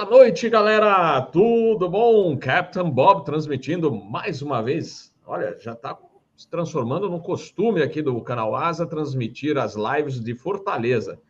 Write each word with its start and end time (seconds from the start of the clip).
Boa 0.00 0.08
noite, 0.08 0.48
galera! 0.48 1.20
Tudo 1.20 1.86
bom? 1.86 2.34
Captain 2.38 2.88
Bob 2.90 3.22
transmitindo 3.22 3.94
mais 3.94 4.40
uma 4.40 4.62
vez. 4.62 5.14
Olha, 5.26 5.54
já 5.58 5.74
está 5.74 5.94
se 6.34 6.48
transformando 6.48 7.10
num 7.10 7.20
costume 7.20 7.82
aqui 7.82 8.00
do 8.00 8.18
canal 8.22 8.56
Asa 8.56 8.86
transmitir 8.86 9.58
as 9.58 9.74
lives 9.76 10.18
de 10.18 10.34
Fortaleza. 10.34 11.20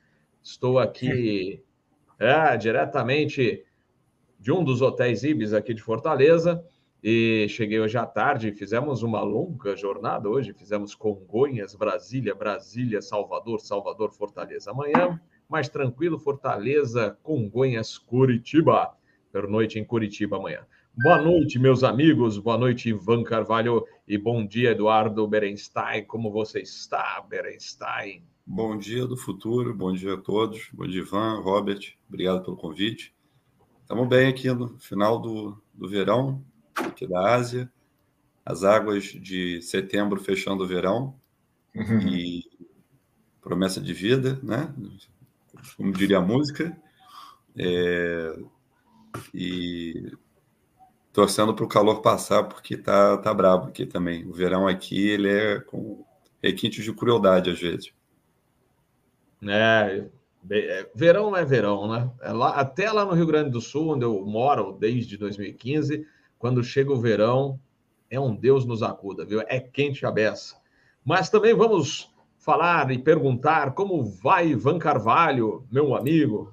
Estou 0.41 0.79
aqui 0.79 1.64
é, 2.16 2.56
diretamente 2.56 3.64
de 4.38 4.52
um 4.52 4.62
dos 4.62 4.80
hotéis 4.80 5.25
Ibis 5.25 5.52
aqui 5.52 5.75
de 5.75 5.82
Fortaleza 5.82 6.64
e 7.02 7.48
cheguei 7.48 7.80
hoje 7.80 7.98
à 7.98 8.07
tarde. 8.07 8.52
Fizemos 8.52 9.02
uma 9.02 9.21
longa 9.21 9.75
jornada 9.75 10.29
hoje. 10.29 10.52
Fizemos 10.52 10.95
Congonhas, 10.95 11.74
Brasília, 11.74 12.37
Brasília, 12.37 13.02
Salvador, 13.02 13.59
Salvador, 13.60 14.12
Fortaleza. 14.12 14.71
Amanhã 14.71 15.21
mais 15.50 15.68
tranquilo, 15.68 16.18
Fortaleza, 16.18 17.18
Congonhas, 17.22 17.98
Curitiba. 17.98 18.96
Pernoite 19.32 19.78
em 19.78 19.84
Curitiba 19.84 20.36
amanhã. 20.36 20.64
Boa 21.02 21.20
noite, 21.20 21.59
meus 21.59 21.82
amigos. 21.82 22.38
Boa 22.38 22.56
noite, 22.56 22.90
Ivan 22.90 23.24
Carvalho. 23.24 23.84
E 24.06 24.16
bom 24.16 24.46
dia, 24.46 24.70
Eduardo 24.70 25.26
Berenstein. 25.26 26.04
Como 26.04 26.30
você 26.30 26.60
está, 26.60 27.24
Berenstein? 27.28 28.23
Bom 28.46 28.78
dia 28.78 29.06
do 29.06 29.16
futuro. 29.16 29.74
Bom 29.74 29.92
dia 29.92 30.14
a 30.14 30.16
todos. 30.16 30.68
Bom 30.73 30.86
dia, 30.86 31.00
Ivan, 31.00 31.40
Robert. 31.40 31.95
Obrigado 32.09 32.45
pelo 32.45 32.56
convite. 32.56 33.12
Estamos 33.82 34.09
bem 34.09 34.28
aqui 34.28 34.52
no 34.52 34.78
final 34.78 35.20
do, 35.20 35.60
do 35.74 35.88
verão, 35.88 36.45
aqui 36.76 37.09
da 37.09 37.34
Ásia. 37.34 37.70
As 38.45 38.62
águas 38.62 39.04
de 39.04 39.60
setembro 39.62 40.20
fechando 40.20 40.62
o 40.62 40.66
verão. 40.66 41.14
Uhum. 41.74 42.09
E 42.09 42.45
promessa 43.40 43.80
de 43.80 43.92
vida, 43.92 44.38
né? 44.42 44.73
Como 45.77 45.93
diria 45.93 46.19
a 46.19 46.23
música, 46.23 46.77
é, 47.57 48.37
e 49.35 50.13
torcendo 51.13 51.55
para 51.55 51.65
o 51.65 51.69
calor 51.69 52.01
passar, 52.01 52.45
porque 52.45 52.77
tá, 52.77 53.16
tá 53.19 53.35
brabo 53.35 53.69
aqui 53.69 53.85
também. 53.85 54.25
O 54.27 54.33
verão 54.33 54.66
aqui, 54.66 55.09
ele 55.09 55.29
é 55.29 55.61
com 55.61 56.05
requintes 56.43 56.85
de 56.85 56.93
crueldade, 56.93 57.51
às 57.51 57.59
vezes. 57.59 57.93
É, 59.47 60.05
é, 60.51 60.91
verão 60.95 61.37
é 61.37 61.45
verão, 61.45 61.91
né? 61.91 62.11
É 62.23 62.33
lá, 62.33 62.51
até 62.51 62.91
lá 62.91 63.05
no 63.05 63.13
Rio 63.13 63.27
Grande 63.27 63.51
do 63.51 63.61
Sul, 63.61 63.95
onde 63.95 64.05
eu 64.05 64.25
moro 64.25 64.72
desde 64.72 65.16
2015, 65.16 66.06
quando 66.38 66.62
chega 66.62 66.93
o 66.93 67.00
verão, 67.00 67.59
é 68.11 68.19
um 68.19 68.34
Deus 68.34 68.65
nos 68.65 68.83
acuda, 68.83 69.25
viu? 69.25 69.41
É 69.47 69.61
quente 69.61 70.05
a 70.06 70.11
beça. 70.11 70.56
Mas 71.05 71.31
também 71.31 71.55
vamos 71.55 72.09
falar 72.41 72.91
e 72.91 72.99
perguntar 72.99 73.72
como 73.72 74.05
vai 74.05 74.49
Ivan 74.49 74.78
Carvalho, 74.78 75.66
meu 75.71 75.94
amigo. 75.94 76.53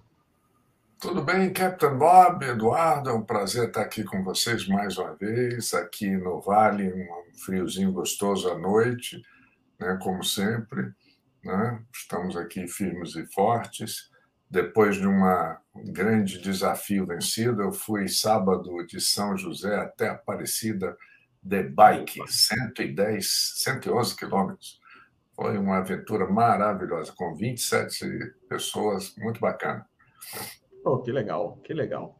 Tudo 1.00 1.22
bem, 1.22 1.54
Captain 1.54 1.98
Bob, 1.98 2.44
Eduardo, 2.44 3.10
é 3.10 3.14
um 3.14 3.22
prazer 3.22 3.68
estar 3.68 3.82
aqui 3.82 4.04
com 4.04 4.24
vocês 4.24 4.68
mais 4.68 4.98
uma 4.98 5.14
vez, 5.14 5.74
aqui 5.74 6.10
no 6.10 6.42
Vale, 6.42 6.92
um 6.92 7.40
friozinho 7.40 7.92
gostoso 7.92 8.50
à 8.50 8.58
noite, 8.58 9.22
né, 9.80 9.98
como 10.02 10.24
sempre. 10.24 10.92
Né? 11.44 11.82
Estamos 11.94 12.36
aqui 12.36 12.68
firmes 12.68 13.16
e 13.16 13.26
fortes. 13.28 14.10
Depois 14.50 14.96
de 14.96 15.06
uma, 15.06 15.62
um 15.76 15.86
grande 15.86 16.40
desafio 16.40 17.06
vencido, 17.06 17.62
eu 17.62 17.72
fui 17.72 18.08
sábado 18.08 18.84
de 18.88 19.00
São 19.00 19.38
José 19.38 19.76
até 19.76 20.10
Aparecida 20.10 20.98
de 21.44 21.64
bike, 21.64 22.22
110, 22.28 23.54
111 23.58 24.16
quilômetros. 24.16 24.80
Foi 25.40 25.56
uma 25.56 25.78
aventura 25.78 26.28
maravilhosa, 26.28 27.14
com 27.16 27.36
27 27.36 28.34
pessoas, 28.50 29.14
muito 29.20 29.40
bacana. 29.40 29.86
Oh, 30.84 30.98
que 30.98 31.11
legal, 31.11 31.60
que 31.64 31.76
legal. 31.76 32.17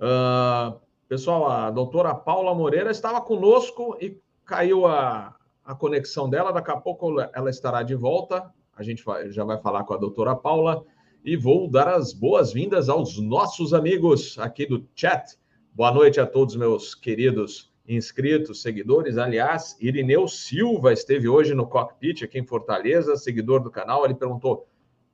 Uh, 0.00 0.80
pessoal, 1.08 1.48
a 1.48 1.70
doutora 1.70 2.12
Paula 2.12 2.52
Moreira 2.56 2.90
estava 2.90 3.20
conosco 3.20 3.96
e 4.00 4.20
caiu 4.44 4.84
a, 4.84 5.36
a 5.64 5.76
conexão 5.76 6.28
dela. 6.28 6.52
Daqui 6.52 6.72
a 6.72 6.76
pouco 6.76 7.20
ela 7.20 7.50
estará 7.50 7.84
de 7.84 7.94
volta. 7.94 8.52
A 8.76 8.82
gente 8.82 9.04
vai, 9.04 9.30
já 9.30 9.44
vai 9.44 9.60
falar 9.60 9.84
com 9.84 9.94
a 9.94 9.98
doutora 9.98 10.34
Paula 10.34 10.84
e 11.24 11.36
vou 11.36 11.70
dar 11.70 11.86
as 11.86 12.12
boas-vindas 12.12 12.88
aos 12.88 13.16
nossos 13.22 13.72
amigos 13.74 14.36
aqui 14.40 14.66
do 14.66 14.84
chat. 14.92 15.38
Boa 15.72 15.92
noite 15.92 16.18
a 16.18 16.26
todos, 16.26 16.56
meus 16.56 16.96
queridos 16.96 17.72
inscritos, 17.88 18.62
seguidores. 18.62 19.18
Aliás, 19.18 19.76
Irineu 19.80 20.26
Silva 20.26 20.92
esteve 20.92 21.28
hoje 21.28 21.54
no 21.54 21.66
cockpit 21.66 22.22
aqui 22.22 22.38
em 22.38 22.46
Fortaleza, 22.46 23.16
seguidor 23.16 23.60
do 23.60 23.70
canal. 23.70 24.04
Ele 24.04 24.14
perguntou: 24.14 24.68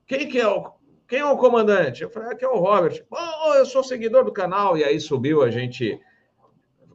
quem 0.06 0.28
que 0.28 0.38
é 0.38 0.48
o, 0.48 0.72
quem 1.06 1.18
é 1.18 1.24
o 1.24 1.36
comandante? 1.36 2.02
Eu 2.02 2.10
falei: 2.10 2.32
aqui 2.32 2.44
é 2.44 2.48
o 2.48 2.58
Robert. 2.58 3.04
Oh, 3.10 3.54
eu 3.54 3.66
sou 3.66 3.82
seguidor 3.82 4.24
do 4.24 4.32
canal. 4.32 4.76
E 4.76 4.84
aí 4.84 5.00
subiu, 5.00 5.42
a 5.42 5.50
gente 5.50 6.00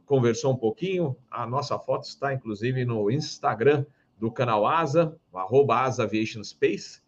conversou 0.04 0.52
um 0.52 0.56
pouquinho. 0.56 1.16
A 1.30 1.46
nossa 1.46 1.78
foto 1.78 2.04
está, 2.04 2.32
inclusive, 2.32 2.84
no 2.84 3.10
Instagram 3.10 3.84
do 4.18 4.32
canal 4.32 4.66
Asa, 4.66 5.16
arroba 5.32 5.76
Asa 5.76 6.02
Aviation 6.02 6.42
Space. 6.42 7.00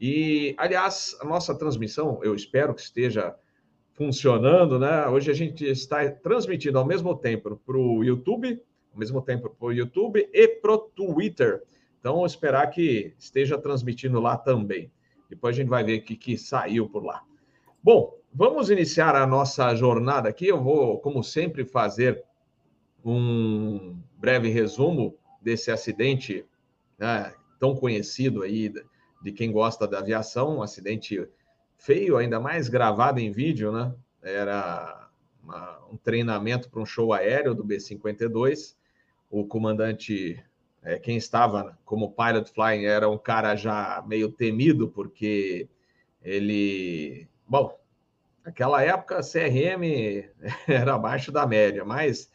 E, 0.00 0.54
aliás, 0.58 1.16
a 1.20 1.24
nossa 1.24 1.54
transmissão, 1.54 2.20
eu 2.22 2.34
espero 2.34 2.74
que 2.74 2.80
esteja 2.80 3.34
funcionando, 3.94 4.78
né? 4.78 5.06
Hoje 5.06 5.30
a 5.30 5.34
gente 5.34 5.64
está 5.64 6.08
transmitindo 6.10 6.78
ao 6.78 6.84
mesmo 6.84 7.16
tempo 7.16 7.56
para 7.64 7.76
o 7.76 8.04
YouTube, 8.04 8.60
ao 8.92 8.98
mesmo 8.98 9.22
tempo 9.22 9.48
para 9.48 9.66
o 9.66 9.72
YouTube 9.72 10.28
e 10.32 10.48
para 10.48 10.72
o 10.72 10.78
Twitter. 10.78 11.62
Então, 11.98 12.26
esperar 12.26 12.66
que 12.68 13.14
esteja 13.18 13.56
transmitindo 13.56 14.20
lá 14.20 14.36
também. 14.36 14.90
Depois 15.30 15.56
a 15.56 15.58
gente 15.58 15.68
vai 15.68 15.82
ver 15.82 16.00
o 16.00 16.02
que, 16.02 16.16
que 16.16 16.36
saiu 16.36 16.88
por 16.88 17.04
lá. 17.04 17.22
Bom, 17.82 18.14
vamos 18.32 18.68
iniciar 18.68 19.14
a 19.14 19.26
nossa 19.26 19.74
jornada 19.74 20.28
aqui. 20.28 20.48
Eu 20.48 20.62
vou, 20.62 20.98
como 20.98 21.22
sempre, 21.22 21.64
fazer 21.64 22.22
um 23.04 23.96
breve 24.18 24.48
resumo 24.48 25.16
desse 25.40 25.70
acidente 25.70 26.44
né, 26.98 27.32
tão 27.58 27.74
conhecido 27.74 28.42
aí 28.42 28.72
de 29.22 29.32
quem 29.32 29.52
gosta 29.52 29.86
da 29.86 30.00
aviação, 30.00 30.58
um 30.58 30.62
acidente 30.62 31.26
feio, 31.84 32.16
ainda 32.16 32.40
mais 32.40 32.68
gravado 32.68 33.20
em 33.20 33.30
vídeo, 33.30 33.70
né? 33.70 33.94
Era 34.22 35.08
uma, 35.42 35.78
um 35.92 35.96
treinamento 35.98 36.70
para 36.70 36.80
um 36.80 36.86
show 36.86 37.12
aéreo 37.12 37.54
do 37.54 37.62
B-52. 37.62 38.74
O 39.30 39.46
comandante, 39.46 40.42
é, 40.82 40.98
quem 40.98 41.16
estava 41.18 41.78
como 41.84 42.12
pilot 42.12 42.50
flying, 42.50 42.86
era 42.86 43.08
um 43.08 43.18
cara 43.18 43.54
já 43.54 44.02
meio 44.06 44.32
temido, 44.32 44.88
porque 44.88 45.68
ele. 46.22 47.28
Bom, 47.46 47.78
naquela 48.42 48.82
época, 48.82 49.20
CRM 49.20 50.24
era 50.66 50.94
abaixo 50.94 51.30
da 51.30 51.46
média, 51.46 51.84
mas, 51.84 52.30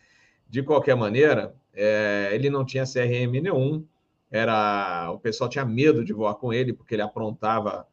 de 0.48 0.62
qualquer 0.62 0.96
maneira, 0.96 1.56
é, 1.74 2.30
ele 2.34 2.52
não 2.52 2.64
tinha 2.64 2.84
CRM 2.84 3.42
nenhum. 3.42 3.84
Era, 4.30 5.10
o 5.12 5.18
pessoal 5.18 5.50
tinha 5.50 5.66
medo 5.66 6.06
de 6.06 6.14
voar 6.14 6.36
com 6.36 6.54
ele, 6.54 6.72
porque 6.72 6.94
ele 6.94 7.02
aprontava 7.02 7.88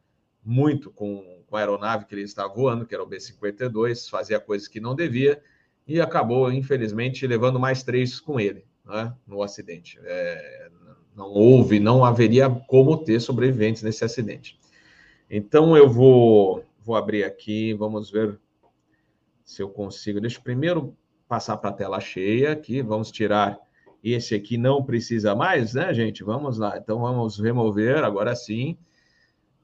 muito 0.45 0.91
com 0.91 1.36
com 1.47 1.57
a 1.57 1.61
aeronave 1.61 2.07
que 2.07 2.15
ele 2.15 2.23
estava 2.23 2.53
voando, 2.53 2.87
que 2.87 2.95
era 2.95 3.03
o 3.03 3.07
B-52, 3.07 4.09
fazia 4.09 4.41
coisas 4.41 4.69
que 4.69 4.81
não 4.81 4.95
devia 4.95 5.43
e 5.87 6.01
acabou, 6.01 6.53
infelizmente, 6.53 7.27
levando 7.27 7.61
mais 7.61 7.83
três 7.83 8.19
com 8.19 8.41
ele 8.41 8.65
né, 8.85 9.15
no 9.27 9.43
acidente. 9.43 9.99
É, 10.03 10.69
não 11.15 11.29
houve, 11.29 11.79
não 11.79 12.05
haveria 12.05 12.51
como 12.51 12.97
ter 12.97 13.21
sobreviventes 13.21 13.83
nesse 13.83 14.05
acidente. 14.05 14.59
Então, 15.31 15.77
eu 15.77 15.89
vou, 15.89 16.65
vou 16.85 16.97
abrir 16.97 17.25
aqui, 17.25 17.73
vamos 17.75 18.11
ver 18.11 18.39
se 19.45 19.63
eu 19.63 19.69
consigo. 19.69 20.21
Deixa 20.21 20.39
eu 20.39 20.43
primeiro 20.43 20.97
passar 21.29 21.57
para 21.57 21.71
a 21.71 21.73
tela 21.73 22.01
cheia 22.01 22.53
aqui, 22.53 22.83
vamos 22.83 23.11
tirar 23.11 23.59
esse 24.03 24.35
aqui, 24.35 24.57
não 24.57 24.85
precisa 24.85 25.35
mais, 25.35 25.75
né, 25.75 25.93
gente? 25.93 26.23
Vamos 26.23 26.59
lá, 26.59 26.79
então 26.79 27.01
vamos 27.01 27.41
remover, 27.41 28.05
agora 28.05 28.35
sim. 28.37 28.77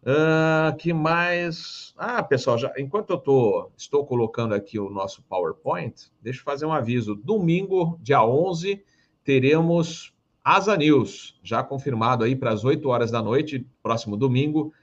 Uh, 0.03 0.77
que 0.79 0.93
mais? 0.93 1.95
Ah, 1.97 2.25
pessoal, 2.25 2.59
já, 2.59 2.73
enquanto 2.77 3.11
eu 3.11 3.19
tô, 3.19 3.71
estou 3.77 4.05
colocando 4.05 4.53
aqui 4.53 4.77
o 4.77 4.91
nosso 4.91 5.23
PowerPoint, 5.23 6.11
deixa 6.21 6.41
eu 6.41 6.45
fazer 6.45 6.67
um 6.67 6.73
aviso. 6.73 7.15
Domingo, 7.15 7.97
dia 8.03 8.25
11, 8.25 8.83
teremos 9.23 10.13
Asa 10.43 10.77
News, 10.77 11.39
já 11.41 11.63
confirmado 11.63 12.25
aí 12.25 12.35
para 12.35 12.51
as 12.51 12.65
8 12.65 12.89
horas 12.89 13.13
da 13.13 13.23
noite, 13.23 13.65
próximo 13.81 14.17
domingo, 14.17 14.75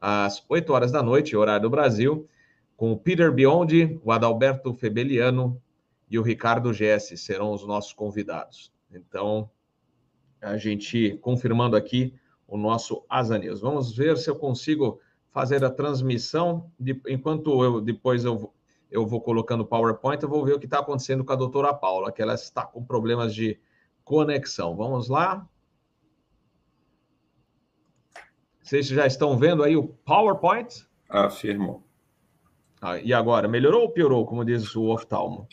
às 0.00 0.44
8 0.48 0.72
horas 0.72 0.92
da 0.92 1.02
noite, 1.02 1.36
horário 1.36 1.62
do 1.62 1.70
Brasil, 1.70 2.28
com 2.76 2.92
o 2.92 2.96
Peter 2.96 3.32
Biondi, 3.32 3.98
o 4.04 4.12
Adalberto 4.12 4.72
Febeliano 4.74 5.60
e 6.08 6.20
o 6.20 6.22
Ricardo 6.22 6.72
Gessi 6.72 7.16
serão 7.16 7.52
os 7.52 7.66
nossos 7.66 7.92
convidados. 7.92 8.72
Então, 8.92 9.50
a 10.40 10.56
gente 10.56 11.18
confirmando 11.20 11.74
aqui 11.74 12.14
o 12.48 12.56
nosso 12.56 13.04
Asa 13.08 13.38
News. 13.38 13.60
Vamos 13.60 13.94
ver 13.94 14.16
se 14.16 14.30
eu 14.30 14.34
consigo 14.34 15.00
fazer 15.30 15.62
a 15.62 15.70
transmissão. 15.70 16.72
De, 16.80 17.00
enquanto 17.06 17.62
eu 17.62 17.80
depois 17.80 18.24
eu, 18.24 18.52
eu 18.90 19.06
vou 19.06 19.20
colocando 19.20 19.60
o 19.60 19.66
PowerPoint, 19.66 20.22
eu 20.22 20.28
vou 20.28 20.44
ver 20.44 20.54
o 20.54 20.58
que 20.58 20.64
está 20.64 20.80
acontecendo 20.80 21.22
com 21.22 21.32
a 21.32 21.36
doutora 21.36 21.74
Paula, 21.74 22.10
que 22.10 22.22
ela 22.22 22.34
está 22.34 22.64
com 22.64 22.82
problemas 22.82 23.34
de 23.34 23.60
conexão. 24.02 24.74
Vamos 24.74 25.08
lá. 25.08 25.46
Vocês 28.62 28.86
já 28.86 29.06
estão 29.06 29.36
vendo 29.36 29.62
aí 29.62 29.76
o 29.76 29.88
PowerPoint? 29.88 30.86
Afirmo. 31.08 31.84
Ah, 32.80 32.98
e 32.98 33.12
agora, 33.12 33.48
melhorou 33.48 33.82
ou 33.82 33.90
piorou, 33.90 34.24
como 34.24 34.44
diz 34.44 34.74
o 34.74 34.84
oftalmo? 34.84 35.48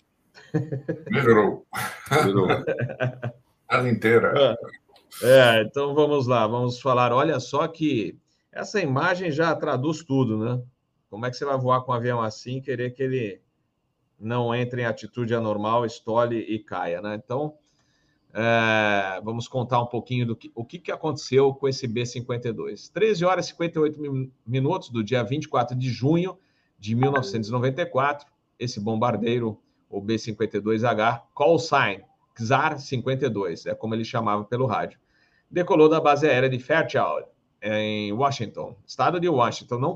Melhorou. 1.10 1.66
Melhorou. 2.12 2.48
A 3.68 3.90
inteira. 3.90 4.56
É, 5.22 5.62
então 5.62 5.94
vamos 5.94 6.28
lá, 6.28 6.46
vamos 6.46 6.80
falar. 6.80 7.14
Olha 7.14 7.40
só 7.40 7.68
que 7.68 8.18
essa 8.52 8.82
imagem 8.82 9.32
já 9.32 9.56
traduz 9.56 10.04
tudo, 10.04 10.38
né? 10.38 10.62
Como 11.10 11.26
é 11.26 11.30
que 11.30 11.38
você 11.38 11.46
vai 11.46 11.58
voar 11.58 11.82
com 11.82 11.92
um 11.92 11.96
avião 11.96 12.22
assim, 12.22 12.62
querer 12.62 12.92
que 12.92 13.04
ele 13.04 13.42
não 14.20 14.54
entre 14.54 14.82
em 14.82 14.86
atitude 14.86 15.34
anormal, 15.34 15.86
estole 15.86 16.40
e 16.40 16.60
caia, 16.60 17.02
né? 17.02 17.16
Então, 17.16 17.58
é, 18.34 19.22
vamos 19.24 19.48
contar 19.48 19.82
um 19.82 19.86
pouquinho 19.86 20.26
do 20.26 20.36
que, 20.36 20.52
o 20.54 20.66
que, 20.66 20.78
que 20.78 20.92
aconteceu 20.92 21.54
com 21.54 21.68
esse 21.68 21.88
B-52. 21.88 22.92
13 22.92 23.24
horas 23.24 23.46
e 23.46 23.50
58 23.50 24.32
minutos 24.46 24.90
do 24.90 25.04
dia 25.04 25.24
24 25.24 25.78
de 25.78 25.90
junho 25.90 26.38
de 26.78 26.94
1994, 26.96 28.28
esse 28.60 28.80
bombardeiro, 28.80 29.58
o 29.90 30.02
B-52H, 30.02 31.24
call 31.34 31.58
sign, 31.58 32.04
XAR 32.38 32.78
52, 32.78 33.68
é 33.68 33.74
como 33.74 33.96
ele 33.96 34.04
chamava 34.04 34.44
pelo 34.44 34.66
rádio, 34.66 35.00
decolou 35.50 35.90
da 35.90 36.00
base 36.00 36.28
aérea 36.28 36.50
de 36.50 36.60
Fairchild, 36.60 37.26
em 37.62 38.12
Washington, 38.14 38.76
estado 38.86 39.20
de 39.20 39.28
Washington. 39.28 39.80
Não 39.80 39.96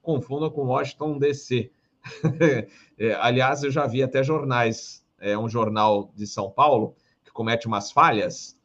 confunda 0.00 0.50
com 0.50 0.66
Washington 0.66 1.18
DC. 1.18 1.70
é, 2.98 3.14
aliás, 3.14 3.62
eu 3.62 3.70
já 3.70 3.86
vi 3.86 4.02
até 4.02 4.22
jornais, 4.22 5.04
é 5.18 5.36
um 5.36 5.48
jornal 5.48 6.10
de 6.14 6.26
São 6.26 6.50
Paulo, 6.50 6.94
que 7.24 7.30
comete 7.30 7.66
umas 7.66 7.90
falhas, 7.90 8.58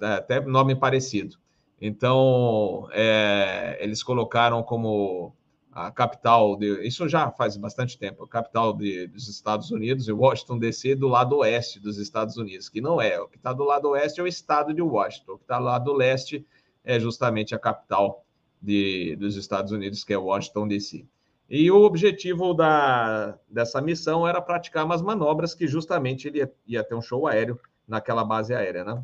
até 0.00 0.40
nome 0.40 0.74
parecido. 0.74 1.36
Então, 1.80 2.88
é, 2.92 3.78
eles 3.80 4.02
colocaram 4.02 4.62
como 4.62 5.34
a 5.72 5.90
capital, 5.90 6.56
de, 6.56 6.86
isso 6.86 7.08
já 7.08 7.30
faz 7.30 7.56
bastante 7.56 7.96
tempo, 7.96 8.24
a 8.24 8.28
capital 8.28 8.72
de, 8.72 9.06
dos 9.06 9.28
Estados 9.28 9.70
Unidos, 9.70 10.08
e 10.08 10.12
Washington 10.12 10.58
DC, 10.58 10.96
do 10.96 11.06
lado 11.08 11.38
oeste 11.38 11.78
dos 11.78 11.98
Estados 11.98 12.36
Unidos, 12.36 12.68
que 12.68 12.80
não 12.80 13.00
é. 13.00 13.20
O 13.20 13.28
que 13.28 13.36
está 13.36 13.52
do 13.52 13.64
lado 13.64 13.90
oeste 13.90 14.20
é 14.20 14.22
o 14.22 14.26
estado 14.26 14.74
de 14.74 14.82
Washington, 14.82 15.32
o 15.32 15.38
que 15.38 15.44
está 15.44 15.58
do 15.58 15.64
lado 15.64 15.92
leste 15.92 16.44
é 16.84 16.98
justamente 16.98 17.54
a 17.54 17.58
capital 17.58 18.24
de, 18.60 19.16
dos 19.16 19.36
Estados 19.36 19.70
Unidos, 19.70 20.02
que 20.02 20.12
é 20.12 20.18
Washington 20.18 20.66
DC. 20.66 21.06
E 21.48 21.70
o 21.70 21.82
objetivo 21.82 22.54
da, 22.54 23.38
dessa 23.48 23.80
missão 23.80 24.26
era 24.26 24.40
praticar 24.40 24.84
umas 24.84 25.02
manobras 25.02 25.54
que 25.54 25.66
justamente 25.66 26.28
ele 26.28 26.38
ia, 26.38 26.52
ia 26.66 26.84
ter 26.84 26.94
um 26.94 27.02
show 27.02 27.26
aéreo 27.26 27.58
naquela 27.86 28.24
base 28.24 28.54
aérea, 28.54 28.84
né? 28.84 29.02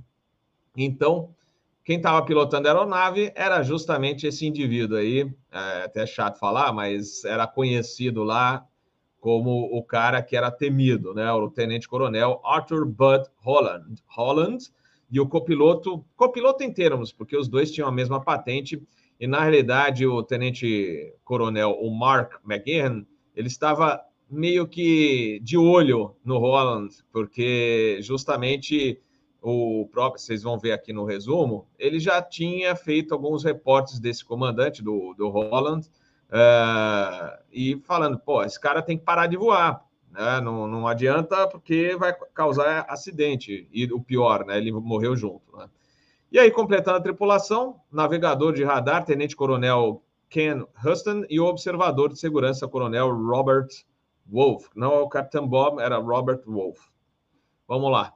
Então, 0.77 1.35
quem 1.87 1.99
estava 1.99 2.21
pilotando 2.27 2.67
a 2.67 2.73
aeronave 2.73 3.31
era 3.37 3.63
justamente 3.63 4.27
esse 4.27 4.45
indivíduo 4.45 4.99
aí, 4.99 5.21
é 5.53 5.85
até 5.85 6.05
chato 6.05 6.37
falar, 6.37 6.73
mas 6.73 7.25
era 7.25 7.47
conhecido 7.47 8.25
lá 8.25 8.67
como 9.21 9.71
o 9.73 9.81
cara 9.85 10.21
que 10.21 10.37
era 10.37 10.51
temido, 10.51 11.15
né? 11.15 11.31
O 11.31 11.49
tenente-coronel 11.49 12.41
Arthur 12.45 12.85
Bud 12.85 13.27
Holland. 13.37 14.03
Holland 14.09 14.69
e 15.09 15.21
o 15.21 15.29
copiloto, 15.29 16.05
copiloto 16.17 16.65
em 16.65 16.73
termos, 16.73 17.13
porque 17.13 17.37
os 17.37 17.47
dois 17.47 17.71
tinham 17.71 17.89
a 17.89 17.93
mesma 17.93 18.21
patente, 18.21 18.83
e 19.21 19.29
na 19.29 19.43
realidade 19.43 20.05
o 20.05 20.25
tenente-coronel, 20.25 21.71
o 21.81 21.97
Mark 21.97 22.33
McGeehan, 22.45 23.07
ele 23.33 23.47
estava 23.47 24.03
meio 24.29 24.67
que 24.67 25.39
de 25.41 25.57
olho 25.57 26.17
no 26.25 26.39
Holland, 26.39 26.93
porque 27.13 28.01
justamente 28.03 29.01
o 29.51 29.87
próprio, 29.87 30.21
vocês 30.21 30.43
vão 30.43 30.59
ver 30.59 30.73
aqui 30.73 30.93
no 30.93 31.05
resumo, 31.05 31.69
ele 31.79 32.01
já 32.01 32.21
tinha 32.21 32.75
feito 32.75 33.15
alguns 33.15 33.45
reportes 33.45 34.01
desse 34.01 34.25
comandante, 34.25 34.83
do, 34.83 35.15
do 35.15 35.29
Holland, 35.29 35.87
uh, 36.31 37.39
e 37.53 37.81
falando, 37.85 38.19
pô, 38.19 38.43
esse 38.43 38.59
cara 38.59 38.83
tem 38.83 38.99
que 38.99 39.05
parar 39.05 39.29
de 39.29 39.37
voar, 39.37 39.85
né? 40.11 40.41
Não, 40.41 40.67
não 40.67 40.89
adianta 40.89 41.47
porque 41.47 41.95
vai 41.97 42.13
causar 42.35 42.87
acidente. 42.89 43.69
E 43.71 43.85
o 43.93 44.01
pior, 44.01 44.45
né? 44.45 44.57
Ele 44.57 44.73
morreu 44.73 45.15
junto. 45.15 45.57
Né? 45.57 45.69
E 46.33 46.39
aí, 46.39 46.51
completando 46.51 46.99
a 46.99 47.03
tripulação, 47.03 47.81
navegador 47.93 48.53
de 48.53 48.65
radar, 48.65 49.05
tenente-coronel 49.05 50.03
Ken 50.29 50.65
Huston 50.85 51.25
e 51.31 51.39
o 51.39 51.47
observador 51.47 52.09
de 52.09 52.19
segurança, 52.19 52.67
coronel 52.67 53.15
Robert 53.15 53.69
Wolf. 54.27 54.67
Não 54.75 54.93
é 54.93 54.99
o 54.99 55.09
Capitão 55.09 55.47
Bob, 55.47 55.81
era 55.81 55.99
Robert 55.99 56.43
Wolf. 56.47 56.79
Vamos 57.69 57.93
lá. 57.93 58.16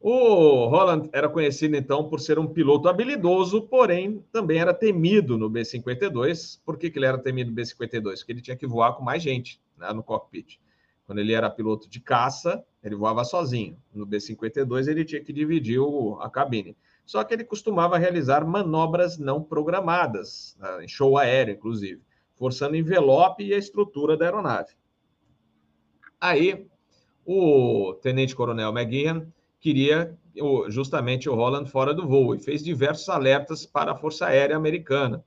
O 0.00 0.66
Holland 0.66 1.10
era 1.12 1.28
conhecido 1.28 1.76
então 1.76 2.08
por 2.08 2.20
ser 2.20 2.38
um 2.38 2.46
piloto 2.46 2.88
habilidoso, 2.88 3.62
porém 3.62 4.24
também 4.30 4.60
era 4.60 4.72
temido 4.72 5.36
no 5.36 5.50
B-52. 5.50 6.60
Por 6.64 6.78
que, 6.78 6.88
que 6.88 6.98
ele 6.98 7.06
era 7.06 7.18
temido 7.18 7.50
no 7.50 7.56
B-52? 7.56 8.18
Porque 8.18 8.32
ele 8.32 8.40
tinha 8.40 8.56
que 8.56 8.66
voar 8.66 8.92
com 8.92 9.02
mais 9.02 9.22
gente 9.22 9.60
né, 9.76 9.92
no 9.92 10.02
cockpit. 10.02 10.60
Quando 11.04 11.18
ele 11.18 11.32
era 11.32 11.50
piloto 11.50 11.88
de 11.88 12.00
caça, 12.00 12.64
ele 12.84 12.94
voava 12.94 13.24
sozinho. 13.24 13.76
No 13.92 14.06
B-52, 14.06 14.86
ele 14.86 15.04
tinha 15.04 15.22
que 15.22 15.32
dividir 15.32 15.80
o, 15.80 16.16
a 16.20 16.30
cabine. 16.30 16.76
Só 17.04 17.24
que 17.24 17.34
ele 17.34 17.42
costumava 17.42 17.98
realizar 17.98 18.46
manobras 18.46 19.18
não 19.18 19.42
programadas, 19.42 20.56
né, 20.60 20.84
em 20.84 20.88
show 20.88 21.18
aéreo, 21.18 21.54
inclusive, 21.54 22.00
forçando 22.36 22.74
o 22.74 22.76
envelope 22.76 23.42
e 23.42 23.52
a 23.52 23.58
estrutura 23.58 24.16
da 24.16 24.26
aeronave. 24.26 24.74
Aí, 26.20 26.68
o 27.24 27.94
tenente-coronel 28.00 28.70
McGeehan 28.70 29.26
queria 29.60 30.16
justamente 30.68 31.28
o 31.28 31.34
Holland 31.34 31.68
fora 31.70 31.92
do 31.92 32.06
voo 32.06 32.34
e 32.34 32.38
fez 32.38 32.62
diversos 32.62 33.08
alertas 33.08 33.66
para 33.66 33.92
a 33.92 33.94
Força 33.96 34.26
Aérea 34.26 34.56
Americana, 34.56 35.24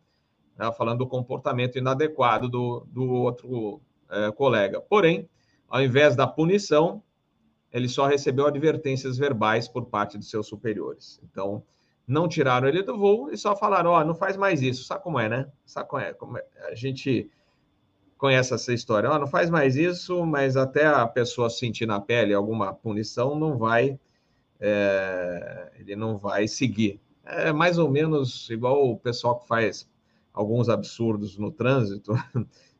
né, 0.57 0.72
falando 0.72 1.00
do 1.00 1.07
comportamento 1.07 1.78
inadequado 1.78 2.48
do, 2.48 2.86
do 2.88 3.10
outro 3.12 3.81
é, 4.10 4.31
colega. 4.31 4.80
Porém, 4.81 5.28
ao 5.68 5.81
invés 5.81 6.16
da 6.16 6.28
punição, 6.28 7.04
ele 7.72 7.88
só 7.88 8.06
recebeu 8.06 8.45
advertências 8.45 9.18
verbais 9.18 9.68
por 9.68 9.86
parte 9.86 10.18
de 10.18 10.25
seus 10.25 10.48
superiores. 10.48 11.19
Então, 11.24 11.63
não 12.07 12.28
tiraram 12.28 12.68
ele 12.68 12.83
do 12.83 12.98
voo 12.98 13.30
e 13.31 13.38
só 13.38 13.56
falaram: 13.56 13.92
ó, 13.92 14.01
oh, 14.01 14.04
não 14.04 14.16
faz 14.16 14.36
mais 14.36 14.62
isso. 14.62 14.83
Sabe 14.83 15.04
como 15.04 15.19
é, 15.19 15.30
né? 15.30 15.50
Sabe 15.66 15.88
como 15.88 16.01
é? 16.01 16.13
Como 16.13 16.38
é? 16.38 16.45
A 16.69 16.75
gente 16.75 17.30
conhece 18.18 18.54
essa 18.54 18.74
história. 18.74 19.10
Ó, 19.10 19.16
oh, 19.16 19.19
não 19.19 19.28
faz 19.28 19.50
mais 19.50 19.75
isso, 19.75 20.25
mas 20.25 20.57
até 20.57 20.86
a 20.86 21.07
pessoa 21.07 21.50
sentir 21.50 21.86
na 21.86 22.00
pele 22.00 22.33
alguma 22.33 22.74
punição, 22.74 23.36
não 23.36 23.57
vai, 23.57 23.98
é, 24.61 25.71
ele 25.79 25.95
não 25.95 26.17
vai 26.17 26.47
seguir. 26.47 27.01
É 27.25 27.51
mais 27.51 27.77
ou 27.77 27.89
menos 27.89 28.49
igual 28.49 28.89
o 28.89 28.97
pessoal 28.97 29.39
que 29.39 29.47
faz 29.47 29.89
alguns 30.33 30.69
absurdos 30.69 31.37
no 31.37 31.51
trânsito. 31.51 32.13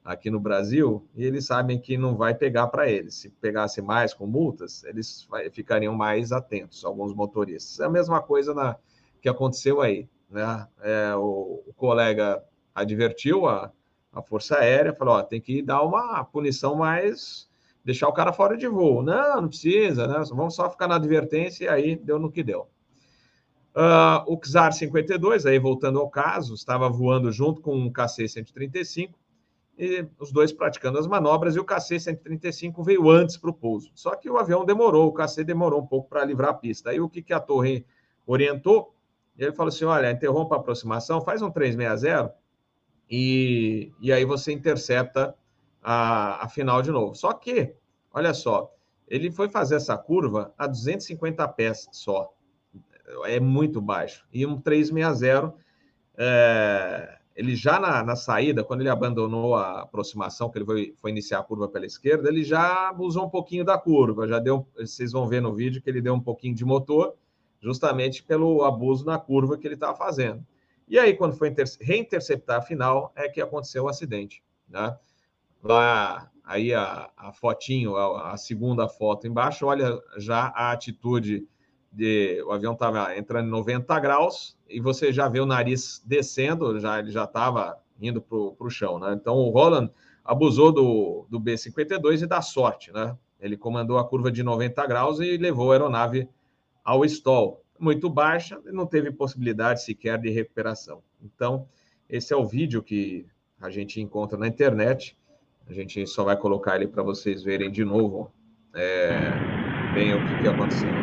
aqui 0.04 0.30
no 0.30 0.40
Brasil 0.40 1.08
e 1.16 1.24
eles 1.24 1.46
sabem 1.46 1.80
que 1.80 1.98
não 1.98 2.16
vai 2.16 2.34
pegar 2.34 2.68
para 2.68 2.90
eles. 2.90 3.16
Se 3.16 3.30
pegasse 3.30 3.82
mais 3.82 4.14
com 4.14 4.26
multas, 4.26 4.84
eles 4.84 5.28
ficariam 5.52 5.94
mais 5.94 6.32
atentos, 6.32 6.84
alguns 6.84 7.14
motoristas. 7.14 7.80
É 7.80 7.86
a 7.86 7.90
mesma 7.90 8.22
coisa 8.22 8.54
na, 8.54 8.76
que 9.22 9.30
aconteceu 9.30 9.82
aí. 9.82 10.10
Né? 10.30 10.68
É, 10.82 11.16
o, 11.16 11.64
o, 11.68 11.74
colega 11.76 12.44
advertiu 12.74 13.48
a, 13.48 13.72
a 14.12 14.22
Força 14.22 14.58
Aérea, 14.58 14.94
falou: 14.94 15.16
ó, 15.16 15.24
tem 15.24 15.42
que 15.42 15.62
dar 15.62 15.82
uma 15.82 16.24
punição 16.24 16.76
mais. 16.76 17.50
Deixar 17.84 18.08
o 18.08 18.14
cara 18.14 18.32
fora 18.32 18.58
de 18.58 18.68
voo. 18.68 19.02
Não, 19.04 19.42
não 19.42 19.48
precisa, 19.48 20.08
né? 20.08 20.24
vamos 20.30 20.56
só 20.56 20.70
ficar 20.70 20.88
na 20.88 20.96
advertência 20.96 21.66
e 21.66 21.68
aí 21.68 21.96
deu 21.96 22.20
no 22.20 22.32
que 22.32 22.44
deu. 22.44 22.68
Uh, 23.76 24.22
o 24.28 24.40
XAR 24.44 24.74
52, 24.74 25.46
aí 25.46 25.58
voltando 25.58 26.00
ao 26.00 26.10
caso, 26.10 26.54
estava 26.54 26.90
voando 26.90 27.32
junto 27.32 27.62
com 27.62 27.74
um 27.74 27.92
KC-135 27.92 29.14
e 29.78 30.06
os 30.20 30.32
dois 30.32 30.52
praticando 30.52 31.00
as 31.00 31.08
manobras, 31.08 31.56
e 31.56 31.60
o 31.60 31.66
KC-135 31.66 32.84
veio 32.84 33.10
antes 33.10 33.38
para 33.38 33.50
o 33.50 33.54
pouso. 33.54 33.90
Só 33.96 34.16
que 34.16 34.30
o 34.30 34.38
avião 34.38 34.66
demorou, 34.66 35.08
o 35.08 35.14
KC 35.14 35.44
demorou 35.44 35.82
um 35.82 35.88
pouco 35.88 36.10
para 36.10 36.26
livrar 36.26 36.52
a 36.52 36.54
pista. 36.54 36.90
Aí 36.90 37.00
o 37.00 37.10
que, 37.10 37.22
que 37.22 37.34
a 37.34 37.40
torre 37.40 37.86
orientou? 38.28 38.94
Ele 39.38 39.54
falou 39.54 39.70
assim: 39.70 39.86
olha, 39.86 40.12
interrompa 40.12 40.56
a 40.56 40.60
aproximação, 40.60 41.22
faz 41.22 41.42
um 41.42 41.50
360 41.50 42.32
e, 43.10 43.92
e 44.00 44.12
aí 44.12 44.24
você 44.26 44.52
intercepta 44.52 45.36
a, 45.82 46.46
a 46.46 46.50
final 46.50 46.82
de 46.82 46.92
novo. 46.92 47.16
Só 47.16 47.34
que, 47.34 47.76
olha 48.14 48.34
só, 48.34 48.74
ele 49.08 49.32
foi 49.32 49.50
fazer 49.50 49.76
essa 49.76 49.98
curva 49.98 50.54
a 50.58 50.68
250 50.68 51.48
pés 51.50 51.88
só. 51.92 52.34
É 53.26 53.40
muito 53.40 53.82
baixo. 53.82 54.26
E 54.32 54.46
um 54.46 54.60
360 54.60 55.54
é, 56.18 57.18
ele 57.36 57.56
já 57.56 57.80
na, 57.80 58.04
na, 58.04 58.16
saída, 58.16 58.64
quando 58.64 58.82
ele 58.82 58.90
abandonou 58.90 59.56
a 59.56 59.82
aproximação, 59.82 60.50
que 60.50 60.58
ele 60.58 60.66
foi, 60.66 60.94
foi, 60.98 61.12
iniciar 61.12 61.40
a 61.40 61.44
curva 61.44 61.68
pela 61.68 61.86
esquerda, 61.86 62.30
ele 62.30 62.44
já 62.44 62.90
abusou 62.90 63.26
um 63.26 63.30
pouquinho 63.30 63.64
da 63.64 63.78
curva, 63.78 64.28
já 64.28 64.38
deu, 64.38 64.68
vocês 64.78 65.12
vão 65.12 65.28
ver 65.28 65.42
no 65.42 65.54
vídeo 65.54 65.82
que 65.82 65.90
ele 65.90 66.02
deu 66.02 66.14
um 66.14 66.20
pouquinho 66.20 66.54
de 66.54 66.66
motor, 66.66 67.16
justamente 67.60 68.24
pelo 68.24 68.64
abuso 68.64 69.06
na 69.06 69.18
curva 69.18 69.58
que 69.58 69.68
ele 69.68 69.76
estava 69.76 69.96
fazendo. 69.96 70.46
E 70.88 71.00
aí, 71.00 71.16
quando 71.16 71.36
foi 71.36 71.54
reinterceptar 71.80 72.58
a 72.58 72.62
final, 72.62 73.12
é 73.16 73.30
que 73.30 73.40
aconteceu 73.40 73.86
o 73.86 73.88
acidente, 73.88 74.44
né? 74.68 74.98
Lá, 75.64 76.30
aí 76.44 76.74
a, 76.74 77.10
a 77.16 77.32
fotinho, 77.32 77.96
a, 77.96 78.32
a 78.32 78.38
segunda 78.38 78.88
foto 78.88 79.28
embaixo, 79.28 79.66
olha 79.66 80.00
já 80.18 80.48
a 80.56 80.72
atitude 80.72 81.48
de, 81.92 82.42
o 82.44 82.52
avião 82.52 82.74
estava 82.74 83.18
entrando 83.18 83.48
em 83.48 83.52
90 83.52 84.00
graus 84.00 84.58
e 84.70 84.80
você 84.80 85.12
já 85.12 85.28
vê 85.28 85.40
o 85.40 85.46
nariz 85.46 86.02
descendo, 86.06 86.80
já 86.80 87.00
ele 87.00 87.12
já 87.12 87.26
estava 87.26 87.78
indo 88.00 88.22
para 88.22 88.38
o 88.38 88.70
chão, 88.70 88.98
né? 88.98 89.14
Então 89.14 89.36
o 89.36 89.50
Roland, 89.50 89.92
abusou 90.24 90.72
do, 90.72 91.26
do 91.30 91.40
B-52 91.40 92.24
e 92.24 92.28
da 92.28 92.42
sorte, 92.42 92.92
né? 92.92 93.18
Ele 93.40 93.58
comandou 93.58 93.98
a 93.98 94.08
curva 94.08 94.32
de 94.32 94.44
90 94.44 94.86
graus 94.86 95.20
e 95.20 95.38
levou 95.38 95.72
a 95.72 95.76
aeronave 95.76 96.30
ao 96.84 97.04
stall. 97.06 97.64
Muito 97.80 98.10
baixa, 98.10 98.62
não 98.66 98.86
teve 98.86 99.12
possibilidade 99.12 99.84
sequer 99.84 100.20
de 100.20 100.30
recuperação. 100.30 101.02
Então, 101.22 101.68
esse 102.08 102.34
é 102.34 102.38
o 102.38 102.46
vídeo 102.46 102.84
que 102.84 103.26
a 103.60 103.70
gente 103.70 104.00
encontra 104.00 104.38
na 104.38 104.48
internet. 104.48 105.18
A 105.68 105.74
gente 105.74 106.06
só 106.08 106.24
vai 106.24 106.38
colocar 106.38 106.76
ele 106.76 106.88
para 106.88 107.04
vocês 107.04 107.44
verem 107.44 107.72
de 107.72 107.84
novo 107.86 108.34
é, 108.76 109.42
bem 109.90 110.14
o 110.14 110.24
que, 110.24 110.38
que 110.38 110.48
aconteceu. 110.48 111.01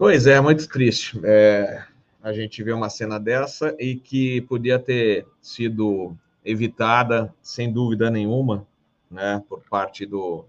Pois 0.00 0.26
é, 0.26 0.40
muito 0.40 0.66
triste. 0.66 1.20
É, 1.22 1.84
a 2.22 2.32
gente 2.32 2.62
vê 2.62 2.72
uma 2.72 2.88
cena 2.88 3.20
dessa 3.20 3.76
e 3.78 3.96
que 3.96 4.40
podia 4.40 4.78
ter 4.78 5.26
sido 5.42 6.16
evitada, 6.42 7.34
sem 7.42 7.70
dúvida 7.70 8.10
nenhuma, 8.10 8.66
né, 9.10 9.44
por 9.46 9.60
parte 9.68 10.06
do, 10.06 10.46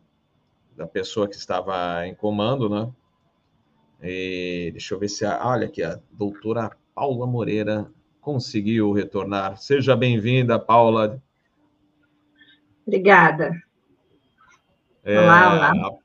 da 0.78 0.88
pessoa 0.88 1.28
que 1.28 1.36
estava 1.36 2.08
em 2.08 2.16
comando, 2.16 2.70
né? 2.70 2.90
E 4.02 4.70
deixa 4.72 4.94
eu 4.94 5.00
ver 5.00 5.10
se 5.10 5.26
a, 5.26 5.46
olha 5.46 5.68
aqui, 5.68 5.84
a 5.84 6.00
doutora 6.14 6.72
Paula 6.96 7.28
Moreira 7.28 7.92
conseguiu 8.22 8.94
retornar. 8.94 9.58
Seja 9.58 9.98
bem-vinda, 9.98 10.58
Paula. 10.58 11.22
Obrigada. 12.88 13.52
É, 15.04 15.20
olá, 15.20 15.74
olá. 15.74 16.01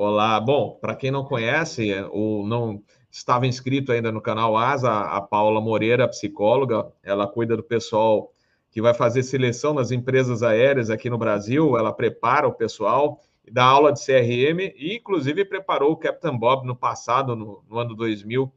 Olá, 0.00 0.38
bom, 0.38 0.78
para 0.80 0.94
quem 0.94 1.10
não 1.10 1.24
conhece 1.24 1.92
ou 2.12 2.46
não 2.46 2.80
estava 3.10 3.48
inscrito 3.48 3.90
ainda 3.90 4.12
no 4.12 4.20
canal 4.20 4.56
Asa, 4.56 4.92
a 4.92 5.20
Paula 5.20 5.60
Moreira, 5.60 6.06
psicóloga, 6.06 6.92
ela 7.02 7.26
cuida 7.26 7.56
do 7.56 7.64
pessoal 7.64 8.32
que 8.70 8.80
vai 8.80 8.94
fazer 8.94 9.24
seleção 9.24 9.74
nas 9.74 9.90
empresas 9.90 10.40
aéreas 10.44 10.88
aqui 10.88 11.10
no 11.10 11.18
Brasil, 11.18 11.76
ela 11.76 11.92
prepara 11.92 12.46
o 12.46 12.54
pessoal, 12.54 13.20
dá 13.50 13.64
aula 13.64 13.92
de 13.92 13.98
CRM 13.98 14.72
e 14.76 14.94
inclusive 14.94 15.44
preparou 15.44 15.90
o 15.90 15.96
Captain 15.96 16.38
Bob 16.38 16.64
no 16.64 16.76
passado, 16.76 17.34
no, 17.34 17.64
no 17.68 17.76
ano 17.76 17.96
2000, 17.96 18.52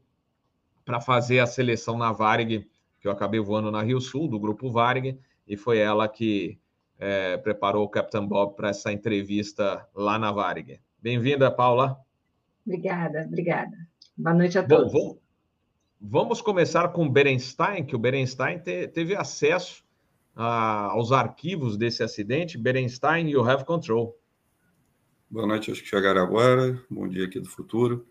para 0.86 1.02
fazer 1.02 1.40
a 1.40 1.48
seleção 1.48 1.98
na 1.98 2.12
Varig, 2.12 2.70
que 3.00 3.08
eu 3.08 3.12
acabei 3.12 3.40
voando 3.40 3.72
na 3.72 3.82
Rio 3.82 4.00
Sul, 4.00 4.28
do 4.28 4.40
grupo 4.40 4.70
Varig, 4.70 5.20
e 5.48 5.58
foi 5.58 5.80
ela 5.80 6.08
que 6.08 6.60
é, 7.00 7.36
preparou 7.38 7.84
o 7.84 7.90
Captain 7.90 8.28
Bob 8.28 8.56
para 8.56 8.70
essa 8.70 8.94
entrevista 8.94 9.90
lá 9.96 10.20
na 10.20 10.32
Varig. 10.32 10.80
Bem-vinda, 11.02 11.50
Paula. 11.50 11.98
Obrigada, 12.64 13.26
obrigada. 13.26 13.76
Boa 14.16 14.36
noite 14.36 14.60
a 14.60 14.64
todos. 14.64 14.94
Bom, 14.94 15.18
vamos 16.00 16.42
começar 16.44 16.90
com 16.90 17.08
o 17.08 17.10
Berenstein, 17.10 17.84
que 17.84 17.96
o 17.96 18.00
Berenstein 18.00 18.60
te, 18.60 18.88
teve 18.88 19.16
acesso 19.16 19.84
a, 20.36 20.92
aos 20.92 21.12
arquivos 21.12 21.76
desse 21.76 22.04
acidente. 22.04 22.56
Berenstein, 22.56 23.28
you 23.30 23.44
have 23.44 23.66
control. 23.66 24.16
Boa 25.28 25.48
noite 25.48 25.72
acho 25.72 25.82
que 25.82 25.90
chegaram 25.90 26.22
agora. 26.22 26.80
Bom 26.88 27.08
dia 27.08 27.26
aqui 27.26 27.40
do 27.40 27.50
futuro. 27.50 28.06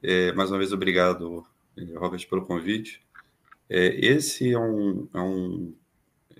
É, 0.00 0.30
mais 0.32 0.48
uma 0.48 0.58
vez, 0.58 0.72
obrigado, 0.72 1.44
Robert, 1.96 2.28
pelo 2.28 2.46
convite. 2.46 3.04
É, 3.68 3.96
esse 3.96 4.52
é 4.52 4.58
um, 4.60 5.08
é 5.12 5.20
um, 5.20 5.74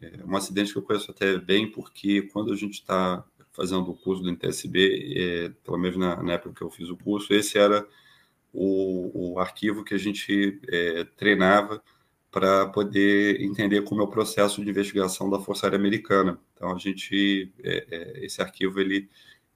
é 0.00 0.24
um 0.24 0.36
acidente 0.36 0.72
que 0.72 0.78
eu 0.78 0.82
conheço 0.82 1.10
até 1.10 1.38
bem, 1.38 1.68
porque 1.68 2.22
quando 2.22 2.52
a 2.52 2.56
gente 2.56 2.74
está 2.74 3.24
fazendo 3.52 3.90
o 3.90 3.94
curso 3.94 4.22
do 4.22 4.30
NTSB, 4.30 5.14
é, 5.16 5.48
pelo 5.64 5.78
menos 5.78 5.96
na, 5.96 6.22
na, 6.22 6.32
época 6.34 6.54
que 6.54 6.62
eu 6.62 6.70
fiz 6.70 6.88
o 6.88 6.96
curso, 6.96 7.34
esse 7.34 7.58
era 7.58 7.86
o, 8.52 9.34
o 9.34 9.38
arquivo 9.38 9.84
que 9.84 9.94
a 9.94 9.98
gente 9.98 10.60
é, 10.68 11.04
treinava 11.16 11.82
para 12.30 12.66
poder 12.66 13.42
entender 13.42 13.82
como 13.82 14.00
é 14.00 14.04
o 14.04 14.08
processo 14.08 14.62
de 14.64 14.70
investigação 14.70 15.28
da 15.28 15.38
Força 15.38 15.66
Aérea 15.66 15.78
Americana. 15.78 16.40
Então, 16.54 16.74
a 16.74 16.78
gente, 16.78 17.52
é, 17.62 17.86
é, 17.90 18.24
esse 18.24 18.40
arquivo, 18.40 18.80
ele, 18.80 19.08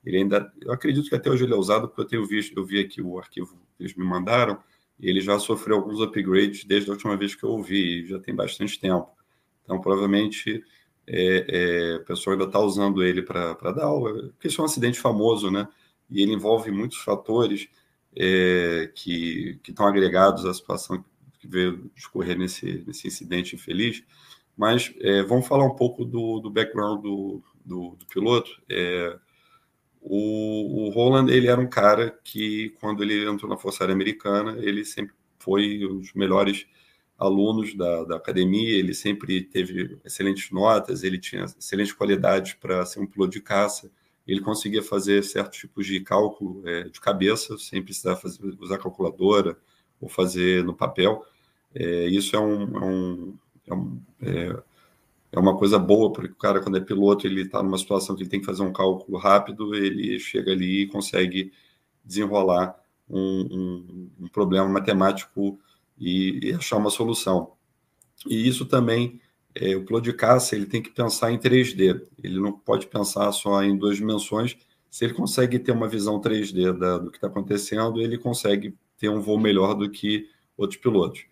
ele 0.05 0.17
ainda, 0.17 0.53
eu 0.61 0.71
acredito 0.71 1.09
que 1.09 1.15
até 1.15 1.29
hoje 1.29 1.43
ele 1.43 1.53
é 1.53 1.57
usado, 1.57 1.87
porque 1.87 2.01
eu 2.01 2.05
tenho 2.05 2.25
visto, 2.25 2.55
eu 2.55 2.63
vi 2.63 2.79
aqui 2.79 3.01
o 3.01 3.17
arquivo 3.17 3.57
que 3.75 3.83
eles 3.83 3.95
me 3.95 4.05
mandaram, 4.05 4.61
ele 4.99 5.21
já 5.21 5.39
sofreu 5.39 5.77
alguns 5.77 5.99
upgrades 5.99 6.65
desde 6.65 6.89
a 6.89 6.93
última 6.93 7.17
vez 7.17 7.33
que 7.33 7.43
eu 7.43 7.49
ouvi, 7.49 8.05
já 8.05 8.19
tem 8.19 8.35
bastante 8.35 8.79
tempo. 8.79 9.09
Então, 9.63 9.81
provavelmente, 9.81 10.63
é, 11.07 11.93
é, 11.93 11.95
o 11.95 12.05
pessoal 12.05 12.33
ainda 12.33 12.45
está 12.45 12.59
usando 12.59 13.03
ele 13.03 13.21
para 13.21 13.53
dar 13.71 13.85
aula, 13.85 14.29
porque 14.33 14.49
isso 14.49 14.59
é 14.59 14.63
um 14.63 14.65
acidente 14.65 14.99
famoso, 14.99 15.49
né? 15.49 15.67
E 16.09 16.21
ele 16.21 16.33
envolve 16.33 16.69
muitos 16.69 16.97
fatores 16.97 17.69
é, 18.15 18.91
que 18.93 19.59
estão 19.67 19.87
agregados 19.87 20.45
à 20.45 20.53
situação 20.53 21.03
que 21.39 21.47
veio 21.47 21.89
discorrer 21.95 22.37
nesse, 22.37 22.83
nesse 22.85 23.07
incidente 23.07 23.55
infeliz. 23.55 24.03
Mas 24.55 24.93
é, 24.99 25.23
vamos 25.23 25.47
falar 25.47 25.65
um 25.65 25.75
pouco 25.75 26.03
do, 26.03 26.39
do 26.39 26.49
background 26.49 27.01
do, 27.01 27.43
do, 27.63 27.95
do 27.95 28.05
piloto. 28.07 28.49
É, 28.69 29.17
o, 30.01 30.87
o, 30.87 30.89
Roland 30.89 31.29
ele 31.31 31.47
era 31.47 31.59
um 31.59 31.69
cara 31.69 32.17
que, 32.23 32.69
quando 32.81 33.03
ele 33.03 33.29
entrou 33.29 33.49
na 33.49 33.57
Força 33.57 33.83
Aérea 33.83 33.93
Americana, 33.93 34.57
ele 34.59 34.83
sempre 34.83 35.13
foi 35.37 35.85
um 35.85 35.99
dos 35.99 36.13
melhores 36.13 36.65
alunos 37.17 37.73
da, 37.75 38.03
da 38.03 38.15
academia, 38.17 38.77
ele 38.77 38.93
sempre 38.93 39.41
teve 39.41 39.97
excelentes 40.05 40.51
notas, 40.51 41.03
ele 41.03 41.17
tinha 41.17 41.45
excelentes 41.45 41.93
qualidades 41.93 42.53
para 42.53 42.85
ser 42.85 42.99
um 42.99 43.07
piloto 43.07 43.31
de 43.31 43.41
caça, 43.41 43.89
ele 44.27 44.41
conseguia 44.41 44.83
fazer 44.83 45.23
certos 45.23 45.59
tipos 45.59 45.87
de 45.87 45.99
cálculo 46.01 46.61
é, 46.67 46.83
de 46.83 46.99
cabeça, 46.99 47.57
sem 47.57 47.81
precisar 47.81 48.17
fazer, 48.17 48.39
usar 48.59 48.77
calculadora 48.77 49.57
ou 49.99 50.09
fazer 50.09 50.63
no 50.63 50.75
papel. 50.75 51.25
É, 51.73 52.07
isso 52.07 52.35
é, 52.35 52.39
um, 52.39 52.61
é, 52.61 52.85
um, 52.85 53.37
é, 53.67 53.73
um, 53.73 54.01
é, 54.21 54.63
é 55.31 55.39
uma 55.39 55.57
coisa 55.57 55.79
boa, 55.79 56.11
porque 56.11 56.31
o 56.31 56.35
cara, 56.35 56.61
quando 56.61 56.77
é 56.77 56.81
piloto, 56.81 57.25
ele 57.25 57.43
está 57.43 57.63
numa 57.63 57.77
situação 57.77 58.15
que 58.15 58.23
ele 58.23 58.29
tem 58.29 58.39
que 58.39 58.45
fazer 58.45 58.63
um 58.63 58.73
cálculo 58.73 59.17
rápido, 59.17 59.73
ele 59.73 60.19
chega 60.19 60.51
ali 60.51 60.83
e 60.83 60.87
consegue 60.87 61.51
desenrolar 62.03 62.75
um, 63.09 63.19
um, 63.19 64.09
um 64.21 64.27
problema 64.27 64.67
matemático 64.67 65.59
e, 65.97 66.39
e 66.49 66.53
achar 66.53 66.77
uma 66.77 66.89
solução. 66.89 67.53
E 68.27 68.47
isso 68.47 68.65
também, 68.65 69.21
é, 69.53 69.75
o 69.75 69.85
piloto 69.85 70.05
de 70.05 70.13
caça 70.13 70.55
ele 70.55 70.65
tem 70.65 70.81
que 70.81 70.89
pensar 70.89 71.31
em 71.31 71.37
3D, 71.37 72.01
ele 72.23 72.39
não 72.39 72.51
pode 72.51 72.87
pensar 72.87 73.31
só 73.31 73.63
em 73.63 73.77
duas 73.77 73.97
dimensões. 73.97 74.57
Se 74.89 75.05
ele 75.05 75.13
consegue 75.13 75.59
ter 75.59 75.71
uma 75.71 75.87
visão 75.87 76.19
3D 76.19 76.77
da, 76.77 76.97
do 76.97 77.11
que 77.11 77.17
está 77.17 77.27
acontecendo, 77.27 78.01
ele 78.01 78.17
consegue 78.17 78.75
ter 78.97 79.09
um 79.09 79.21
voo 79.21 79.39
melhor 79.39 79.73
do 79.75 79.89
que 79.89 80.27
outros 80.57 80.79
pilotos. 80.79 81.25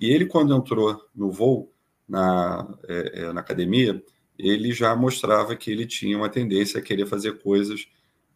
E 0.00 0.10
ele, 0.10 0.26
quando 0.26 0.54
entrou 0.54 1.04
no 1.14 1.30
voo, 1.30 1.72
na, 2.08 2.66
é, 2.88 3.22
é 3.22 3.32
na 3.32 3.40
academia, 3.40 4.02
ele 4.38 4.72
já 4.72 4.94
mostrava 4.96 5.54
que 5.54 5.70
ele 5.70 5.86
tinha 5.86 6.16
uma 6.16 6.28
tendência 6.28 6.80
a 6.80 6.82
querer 6.82 7.06
fazer 7.06 7.38
coisas 7.42 7.86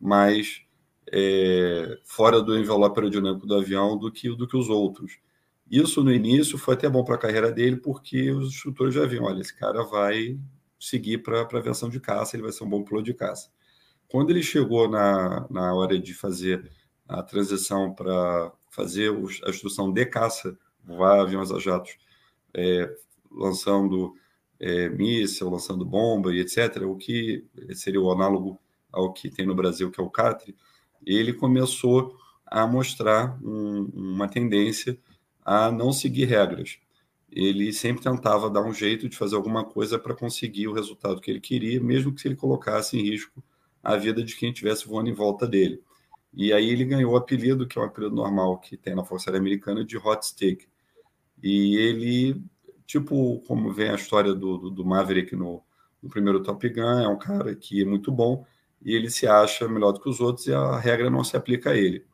mais 0.00 0.62
é, 1.10 1.98
fora 2.04 2.42
do 2.42 2.58
envelope 2.58 2.98
aerodinâmico 2.98 3.46
do 3.46 3.54
avião 3.54 3.96
do 3.96 4.10
que, 4.12 4.28
do 4.34 4.46
que 4.46 4.56
os 4.56 4.68
outros. 4.68 5.18
Isso 5.70 6.04
no 6.04 6.12
início 6.12 6.58
foi 6.58 6.74
até 6.74 6.88
bom 6.88 7.04
para 7.04 7.14
a 7.14 7.18
carreira 7.18 7.50
dele, 7.50 7.76
porque 7.76 8.30
os 8.30 8.48
instrutores 8.48 8.94
já 8.94 9.06
viam: 9.06 9.24
olha, 9.24 9.40
esse 9.40 9.54
cara 9.54 9.82
vai 9.84 10.38
seguir 10.78 11.18
para 11.18 11.40
a 11.40 11.58
aviação 11.58 11.88
de 11.88 11.98
caça, 12.00 12.36
ele 12.36 12.42
vai 12.42 12.52
ser 12.52 12.64
um 12.64 12.68
bom 12.68 12.84
piloto 12.84 13.04
de 13.04 13.14
caça. 13.14 13.50
Quando 14.08 14.30
ele 14.30 14.42
chegou 14.42 14.88
na, 14.88 15.46
na 15.50 15.74
hora 15.74 15.98
de 15.98 16.12
fazer 16.12 16.70
a 17.08 17.22
transição 17.22 17.94
para 17.94 18.52
fazer 18.70 19.10
os, 19.10 19.40
a 19.44 19.50
instrução 19.50 19.92
de 19.92 20.04
caça, 20.06 20.56
voar 20.84 21.20
aviões 21.20 21.50
a 21.50 21.58
jatos, 21.58 21.96
é, 22.52 22.94
lançando 23.30 24.14
é, 24.60 24.88
míssil, 24.88 25.50
lançando 25.50 25.84
bomba 25.84 26.32
e 26.34 26.40
etc., 26.40 26.82
o 26.82 26.96
que 26.96 27.44
seria 27.72 28.00
o 28.00 28.10
análogo 28.10 28.58
ao 28.92 29.12
que 29.12 29.30
tem 29.30 29.46
no 29.46 29.54
Brasil, 29.54 29.90
que 29.90 30.00
é 30.00 30.04
o 30.04 30.10
CATRI, 30.10 30.54
ele 31.04 31.32
começou 31.32 32.16
a 32.46 32.66
mostrar 32.66 33.38
um, 33.42 33.90
uma 33.94 34.28
tendência 34.28 34.98
a 35.44 35.70
não 35.70 35.92
seguir 35.92 36.26
regras. 36.26 36.78
Ele 37.30 37.72
sempre 37.72 38.02
tentava 38.02 38.48
dar 38.48 38.62
um 38.62 38.72
jeito 38.72 39.08
de 39.08 39.16
fazer 39.16 39.36
alguma 39.36 39.64
coisa 39.64 39.98
para 39.98 40.14
conseguir 40.14 40.68
o 40.68 40.72
resultado 40.72 41.20
que 41.20 41.30
ele 41.30 41.40
queria, 41.40 41.80
mesmo 41.80 42.14
que 42.14 42.26
ele 42.26 42.36
colocasse 42.36 42.96
em 42.96 43.02
risco 43.02 43.42
a 43.82 43.96
vida 43.96 44.22
de 44.22 44.36
quem 44.36 44.50
estivesse 44.50 44.86
voando 44.86 45.10
em 45.10 45.14
volta 45.14 45.46
dele. 45.46 45.82
E 46.32 46.52
aí 46.52 46.70
ele 46.70 46.84
ganhou 46.84 47.12
o 47.12 47.16
apelido, 47.16 47.66
que 47.66 47.78
é 47.78 47.82
um 47.82 47.84
apelido 47.84 48.14
normal 48.14 48.58
que 48.58 48.76
tem 48.76 48.94
na 48.94 49.04
Força 49.04 49.30
Aérea 49.30 49.40
Americana, 49.40 49.84
de 49.84 49.96
hot 49.96 50.24
stick. 50.26 50.66
E 51.42 51.76
ele, 51.76 52.42
tipo, 52.86 53.40
como 53.46 53.72
vem 53.72 53.90
a 53.90 53.94
história 53.94 54.34
do, 54.34 54.58
do, 54.58 54.70
do 54.70 54.84
Maverick 54.84 55.36
no, 55.36 55.62
no 56.02 56.08
primeiro 56.08 56.42
Top 56.42 56.66
Gun, 56.68 57.00
é 57.00 57.08
um 57.08 57.18
cara 57.18 57.54
que 57.54 57.82
é 57.82 57.84
muito 57.84 58.10
bom 58.10 58.44
e 58.84 58.94
ele 58.94 59.10
se 59.10 59.26
acha 59.26 59.66
melhor 59.66 59.92
do 59.92 60.00
que 60.00 60.08
os 60.08 60.20
outros 60.20 60.46
e 60.46 60.52
a 60.52 60.78
regra 60.78 61.08
não 61.08 61.24
se 61.24 61.36
aplica 61.36 61.70
a 61.70 61.76
ele. 61.76 62.04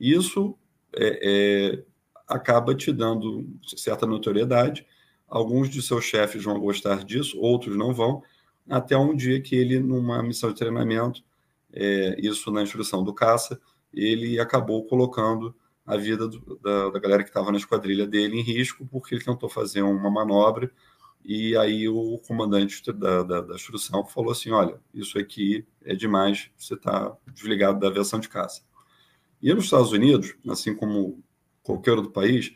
Isso 0.00 0.56
é, 0.94 1.20
é, 1.22 1.84
acaba 2.26 2.74
te 2.74 2.92
dando 2.92 3.46
certa 3.76 4.06
notoriedade. 4.06 4.86
Alguns 5.28 5.68
de 5.68 5.82
seus 5.82 6.04
chefes 6.04 6.44
vão 6.44 6.58
gostar 6.58 7.04
disso, 7.04 7.38
outros 7.40 7.76
não 7.76 7.92
vão, 7.92 8.22
até 8.68 8.96
um 8.96 9.14
dia 9.14 9.40
que 9.40 9.54
ele, 9.54 9.78
numa 9.80 10.22
missão 10.22 10.50
de 10.50 10.58
treinamento, 10.58 11.22
é, 11.72 12.16
isso 12.20 12.50
na 12.50 12.62
instrução 12.62 13.02
do 13.02 13.12
caça, 13.12 13.60
ele 13.92 14.38
acabou 14.38 14.84
colocando 14.86 15.54
a 15.84 15.96
vida 15.96 16.26
do, 16.28 16.58
da, 16.62 16.90
da, 16.90 16.98
galera 16.98 17.22
que 17.22 17.30
estava 17.30 17.50
na 17.50 17.58
esquadrilha 17.58 18.06
dele 18.06 18.38
em 18.38 18.42
risco, 18.42 18.86
porque 18.86 19.14
ele 19.14 19.24
tentou 19.24 19.48
fazer 19.48 19.82
uma 19.82 20.10
manobra 20.10 20.70
e 21.24 21.56
aí 21.56 21.88
o 21.88 22.18
comandante 22.26 22.92
da, 22.92 23.22
da, 23.22 23.40
da 23.40 23.54
instrução 23.54 24.04
falou 24.04 24.30
assim, 24.30 24.50
olha, 24.50 24.78
isso 24.92 25.18
aqui 25.18 25.66
é 25.82 25.94
demais, 25.94 26.50
você 26.56 26.74
está 26.74 27.16
desligado 27.32 27.80
da 27.80 27.88
aviação 27.88 28.20
de 28.20 28.28
caça. 28.28 28.62
E 29.40 29.52
nos 29.52 29.64
Estados 29.64 29.92
Unidos, 29.92 30.34
assim 30.48 30.74
como 30.74 31.23
qualquer 31.64 31.92
outro 31.92 32.12
país, 32.12 32.54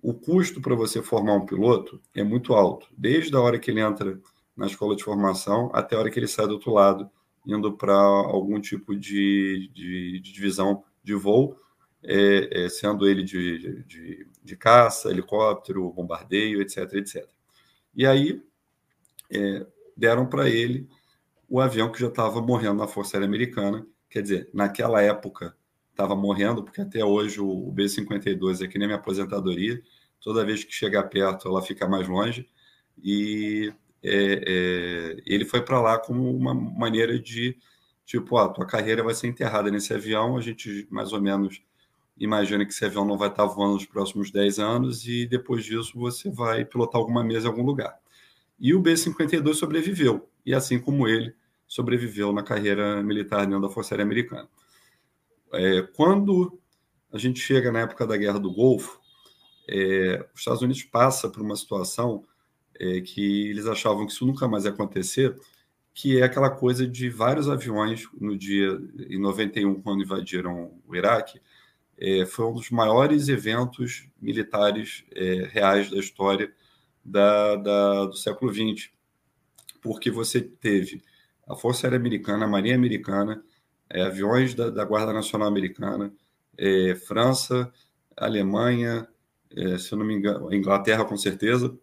o 0.00 0.12
custo 0.12 0.60
para 0.60 0.74
você 0.74 1.02
formar 1.02 1.34
um 1.34 1.46
piloto 1.46 2.00
é 2.14 2.22
muito 2.22 2.52
alto, 2.52 2.86
desde 2.96 3.34
a 3.34 3.40
hora 3.40 3.58
que 3.58 3.70
ele 3.70 3.80
entra 3.80 4.20
na 4.54 4.66
escola 4.66 4.94
de 4.94 5.02
formação 5.02 5.70
até 5.72 5.96
a 5.96 5.98
hora 5.98 6.10
que 6.10 6.18
ele 6.18 6.28
sai 6.28 6.46
do 6.46 6.52
outro 6.52 6.72
lado, 6.72 7.10
indo 7.46 7.72
para 7.72 7.94
algum 7.94 8.60
tipo 8.60 8.94
de, 8.94 9.70
de, 9.74 10.20
de, 10.20 10.32
divisão 10.32 10.84
de 11.02 11.14
voo, 11.14 11.58
é, 12.02 12.64
é, 12.64 12.68
sendo 12.68 13.08
ele 13.08 13.22
de, 13.22 13.82
de, 13.84 14.28
de, 14.42 14.56
caça, 14.56 15.10
helicóptero, 15.10 15.90
bombardeio, 15.90 16.60
etc, 16.60 16.92
etc. 16.94 17.26
E 17.94 18.06
aí 18.06 18.42
é, 19.32 19.66
deram 19.96 20.26
para 20.26 20.48
ele 20.50 20.86
o 21.48 21.60
avião 21.60 21.90
que 21.90 22.00
já 22.00 22.08
estava 22.08 22.42
morrendo 22.42 22.76
na 22.76 22.86
Força 22.86 23.16
Aérea 23.16 23.26
Americana, 23.26 23.86
quer 24.10 24.22
dizer, 24.22 24.50
naquela 24.52 25.00
época 25.00 25.56
estava 25.94 26.14
morrendo, 26.16 26.62
porque 26.62 26.80
até 26.80 27.04
hoje 27.04 27.40
o 27.40 27.70
B-52 27.72 28.64
é 28.64 28.68
que 28.68 28.78
nem 28.78 28.88
minha 28.88 28.98
aposentadoria, 28.98 29.80
toda 30.20 30.44
vez 30.44 30.64
que 30.64 30.72
chega 30.72 31.02
perto 31.02 31.48
ela 31.48 31.62
fica 31.62 31.88
mais 31.88 32.08
longe, 32.08 32.48
e 33.02 33.72
é, 34.02 34.44
é, 34.46 35.22
ele 35.24 35.44
foi 35.44 35.62
para 35.62 35.80
lá 35.80 35.98
como 35.98 36.30
uma 36.36 36.52
maneira 36.54 37.18
de, 37.18 37.56
tipo, 38.04 38.36
a 38.36 38.48
tua 38.48 38.66
carreira 38.66 39.02
vai 39.02 39.14
ser 39.14 39.28
enterrada 39.28 39.70
nesse 39.70 39.94
avião, 39.94 40.36
a 40.36 40.40
gente 40.40 40.86
mais 40.90 41.12
ou 41.12 41.20
menos 41.20 41.62
imagina 42.18 42.64
que 42.64 42.72
esse 42.72 42.84
avião 42.84 43.04
não 43.04 43.18
vai 43.18 43.28
estar 43.28 43.44
voando 43.46 43.74
nos 43.74 43.86
próximos 43.86 44.30
10 44.30 44.58
anos 44.58 45.06
e 45.06 45.26
depois 45.26 45.64
disso 45.64 45.92
você 45.98 46.30
vai 46.30 46.64
pilotar 46.64 47.00
alguma 47.00 47.24
mesa 47.24 47.46
em 47.46 47.50
algum 47.50 47.64
lugar. 47.64 47.98
E 48.58 48.74
o 48.74 48.80
B-52 48.80 49.54
sobreviveu, 49.54 50.28
e 50.46 50.54
assim 50.54 50.78
como 50.78 51.08
ele, 51.08 51.34
sobreviveu 51.66 52.32
na 52.32 52.42
carreira 52.42 53.02
militar 53.02 53.46
dentro 53.46 53.62
da 53.62 53.68
Força 53.68 53.94
Aérea 53.94 54.04
Americana. 54.04 54.48
É, 55.56 55.82
quando 55.82 56.58
a 57.12 57.18
gente 57.18 57.40
chega 57.40 57.70
na 57.70 57.80
época 57.80 58.06
da 58.06 58.16
Guerra 58.16 58.38
do 58.38 58.52
Golfo, 58.52 59.00
é, 59.68 60.26
os 60.34 60.40
Estados 60.40 60.62
Unidos 60.62 60.82
passa 60.82 61.28
por 61.28 61.42
uma 61.42 61.56
situação 61.56 62.24
é, 62.78 63.00
que 63.00 63.50
eles 63.50 63.66
achavam 63.66 64.06
que 64.06 64.12
isso 64.12 64.26
nunca 64.26 64.48
mais 64.48 64.64
ia 64.64 64.70
acontecer, 64.70 65.36
que 65.94 66.18
é 66.20 66.24
aquela 66.24 66.50
coisa 66.50 66.86
de 66.86 67.08
vários 67.08 67.48
aviões 67.48 68.08
no 68.20 68.36
dia 68.36 68.78
em 69.08 69.18
91, 69.18 69.80
quando 69.80 70.02
invadiram 70.02 70.72
o 70.86 70.96
Iraque, 70.96 71.40
é, 71.96 72.26
foi 72.26 72.46
um 72.46 72.52
dos 72.52 72.70
maiores 72.70 73.28
eventos 73.28 74.08
militares 74.20 75.04
é, 75.12 75.48
reais 75.52 75.88
da 75.88 75.98
história 75.98 76.52
da, 77.04 77.54
da, 77.56 78.04
do 78.06 78.16
século 78.16 78.52
XX, 78.52 78.90
porque 79.80 80.10
você 80.10 80.40
teve 80.40 81.02
a 81.46 81.54
Força 81.54 81.86
Aérea 81.86 81.98
Americana, 81.98 82.46
a 82.46 82.48
Marinha 82.48 82.74
Americana, 82.74 83.44
é, 83.90 84.02
aviões 84.02 84.54
da, 84.54 84.70
da, 84.70 84.84
Guarda 84.84 85.12
Nacional 85.12 85.48
Americana, 85.48 86.12
é, 86.56 86.94
França, 86.94 87.72
Alemanha, 88.16 89.08
é, 89.54 89.78
se 89.78 89.92
eu 89.92 89.98
não 89.98 90.06
me 90.06 90.14
engano, 90.14 90.52
Inglaterra 90.52 91.04
com 91.04 91.16
certeza, 91.16 91.76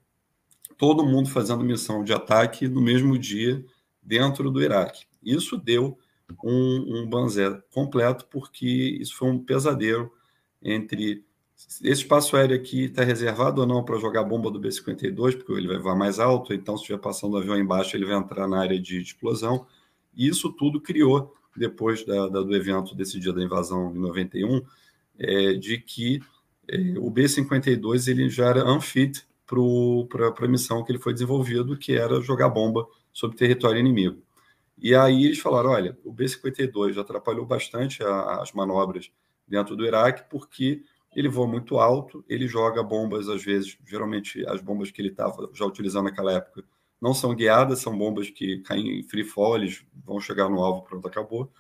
todo 0.78 1.06
mundo 1.06 1.30
fazendo 1.30 1.64
missão 1.64 2.04
de 2.04 2.14
ataque 2.14 2.68
no 2.68 2.82
mesmo 2.82 3.18
dia 3.18 3.64
dentro 4.02 4.50
do 4.50 4.62
Iraque. 4.62 5.06
Isso 5.24 5.58
deu 5.58 5.98
um, 6.44 7.02
um 7.02 7.10
banzé 7.10 7.62
completo, 7.72 8.26
porque 8.30 8.66
isso 9.00 9.16
foi 9.16 9.30
um 9.30 9.40
pesadelo 9.40 10.12
entre 10.62 11.24
esse 11.84 12.02
espaço 12.02 12.36
aéreo 12.36 12.56
aqui 12.56 12.86
está 12.86 13.04
reservado 13.04 13.62
ou 13.62 13.68
não 13.68 13.84
para 13.84 14.00
jogar 14.00 14.24
bomba 14.24 14.50
do 14.50 14.60
B-52, 14.60 15.38
porque 15.38 15.52
ele 15.54 15.68
vai 15.68 15.78
voar 15.78 15.96
mais 15.96 16.20
alto, 16.20 16.54
então 16.54 16.76
se 16.76 16.84
estiver 16.84 17.00
passando 17.00 17.34
o 17.34 17.38
avião 17.38 17.58
embaixo, 17.58 17.96
ele 17.96 18.06
vai 18.06 18.16
entrar 18.16 18.48
na 18.48 18.60
área 18.60 18.80
de 18.80 19.00
explosão. 19.00 19.68
E 20.16 20.28
isso 20.28 20.52
tudo 20.52 20.82
criou, 20.82 21.34
depois 21.56 22.06
da, 22.06 22.28
da, 22.28 22.42
do 22.42 22.56
evento 22.56 22.96
desse 22.96 23.20
dia 23.20 23.34
da 23.34 23.44
invasão 23.44 23.94
em 23.94 24.00
91, 24.00 24.62
é, 25.20 25.54
de 25.54 25.78
que 25.78 26.22
é, 26.68 26.98
o 26.98 27.10
B-52 27.10 28.08
ele 28.08 28.30
já 28.30 28.48
era 28.48 28.72
unfit 28.72 29.26
para 29.46 30.46
a 30.46 30.48
missão 30.48 30.84
que 30.84 30.92
ele 30.92 31.00
foi 31.00 31.14
desenvolvido, 31.14 31.78
que 31.78 31.94
era 31.94 32.22
jogar 32.22 32.50
bomba 32.50 32.88
sobre 33.12 33.38
território 33.38 33.80
inimigo. 33.80 34.24
E 34.78 34.96
aí 34.96 35.26
eles 35.26 35.40
falaram: 35.40 35.72
olha, 35.72 35.98
o 36.04 36.12
B-52 36.12 36.98
atrapalhou 36.98 37.46
bastante 37.46 38.02
a, 38.04 38.42
as 38.42 38.52
manobras 38.54 39.12
dentro 39.48 39.76
do 39.76 39.86
Iraque, 39.86 40.30
porque 40.30 40.84
ele 41.14 41.28
voa 41.28 41.46
muito 41.46 41.78
alto, 41.78 42.24
ele 42.28 42.48
joga 42.48 42.82
bombas, 42.82 43.28
às 43.28 43.44
vezes, 43.44 43.78
geralmente 43.86 44.46
as 44.48 44.62
bombas 44.62 44.90
que 44.90 45.02
ele 45.02 45.10
estava 45.10 45.50
já 45.54 45.66
utilizando 45.66 46.06
naquela 46.06 46.32
época 46.32 46.64
não 47.02 47.14
são 47.14 47.34
guiadas, 47.34 47.80
são 47.80 47.98
bombas 47.98 48.30
que 48.30 48.60
caem 48.60 49.00
em 49.00 49.04
free 49.04 49.24
fall, 49.24 49.56
eles 49.56 49.84
vão 50.06 50.20
chegar 50.20 50.48
no 50.48 50.62
alvo, 50.62 50.84
pronto, 50.84 51.08
acabou. 51.08 51.52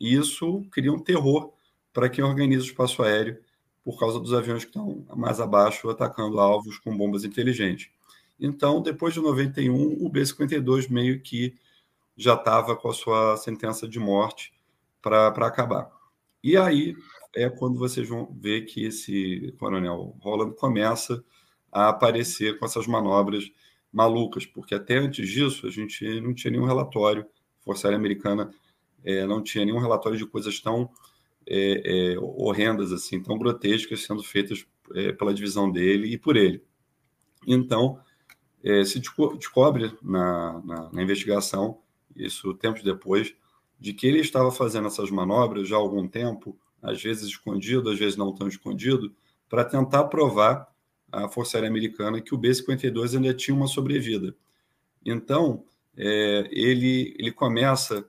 E 0.00 0.14
isso 0.14 0.62
cria 0.70 0.92
um 0.92 0.98
terror 0.98 1.52
para 1.92 2.08
quem 2.08 2.22
organiza 2.24 2.62
o 2.62 2.66
espaço 2.66 3.02
aéreo, 3.02 3.38
por 3.82 3.98
causa 3.98 4.18
dos 4.18 4.32
aviões 4.32 4.64
que 4.64 4.70
estão 4.70 5.04
mais 5.14 5.40
abaixo 5.40 5.90
atacando 5.90 6.40
alvos 6.40 6.78
com 6.78 6.96
bombas 6.96 7.24
inteligentes. 7.24 7.90
Então, 8.40 8.80
depois 8.80 9.14
de 9.14 9.20
91, 9.20 10.04
o 10.04 10.08
B-52 10.08 10.88
meio 10.88 11.20
que 11.20 11.54
já 12.16 12.34
estava 12.34 12.76
com 12.76 12.88
a 12.88 12.94
sua 12.94 13.36
sentença 13.36 13.88
de 13.88 13.98
morte 13.98 14.52
para 15.02 15.28
acabar. 15.28 15.90
E 16.42 16.56
aí 16.56 16.96
é 17.34 17.50
quando 17.50 17.78
vocês 17.78 18.08
vão 18.08 18.28
ver 18.32 18.62
que 18.62 18.84
esse 18.84 19.54
coronel 19.58 20.16
Roland 20.20 20.54
começa 20.54 21.24
a 21.70 21.88
aparecer 21.88 22.58
com 22.58 22.64
essas 22.64 22.86
manobras 22.86 23.50
malucas, 23.94 24.44
porque 24.44 24.74
até 24.74 24.98
antes 24.98 25.28
disso 25.28 25.66
a 25.66 25.70
gente 25.70 26.20
não 26.20 26.34
tinha 26.34 26.50
nenhum 26.50 26.64
relatório, 26.64 27.22
a 27.60 27.64
Força 27.64 27.86
Aérea 27.86 27.98
Americana 27.98 28.50
é, 29.04 29.24
não 29.24 29.42
tinha 29.42 29.64
nenhum 29.64 29.78
relatório 29.78 30.18
de 30.18 30.26
coisas 30.26 30.60
tão 30.60 30.90
é, 31.46 32.14
é, 32.14 32.18
horrendas, 32.18 32.92
assim, 32.92 33.22
tão 33.22 33.38
grotescas 33.38 34.02
sendo 34.02 34.22
feitas 34.22 34.66
é, 34.94 35.12
pela 35.12 35.32
divisão 35.32 35.70
dele 35.70 36.08
e 36.08 36.18
por 36.18 36.36
ele. 36.36 36.62
Então, 37.46 38.00
é, 38.64 38.84
se 38.84 38.98
descobre 38.98 39.92
na, 40.02 40.60
na, 40.64 40.90
na 40.92 41.02
investigação 41.02 41.80
isso 42.16 42.54
tempos 42.54 42.82
depois, 42.82 43.34
de 43.78 43.92
que 43.92 44.06
ele 44.06 44.20
estava 44.20 44.50
fazendo 44.50 44.86
essas 44.86 45.10
manobras 45.10 45.68
já 45.68 45.76
há 45.76 45.78
algum 45.78 46.06
tempo, 46.08 46.56
às 46.80 47.02
vezes 47.02 47.24
escondido, 47.28 47.90
às 47.90 47.98
vezes 47.98 48.16
não 48.16 48.34
tão 48.34 48.48
escondido, 48.48 49.14
para 49.48 49.64
tentar 49.64 50.04
provar 50.04 50.68
à 51.14 51.28
Força 51.28 51.56
Aérea 51.56 51.70
Americana 51.70 52.20
que 52.20 52.34
o 52.34 52.38
B-52 52.38 53.14
ainda 53.16 53.34
tinha 53.34 53.54
uma 53.54 53.66
sobrevida. 53.66 54.34
Então, 55.04 55.64
é, 55.96 56.48
ele, 56.50 57.14
ele 57.18 57.30
começa 57.30 58.04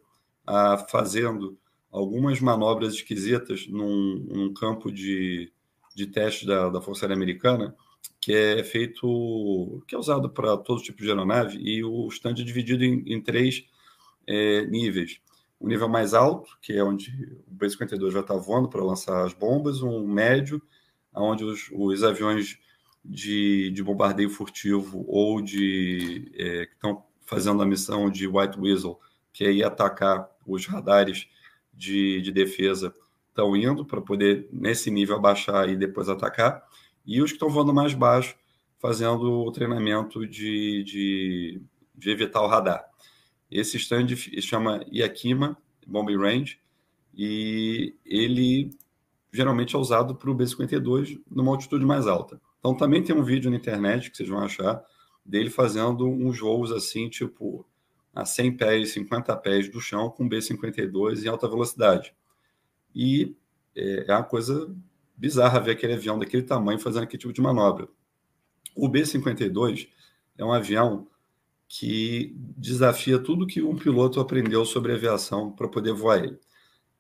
a 0.46 0.78
fazendo 0.78 1.58
algumas 1.92 2.40
manobras 2.40 2.94
esquisitas 2.94 3.68
num, 3.68 4.26
num 4.28 4.54
campo 4.54 4.92
de, 4.92 5.52
de 5.96 6.08
teste 6.08 6.46
da, 6.46 6.70
da 6.70 6.82
Força 6.82 7.06
Aérea 7.06 7.16
Americana, 7.16 7.76
que 8.20 8.34
é 8.34 8.64
feito, 8.64 9.84
que 9.88 9.96
é 9.96 9.98
usado 9.98 10.30
para 10.30 10.58
todo 10.58 10.82
tipo 10.82 11.02
de 11.02 11.10
aeronave, 11.10 11.58
e 11.58 11.84
o 11.84 12.08
stand 12.10 12.32
é 12.32 12.44
dividido 12.44 12.84
em, 12.84 13.04
em 13.06 13.22
três 13.22 13.66
é, 14.28 14.66
níveis. 14.66 15.22
um 15.62 15.68
nível 15.68 15.88
mais 15.88 16.14
alto, 16.14 16.58
que 16.62 16.74
é 16.74 16.84
onde 16.84 17.12
o 17.48 17.54
B-52 17.54 18.12
já 18.12 18.20
está 18.22 18.36
voando 18.36 18.68
para 18.68 18.84
lançar 18.84 19.26
as 19.26 19.34
bombas, 19.34 19.82
um 19.82 20.08
médio, 20.08 20.62
onde 21.14 21.44
os, 21.44 21.70
os 21.72 22.04
aviões 22.04 22.60
de, 23.08 23.72
de, 23.72 23.84
bombardeio 23.84 24.30
furtivo 24.30 25.06
ou 25.08 25.42
de 25.42 26.32
é, 26.36 26.66
que 26.66 26.74
estão 26.74 27.04
fazendo 27.26 27.62
a 27.62 27.66
missão 27.66 28.10
de 28.10 28.28
White 28.28 28.60
Weasel, 28.60 29.00
que 29.32 29.44
é 29.44 29.52
ir 29.52 29.64
atacar 29.64 30.30
os 30.46 30.66
radares 30.66 31.28
de, 31.74 32.22
de 32.22 32.32
defesa, 32.32 32.96
estão 33.30 33.56
indo 33.56 33.86
para 33.86 34.02
poder, 34.02 34.48
nesse 34.52 34.90
nível, 34.90 35.16
abaixar 35.16 35.70
e 35.70 35.76
depois 35.76 36.08
atacar. 36.08 36.64
E 37.06 37.22
os 37.22 37.32
que 37.32 37.36
estão 37.36 37.50
voando 37.50 37.74
mais 37.74 37.94
baixo, 37.94 38.36
fazendo 38.80 39.44
o 39.44 39.52
treinamento 39.52 40.26
de, 40.26 40.84
de, 40.84 41.62
de 41.96 42.10
evitar 42.10 42.42
o 42.42 42.48
radar. 42.48 42.86
Esse 43.50 43.78
stand 43.78 44.08
chama 44.42 44.84
Yakima 44.92 45.58
Bombing 45.86 46.18
Range 46.18 46.60
e 47.14 47.96
ele 48.06 48.72
geralmente 49.32 49.76
é 49.76 49.80
usado 49.80 50.16
para 50.16 50.30
o 50.30 50.34
B-52 50.34 51.22
numa 51.30 51.52
altitude 51.52 51.86
mais 51.86 52.08
alta. 52.08 52.40
Então 52.66 52.74
também 52.74 53.04
tem 53.04 53.16
um 53.16 53.22
vídeo 53.22 53.52
na 53.52 53.58
internet 53.58 54.10
que 54.10 54.18
vocês 54.18 54.28
vão 54.28 54.40
achar 54.40 54.84
dele 55.24 55.52
fazendo 55.52 56.04
uns 56.08 56.40
voos 56.40 56.72
assim, 56.72 57.08
tipo 57.08 57.64
a 58.12 58.26
100 58.26 58.58
pés, 58.58 58.92
50 58.92 59.38
pés 59.38 59.70
do 59.70 59.80
chão 59.80 60.10
com 60.10 60.28
B-52 60.28 61.24
em 61.24 61.28
alta 61.28 61.48
velocidade. 61.48 62.12
E 62.96 63.36
é, 63.76 64.06
é 64.08 64.12
uma 64.12 64.24
coisa 64.24 64.76
bizarra 65.16 65.60
ver 65.60 65.74
aquele 65.74 65.94
avião 65.94 66.18
daquele 66.18 66.42
tamanho 66.42 66.80
fazendo 66.80 67.04
aquele 67.04 67.20
tipo 67.20 67.34
de 67.34 67.40
manobra. 67.40 67.88
O 68.76 68.90
B-52 68.90 69.88
é 70.36 70.44
um 70.44 70.52
avião 70.52 71.08
que 71.68 72.36
desafia 72.58 73.20
tudo 73.20 73.46
que 73.46 73.62
um 73.62 73.76
piloto 73.76 74.20
aprendeu 74.20 74.66
sobre 74.66 74.92
aviação 74.92 75.52
para 75.52 75.68
poder 75.68 75.94
voar 75.94 76.24
ele. 76.24 76.40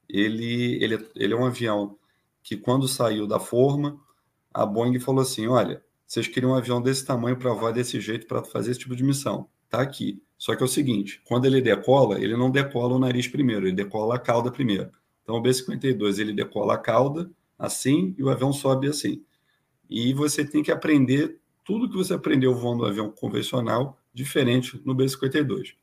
Ele, 0.08 0.84
ele. 0.84 1.10
ele 1.16 1.34
é 1.34 1.36
um 1.36 1.46
avião 1.46 1.98
que, 2.44 2.56
quando 2.56 2.88
saiu 2.88 3.26
da 3.26 3.40
forma, 3.40 4.05
a 4.56 4.66
Boeing 4.66 4.98
falou 5.00 5.22
assim: 5.22 5.48
olha, 5.48 5.84
vocês 6.08 6.28
queriam 6.30 6.54
um 6.54 6.56
avião 6.56 6.82
desse 6.82 7.06
tamanho 7.06 7.36
para 7.36 7.52
voar 7.52 7.74
desse 7.74 8.00
jeito 8.00 8.26
para 8.26 8.42
fazer 8.42 8.72
esse 8.72 8.80
tipo 8.80 8.96
de 8.96 9.04
missão. 9.04 9.50
Tá 9.70 9.82
aqui. 9.82 10.24
Só 10.38 10.56
que 10.56 10.64
é 10.64 10.66
o 10.66 10.70
seguinte: 10.70 11.22
quando 11.26 11.46
ele 11.46 11.62
decola, 11.62 12.20
ele 12.20 12.38
não 12.38 12.50
decola 12.50 12.96
o 12.96 13.00
nariz 13.00 13.28
primeiro, 13.28 13.68
ele 13.68 13.76
decola 13.76 14.16
a 14.16 14.20
cauda 14.20 14.50
primeiro. 14.50 14.90
Então, 15.22 15.36
o 15.36 15.42
B-52 15.42 16.20
ele 16.20 16.32
decola 16.32 16.76
a 16.76 16.78
cauda 16.78 17.30
assim 17.60 18.16
e 18.18 18.24
o 18.24 18.30
avião 18.30 18.54
sobe 18.54 18.88
assim. 18.88 19.24
E 19.90 20.14
você 20.14 20.46
tem 20.46 20.64
que 20.64 20.72
aprender 20.72 21.38
tudo 21.64 21.90
que 21.90 21.98
você 21.98 22.14
aprendeu 22.14 22.56
voando 22.56 22.84
um 22.84 22.88
avião 22.88 23.12
convencional 23.12 23.98
diferente 24.14 24.80
no 24.86 24.96
B-52. 24.96 25.74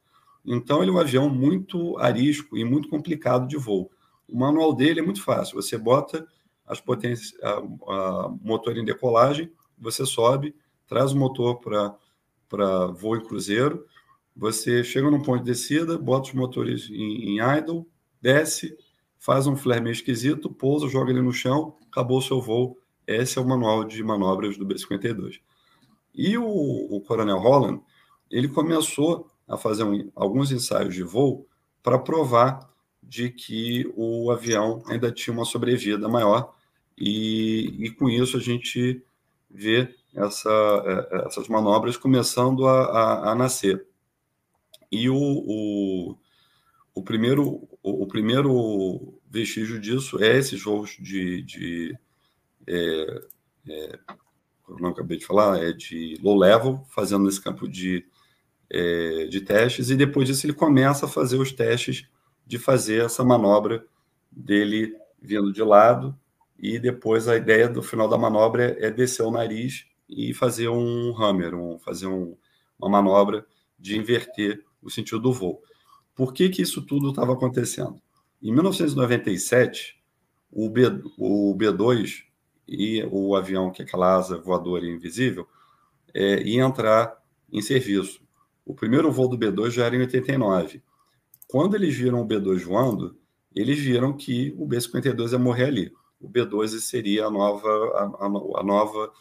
Então, 0.46 0.80
ele 0.80 0.90
é 0.90 0.94
um 0.94 0.98
avião 0.98 1.28
muito 1.28 1.98
arisco 1.98 2.56
e 2.56 2.64
muito 2.64 2.88
complicado 2.88 3.46
de 3.46 3.56
voo. 3.56 3.90
O 4.28 4.38
manual 4.38 4.74
dele 4.74 5.00
é 5.00 5.02
muito 5.02 5.22
fácil. 5.22 5.56
Você 5.56 5.76
bota 5.76 6.26
as 6.72 6.80
potências, 6.80 7.34
a, 7.42 7.58
a 7.58 8.28
motor 8.40 8.76
em 8.78 8.84
decolagem, 8.84 9.52
você 9.78 10.06
sobe, 10.06 10.54
traz 10.86 11.12
o 11.12 11.18
motor 11.18 11.60
para 11.60 12.86
voo 12.86 13.16
em 13.16 13.22
cruzeiro, 13.22 13.86
você 14.34 14.82
chega 14.82 15.10
num 15.10 15.20
ponto 15.20 15.44
de 15.44 15.50
descida, 15.50 15.98
bota 15.98 16.28
os 16.28 16.34
motores 16.34 16.88
em, 16.88 17.38
em 17.38 17.58
idle, 17.58 17.86
desce, 18.20 18.74
faz 19.18 19.46
um 19.46 19.54
flare 19.54 19.82
meio 19.82 19.92
esquisito, 19.92 20.50
pousa, 20.50 20.88
joga 20.88 21.10
ele 21.10 21.20
no 21.20 21.32
chão, 21.32 21.76
acabou 21.90 22.18
o 22.18 22.22
seu 22.22 22.40
voo. 22.40 22.78
Esse 23.06 23.38
é 23.38 23.42
o 23.42 23.46
manual 23.46 23.84
de 23.84 24.02
manobras 24.02 24.56
do 24.56 24.64
B-52. 24.64 25.40
E 26.14 26.38
o, 26.38 26.44
o 26.44 27.00
Coronel 27.02 27.38
Holland, 27.38 27.82
ele 28.30 28.48
começou 28.48 29.28
a 29.46 29.58
fazer 29.58 29.84
um, 29.84 30.10
alguns 30.14 30.50
ensaios 30.50 30.94
de 30.94 31.02
voo 31.02 31.46
para 31.82 31.98
provar 31.98 32.70
de 33.02 33.28
que 33.28 33.92
o 33.94 34.30
avião 34.30 34.82
ainda 34.86 35.12
tinha 35.12 35.34
uma 35.34 35.44
sobrevida 35.44 36.08
maior 36.08 36.54
e, 36.96 37.86
e 37.86 37.90
com 37.90 38.08
isso 38.08 38.36
a 38.36 38.40
gente 38.40 39.02
vê 39.50 39.94
essa, 40.14 40.50
é, 40.50 41.16
é, 41.16 41.26
essas 41.26 41.48
manobras 41.48 41.96
começando 41.96 42.66
a, 42.66 42.84
a, 42.84 43.32
a 43.32 43.34
nascer. 43.34 43.86
E 44.90 45.08
o, 45.08 45.16
o, 45.16 46.16
o, 46.94 47.02
primeiro, 47.02 47.68
o, 47.82 48.02
o, 48.02 48.06
primeiro 48.06 49.18
vestígio 49.28 49.80
disso 49.80 50.22
é 50.22 50.36
esses 50.36 50.62
voos 50.62 50.96
de, 51.00 51.42
de 51.42 51.98
é, 52.66 53.22
é, 53.68 53.98
eu 54.68 54.78
não 54.78 54.90
acabei 54.90 55.18
de 55.18 55.26
falar, 55.26 55.62
é 55.62 55.72
de 55.72 56.18
low 56.22 56.36
level, 56.36 56.84
fazendo 56.90 57.24
nesse 57.24 57.40
campo 57.40 57.68
de 57.68 58.06
é, 58.72 59.26
de 59.26 59.42
testes, 59.42 59.90
e 59.90 59.96
depois 59.96 60.26
disso 60.26 60.46
ele 60.46 60.54
começa 60.54 61.04
a 61.04 61.08
fazer 61.08 61.36
os 61.36 61.52
testes 61.52 62.08
de 62.46 62.58
fazer 62.58 63.04
essa 63.04 63.22
manobra 63.22 63.84
dele 64.30 64.96
vindo 65.20 65.52
de 65.52 65.62
lado, 65.62 66.18
e 66.62 66.78
depois 66.78 67.26
a 67.26 67.36
ideia 67.36 67.68
do 67.68 67.82
final 67.82 68.08
da 68.08 68.16
manobra 68.16 68.76
é 68.78 68.88
descer 68.88 69.24
o 69.24 69.32
nariz 69.32 69.84
e 70.08 70.32
fazer 70.32 70.68
um 70.68 71.12
hammer, 71.20 71.54
um, 71.56 71.76
fazer 71.80 72.06
um, 72.06 72.36
uma 72.78 72.88
manobra 72.88 73.44
de 73.76 73.98
inverter 73.98 74.64
o 74.80 74.88
sentido 74.88 75.18
do 75.18 75.32
voo. 75.32 75.60
Por 76.14 76.32
que, 76.32 76.48
que 76.48 76.62
isso 76.62 76.80
tudo 76.80 77.10
estava 77.10 77.32
acontecendo? 77.32 78.00
Em 78.40 78.52
1997, 78.52 80.00
o, 80.52 80.70
B, 80.70 80.82
o 81.18 81.56
B2 81.56 82.24
e 82.68 83.02
o 83.10 83.34
avião, 83.34 83.72
que 83.72 83.82
é 83.82 83.84
aquela 83.84 84.14
asa 84.14 84.38
voadora 84.38 84.86
invisível, 84.86 85.48
é, 86.14 86.42
ia 86.42 86.62
entrar 86.62 87.20
em 87.50 87.60
serviço. 87.60 88.22
O 88.64 88.72
primeiro 88.72 89.10
voo 89.10 89.28
do 89.28 89.36
B2 89.38 89.70
já 89.70 89.86
era 89.86 89.96
em 89.96 90.00
89. 90.00 90.80
Quando 91.48 91.74
eles 91.74 91.94
viram 91.96 92.20
o 92.20 92.26
B2 92.26 92.62
voando, 92.62 93.16
eles 93.54 93.78
viram 93.78 94.12
que 94.16 94.54
o 94.56 94.66
B-52 94.66 95.32
ia 95.32 95.38
morrer 95.38 95.64
ali. 95.64 95.92
O 96.22 96.28
B-12 96.28 96.78
seria 96.80 97.26
a 97.26 97.30
nova, 97.30 97.68
a, 97.68 98.60
a, 98.60 98.62
nova 98.62 99.12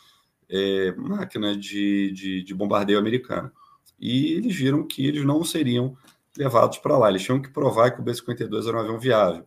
é, 0.47 0.91
máquina 0.93 1.55
de, 1.55 2.11
de, 2.11 2.43
de, 2.43 2.53
bombardeio 2.53 2.99
americana. 2.99 3.51
E 3.99 4.33
eles 4.33 4.55
viram 4.55 4.85
que 4.85 5.05
eles 5.05 5.25
não 5.25 5.43
seriam 5.43 5.97
levados 6.37 6.77
para 6.77 6.97
lá. 6.97 7.09
Eles 7.09 7.23
tinham 7.23 7.41
que 7.41 7.49
provar 7.49 7.91
que 7.91 7.99
o 7.99 8.03
B-52 8.03 8.67
era 8.67 8.77
um 8.77 8.79
avião 8.81 8.99
viável. 8.99 9.45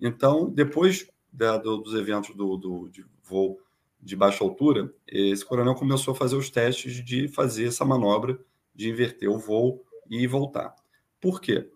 Então, 0.00 0.50
depois 0.50 1.08
da, 1.32 1.56
do, 1.58 1.78
dos 1.78 1.94
eventos 1.94 2.34
do, 2.34 2.56
do, 2.56 2.88
de 2.88 3.04
voo 3.22 3.60
de 4.00 4.14
baixa 4.14 4.44
altura, 4.44 4.92
esse 5.06 5.44
coronel 5.44 5.74
começou 5.74 6.12
a 6.12 6.16
fazer 6.16 6.36
os 6.36 6.48
testes 6.48 7.04
de 7.04 7.26
fazer 7.28 7.66
essa 7.66 7.84
manobra 7.84 8.38
de 8.74 8.88
inverter 8.88 9.28
o 9.28 9.38
voo 9.38 9.82
e 10.08 10.26
voltar. 10.26 10.74
Por 11.20 11.40
quê? 11.40 11.68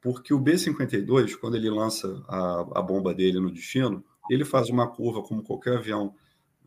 Porque 0.00 0.34
o 0.34 0.38
B-52, 0.38 1.36
quando 1.36 1.56
ele 1.56 1.70
lança 1.70 2.22
a, 2.28 2.60
a, 2.74 2.82
bomba 2.82 3.14
dele 3.14 3.38
no 3.40 3.50
destino, 3.50 4.04
ele 4.32 4.44
faz 4.44 4.68
uma 4.68 4.86
curva 4.88 5.22
como 5.22 5.42
qualquer 5.42 5.78
avião 5.78 6.14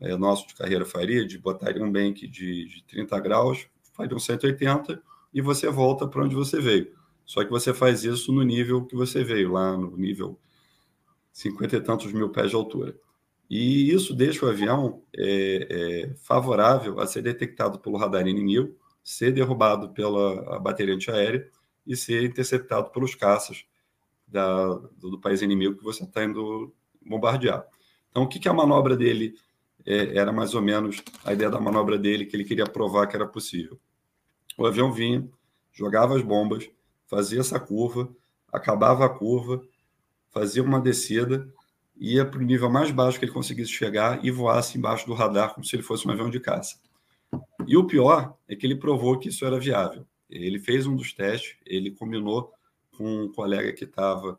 é, 0.00 0.16
nosso 0.16 0.46
de 0.46 0.54
carreira 0.54 0.84
faria, 0.84 1.26
de 1.26 1.38
botar 1.38 1.76
um 1.80 1.90
bank 1.90 2.26
de, 2.28 2.66
de 2.66 2.84
30 2.84 3.18
graus, 3.20 3.66
faria 3.92 4.16
um 4.16 4.18
180 4.18 5.02
e 5.32 5.40
você 5.40 5.68
volta 5.68 6.06
para 6.06 6.24
onde 6.24 6.34
você 6.34 6.60
veio. 6.60 6.92
Só 7.24 7.42
que 7.44 7.50
você 7.50 7.72
faz 7.72 8.04
isso 8.04 8.32
no 8.32 8.42
nível 8.42 8.84
que 8.84 8.94
você 8.94 9.24
veio, 9.24 9.52
lá 9.52 9.76
no 9.76 9.96
nível 9.96 10.38
50 11.32 11.76
e 11.76 11.80
tantos 11.80 12.12
mil 12.12 12.28
pés 12.30 12.50
de 12.50 12.56
altura. 12.56 12.96
E 13.48 13.90
isso 13.90 14.14
deixa 14.14 14.44
o 14.44 14.48
avião 14.48 15.02
é, 15.16 15.66
é, 15.70 16.14
favorável 16.16 16.98
a 17.00 17.06
ser 17.06 17.22
detectado 17.22 17.78
pelo 17.78 17.96
radar 17.96 18.26
inimigo 18.26 18.76
ser 19.04 19.32
derrubado 19.32 19.90
pela 19.90 20.58
bateria 20.58 20.94
antiaérea 20.94 21.46
e 21.86 21.94
ser 21.94 22.24
interceptado 22.24 22.90
pelos 22.90 23.14
caças 23.14 23.66
da, 24.26 24.66
do, 24.96 25.10
do, 25.10 25.20
país 25.20 25.42
inimigo 25.42 25.76
que 25.76 25.84
você 25.84 26.04
está 26.04 26.24
indo 26.24 26.74
bombardear. 27.06 27.66
Então, 28.10 28.22
o 28.22 28.28
que, 28.28 28.38
que 28.38 28.48
a 28.48 28.52
manobra 28.52 28.96
dele 28.96 29.34
é, 29.86 30.16
era 30.16 30.32
mais 30.32 30.54
ou 30.54 30.62
menos 30.62 31.02
a 31.24 31.32
ideia 31.32 31.50
da 31.50 31.60
manobra 31.60 31.98
dele, 31.98 32.26
que 32.26 32.36
ele 32.36 32.44
queria 32.44 32.66
provar 32.66 33.06
que 33.06 33.16
era 33.16 33.26
possível. 33.26 33.78
O 34.56 34.66
avião 34.66 34.92
vinha, 34.92 35.28
jogava 35.72 36.16
as 36.16 36.22
bombas, 36.22 36.70
fazia 37.06 37.40
essa 37.40 37.60
curva, 37.60 38.08
acabava 38.52 39.04
a 39.04 39.08
curva, 39.08 39.62
fazia 40.30 40.62
uma 40.62 40.80
descida, 40.80 41.48
ia 41.96 42.24
para 42.24 42.40
o 42.40 42.42
nível 42.42 42.70
mais 42.70 42.90
baixo 42.90 43.18
que 43.18 43.24
ele 43.24 43.32
conseguisse 43.32 43.70
chegar 43.70 44.24
e 44.24 44.30
voasse 44.30 44.78
embaixo 44.78 45.06
do 45.06 45.14
radar 45.14 45.54
como 45.54 45.64
se 45.64 45.76
ele 45.76 45.82
fosse 45.82 46.06
um 46.06 46.10
avião 46.10 46.30
de 46.30 46.40
caça. 46.40 46.78
E 47.66 47.76
o 47.76 47.86
pior 47.86 48.36
é 48.48 48.54
que 48.54 48.66
ele 48.66 48.76
provou 48.76 49.18
que 49.18 49.28
isso 49.28 49.44
era 49.44 49.58
viável. 49.58 50.06
Ele 50.30 50.58
fez 50.58 50.86
um 50.86 50.96
dos 50.96 51.12
testes, 51.12 51.56
ele 51.66 51.90
combinou 51.90 52.52
com 52.96 53.24
um 53.24 53.32
colega 53.32 53.72
que 53.72 53.84
estava 53.84 54.38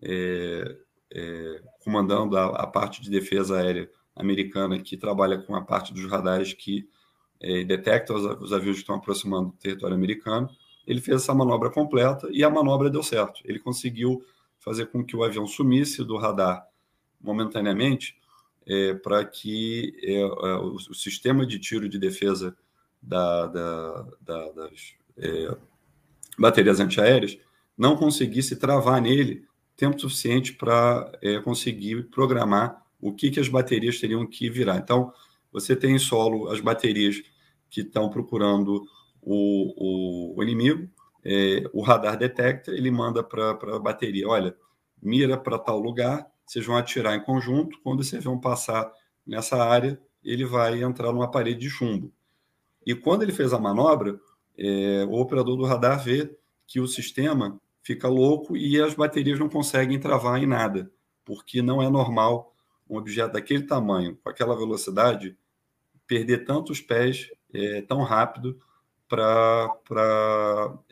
é, 0.00 0.76
é, 1.14 1.62
comandando 1.80 2.36
a, 2.36 2.46
a, 2.46 2.66
parte 2.66 3.02
de 3.02 3.10
defesa 3.10 3.58
aérea 3.58 3.90
americana, 4.14 4.78
que 4.78 4.96
trabalha 4.96 5.38
com 5.38 5.54
a 5.54 5.62
parte 5.62 5.92
dos 5.92 6.10
radares 6.10 6.52
que 6.52 6.88
é, 7.40 7.64
detecta 7.64 8.14
os, 8.14 8.24
os 8.40 8.52
aviões 8.52 8.76
que 8.76 8.82
estão 8.82 8.96
aproximando 8.96 9.50
do 9.50 9.56
território 9.56 9.96
americano. 9.96 10.48
Ele 10.86 11.00
fez 11.00 11.22
essa 11.22 11.34
manobra 11.34 11.70
completa 11.70 12.28
e 12.30 12.42
a 12.42 12.50
manobra 12.50 12.90
deu 12.90 13.02
certo. 13.02 13.40
Ele 13.44 13.58
conseguiu 13.58 14.24
fazer 14.58 14.86
com 14.86 15.04
que 15.04 15.16
o 15.16 15.24
avião 15.24 15.46
sumisse 15.46 16.04
do 16.04 16.16
radar 16.16 16.66
momentaneamente 17.20 18.16
é, 18.66 18.94
para 18.94 19.24
que 19.24 19.94
é, 20.02 20.20
é, 20.20 20.24
o, 20.24 20.74
o, 20.74 20.94
sistema 20.94 21.46
de 21.46 21.58
tiro 21.58 21.88
de 21.88 21.98
defesa 21.98 22.56
da, 23.00 23.46
da, 23.46 24.06
da, 24.20 24.52
das 24.52 24.94
é, 25.16 25.56
baterias 26.38 26.78
antiaéreas 26.80 27.38
não 27.76 27.96
conseguisse 27.96 28.56
travar 28.56 29.00
nele 29.00 29.44
tempo 29.82 30.00
suficiente 30.00 30.52
para 30.52 31.10
é, 31.20 31.40
conseguir 31.40 32.04
programar 32.04 32.80
o 33.00 33.12
que, 33.12 33.32
que 33.32 33.40
as 33.40 33.48
baterias 33.48 33.98
teriam 33.98 34.24
que 34.24 34.48
virar. 34.48 34.76
Então, 34.76 35.12
você 35.50 35.74
tem 35.74 35.96
em 35.96 35.98
solo 35.98 36.48
as 36.50 36.60
baterias 36.60 37.20
que 37.68 37.80
estão 37.80 38.08
procurando 38.08 38.86
o, 39.20 40.34
o, 40.36 40.38
o 40.38 40.42
inimigo, 40.44 40.88
é, 41.24 41.64
o 41.72 41.82
radar 41.82 42.16
detecta, 42.16 42.70
ele 42.70 42.92
manda 42.92 43.24
para 43.24 43.50
a 43.50 43.78
bateria, 43.80 44.28
olha, 44.28 44.54
mira 45.02 45.36
para 45.36 45.58
tal 45.58 45.80
lugar, 45.80 46.30
vocês 46.46 46.64
vão 46.64 46.76
atirar 46.76 47.16
em 47.16 47.24
conjunto, 47.24 47.76
quando 47.82 48.04
vocês 48.04 48.22
vão 48.22 48.38
passar 48.38 48.88
nessa 49.26 49.56
área, 49.56 50.00
ele 50.22 50.44
vai 50.44 50.80
entrar 50.80 51.12
numa 51.12 51.28
parede 51.28 51.58
de 51.58 51.70
chumbo. 51.70 52.12
E 52.86 52.94
quando 52.94 53.22
ele 53.22 53.32
fez 53.32 53.52
a 53.52 53.58
manobra, 53.58 54.16
é, 54.56 55.04
o 55.08 55.14
operador 55.14 55.56
do 55.56 55.64
radar 55.64 56.00
vê 56.04 56.36
que 56.68 56.78
o 56.78 56.86
sistema 56.86 57.60
fica 57.82 58.08
louco 58.08 58.56
e 58.56 58.80
as 58.80 58.94
baterias 58.94 59.38
não 59.38 59.48
conseguem 59.48 59.98
travar 59.98 60.42
em 60.42 60.46
nada, 60.46 60.90
porque 61.24 61.60
não 61.60 61.82
é 61.82 61.88
normal 61.88 62.54
um 62.88 62.96
objeto 62.96 63.32
daquele 63.32 63.64
tamanho, 63.64 64.16
com 64.22 64.28
aquela 64.28 64.56
velocidade, 64.56 65.36
perder 66.06 66.44
tantos 66.44 66.80
pés 66.80 67.30
é, 67.52 67.82
tão 67.82 68.02
rápido 68.02 68.60
para 69.08 69.68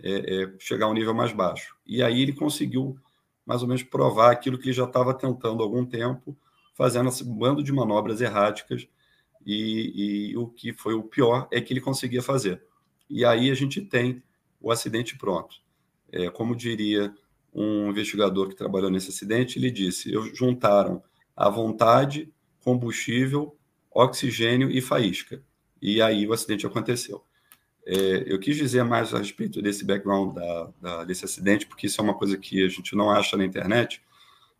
é, 0.02 0.42
é, 0.42 0.54
chegar 0.58 0.86
a 0.86 0.88
um 0.88 0.94
nível 0.94 1.14
mais 1.14 1.32
baixo. 1.32 1.76
E 1.86 2.02
aí 2.02 2.20
ele 2.22 2.32
conseguiu 2.32 2.98
mais 3.46 3.62
ou 3.62 3.68
menos 3.68 3.82
provar 3.82 4.30
aquilo 4.30 4.58
que 4.58 4.66
ele 4.66 4.72
já 4.72 4.84
estava 4.84 5.14
tentando 5.14 5.62
há 5.62 5.66
algum 5.66 5.84
tempo, 5.84 6.36
fazendo 6.74 7.08
esse 7.08 7.24
bando 7.24 7.62
de 7.62 7.72
manobras 7.72 8.20
erráticas, 8.20 8.86
e, 9.44 10.30
e, 10.32 10.36
o 10.36 10.46
que 10.46 10.72
foi 10.72 10.94
o 10.94 11.02
pior 11.02 11.48
é 11.50 11.60
que 11.60 11.72
ele 11.72 11.80
conseguia 11.80 12.22
fazer. 12.22 12.62
E 13.08 13.24
aí 13.24 13.50
a 13.50 13.54
gente 13.54 13.80
tem 13.80 14.22
o 14.60 14.70
acidente 14.70 15.16
pronto. 15.16 15.56
É, 16.12 16.30
como 16.30 16.56
diria 16.56 17.14
um 17.52 17.90
investigador 17.90 18.48
que 18.48 18.54
trabalhou 18.54 18.90
nesse 18.90 19.10
acidente, 19.10 19.58
ele 19.58 19.70
disse: 19.70 20.12
eu 20.12 20.34
juntaram 20.34 21.02
a 21.36 21.48
vontade, 21.48 22.32
combustível, 22.60 23.56
oxigênio 23.90 24.70
e 24.70 24.80
faísca. 24.80 25.42
E 25.80 26.00
aí 26.02 26.26
o 26.26 26.32
acidente 26.32 26.66
aconteceu. 26.66 27.24
É, 27.86 28.24
eu 28.26 28.38
quis 28.38 28.56
dizer 28.56 28.84
mais 28.84 29.14
a 29.14 29.18
respeito 29.18 29.62
desse 29.62 29.84
background 29.84 30.34
da, 30.34 30.70
da, 30.80 31.04
desse 31.04 31.24
acidente, 31.24 31.66
porque 31.66 31.86
isso 31.86 32.00
é 32.00 32.04
uma 32.04 32.14
coisa 32.14 32.36
que 32.36 32.64
a 32.64 32.68
gente 32.68 32.94
não 32.94 33.10
acha 33.10 33.36
na 33.36 33.44
internet, 33.44 34.02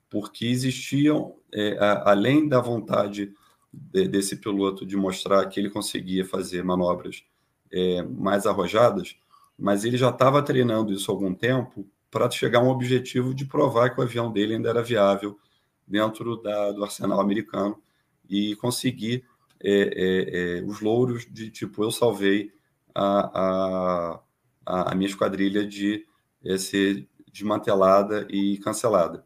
porque 0.09 0.47
existiam, 0.47 1.37
é, 1.53 1.77
a, 1.79 2.11
além 2.11 2.49
da 2.49 2.61
vontade 2.61 3.33
de, 3.73 4.09
desse 4.09 4.37
piloto 4.37 4.85
de 4.87 4.97
mostrar 4.97 5.47
que 5.47 5.61
ele 5.61 5.71
conseguia 5.71 6.25
fazer 6.25 6.65
manobras 6.65 7.23
é, 7.71 8.03
mais 8.03 8.47
arrojadas, 8.47 9.17
mas 9.61 9.85
ele 9.85 9.99
já 9.99 10.09
estava 10.09 10.43
treinando 10.43 10.93
isso 10.93 11.11
há 11.11 11.15
algum 11.15 11.35
tempo 11.35 11.87
para 12.11 12.31
chegar 12.31 12.61
a 12.61 12.63
um 12.63 12.71
objetivo 12.71 13.35
de 13.35 13.45
provar 13.45 13.91
que 13.91 14.01
o 14.01 14.03
avião 14.03 14.33
dele 14.33 14.55
ainda 14.55 14.71
era 14.71 14.83
viável 14.83 15.39
dentro 15.87 16.41
da, 16.41 16.73
do 16.73 16.83
arsenal 16.83 17.21
americano 17.21 17.81
e 18.29 18.57
conseguir 18.57 19.25
é, 19.63 19.73
é, 19.73 20.61
é 20.61 20.63
os 20.63 20.81
louros 20.81 21.27
de 21.31 21.51
tipo 21.51 21.85
eu 21.85 21.91
salvei 21.91 22.51
a, 22.95 24.21
a, 24.67 24.93
a 24.93 24.95
minha 24.95 25.09
esquadrilha 25.09 25.67
de 25.67 26.07
é, 26.45 26.57
ser 26.57 27.07
desmantelada 27.31 28.27
e 28.31 28.59
cancelada. 28.59 29.23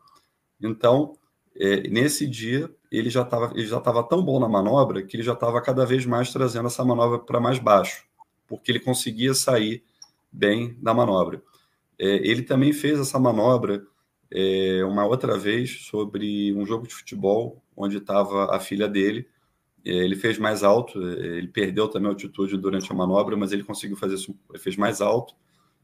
Então, 0.61 1.16
é, 1.57 1.88
nesse 1.88 2.27
dia, 2.27 2.70
ele 2.90 3.09
já 3.09 3.23
estava 3.23 3.53
ele 3.55 3.66
já 3.66 3.79
estava 3.79 4.03
tão 4.03 4.23
bom 4.23 4.40
na 4.40 4.49
manobra 4.49 5.03
que 5.03 5.16
ele 5.16 5.23
já 5.23 5.33
estava 5.33 5.62
cada 5.62 5.87
vez 5.87 6.05
mais 6.05 6.33
trazendo 6.33 6.66
essa 6.66 6.85
manobra 6.85 7.20
para 7.20 7.40
mais 7.40 7.59
baixo, 7.59 8.05
porque 8.49 8.73
ele 8.73 8.81
conseguia 8.81 9.33
sair 9.33 9.85
bem 10.35 10.77
da 10.81 10.92
manobra. 10.92 11.42
É, 11.99 12.07
ele 12.29 12.42
também 12.42 12.73
fez 12.73 12.99
essa 12.99 13.18
manobra 13.18 13.87
é, 14.31 14.85
uma 14.85 15.07
outra 15.07 15.38
vez 15.38 15.85
sobre 15.87 16.53
um 16.55 16.66
jogo 16.66 16.87
de 16.87 16.94
futebol 16.94 17.62
onde 17.77 17.99
estava 17.99 18.55
a 18.55 18.61
filha 18.61 18.88
dele 18.88 19.29
é, 19.85 19.90
ele 19.90 20.16
fez 20.16 20.38
mais 20.38 20.62
alto, 20.62 20.99
é, 21.07 21.12
ele 21.37 21.49
perdeu 21.49 21.87
também 21.88 22.09
a 22.09 22.12
altitude 22.12 22.57
durante 22.57 22.90
a 22.90 22.94
manobra, 22.94 23.37
mas 23.37 23.53
ele 23.53 23.62
conseguiu 23.62 23.97
fazer 23.97 24.14
isso, 24.14 24.35
ele 24.49 24.59
fez 24.59 24.77
mais 24.77 25.03
alto 25.03 25.35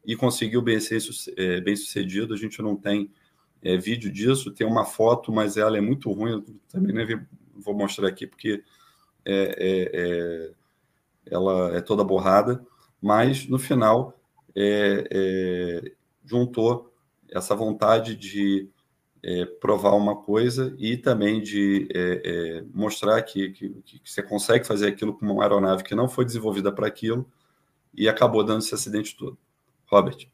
e 0.06 0.16
conseguiu 0.16 0.62
bem, 0.62 0.80
ser, 0.80 1.00
é, 1.36 1.60
bem 1.60 1.76
sucedido. 1.76 2.32
A 2.32 2.36
gente 2.36 2.62
não 2.62 2.74
tem 2.74 3.10
é, 3.62 3.76
vídeo 3.76 4.10
disso, 4.10 4.50
tem 4.50 4.66
uma 4.66 4.86
foto, 4.86 5.30
mas 5.30 5.58
ela 5.58 5.76
é 5.76 5.80
muito 5.82 6.10
ruim. 6.10 6.32
Eu 6.32 6.44
também 6.68 6.94
nem 6.94 7.20
vou 7.54 7.74
mostrar 7.74 8.08
aqui 8.08 8.26
porque 8.26 8.64
é, 9.22 9.34
é, 9.34 9.90
é, 9.92 10.50
ela 11.26 11.76
é 11.76 11.82
toda 11.82 12.02
borrada, 12.02 12.64
mas 13.02 13.46
no 13.46 13.58
final 13.58 14.18
juntou 16.24 16.92
essa 17.32 17.54
vontade 17.54 18.14
de 18.14 18.68
é, 19.22 19.44
provar 19.44 19.94
uma 19.94 20.16
coisa 20.16 20.74
e 20.78 20.96
também 20.96 21.40
de 21.40 21.88
é, 21.94 22.22
é, 22.24 22.64
mostrar 22.72 23.20
que, 23.22 23.50
que, 23.50 23.68
que, 23.84 24.00
você 24.04 24.22
consegue 24.22 24.66
fazer 24.66 24.88
aquilo 24.88 25.12
com 25.12 25.26
uma 25.26 25.42
aeronave 25.42 25.84
que 25.84 25.94
não 25.94 26.08
foi 26.08 26.24
desenvolvida 26.24 26.72
para 26.72 26.86
aquilo 26.86 27.26
e 27.94 28.08
acabou 28.08 28.42
dando 28.42 28.60
esse 28.60 28.74
acidente 28.74 29.16
todo. 29.16 29.36
Robert. 29.86 30.28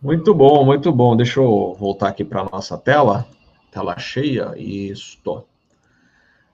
Muito 0.00 0.34
bom, 0.34 0.64
muito 0.64 0.92
bom. 0.92 1.16
Deixa 1.16 1.40
eu 1.40 1.74
voltar 1.74 2.08
aqui 2.08 2.24
para 2.24 2.42
a 2.42 2.48
nossa 2.50 2.78
tela, 2.78 3.26
tela 3.72 3.98
cheia. 3.98 4.52
Isso. 4.56 5.44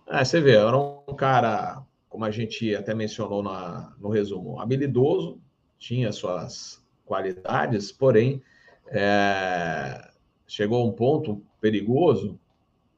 É, 0.07 0.25
você 0.25 0.41
vê, 0.41 0.53
era 0.53 0.77
um 0.77 1.15
cara, 1.17 1.83
como 2.09 2.25
a 2.25 2.31
gente 2.31 2.75
até 2.75 2.95
mencionou 2.95 3.43
na, 3.43 3.93
no 3.99 4.09
resumo, 4.09 4.61
habilidoso, 4.61 5.41
tinha 5.83 6.13
suas 6.13 6.81
qualidades, 7.05 7.91
porém, 7.91 8.41
é, 8.89 10.11
chegou 10.47 10.81
a 10.81 10.87
um 10.87 10.93
ponto 10.93 11.43
perigoso 11.61 12.39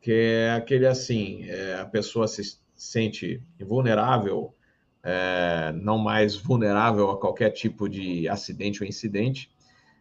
que 0.03 0.13
é 0.13 0.51
aquele 0.53 0.87
assim, 0.87 1.47
é, 1.49 1.81
a 1.81 1.87
pessoa 1.87 2.29
se 2.29 2.59
sente 2.75 3.43
vulnerável, 3.59 4.55
é, 5.03 5.73
não 5.73 5.97
mais 5.97 6.37
vulnerável 6.37 7.11
a 7.11 7.19
qualquer 7.19 7.51
tipo 7.53 7.89
de 7.89 8.29
acidente 8.29 8.83
ou 8.83 8.89
incidente, 8.89 9.51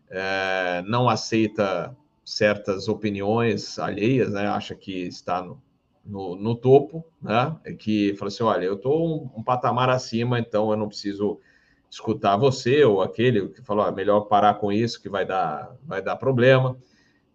é, 0.09 0.83
não 0.85 1.07
aceita 1.07 1.95
certas 2.25 2.89
opiniões 2.89 3.79
alheias, 3.79 4.33
né? 4.33 4.45
acha 4.45 4.75
que 4.75 5.07
está 5.07 5.41
no, 5.41 5.61
no, 6.05 6.35
no 6.35 6.53
topo, 6.53 7.05
né? 7.21 7.55
Que 7.79 8.13
fala 8.15 8.27
assim, 8.27 8.43
olha, 8.43 8.65
eu 8.65 8.75
estou 8.75 9.07
um, 9.07 9.39
um, 9.39 9.43
patamar 9.43 9.89
acima, 9.89 10.37
então 10.37 10.69
eu 10.69 10.77
não 10.77 10.89
preciso 10.89 11.39
escutar 11.93 12.35
você 12.37 12.83
ou 12.83 13.03
aquele 13.03 13.49
que 13.49 13.61
falou, 13.61 13.85
ah, 13.85 13.91
melhor 13.91 14.21
parar 14.21 14.55
com 14.55 14.71
isso 14.71 14.99
que 14.99 15.07
vai 15.07 15.23
dar, 15.23 15.75
vai 15.83 16.01
dar 16.01 16.15
problema. 16.15 16.75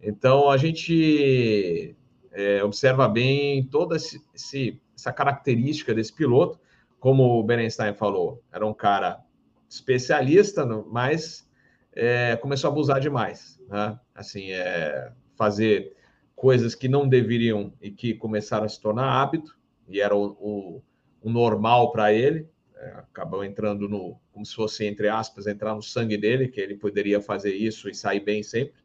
Então, 0.01 0.49
a 0.49 0.57
gente 0.57 1.95
é, 2.33 2.61
observa 2.61 3.07
bem 3.07 3.63
toda 3.63 3.95
esse, 3.95 4.21
esse, 4.35 4.81
essa 4.93 5.13
característica 5.13 5.93
desse 5.93 6.13
piloto. 6.13 6.59
Como 6.99 7.39
o 7.39 7.43
Berenstein 7.43 7.93
falou, 7.93 8.43
era 8.51 8.65
um 8.65 8.73
cara 8.73 9.23
especialista, 9.69 10.65
mas 10.65 11.49
é, 11.93 12.35
começou 12.35 12.69
a 12.69 12.73
abusar 12.73 12.99
demais. 12.99 13.57
Né? 13.69 13.97
Assim, 14.13 14.51
é, 14.51 15.09
fazer 15.37 15.95
coisas 16.35 16.75
que 16.75 16.89
não 16.89 17.07
deveriam 17.07 17.71
e 17.81 17.89
que 17.89 18.13
começaram 18.13 18.65
a 18.65 18.69
se 18.69 18.81
tornar 18.81 19.21
hábito, 19.21 19.57
e 19.87 20.01
era 20.01 20.13
o, 20.13 20.35
o, 20.37 20.81
o 21.21 21.29
normal 21.29 21.93
para 21.93 22.11
ele. 22.11 22.45
É, 22.81 23.03
entrando 23.45 23.89
no, 23.89 24.17
como 24.31 24.45
se 24.45 24.55
fosse, 24.55 24.85
entre 24.85 25.09
aspas, 25.09 25.47
entrar 25.47 25.75
no 25.75 25.81
sangue 25.81 26.17
dele, 26.17 26.47
que 26.47 26.61
ele 26.61 26.75
poderia 26.75 27.21
fazer 27.21 27.53
isso 27.53 27.89
e 27.89 27.93
sair 27.93 28.21
bem 28.21 28.41
sempre. 28.41 28.81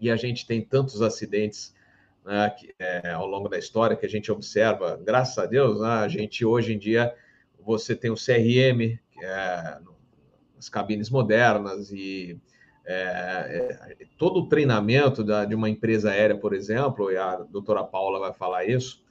E 0.00 0.10
a 0.10 0.16
gente 0.16 0.46
tem 0.46 0.60
tantos 0.60 1.00
acidentes 1.00 1.74
né, 2.24 2.50
que, 2.50 2.74
é, 2.78 3.10
ao 3.10 3.26
longo 3.26 3.48
da 3.48 3.56
história 3.56 3.96
que 3.96 4.04
a 4.04 4.08
gente 4.08 4.32
observa, 4.32 5.00
graças 5.02 5.38
a 5.38 5.46
Deus, 5.46 5.80
né, 5.80 5.88
a 5.88 6.08
gente 6.08 6.44
hoje 6.44 6.74
em 6.74 6.78
dia 6.78 7.14
você 7.60 7.94
tem 7.94 8.10
o 8.10 8.16
CRM, 8.16 8.98
que 9.10 9.24
é 9.24 9.78
as 10.58 10.68
cabines 10.68 11.08
modernas 11.08 11.92
e 11.92 12.40
é, 12.84 13.76
é, 14.00 14.06
todo 14.16 14.40
o 14.40 14.48
treinamento 14.48 15.22
da, 15.22 15.44
de 15.44 15.54
uma 15.54 15.68
empresa 15.68 16.10
aérea, 16.10 16.36
por 16.36 16.52
exemplo, 16.52 17.12
e 17.12 17.16
a 17.16 17.36
doutora 17.36 17.84
Paula 17.84 18.18
vai 18.18 18.32
falar 18.32 18.64
isso, 18.64 19.04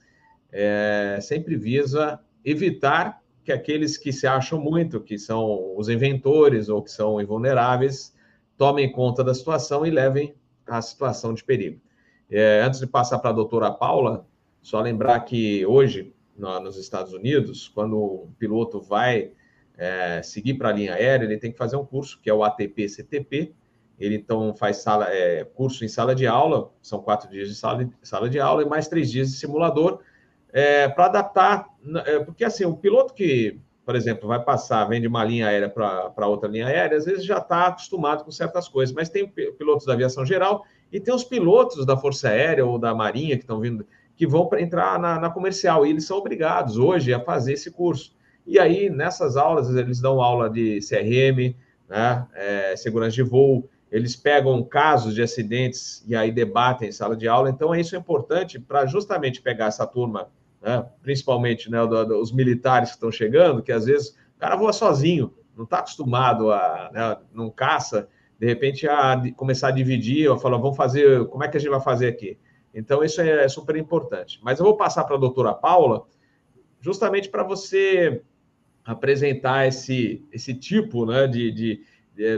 é, 0.52 1.18
sempre 1.22 1.56
visa 1.56 2.20
evitar 2.44 3.22
que 3.48 3.52
aqueles 3.52 3.96
que 3.96 4.12
se 4.12 4.26
acham 4.26 4.60
muito, 4.60 5.00
que 5.00 5.18
são 5.18 5.74
os 5.74 5.88
inventores 5.88 6.68
ou 6.68 6.82
que 6.82 6.90
são 6.90 7.18
invulneráveis, 7.18 8.14
tomem 8.58 8.92
conta 8.92 9.24
da 9.24 9.32
situação 9.32 9.86
e 9.86 9.90
levem 9.90 10.34
a 10.66 10.82
situação 10.82 11.32
de 11.32 11.42
perigo. 11.42 11.80
É, 12.30 12.60
antes 12.60 12.78
de 12.78 12.86
passar 12.86 13.18
para 13.20 13.30
a 13.30 13.32
doutora 13.32 13.70
Paula, 13.70 14.26
só 14.60 14.82
lembrar 14.82 15.20
que 15.20 15.64
hoje, 15.64 16.12
no, 16.36 16.60
nos 16.60 16.76
Estados 16.76 17.14
Unidos, 17.14 17.68
quando 17.68 17.96
o 17.96 18.28
piloto 18.38 18.82
vai 18.82 19.32
é, 19.78 20.20
seguir 20.22 20.52
para 20.58 20.68
a 20.68 20.72
linha 20.72 20.92
aérea, 20.92 21.24
ele 21.24 21.38
tem 21.38 21.50
que 21.50 21.56
fazer 21.56 21.76
um 21.76 21.86
curso, 21.86 22.20
que 22.20 22.28
é 22.28 22.34
o 22.34 22.44
ATP-CTP. 22.44 23.54
Ele 23.98 24.14
então 24.14 24.54
faz 24.54 24.76
sala, 24.76 25.06
é, 25.08 25.42
curso 25.42 25.86
em 25.86 25.88
sala 25.88 26.14
de 26.14 26.26
aula, 26.26 26.70
são 26.82 27.00
quatro 27.00 27.30
dias 27.30 27.48
de 27.48 27.54
sala 27.54 27.82
de, 27.82 27.90
sala 28.02 28.28
de 28.28 28.38
aula 28.38 28.62
e 28.62 28.66
mais 28.66 28.88
três 28.88 29.10
dias 29.10 29.30
de 29.30 29.38
simulador, 29.38 30.00
é, 30.52 30.88
para 30.88 31.06
adaptar, 31.06 31.66
é, 32.06 32.20
porque 32.20 32.44
assim, 32.44 32.64
o 32.64 32.76
piloto 32.76 33.14
que 33.14 33.60
por 33.88 33.96
exemplo, 33.96 34.28
vai 34.28 34.38
passar, 34.44 34.84
vem 34.84 35.00
de 35.00 35.06
uma 35.06 35.24
linha 35.24 35.46
aérea 35.46 35.70
para 35.70 36.26
outra 36.26 36.46
linha 36.46 36.66
aérea, 36.66 36.98
às 36.98 37.06
vezes 37.06 37.24
já 37.24 37.38
está 37.38 37.68
acostumado 37.68 38.22
com 38.22 38.30
certas 38.30 38.68
coisas, 38.68 38.94
mas 38.94 39.08
tem 39.08 39.26
pilotos 39.26 39.86
da 39.86 39.94
aviação 39.94 40.26
geral 40.26 40.62
E 40.92 41.00
tem 41.00 41.14
os 41.14 41.24
pilotos 41.24 41.86
da 41.86 41.96
Força 41.96 42.28
Aérea 42.28 42.66
ou 42.66 42.78
da 42.78 42.94
Marinha 42.94 43.34
que 43.34 43.44
estão 43.44 43.58
vindo, 43.58 43.86
que 44.14 44.26
vão 44.26 44.46
entrar 44.58 44.98
na, 44.98 45.18
na 45.18 45.30
comercial, 45.30 45.86
e 45.86 45.90
eles 45.90 46.04
são 46.04 46.18
obrigados 46.18 46.76
hoje 46.76 47.14
a 47.14 47.20
fazer 47.20 47.54
esse 47.54 47.70
curso. 47.70 48.14
E 48.46 48.58
aí, 48.58 48.90
nessas 48.90 49.38
aulas, 49.38 49.74
eles 49.74 50.02
dão 50.02 50.20
aula 50.20 50.50
de 50.50 50.80
CRM, 50.80 51.56
né, 51.88 52.26
é, 52.34 52.76
segurança 52.76 53.12
de 53.12 53.22
voo, 53.22 53.70
eles 53.90 54.14
pegam 54.14 54.62
casos 54.64 55.14
de 55.14 55.22
acidentes 55.22 56.04
e 56.06 56.14
aí 56.14 56.30
debatem 56.30 56.90
em 56.90 56.92
sala 56.92 57.16
de 57.16 57.26
aula. 57.26 57.48
Então, 57.48 57.74
isso 57.74 57.96
é 57.96 57.98
importante 57.98 58.60
para 58.60 58.84
justamente 58.84 59.40
pegar 59.40 59.68
essa 59.68 59.86
turma, 59.86 60.28
né, 60.60 60.84
principalmente 61.02 61.70
né, 61.70 61.78
do, 61.86 62.04
do, 62.04 62.20
os 62.20 62.32
militares 62.32 62.90
que 62.90 62.96
estão 62.96 63.10
chegando, 63.10 63.62
que 63.62 63.72
às 63.72 63.86
vezes 63.86 64.10
o 64.36 64.38
cara 64.38 64.56
voa 64.56 64.72
sozinho, 64.72 65.34
não 65.56 65.64
está 65.64 65.78
acostumado 65.78 66.52
a, 66.52 66.90
né, 66.92 67.16
não 67.32 67.50
caça, 67.50 68.08
de 68.38 68.46
repente 68.46 68.88
a 68.88 69.20
começar 69.36 69.68
a 69.68 69.72
dividir, 69.72 70.28
ou 70.28 70.38
falar, 70.38 70.58
vamos 70.58 70.76
fazer, 70.76 71.26
como 71.26 71.42
é 71.42 71.48
que 71.48 71.56
a 71.56 71.60
gente 71.60 71.70
vai 71.70 71.80
fazer 71.80 72.08
aqui? 72.08 72.38
Então, 72.72 73.02
isso 73.02 73.20
é, 73.20 73.44
é 73.44 73.48
super 73.48 73.74
importante. 73.76 74.38
Mas 74.42 74.58
eu 74.58 74.64
vou 74.64 74.76
passar 74.76 75.04
para 75.04 75.16
a 75.16 75.18
doutora 75.18 75.52
Paula, 75.52 76.06
justamente 76.80 77.28
para 77.28 77.42
você 77.42 78.22
apresentar 78.84 79.66
esse, 79.66 80.24
esse 80.32 80.54
tipo 80.54 81.04
né, 81.04 81.26
de, 81.26 81.50
de 81.50 81.82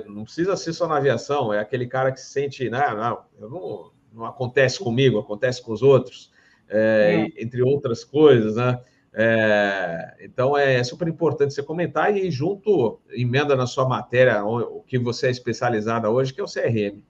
não 0.06 0.24
precisa 0.24 0.56
ser 0.56 0.72
só 0.72 0.86
na 0.86 0.96
aviação, 0.96 1.52
é 1.52 1.58
aquele 1.58 1.86
cara 1.86 2.12
que 2.12 2.20
se 2.20 2.30
sente, 2.30 2.68
não, 2.68 2.96
não, 2.96 3.24
não, 3.40 3.92
não 4.12 4.24
acontece 4.26 4.78
comigo, 4.78 5.18
acontece 5.18 5.62
com 5.62 5.72
os 5.72 5.82
outros, 5.82 6.30
é, 6.70 7.26
é. 7.26 7.42
entre 7.42 7.62
outras 7.62 8.04
coisas, 8.04 8.56
né? 8.56 8.80
É, 9.12 10.16
então 10.20 10.56
é 10.56 10.82
super 10.84 11.08
importante 11.08 11.52
você 11.52 11.62
comentar 11.64 12.16
e 12.16 12.30
junto 12.30 13.00
emenda 13.10 13.56
na 13.56 13.66
sua 13.66 13.88
matéria 13.88 14.44
o 14.44 14.82
que 14.82 14.98
você 14.98 15.26
é 15.26 15.30
especializada 15.30 16.08
hoje, 16.08 16.32
que 16.32 16.40
é 16.40 16.44
o 16.44 16.46
CRM. 16.46 17.02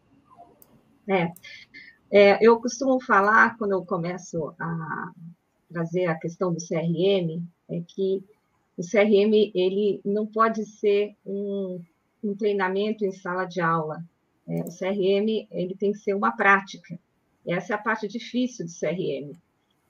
É, 1.06 1.32
é, 2.10 2.38
eu 2.40 2.58
costumo 2.58 2.98
falar 3.02 3.58
quando 3.58 3.72
eu 3.72 3.84
começo 3.84 4.54
a 4.58 5.10
trazer 5.70 6.06
a 6.06 6.14
questão 6.14 6.52
do 6.52 6.58
CRM 6.58 7.42
é 7.68 7.82
que 7.86 8.24
o 8.78 8.82
CRM 8.82 9.52
ele 9.54 10.00
não 10.04 10.26
pode 10.26 10.64
ser 10.64 11.14
um 11.24 11.80
um 12.22 12.34
treinamento 12.34 13.04
em 13.04 13.12
sala 13.12 13.44
de 13.44 13.60
aula. 13.60 14.04
É, 14.46 14.62
o 14.62 14.68
CRM 14.68 15.46
ele 15.50 15.74
tem 15.78 15.92
que 15.92 15.98
ser 15.98 16.14
uma 16.14 16.32
prática. 16.32 16.98
Essa 17.46 17.72
é 17.72 17.76
a 17.76 17.78
parte 17.78 18.06
difícil 18.06 18.66
do 18.66 18.72
CRM. 18.72 19.36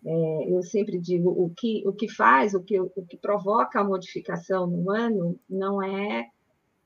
É, 0.04 0.44
eu 0.50 0.62
sempre 0.62 0.98
digo, 0.98 1.28
o 1.28 1.50
que, 1.50 1.82
o 1.86 1.92
que 1.92 2.08
faz, 2.08 2.54
o 2.54 2.62
que, 2.62 2.80
o 2.80 3.06
que 3.06 3.18
provoca 3.18 3.80
a 3.80 3.84
modificação 3.84 4.66
no 4.66 4.90
ano 4.90 5.38
não 5.48 5.82
é 5.82 6.28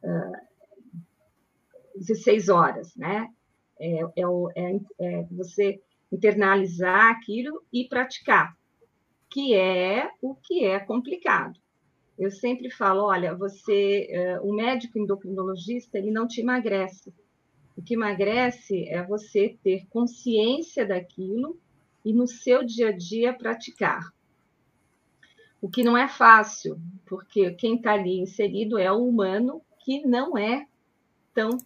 uh, 0.02 0.54
16 1.96 2.48
horas, 2.48 2.94
né? 2.96 3.30
É, 3.78 4.00
é, 4.00 4.22
é, 4.56 4.80
é, 5.00 5.22
você 5.30 5.80
internalizar 6.10 7.10
aquilo 7.10 7.62
e 7.72 7.88
praticar, 7.88 8.56
que 9.30 9.54
é 9.54 10.10
o 10.20 10.34
que 10.34 10.64
é 10.64 10.80
complicado. 10.80 11.58
Eu 12.18 12.30
sempre 12.30 12.70
falo, 12.70 13.04
olha, 13.04 13.34
você, 13.34 14.38
uh, 14.40 14.48
o 14.48 14.54
médico 14.54 14.98
endocrinologista, 14.98 15.98
ele 15.98 16.10
não 16.10 16.26
te 16.26 16.40
emagrece. 16.40 17.12
O 17.76 17.82
que 17.82 17.94
emagrece 17.94 18.88
é 18.88 19.02
você 19.04 19.56
ter 19.62 19.86
consciência 19.88 20.86
daquilo 20.86 21.58
e 22.04 22.12
no 22.12 22.26
seu 22.26 22.64
dia 22.64 22.88
a 22.88 22.92
dia 22.92 23.32
praticar. 23.32 24.12
O 25.60 25.68
que 25.68 25.82
não 25.82 25.96
é 25.96 26.06
fácil, 26.06 26.78
porque 27.06 27.52
quem 27.52 27.76
está 27.76 27.94
ali 27.94 28.20
inserido 28.20 28.78
é 28.78 28.92
o 28.92 29.06
humano 29.06 29.62
que 29.80 30.06
não 30.06 30.36
é 30.36 30.66
tão, 31.32 31.58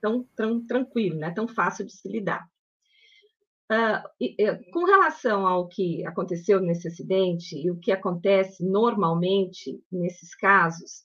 tão, 0.00 0.22
tão 0.36 0.64
tranquilo, 0.66 1.18
não 1.18 1.28
é 1.28 1.30
tão 1.32 1.48
fácil 1.48 1.86
de 1.86 1.92
se 1.92 2.08
lidar. 2.08 2.46
Uh, 3.70 4.70
com 4.72 4.84
relação 4.84 5.46
ao 5.46 5.68
que 5.68 6.04
aconteceu 6.06 6.58
nesse 6.60 6.88
acidente 6.88 7.54
e 7.54 7.70
o 7.70 7.76
que 7.76 7.92
acontece 7.92 8.64
normalmente 8.64 9.82
nesses 9.92 10.34
casos, 10.34 11.04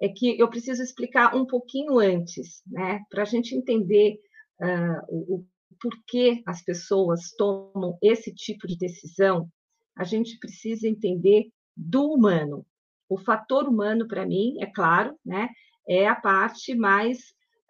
é 0.00 0.08
que 0.08 0.38
eu 0.38 0.48
preciso 0.48 0.82
explicar 0.82 1.36
um 1.36 1.44
pouquinho 1.44 1.98
antes, 1.98 2.62
né, 2.66 3.04
para 3.10 3.22
a 3.22 3.26
gente 3.26 3.54
entender 3.54 4.18
uh, 4.60 5.04
o, 5.08 5.44
o 5.70 5.74
porquê 5.80 6.42
as 6.46 6.62
pessoas 6.62 7.32
tomam 7.36 7.96
esse 8.02 8.34
tipo 8.34 8.66
de 8.66 8.76
decisão. 8.76 9.48
A 9.96 10.04
gente 10.04 10.38
precisa 10.38 10.88
entender 10.88 11.50
do 11.76 12.12
humano. 12.12 12.66
O 13.08 13.18
fator 13.18 13.68
humano, 13.68 14.06
para 14.06 14.26
mim, 14.26 14.56
é 14.60 14.66
claro, 14.66 15.18
né, 15.24 15.48
é 15.88 16.06
a 16.06 16.14
parte 16.14 16.74
mais 16.74 17.18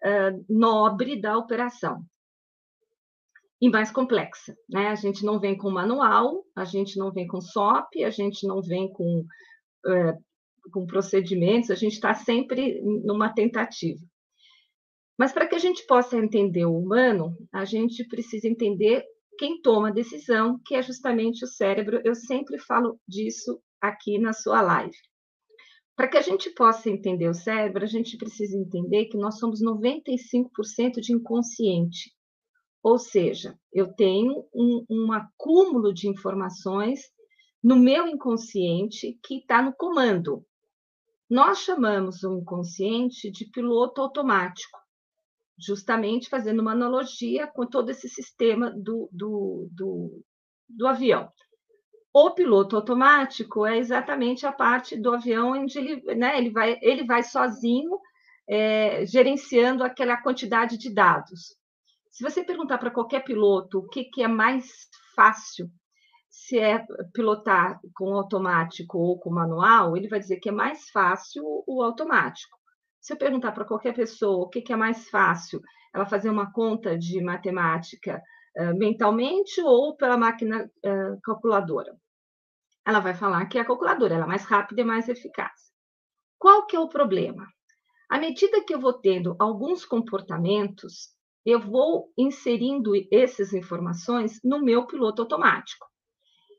uh, 0.05 0.45
nobre 0.49 1.21
da 1.21 1.37
operação 1.37 2.05
e 3.61 3.69
mais 3.69 3.91
complexa. 3.91 4.57
Né? 4.69 4.89
A 4.89 4.95
gente 4.95 5.25
não 5.25 5.39
vem 5.39 5.57
com 5.57 5.71
manual, 5.71 6.45
a 6.57 6.65
gente 6.65 6.99
não 6.99 7.13
vem 7.13 7.27
com 7.27 7.41
SOP, 7.41 8.03
a 8.05 8.11
gente 8.11 8.47
não 8.47 8.63
vem 8.63 8.91
com, 8.93 9.27
é, 9.87 10.17
com 10.73 10.87
procedimentos, 10.87 11.71
a 11.71 11.75
gente 11.75 11.93
está 11.93 12.15
sempre 12.15 12.81
numa 12.83 13.29
tentativa. 13.29 14.01
Mas 15.21 15.35
para 15.35 15.47
que 15.47 15.55
a 15.55 15.59
gente 15.59 15.85
possa 15.85 16.17
entender 16.17 16.65
o 16.65 16.79
humano, 16.79 17.37
a 17.53 17.67
gente 17.67 18.09
precisa 18.09 18.49
entender 18.49 19.05
quem 19.37 19.61
toma 19.61 19.89
a 19.89 19.93
decisão, 19.93 20.59
que 20.65 20.75
é 20.75 20.83
justamente 20.83 21.45
o 21.45 21.47
cérebro. 21.47 22.01
Eu 22.03 22.15
sempre 22.15 22.59
falo 22.59 22.99
disso 23.07 23.61
aqui 23.79 24.19
na 24.19 24.33
sua 24.33 24.63
live. 24.63 24.97
Para 25.95 26.09
que 26.09 26.17
a 26.17 26.23
gente 26.23 26.49
possa 26.55 26.89
entender 26.89 27.29
o 27.29 27.35
cérebro, 27.35 27.85
a 27.85 27.87
gente 27.87 28.17
precisa 28.17 28.57
entender 28.57 29.09
que 29.09 29.19
nós 29.19 29.39
somos 29.39 29.63
95% 29.63 31.03
de 31.03 31.13
inconsciente. 31.13 32.17
Ou 32.83 32.99
seja, 32.99 33.55
eu 33.71 33.93
tenho 33.93 34.49
um, 34.55 34.87
um 34.89 35.13
acúmulo 35.13 35.93
de 35.93 36.09
informações 36.09 36.99
no 37.63 37.77
meu 37.77 38.07
inconsciente 38.07 39.19
que 39.23 39.35
está 39.35 39.61
no 39.61 39.75
comando. 39.75 40.43
Nós 41.29 41.59
chamamos 41.59 42.23
o 42.23 42.39
inconsciente 42.39 43.31
de 43.31 43.45
piloto 43.51 44.01
automático, 44.01 44.81
justamente 45.61 46.29
fazendo 46.29 46.61
uma 46.61 46.73
analogia 46.73 47.47
com 47.47 47.67
todo 47.67 47.91
esse 47.91 48.09
sistema 48.09 48.71
do, 48.71 49.09
do, 49.13 49.69
do, 49.71 50.25
do 50.69 50.87
avião. 50.87 51.31
O 52.13 52.31
piloto 52.33 52.75
automático 52.77 53.65
é 53.65 53.79
exatamente 53.79 54.45
a 54.45 54.53
parte 54.53 54.97
do 54.97 55.15
avião 55.15 55.53
onde 55.53 55.79
ele, 55.79 56.15
né, 56.17 56.39
ele, 56.39 56.51
vai, 56.51 56.79
ele 56.83 57.05
vai 57.05 57.23
sozinho 57.23 58.01
é, 58.49 59.07
gerenciando 59.07 59.85
aquela 59.85 60.17
quantidade 60.17 60.77
de 60.77 60.93
dados. 60.93 61.57
Se 62.11 62.25
você 62.25 62.43
perguntar 62.43 62.79
para 62.79 62.91
qualquer 62.91 63.23
piloto 63.23 63.79
o 63.79 63.89
que, 63.89 64.05
que 64.05 64.23
é 64.23 64.29
mais 64.29 64.89
fácil, 65.15 65.71
se 66.29 66.59
é 66.59 66.85
pilotar 67.13 67.81
com 67.95 68.15
automático 68.15 68.99
ou 68.99 69.19
com 69.19 69.31
manual, 69.31 69.97
ele 69.97 70.09
vai 70.09 70.19
dizer 70.19 70.39
que 70.41 70.49
é 70.49 70.53
mais 70.53 70.91
fácil 70.91 71.45
o 71.67 71.83
automático. 71.83 72.60
Se 73.01 73.13
eu 73.13 73.17
perguntar 73.17 73.53
para 73.53 73.65
qualquer 73.65 73.95
pessoa 73.95 74.45
o 74.45 74.49
que, 74.49 74.61
que 74.61 74.73
é 74.73 74.77
mais 74.77 75.09
fácil, 75.09 75.61
ela 75.95 76.07
fazer 76.07 76.29
uma 76.29 76.53
conta 76.53 76.97
de 76.97 77.23
matemática 77.23 78.23
uh, 78.59 78.77
mentalmente 78.77 79.61
ou 79.63 79.97
pela 79.97 80.17
máquina 80.17 80.71
uh, 80.85 81.21
calculadora, 81.23 81.97
ela 82.87 83.01
vai 83.01 83.15
falar 83.15 83.47
que 83.47 83.59
é 83.59 83.61
a 83.61 83.65
calculadora, 83.65 84.15
ela 84.15 84.25
é 84.25 84.29
mais 84.29 84.45
rápida 84.45 84.83
e 84.83 84.85
mais 84.85 85.09
eficaz. 85.09 85.71
Qual 86.39 86.67
que 86.67 86.77
é 86.77 86.81
o 86.81 86.89
problema? 86.89 87.47
À 88.09 88.19
medida 88.19 88.63
que 88.65 88.75
eu 88.75 88.81
vou 88.81 88.93
tendo 88.93 89.37
alguns 89.39 89.85
comportamentos, 89.85 91.11
eu 91.45 91.61
vou 91.61 92.13
inserindo 92.19 92.93
essas 93.11 93.53
informações 93.53 94.41
no 94.43 94.61
meu 94.63 94.87
piloto 94.87 95.23
automático. 95.23 95.87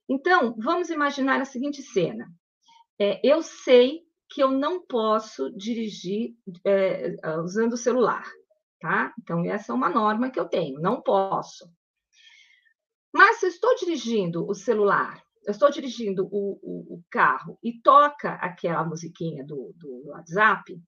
Então, 0.07 0.55
vamos 0.57 0.89
imaginar 0.89 1.39
a 1.41 1.45
seguinte 1.45 1.81
cena: 1.81 2.27
é, 2.99 3.19
eu 3.23 3.41
sei 3.41 4.01
que 4.31 4.41
eu 4.41 4.49
não 4.49 4.81
posso 4.85 5.51
dirigir 5.51 6.33
é, 6.65 7.15
usando 7.43 7.73
o 7.73 7.77
celular, 7.77 8.25
tá? 8.79 9.13
Então, 9.19 9.43
essa 9.45 9.73
é 9.73 9.75
uma 9.75 9.89
norma 9.89 10.31
que 10.31 10.39
eu 10.39 10.47
tenho, 10.47 10.79
não 10.79 11.01
posso. 11.01 11.69
Mas 13.13 13.37
se 13.37 13.47
eu 13.47 13.49
estou 13.49 13.75
dirigindo 13.75 14.47
o 14.47 14.53
celular, 14.53 15.21
eu 15.45 15.51
estou 15.51 15.69
dirigindo 15.69 16.29
o, 16.31 16.57
o, 16.63 16.95
o 16.95 17.03
carro 17.09 17.59
e 17.61 17.81
toca 17.81 18.35
aquela 18.35 18.85
musiquinha 18.85 19.45
do, 19.45 19.73
do 19.75 20.07
WhatsApp, 20.07 20.81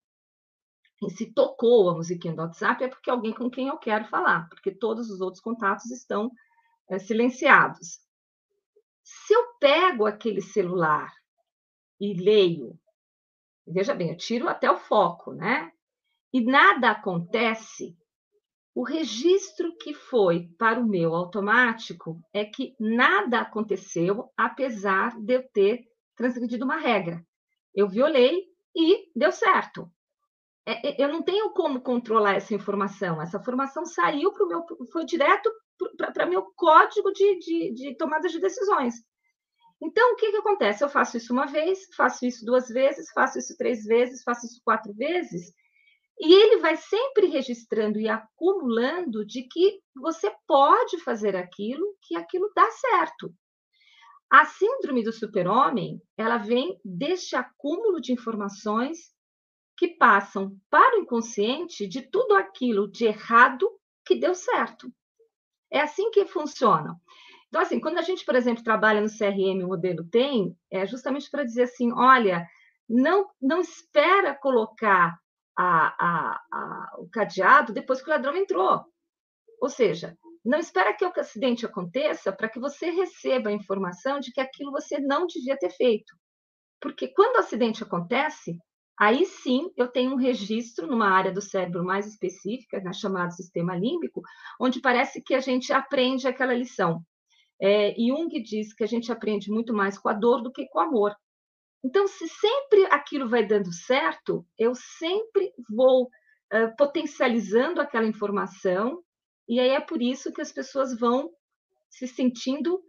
e 1.06 1.10
se 1.12 1.34
tocou 1.34 1.90
a 1.90 1.96
musiquinha 1.96 2.34
do 2.34 2.42
WhatsApp 2.42 2.86
é 2.86 2.88
porque 2.88 3.10
é 3.10 3.14
alguém 3.14 3.34
com 3.34 3.50
quem 3.50 3.68
eu 3.68 3.78
quero 3.78 4.06
falar, 4.06 4.48
porque 4.48 4.72
todos 4.72 5.10
os 5.10 5.20
outros 5.20 5.42
contatos 5.42 5.92
estão 5.92 6.32
é, 6.90 6.98
silenciados. 6.98 8.00
Se 9.04 9.34
eu 9.34 9.44
pego 9.60 10.06
aquele 10.06 10.40
celular 10.40 11.12
e 12.00 12.14
leio, 12.14 12.80
veja 13.68 13.94
bem, 13.94 14.10
eu 14.10 14.18
tiro 14.18 14.48
até 14.48 14.70
o 14.70 14.78
foco, 14.78 15.34
né? 15.34 15.72
E 16.34 16.42
nada 16.42 16.92
acontece, 16.92 17.96
o 18.76 18.84
registro 18.84 19.76
que 19.78 19.94
foi 19.94 20.50
para 20.58 20.80
o 20.80 20.88
meu 20.88 21.14
automático 21.14 22.20
é 22.34 22.44
que 22.44 22.76
nada 22.80 23.40
aconteceu, 23.42 24.32
apesar 24.36 25.16
de 25.20 25.36
eu 25.36 25.48
ter 25.54 25.84
transgredido 26.16 26.66
uma 26.66 26.78
regra. 26.78 27.24
Eu 27.74 27.88
violei 27.88 28.46
e 28.76 29.12
deu 29.16 29.32
certo. 29.32 29.92
é, 30.66 30.90
é, 30.90 31.04
eu 31.04 31.10
não 31.10 31.22
tenho 31.22 31.52
como 31.52 31.82
controlar 31.82 32.36
essa 32.36 32.56
informação. 32.56 33.22
Essa 33.22 33.38
informação 33.38 33.86
saiu 33.86 34.32
para 34.34 34.46
o 34.46 34.48
meu, 34.48 34.66
foi 34.92 35.06
direto 35.06 35.52
para 36.14 36.26
meu 36.26 36.52
código 36.56 37.12
de, 37.12 37.40
de, 37.40 37.74
de 37.74 37.96
tomada 37.96 38.28
de 38.28 38.40
decisões. 38.40 38.96
Então, 39.82 40.14
o 40.14 40.16
que, 40.16 40.32
que 40.32 40.38
acontece? 40.38 40.84
Eu 40.84 40.90
faço 40.90 41.18
isso 41.18 41.34
uma 41.34 41.46
vez, 41.46 41.88
faço 41.96 42.26
isso 42.26 42.46
duas 42.46 42.68
vezes, 42.70 43.12
faço 43.14 43.38
isso 43.38 43.56
três 43.58 43.84
vezes, 43.84 44.24
faço 44.24 44.46
isso 44.46 44.62
quatro 44.64 44.94
vezes, 44.94 45.54
e 46.20 46.34
ele 46.34 46.58
vai 46.58 46.78
sempre 46.78 47.28
registrando 47.28 48.00
e 48.00 48.08
acumulando 48.08 49.26
de 49.26 49.44
que 49.44 49.82
você 49.96 50.34
pode 50.48 51.00
fazer 51.00 51.36
aquilo, 51.36 51.98
que 52.02 52.16
aquilo 52.16 52.52
dá 52.56 52.70
certo. 52.72 53.34
A 54.32 54.46
síndrome 54.46 55.04
do 55.04 55.12
super-homem, 55.12 56.02
ela 56.18 56.38
vem 56.38 56.80
deste 56.84 57.36
acúmulo 57.36 58.00
de 58.00 58.14
informações 58.14 59.14
que 59.78 59.90
passam 59.90 60.56
para 60.70 60.98
o 60.98 61.02
inconsciente 61.02 61.88
de 61.88 62.02
tudo 62.10 62.36
aquilo 62.36 62.90
de 62.90 63.06
errado 63.06 63.70
que 64.06 64.16
deu 64.16 64.34
certo. 64.34 64.92
É 65.72 65.82
assim 65.82 66.10
que 66.12 66.26
funciona. 66.26 66.96
Então, 67.54 67.62
assim, 67.62 67.80
quando 67.80 68.00
a 68.00 68.02
gente, 68.02 68.26
por 68.26 68.36
exemplo, 68.36 68.64
trabalha 68.64 69.00
no 69.00 69.08
CRM, 69.08 69.64
o 69.64 69.68
modelo 69.68 70.04
tem, 70.10 70.58
é 70.72 70.88
justamente 70.88 71.30
para 71.30 71.44
dizer 71.44 71.66
assim, 71.66 71.94
olha, 71.94 72.48
não, 72.90 73.30
não 73.40 73.62
espera 73.62 74.34
colocar 74.34 75.16
a, 75.56 75.88
a, 76.04 76.42
a, 76.52 76.92
o 76.98 77.08
cadeado 77.12 77.72
depois 77.72 78.02
que 78.02 78.10
o 78.10 78.12
ladrão 78.12 78.36
entrou. 78.36 78.84
Ou 79.62 79.70
seja, 79.70 80.18
não 80.44 80.58
espera 80.58 80.96
que 80.96 81.06
o 81.06 81.12
acidente 81.16 81.64
aconteça 81.64 82.32
para 82.32 82.50
que 82.50 82.60
você 82.60 82.90
receba 82.90 83.52
a 83.52 83.54
informação 83.54 84.20
de 84.20 84.32
que 84.32 84.42
aquilo 84.42 84.72
você 84.72 85.00
não 85.00 85.28
devia 85.28 85.56
ter 85.56 85.70
feito. 85.70 86.12
Porque 86.82 87.10
quando 87.10 87.36
o 87.36 87.40
acidente 87.40 87.84
acontece, 87.84 88.58
aí 89.00 89.28
sim 89.28 89.70
eu 89.78 89.88
tenho 89.88 90.14
um 90.14 90.18
registro 90.18 90.88
numa 90.88 91.12
área 91.12 91.32
do 91.32 91.40
cérebro 91.40 91.86
mais 91.86 92.08
específica, 92.08 92.82
né, 92.82 92.92
chamado 92.94 93.32
sistema 93.32 93.76
límbico, 93.76 94.24
onde 94.60 94.82
parece 94.82 95.22
que 95.22 95.36
a 95.36 95.40
gente 95.40 95.72
aprende 95.72 96.28
aquela 96.28 96.56
lição. 96.56 97.06
É, 97.64 97.96
Jung 97.98 98.30
diz 98.44 98.74
que 98.74 98.84
a 98.84 98.88
gente 98.88 99.12
aprende 99.12 99.50
muito 99.50 99.74
mais 99.74 99.98
com 99.98 100.10
a 100.10 100.14
dor 100.14 100.42
do 100.42 100.52
que 100.52 100.68
com 100.68 100.80
o 100.80 100.82
amor. 100.82 101.16
Então, 101.84 102.08
se 102.08 102.28
sempre 102.28 102.86
aquilo 102.92 103.30
vai 103.30 103.46
dando 103.46 103.72
certo, 103.72 104.46
eu 104.58 104.74
sempre 104.76 105.52
vou 105.70 106.10
potencializando 106.78 107.82
aquela 107.82 108.06
informação, 108.06 109.02
e 109.50 109.60
aí 109.60 109.70
é 109.70 109.82
por 109.82 110.02
isso 110.02 110.32
que 110.32 110.42
as 110.42 110.52
pessoas 110.52 110.98
vão 111.00 111.32
se 111.90 112.08
sentindo 112.08 112.80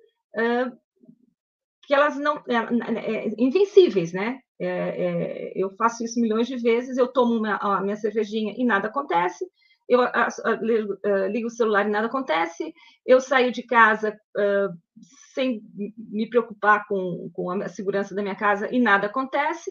que 1.86 1.94
elas 1.94 2.16
não. 2.16 2.36
É, 2.48 2.56
é, 2.56 3.34
invencíveis, 3.38 4.12
né? 4.12 4.40
É, 4.58 4.68
é, 4.68 5.52
eu 5.56 5.70
faço 5.76 6.04
isso 6.04 6.20
milhões 6.20 6.46
de 6.46 6.56
vezes, 6.56 6.96
eu 6.96 7.08
tomo 7.08 7.44
a 7.44 7.80
minha 7.82 7.96
cervejinha 7.96 8.54
e 8.56 8.64
nada 8.64 8.88
acontece, 8.88 9.44
eu 9.88 10.00
a, 10.00 10.28
a, 10.44 10.50
ligo, 10.60 10.94
uh, 10.94 11.26
ligo, 11.28 11.48
o 11.48 11.50
celular 11.50 11.86
e 11.86 11.90
nada 11.90 12.06
acontece, 12.06 12.72
eu 13.04 13.20
saio 13.20 13.52
de 13.52 13.62
casa 13.62 14.16
uh, 14.36 14.76
sem 15.34 15.62
me 15.96 16.28
preocupar 16.28 16.86
com, 16.86 17.30
com 17.32 17.50
a 17.50 17.68
segurança 17.68 18.14
da 18.14 18.22
minha 18.22 18.36
casa 18.36 18.72
e 18.72 18.78
nada 18.78 19.06
acontece, 19.06 19.70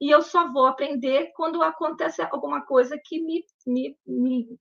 e 0.00 0.10
eu 0.10 0.22
só 0.22 0.52
vou 0.52 0.66
aprender 0.66 1.32
quando 1.36 1.62
acontece 1.62 2.22
alguma 2.22 2.64
coisa 2.64 2.98
que 3.04 3.22
me, 3.22 3.44
me, 3.66 3.96
me 4.06 4.58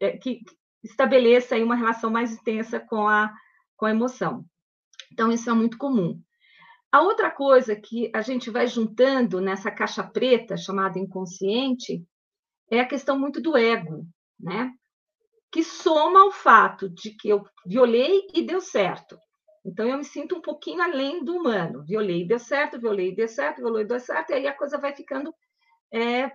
é, 0.00 0.16
que 0.16 0.40
estabeleça 0.82 1.56
uma 1.56 1.76
relação 1.76 2.10
mais 2.10 2.32
intensa 2.32 2.80
com 2.80 3.06
a, 3.06 3.30
com 3.76 3.86
a 3.86 3.90
emoção. 3.90 4.44
Então, 5.12 5.30
isso 5.30 5.50
é 5.50 5.52
muito 5.52 5.76
comum. 5.76 6.18
A 6.90 7.02
outra 7.02 7.30
coisa 7.30 7.76
que 7.76 8.10
a 8.14 8.22
gente 8.22 8.50
vai 8.50 8.66
juntando 8.66 9.40
nessa 9.40 9.70
caixa 9.70 10.02
preta 10.02 10.56
chamada 10.56 10.98
inconsciente 10.98 12.02
é 12.70 12.80
a 12.80 12.86
questão 12.86 13.18
muito 13.18 13.40
do 13.40 13.56
ego, 13.56 14.06
né? 14.38 14.72
Que 15.50 15.64
soma 15.64 16.22
ao 16.22 16.30
fato 16.30 16.88
de 16.88 17.10
que 17.10 17.28
eu 17.28 17.44
violei 17.66 18.28
e 18.32 18.42
deu 18.42 18.60
certo. 18.60 19.18
Então 19.64 19.86
eu 19.86 19.98
me 19.98 20.04
sinto 20.04 20.36
um 20.36 20.40
pouquinho 20.40 20.80
além 20.80 21.24
do 21.24 21.36
humano. 21.36 21.84
Violei 21.84 22.22
e 22.22 22.28
deu 22.28 22.38
certo, 22.38 22.80
violei 22.80 23.10
e 23.10 23.14
deu 23.14 23.28
certo, 23.28 23.58
violei 23.58 23.84
e 23.84 23.86
deu 23.86 24.00
certo, 24.00 24.30
e 24.30 24.34
aí 24.34 24.46
a 24.46 24.56
coisa 24.56 24.78
vai 24.78 24.94
ficando 24.94 25.34
é, 25.92 26.30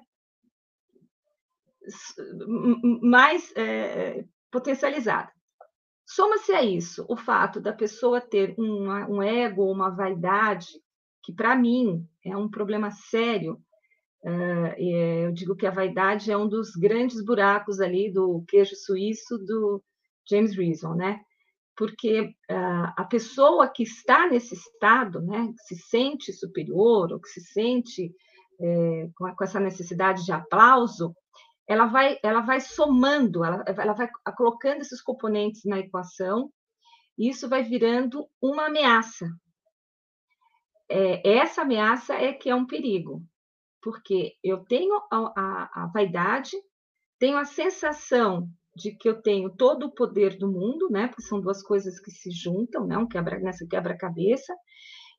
mais 3.02 3.52
é, 3.56 4.26
potencializada. 4.52 5.32
Soma-se 6.06 6.54
a 6.54 6.62
isso 6.62 7.06
o 7.10 7.18
fato 7.18 7.60
da 7.60 7.74
pessoa 7.74 8.22
ter 8.22 8.56
um 8.60 9.24
ego 9.24 9.72
uma 9.72 9.90
vaidade, 9.90 10.68
que 11.24 11.34
para 11.34 11.56
mim 11.56 12.08
é 12.24 12.38
um 12.38 12.50
problema 12.50 12.92
sério, 12.92 13.60
eu 14.78 15.32
digo 15.32 15.56
que 15.56 15.68
a 15.68 15.72
vaidade 15.72 16.32
é 16.32 16.38
um 16.38 16.48
dos 16.48 16.76
grandes 16.76 17.24
buracos 17.24 17.80
ali 17.80 18.12
do 18.12 18.44
queijo 18.48 18.76
suíço 18.76 19.38
do 19.38 19.84
James 20.28 20.56
Reason, 20.56 20.96
né? 20.96 21.22
Porque 21.78 22.22
uh, 22.50 22.94
a 22.98 23.06
pessoa 23.10 23.68
que 23.68 23.84
está 23.84 24.28
nesse 24.28 24.56
estado, 24.56 25.22
né, 25.22 25.54
que 25.58 25.76
se 25.76 25.88
sente 25.88 26.34
superior 26.34 27.12
ou 27.12 27.20
que 27.20 27.28
se 27.28 27.42
sente 27.42 28.12
é, 28.60 29.10
com, 29.16 29.36
com, 29.36 29.44
essa 29.44 29.60
necessidade 29.60 30.24
de 30.24 30.32
aplauso, 30.32 31.14
ela 31.68 31.88
vai, 31.88 32.18
ela 32.24 32.42
vai 32.42 32.62
somando, 32.62 33.44
ela, 33.44 33.64
ela 33.68 33.94
vai 33.94 34.10
colocando 34.38 34.82
esses 34.82 35.02
componentes 35.02 35.64
na 35.66 35.80
equação, 35.80 36.52
e 37.18 37.30
isso 37.30 37.50
vai 37.50 37.64
virando 37.64 38.28
uma 38.42 38.68
ameaça. 38.68 39.28
É, 40.90 41.38
essa 41.38 41.64
ameaça 41.64 42.14
é 42.14 42.32
que 42.32 42.50
é 42.50 42.56
um 42.56 42.68
perigo, 42.68 43.24
porque 43.86 44.34
eu 44.44 44.66
tenho 44.66 44.96
a, 44.96 45.06
a, 45.12 45.84
a 45.84 45.92
vaidade, 45.94 46.58
tenho 47.20 47.38
a 47.38 47.46
sensação 47.46 48.50
de 48.76 48.98
que 48.98 49.08
eu 49.08 49.22
tenho 49.22 49.56
todo 49.56 49.86
o 49.86 49.94
poder 49.94 50.40
do 50.40 50.52
mundo, 50.52 50.90
né? 50.90 51.08
Porque 51.08 51.22
são 51.22 51.40
duas 51.40 51.62
coisas 51.62 52.00
que 52.00 52.10
se 52.10 52.32
juntam, 52.32 52.88
né? 52.88 52.98
Um 52.98 53.08
quebra 53.08 53.40
nessa 53.40 53.64
quebra-cabeça, 53.68 54.56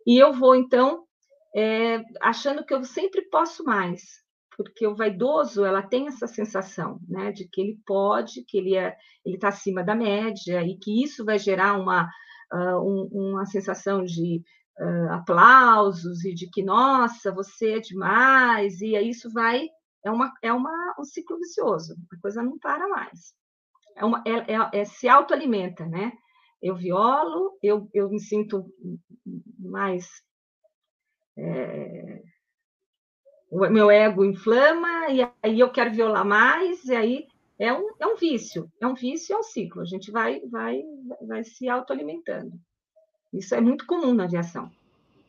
e 0.04 0.18
eu 0.18 0.32
vou 0.32 0.56
então 0.56 1.04
é, 1.56 2.02
achando 2.20 2.66
que 2.66 2.74
eu 2.74 2.82
sempre 2.82 3.22
posso 3.30 3.62
mais, 3.62 4.02
porque 4.56 4.84
o 4.84 4.96
vaidoso 4.96 5.64
ela 5.64 5.80
tem 5.80 6.08
essa 6.08 6.26
sensação, 6.26 6.98
né? 7.08 7.30
De 7.30 7.48
que 7.48 7.60
ele 7.60 7.78
pode, 7.86 8.44
que 8.48 8.58
ele 8.58 8.74
é, 8.74 8.96
ele 9.24 9.36
está 9.36 9.48
acima 9.48 9.84
da 9.84 9.94
média 9.94 10.60
e 10.64 10.76
que 10.76 11.04
isso 11.04 11.24
vai 11.24 11.38
gerar 11.38 11.78
uma 11.78 12.10
uh, 12.52 12.80
um, 12.80 13.30
uma 13.30 13.46
sensação 13.46 14.02
de 14.02 14.42
uh, 14.78 15.12
aplausos 15.12 16.24
e 16.24 16.34
de 16.34 16.48
que, 16.48 16.62
nossa, 16.62 17.32
você 17.32 17.74
é 17.74 17.80
demais, 17.80 18.80
e 18.80 18.96
isso 18.98 19.30
vai. 19.32 19.68
É, 20.04 20.10
uma, 20.10 20.32
é 20.42 20.52
uma, 20.52 20.94
um 20.98 21.04
ciclo 21.04 21.38
vicioso, 21.38 21.96
a 22.12 22.20
coisa 22.20 22.42
não 22.42 22.58
para 22.58 22.88
mais. 22.88 23.34
É, 23.96 24.04
uma, 24.04 24.22
é, 24.26 24.54
é, 24.54 24.80
é 24.80 24.84
se 24.84 25.08
autoalimenta, 25.08 25.86
né? 25.86 26.12
Eu 26.62 26.76
violo, 26.76 27.58
eu, 27.62 27.88
eu 27.92 28.08
me 28.08 28.20
sinto 28.20 28.64
mais. 29.58 30.08
É, 31.36 32.22
o 33.50 33.68
meu 33.68 33.90
ego 33.90 34.24
inflama, 34.24 35.08
e 35.08 35.22
aí 35.42 35.60
eu 35.60 35.70
quero 35.70 35.92
violar 35.92 36.24
mais, 36.24 36.84
e 36.84 36.94
aí 36.94 37.26
é 37.58 37.72
um, 37.72 37.88
é 37.98 38.06
um 38.06 38.16
vício, 38.16 38.70
é 38.80 38.86
um 38.86 38.94
vício, 38.94 39.34
é 39.34 39.38
um 39.38 39.42
ciclo. 39.42 39.82
A 39.82 39.86
gente 39.86 40.10
vai, 40.10 40.40
vai, 40.46 40.82
vai 41.26 41.44
se 41.44 41.68
autoalimentando. 41.68 42.58
Isso 43.36 43.54
é 43.54 43.60
muito 43.60 43.86
comum 43.86 44.14
na 44.14 44.24
aviação. 44.24 44.70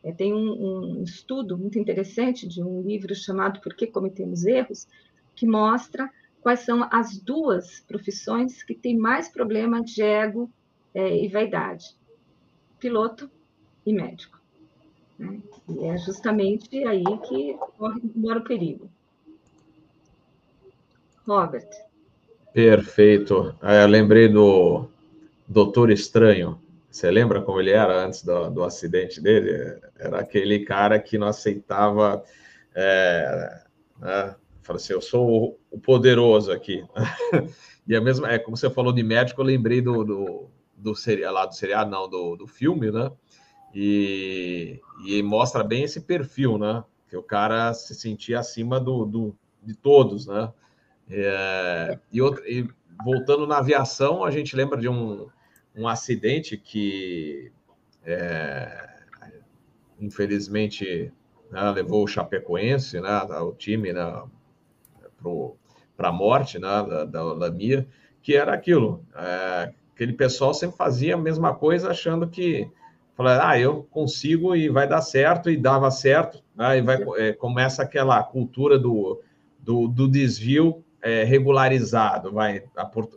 É, 0.02 0.12
tem 0.12 0.32
um, 0.32 1.00
um, 1.00 1.02
estudo 1.02 1.58
muito 1.58 1.78
interessante 1.78 2.46
de 2.46 2.62
um 2.62 2.82
livro 2.82 3.14
chamado 3.14 3.60
Por 3.60 3.74
que 3.74 3.86
Cometemos 3.86 4.46
Erros, 4.46 4.86
que 5.34 5.46
mostra 5.46 6.10
quais 6.40 6.60
são 6.60 6.88
as 6.90 7.18
duas 7.18 7.80
profissões 7.80 8.62
que 8.62 8.74
têm 8.74 8.96
mais 8.96 9.28
problema 9.28 9.82
de 9.82 10.02
ego 10.02 10.50
é, 10.94 11.24
e 11.24 11.28
vaidade: 11.28 11.96
piloto 12.78 13.30
e 13.84 13.92
médico. 13.92 14.40
Né? 15.18 15.40
E 15.68 15.84
é 15.84 15.98
justamente 15.98 16.84
aí 16.84 17.04
que 17.28 17.56
mora 18.14 18.38
o 18.38 18.44
perigo. 18.44 18.88
Robert. 21.26 21.68
Perfeito. 22.54 23.54
É, 23.60 23.86
lembrei 23.86 24.28
do 24.28 24.88
Doutor 25.46 25.90
Estranho 25.90 26.58
você 26.90 27.10
lembra 27.10 27.42
como 27.42 27.60
ele 27.60 27.70
era 27.70 28.04
antes 28.04 28.24
do, 28.24 28.50
do 28.50 28.64
acidente 28.64 29.20
dele? 29.20 29.78
Era 29.98 30.20
aquele 30.20 30.64
cara 30.64 30.98
que 30.98 31.18
não 31.18 31.28
aceitava. 31.28 32.24
É, 32.74 33.62
né? 33.98 34.34
Fala 34.62 34.76
assim: 34.78 34.92
eu 34.92 35.00
sou 35.00 35.58
o 35.70 35.78
poderoso 35.78 36.50
aqui. 36.50 36.84
e 37.86 37.94
a 37.94 38.00
mesma, 38.00 38.30
é 38.30 38.38
como 38.38 38.56
você 38.56 38.70
falou 38.70 38.92
de 38.92 39.02
médico, 39.02 39.40
eu 39.40 39.46
lembrei 39.46 39.80
do, 39.80 40.04
do, 40.04 40.50
do 40.76 40.92
lá 41.30 41.46
do 41.46 41.54
seriado, 41.54 41.90
não, 41.90 42.08
do, 42.08 42.36
do 42.36 42.46
filme, 42.46 42.90
né? 42.90 43.10
E, 43.74 44.80
e 45.06 45.22
mostra 45.22 45.62
bem 45.62 45.84
esse 45.84 46.00
perfil, 46.00 46.58
né? 46.58 46.82
Que 47.08 47.16
o 47.16 47.22
cara 47.22 47.72
se 47.74 47.94
sentia 47.94 48.40
acima 48.40 48.80
do, 48.80 49.04
do 49.04 49.36
de 49.62 49.74
todos, 49.74 50.26
né? 50.26 50.52
É, 51.10 51.98
e, 52.12 52.20
e 52.46 52.68
voltando 53.04 53.46
na 53.46 53.58
aviação, 53.58 54.24
a 54.24 54.30
gente 54.30 54.56
lembra 54.56 54.78
de 54.78 54.88
um 54.88 55.28
um 55.78 55.86
acidente 55.86 56.56
que, 56.56 57.52
é, 58.04 58.88
infelizmente, 60.00 61.12
né, 61.50 61.70
levou 61.70 62.04
o 62.04 62.08
Chapecoense, 62.08 63.00
né, 63.00 63.22
o 63.40 63.52
time, 63.52 63.92
né, 63.92 64.22
para 65.96 66.08
a 66.08 66.12
morte 66.12 66.58
né, 66.58 66.68
da, 66.68 67.04
da 67.04 67.22
Lamia, 67.22 67.86
que 68.20 68.34
era 68.34 68.52
aquilo. 68.52 69.04
É, 69.14 69.72
aquele 69.94 70.12
pessoal 70.12 70.52
sempre 70.52 70.76
fazia 70.76 71.14
a 71.14 71.18
mesma 71.18 71.54
coisa, 71.54 71.90
achando 71.90 72.28
que 72.28 72.68
falar, 73.16 73.48
ah, 73.48 73.58
eu 73.58 73.84
consigo 73.84 74.54
e 74.54 74.68
vai 74.68 74.88
dar 74.88 75.00
certo, 75.00 75.48
e 75.48 75.56
dava 75.56 75.90
certo, 75.90 76.42
né, 76.56 76.78
e 76.78 76.82
vai, 76.82 76.98
é, 77.16 77.32
começa 77.32 77.82
aquela 77.82 78.22
cultura 78.22 78.78
do, 78.78 79.22
do, 79.60 79.86
do 79.86 80.08
desvio 80.08 80.84
é, 81.02 81.24
regularizado, 81.24 82.32
vai 82.32 82.62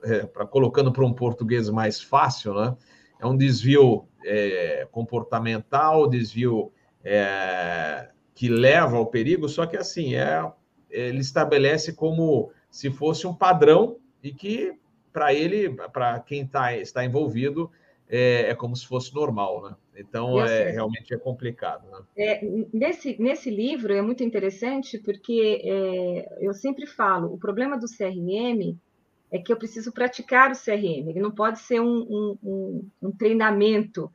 é, 0.03 0.25
pra, 0.25 0.45
colocando 0.45 0.91
para 0.91 1.05
um 1.05 1.13
português 1.13 1.69
mais 1.69 2.01
fácil, 2.01 2.53
né? 2.53 2.75
É 3.19 3.25
um 3.25 3.37
desvio 3.37 4.05
é, 4.25 4.87
comportamental, 4.91 6.09
desvio 6.09 6.71
é, 7.03 8.09
que 8.33 8.47
leva 8.49 8.97
ao 8.97 9.05
perigo, 9.05 9.47
só 9.47 9.65
que 9.65 9.77
assim 9.77 10.15
é, 10.15 10.51
ele 10.89 11.19
estabelece 11.19 11.93
como 11.93 12.51
se 12.69 12.89
fosse 12.89 13.27
um 13.27 13.33
padrão 13.33 13.97
e 14.23 14.31
que 14.31 14.73
para 15.11 15.33
ele, 15.33 15.69
para 15.91 16.19
quem 16.19 16.47
tá, 16.47 16.75
está 16.75 17.03
envolvido, 17.03 17.69
é, 18.13 18.49
é, 18.49 18.55
como 18.55 18.75
se 18.75 18.85
fosse 18.85 19.15
normal, 19.15 19.63
né? 19.63 19.75
Então, 19.95 20.37
assim, 20.37 20.53
é, 20.53 20.71
realmente 20.71 21.13
é 21.13 21.17
complicado. 21.17 21.89
Né? 21.89 21.99
É, 22.17 22.41
nesse, 22.73 23.15
nesse 23.21 23.49
livro 23.49 23.93
é 23.93 24.01
muito 24.01 24.21
interessante 24.21 24.99
porque 24.99 25.61
é, 25.63 26.37
eu 26.41 26.53
sempre 26.53 26.85
falo, 26.85 27.33
o 27.33 27.37
problema 27.37 27.79
do 27.79 27.87
CRM 27.87 28.77
é 29.31 29.39
que 29.39 29.53
eu 29.53 29.55
preciso 29.55 29.93
praticar 29.93 30.51
o 30.51 30.55
CRM, 30.55 31.09
ele 31.09 31.21
não 31.21 31.31
pode 31.31 31.59
ser 31.59 31.79
um, 31.79 32.37
um, 32.43 32.89
um 33.01 33.11
treinamento, 33.13 34.11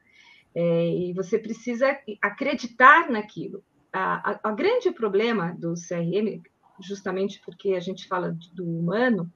é, 0.55 0.89
e 0.89 1.13
você 1.15 1.39
precisa 1.39 1.99
acreditar 2.21 3.11
naquilo. 3.11 3.63
A, 3.93 4.53
grande 4.53 4.91
problema 4.91 5.57
do 5.59 5.73
CRM, 5.73 6.43
justamente 6.81 7.41
porque 7.47 7.73
a 7.73 7.81
gente 7.81 8.07
fala 8.07 8.37
do 8.53 8.65
humano, 8.65 9.33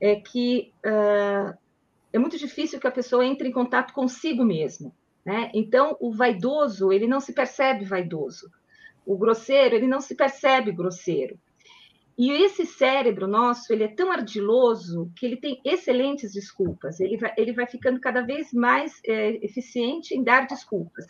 é 0.00 0.16
que 0.16 0.72
uh, 0.86 1.54
é 2.14 2.18
muito 2.18 2.38
difícil 2.38 2.78
que 2.78 2.86
a 2.86 2.92
pessoa 2.92 3.26
entre 3.26 3.48
em 3.48 3.52
contato 3.52 3.92
consigo 3.92 4.44
mesmo. 4.44 4.94
Né? 5.26 5.50
Então, 5.52 5.96
o 5.98 6.12
vaidoso, 6.12 6.92
ele 6.92 7.08
não 7.08 7.18
se 7.18 7.32
percebe 7.32 7.84
vaidoso. 7.84 8.48
O 9.04 9.18
grosseiro, 9.18 9.74
ele 9.74 9.88
não 9.88 10.00
se 10.00 10.14
percebe 10.14 10.70
grosseiro. 10.70 11.36
E 12.16 12.30
esse 12.30 12.64
cérebro 12.64 13.26
nosso, 13.26 13.72
ele 13.72 13.82
é 13.82 13.88
tão 13.88 14.12
ardiloso 14.12 15.10
que 15.16 15.26
ele 15.26 15.36
tem 15.36 15.60
excelentes 15.64 16.32
desculpas. 16.32 17.00
Ele 17.00 17.16
vai, 17.16 17.34
ele 17.36 17.52
vai 17.52 17.66
ficando 17.66 17.98
cada 17.98 18.20
vez 18.20 18.52
mais 18.52 19.00
é, 19.04 19.44
eficiente 19.44 20.14
em 20.14 20.22
dar 20.22 20.46
desculpas. 20.46 21.06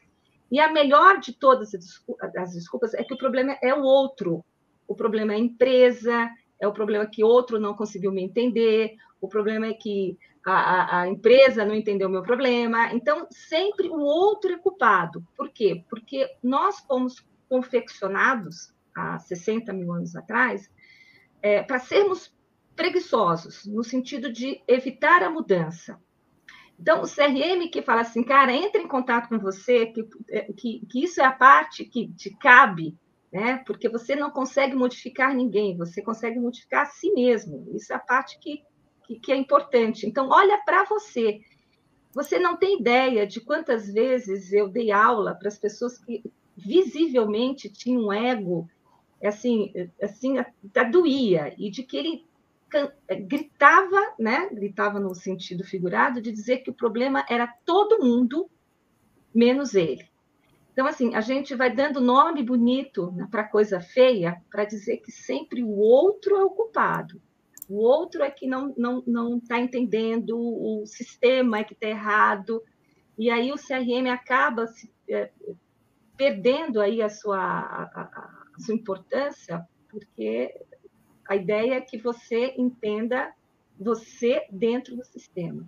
E 0.51 0.59
a 0.59 0.73
melhor 0.73 1.21
de 1.21 1.35
todas 1.35 1.75
as 1.75 2.55
desculpas 2.55 2.95
é 2.95 3.05
que 3.05 3.13
o 3.13 3.19
problema 3.19 3.59
é 3.63 3.75
o 3.75 3.83
outro. 3.83 4.43
O 4.89 4.95
problema 4.95 5.35
é 5.35 5.37
a 5.37 5.41
empresa, 5.41 6.31
é 6.59 6.67
o 6.67 6.73
problema 6.73 7.05
que 7.05 7.23
outro 7.23 7.61
não 7.61 7.75
conseguiu 7.75 8.11
me 8.11 8.23
entender, 8.23 8.95
o 9.25 9.29
problema 9.29 9.67
é 9.67 9.75
que 9.75 10.19
a, 10.45 11.01
a, 11.01 11.09
empresa 11.09 11.65
não 11.65 11.75
entendeu 11.75 12.09
o 12.09 12.11
meu 12.11 12.23
problema. 12.23 12.93
Então, 12.93 13.27
sempre 13.31 13.89
o 13.89 13.99
outro 13.99 14.53
é 14.53 14.59
culpado. 14.59 15.27
Por 15.37 15.51
quê? 15.51 15.85
Porque 15.89 16.29
nós 16.43 16.81
fomos 16.81 17.27
confeccionados 17.49 18.75
há 18.95 19.19
60 19.19 19.73
mil 19.73 19.93
anos 19.93 20.15
atrás 20.15 20.71
é, 21.43 21.63
para 21.63 21.79
sermos 21.79 22.35
preguiçosos, 22.77 23.65
no 23.67 23.83
sentido 23.83 24.33
de 24.33 24.61
evitar 24.67 25.23
a 25.23 25.31
mudança. 25.31 25.99
Então, 26.79 27.03
o 27.03 27.09
CRM 27.09 27.69
que 27.71 27.83
fala 27.83 28.01
assim, 28.01 28.23
cara, 28.23 28.53
entre 28.53 28.83
em 28.83 28.89
contato 28.89 29.29
com 29.29 29.39
você, 29.39 29.87
que, 29.87 30.07
é, 30.29 30.53
que, 30.53 30.85
que 30.87 31.05
isso 31.05 31.21
é 31.21 31.25
a 31.25 31.33
parte 31.33 31.85
que 31.85 32.09
te 32.15 32.31
cabe, 32.37 32.97
né? 33.33 33.63
Porque 33.65 33.89
você 33.89 34.17
não 34.17 34.31
consegue 34.31 34.75
modificar 34.75 35.35
ninguém, 35.35 35.77
você 35.77 36.03
consegue 36.03 36.39
modificar 36.39 36.83
a 36.83 36.87
si 36.87 37.13
mesmo. 37.13 37.67
Isso 37.75 37.93
é 37.93 37.97
a 37.97 38.01
parte 38.01 38.39
que 38.41 38.63
que, 39.05 39.19
que 39.19 39.33
é 39.33 39.37
importante. 39.37 40.07
Então, 40.07 40.29
olha 40.31 40.59
para 40.65 40.85
você. 40.85 41.41
Você 42.13 42.39
não 42.39 42.57
tem 42.57 42.81
ideia 42.81 43.27
de 43.27 43.41
quantas 43.41 43.93
vezes 43.93 44.53
eu 44.53 44.69
dei 44.69 44.91
aula 44.91 45.35
para 45.35 45.49
as 45.49 45.59
pessoas 45.59 45.99
que 45.99 46.23
visivelmente 46.57 47.69
tinham 47.69 48.07
um 48.07 48.13
ego, 48.13 48.69
assim, 49.23 49.73
assim, 50.01 50.39
até 50.39 50.85
doía, 50.89 51.55
e 51.59 51.71
de 51.71 51.83
que 51.83 51.97
ele 51.97 52.27
gritava, 53.27 54.15
né? 54.19 54.49
Gritava 54.53 54.99
no 54.99 55.15
sentido 55.15 55.65
figurado, 55.65 56.21
de 56.21 56.31
dizer 56.31 56.59
que 56.59 56.71
o 56.71 56.75
problema 56.75 57.25
era 57.29 57.47
todo 57.65 58.03
mundo, 58.03 58.49
menos 59.35 59.75
ele. 59.75 60.09
Então, 60.73 60.87
assim, 60.87 61.15
a 61.15 61.21
gente 61.21 61.55
vai 61.55 61.73
dando 61.73 62.01
nome 62.01 62.43
bonito 62.43 63.15
para 63.31 63.45
coisa 63.45 63.81
feia 63.81 64.41
para 64.51 64.65
dizer 64.65 64.99
que 64.99 65.13
sempre 65.13 65.63
o 65.63 65.77
outro 65.79 66.37
é 66.37 66.45
o 66.45 66.51
culpado 66.51 67.21
o 67.69 67.77
outro 67.77 68.23
é 68.23 68.31
que 68.31 68.47
não 68.47 68.69
está 68.69 68.81
não, 68.81 69.03
não 69.07 69.41
tá 69.41 69.59
entendendo, 69.59 70.37
o 70.37 70.85
sistema 70.87 71.59
é 71.59 71.65
que 71.65 71.75
está 71.75 71.87
errado, 71.87 72.63
e 73.19 73.31
aí 73.31 73.53
o 73.53 73.57
CRM 73.57 74.11
acaba 74.11 74.67
se, 74.67 74.91
é, 75.09 75.31
perdendo 76.17 76.81
aí 76.81 77.01
a 77.01 77.09
sua, 77.09 77.39
a, 77.39 78.51
a 78.55 78.61
sua 78.61 78.75
importância, 78.75 79.67
porque 79.89 80.55
a 81.29 81.37
ideia 81.37 81.75
é 81.75 81.81
que 81.81 81.97
você 81.97 82.55
entenda 82.57 83.33
você 83.79 84.47
dentro 84.51 84.97
do 84.97 85.05
sistema. 85.05 85.67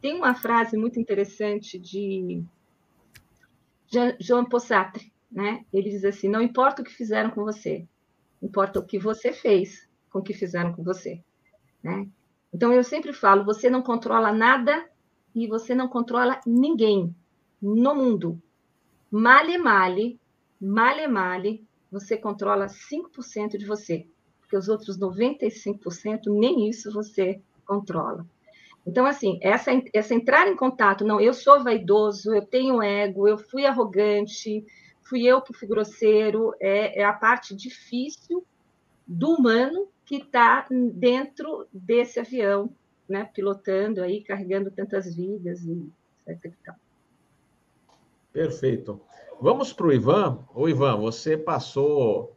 Tem 0.00 0.14
uma 0.14 0.34
frase 0.34 0.76
muito 0.76 1.00
interessante 1.00 1.78
de 1.78 2.42
Jean 4.20 4.44
Paul 4.44 4.60
Sartre, 4.60 5.12
né? 5.30 5.64
Ele 5.72 5.90
diz 5.90 6.04
assim: 6.04 6.28
não 6.28 6.42
importa 6.42 6.82
o 6.82 6.84
que 6.84 6.92
fizeram 6.92 7.30
com 7.30 7.42
você, 7.42 7.86
importa 8.40 8.78
o 8.78 8.84
que 8.84 8.98
você 8.98 9.32
fez 9.32 9.88
com 10.10 10.20
o 10.20 10.22
que 10.22 10.32
fizeram 10.32 10.72
com 10.72 10.82
você. 10.82 11.22
Né? 11.82 12.08
Então, 12.52 12.72
eu 12.72 12.82
sempre 12.82 13.12
falo: 13.12 13.44
você 13.44 13.68
não 13.68 13.82
controla 13.82 14.32
nada 14.32 14.88
e 15.34 15.46
você 15.46 15.74
não 15.74 15.88
controla 15.88 16.40
ninguém 16.46 17.14
no 17.60 17.94
mundo. 17.94 18.40
Male, 19.10 19.58
male, 19.58 20.20
male, 20.60 21.06
male, 21.06 21.66
você 21.90 22.16
controla 22.16 22.66
5% 22.66 23.56
de 23.56 23.64
você, 23.64 24.06
porque 24.40 24.56
os 24.56 24.68
outros 24.68 24.98
95% 24.98 26.22
nem 26.26 26.68
isso 26.68 26.92
você 26.92 27.40
controla. 27.64 28.26
Então, 28.86 29.04
assim, 29.04 29.38
essa, 29.42 29.70
essa 29.92 30.14
entrar 30.14 30.48
em 30.48 30.56
contato, 30.56 31.04
não, 31.04 31.20
eu 31.20 31.34
sou 31.34 31.62
vaidoso, 31.62 32.34
eu 32.34 32.44
tenho 32.44 32.82
ego, 32.82 33.28
eu 33.28 33.36
fui 33.36 33.66
arrogante, 33.66 34.64
fui 35.02 35.24
eu 35.24 35.42
que 35.42 35.52
fui 35.52 35.68
grosseiro, 35.68 36.54
é, 36.60 37.00
é 37.00 37.04
a 37.04 37.12
parte 37.12 37.54
difícil 37.54 38.46
do 39.06 39.30
humano 39.30 39.88
que 40.08 40.16
está 40.16 40.66
dentro 40.70 41.68
desse 41.70 42.18
avião, 42.18 42.74
né, 43.06 43.28
pilotando 43.34 44.02
aí, 44.02 44.22
carregando 44.22 44.70
tantas 44.70 45.14
vidas 45.14 45.62
e 45.66 45.86
etc. 46.26 46.54
Perfeito. 48.32 48.98
Vamos 49.38 49.70
para 49.70 49.86
o 49.86 49.92
Ivan. 49.92 50.38
Ô, 50.54 50.66
Ivan, 50.66 50.96
você 50.96 51.36
passou 51.36 52.34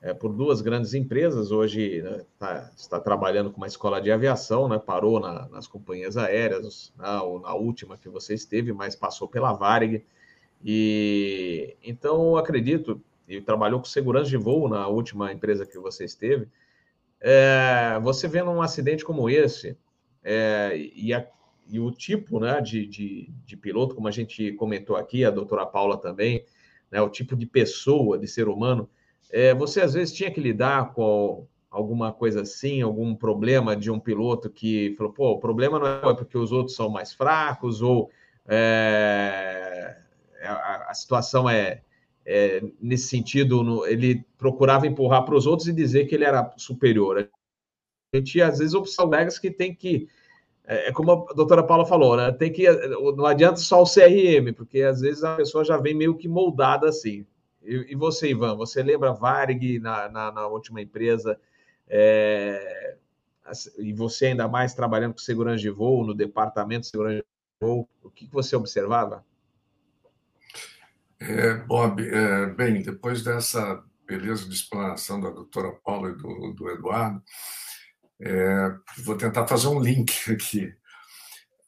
é, 0.00 0.14
por 0.14 0.32
duas 0.32 0.62
grandes 0.62 0.94
empresas, 0.94 1.50
hoje 1.52 2.00
né, 2.00 2.24
tá, 2.38 2.70
está 2.74 2.98
trabalhando 2.98 3.50
com 3.50 3.58
uma 3.58 3.66
escola 3.66 4.00
de 4.00 4.10
aviação, 4.10 4.66
né, 4.66 4.78
parou 4.78 5.20
na, 5.20 5.46
nas 5.50 5.66
companhias 5.66 6.16
aéreas, 6.16 6.90
na, 6.96 7.16
na, 7.16 7.54
última 7.54 7.98
que 7.98 8.08
você 8.08 8.32
esteve, 8.32 8.72
mas 8.72 8.96
passou 8.96 9.28
pela 9.28 9.52
Varig. 9.52 10.02
E 10.64 11.76
então 11.84 12.34
acredito, 12.38 12.98
e 13.28 13.42
trabalhou 13.42 13.78
com 13.78 13.84
segurança 13.84 14.30
de 14.30 14.38
voo 14.38 14.70
na 14.70 14.88
última 14.88 15.30
empresa 15.30 15.66
que 15.66 15.78
você 15.78 16.06
esteve 16.06 16.48
é, 17.20 17.98
você 18.02 18.26
vendo 18.26 18.50
um 18.50 18.62
acidente 18.62 19.04
como 19.04 19.28
esse, 19.28 19.76
é, 20.24 20.72
e, 20.94 21.12
a, 21.12 21.26
e, 21.68 21.78
o 21.78 21.90
tipo 21.90 22.40
né, 22.40 22.60
de, 22.60 22.86
de, 22.86 23.30
de, 23.44 23.56
piloto, 23.56 23.94
como 23.94 24.08
a 24.08 24.12
gente 24.12 24.52
comentou 24.52 24.96
aqui, 24.96 25.24
a 25.24 25.30
doutora 25.30 25.66
Paula 25.66 25.98
também, 25.98 26.44
né, 26.90 27.00
o 27.00 27.08
tipo 27.08 27.36
de 27.36 27.46
pessoa, 27.46 28.18
de 28.18 28.26
ser 28.26 28.48
humano, 28.48 28.88
é, 29.30 29.54
você 29.54 29.80
às 29.80 29.94
vezes 29.94 30.14
tinha 30.14 30.30
que 30.30 30.40
lidar 30.40 30.92
com 30.92 31.46
alguma 31.70 32.12
coisa 32.12 32.42
assim, 32.42 32.82
algum 32.82 33.14
problema 33.14 33.76
de 33.76 33.90
um 33.90 34.00
piloto 34.00 34.50
que 34.50 34.94
falou, 34.96 35.12
pô, 35.12 35.30
o 35.32 35.38
problema 35.38 35.78
não 35.78 36.10
é 36.10 36.14
porque 36.14 36.36
os 36.36 36.50
outros 36.50 36.74
são 36.74 36.88
mais 36.88 37.12
fracos, 37.12 37.80
ou 37.80 38.10
é, 38.48 39.96
a, 40.42 40.90
a 40.90 40.94
situação 40.94 41.48
é, 41.48 41.82
é, 42.32 42.62
nesse 42.80 43.08
sentido, 43.08 43.64
no, 43.64 43.84
ele 43.84 44.24
procurava 44.38 44.86
empurrar 44.86 45.24
para 45.24 45.34
os 45.34 45.48
outros 45.48 45.66
e 45.66 45.72
dizer 45.72 46.06
que 46.06 46.14
ele 46.14 46.24
era 46.24 46.54
superior. 46.56 47.28
A 48.14 48.16
gente, 48.16 48.40
às 48.40 48.60
vezes, 48.60 48.72
opção 48.72 49.06
colegas 49.06 49.36
que 49.36 49.50
tem 49.50 49.74
que, 49.74 50.08
é, 50.64 50.90
é 50.90 50.92
como 50.92 51.26
a 51.28 51.34
doutora 51.34 51.64
Paula 51.64 51.84
falou, 51.84 52.16
né? 52.16 52.30
Tem 52.30 52.52
que, 52.52 52.70
não 53.16 53.26
adianta 53.26 53.56
só 53.56 53.82
o 53.82 53.84
CRM, 53.84 54.52
porque 54.54 54.82
às 54.82 55.00
vezes 55.00 55.24
a 55.24 55.34
pessoa 55.34 55.64
já 55.64 55.76
vem 55.76 55.92
meio 55.92 56.16
que 56.16 56.28
moldada 56.28 56.88
assim. 56.88 57.26
E, 57.64 57.92
e 57.92 57.94
você, 57.96 58.30
Ivan, 58.30 58.56
você 58.56 58.80
lembra 58.80 59.12
Varig 59.12 59.80
na, 59.80 60.08
na, 60.08 60.30
na 60.30 60.46
última 60.46 60.80
empresa, 60.80 61.36
é, 61.88 62.96
e 63.76 63.92
você 63.92 64.26
ainda 64.26 64.46
mais 64.46 64.72
trabalhando 64.72 65.14
com 65.14 65.18
segurança 65.18 65.58
de 65.58 65.70
voo, 65.70 66.06
no 66.06 66.14
departamento 66.14 66.82
de 66.82 66.90
segurança 66.90 67.16
de 67.16 67.66
voo, 67.66 67.88
o 68.04 68.08
que, 68.08 68.28
que 68.28 68.32
você 68.32 68.54
observava? 68.54 69.24
É, 71.20 71.54
Bob, 71.54 72.02
é, 72.02 72.46
bem, 72.46 72.82
depois 72.82 73.22
dessa 73.22 73.84
beleza 74.06 74.48
de 74.48 74.54
explanação 74.54 75.20
da 75.20 75.28
doutora 75.28 75.70
Paula 75.84 76.10
e 76.10 76.16
do, 76.16 76.54
do 76.54 76.70
Eduardo. 76.70 77.22
É, 78.22 78.74
vou 79.04 79.16
tentar 79.16 79.46
fazer 79.46 79.68
um 79.68 79.80
link 79.80 80.12
aqui. 80.32 80.72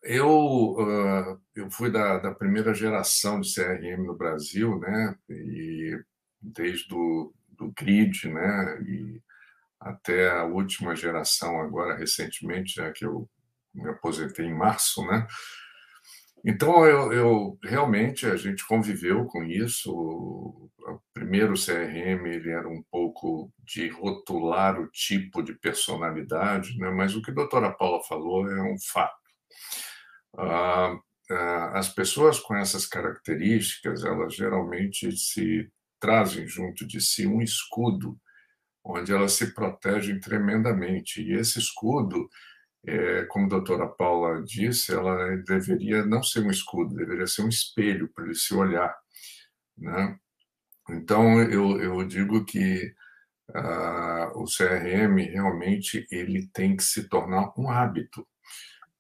Eu, 0.03 0.29
uh, 0.29 1.41
eu 1.55 1.71
fui 1.71 1.91
da, 1.91 2.19
da, 2.19 2.35
primeira 2.35 2.75
geração 2.75 3.41
de 3.41 3.55
CRM 3.55 4.05
no 4.05 4.17
Brasil, 4.17 4.79
né? 4.81 5.15
E 5.31 5.97
desde 6.41 6.93
o 6.93 7.33
do 7.51 7.73
grid, 7.73 8.29
né? 8.29 8.83
E 8.83 9.23
até 9.79 10.31
a 10.31 10.45
última 10.45 10.97
geração 10.97 11.61
agora 11.61 11.97
recentemente, 11.97 12.75
já 12.75 12.91
que 12.91 13.05
eu 13.05 13.29
me 13.73 13.91
aposentei 13.91 14.47
em 14.47 14.55
março, 14.55 15.07
né? 15.07 15.27
Então 16.45 16.85
eu, 16.85 17.13
eu 17.13 17.59
realmente 17.63 18.27
a 18.27 18.37
gente 18.37 18.67
conviveu 18.67 19.27
com 19.27 19.45
isso. 19.45 19.93
O 19.93 20.71
primeiro 21.15 21.55
CRM 21.55 22.27
ele 22.27 22.51
era 22.51 22.69
um 22.69 22.83
pouco 22.91 23.53
de 23.65 23.89
rotular 23.89 24.81
o 24.81 24.91
tipo 24.91 25.43
de 25.43 25.55
personalidade, 25.55 26.77
né? 26.79 26.91
Mas 26.91 27.15
o 27.15 27.23
que 27.23 27.31
a 27.31 27.35
doutora 27.35 27.71
Paula 27.73 28.03
falou 28.03 28.49
é 28.51 28.63
um 28.63 28.77
fato. 28.79 29.15
Ah, 30.37 30.97
ah, 31.31 31.79
as 31.79 31.89
pessoas 31.89 32.41
com 32.41 32.57
essas 32.57 32.87
características, 32.87 34.05
elas 34.05 34.35
geralmente 34.35 35.13
se 35.17 35.71
trazem 36.01 36.47
junto 36.49 36.87
de 36.87 37.01
si 37.01 37.27
um 37.27 37.41
escudo, 37.41 38.19
onde 38.85 39.13
elas 39.13 39.33
se 39.33 39.55
protegem 39.55 40.19
tremendamente. 40.21 41.23
E 41.23 41.35
esse 41.35 41.59
escudo, 41.59 42.29
é, 42.87 43.25
como 43.27 43.47
a 43.47 43.51
doutora 43.51 43.87
Paula 43.87 44.43
disse, 44.43 44.93
ela 44.93 45.37
deveria 45.37 46.05
não 46.05 46.23
ser 46.23 46.41
um 46.41 46.51
escudo, 46.51 46.97
deveria 46.97 47.27
ser 47.27 47.43
um 47.43 47.49
espelho 47.49 48.09
para 48.13 48.25
ele 48.25 48.35
se 48.35 48.55
olhar. 48.55 48.95
Né? 49.79 50.19
Então, 50.91 51.41
eu, 51.43 51.81
eu 51.81 52.05
digo 52.05 52.45
que 52.45 52.93
uh, 53.51 54.43
o 54.43 54.45
CRM 54.45 55.17
realmente 55.31 56.07
ele 56.11 56.49
tem 56.53 56.77
que 56.77 56.83
se 56.83 57.09
tornar 57.09 57.53
um 57.57 57.71
hábito. 57.71 58.27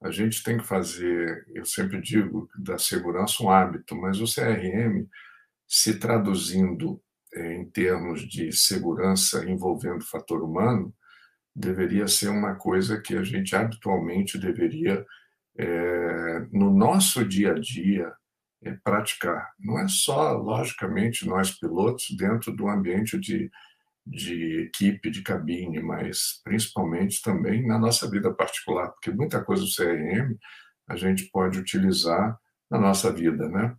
A 0.02 0.10
gente 0.10 0.42
tem 0.42 0.58
que 0.58 0.66
fazer, 0.66 1.46
eu 1.54 1.64
sempre 1.64 2.00
digo, 2.00 2.48
da 2.56 2.78
segurança 2.78 3.42
um 3.42 3.50
hábito, 3.50 3.96
mas 3.96 4.20
o 4.20 4.24
CRM, 4.24 5.06
se 5.66 5.98
traduzindo 5.98 7.00
é, 7.34 7.54
em 7.54 7.64
termos 7.70 8.28
de 8.28 8.52
segurança 8.52 9.48
envolvendo 9.48 10.04
fator 10.04 10.42
humano, 10.42 10.94
deveria 11.54 12.08
ser 12.08 12.28
uma 12.28 12.54
coisa 12.54 13.00
que 13.00 13.16
a 13.16 13.22
gente 13.22 13.54
habitualmente 13.54 14.38
deveria, 14.38 15.04
é, 15.58 16.40
no 16.52 16.70
nosso 16.70 17.24
dia 17.24 17.52
a 17.52 17.58
dia, 17.58 18.12
é, 18.62 18.72
praticar. 18.84 19.52
Não 19.58 19.78
é 19.78 19.88
só, 19.88 20.32
logicamente, 20.32 21.26
nós 21.26 21.50
pilotos 21.50 22.06
dentro 22.16 22.52
do 22.52 22.68
ambiente 22.68 23.18
de 23.18 23.50
de 24.06 24.62
equipe, 24.62 25.10
de 25.10 25.22
cabine, 25.22 25.80
mas 25.80 26.40
principalmente 26.44 27.22
também 27.22 27.66
na 27.66 27.78
nossa 27.78 28.10
vida 28.10 28.32
particular, 28.32 28.90
porque 28.90 29.10
muita 29.10 29.42
coisa 29.44 29.62
do 29.62 29.70
CRM 29.70 30.36
a 30.88 30.96
gente 30.96 31.30
pode 31.30 31.58
utilizar 31.58 32.36
na 32.70 32.78
nossa 32.78 33.12
vida, 33.12 33.48
né? 33.48 33.74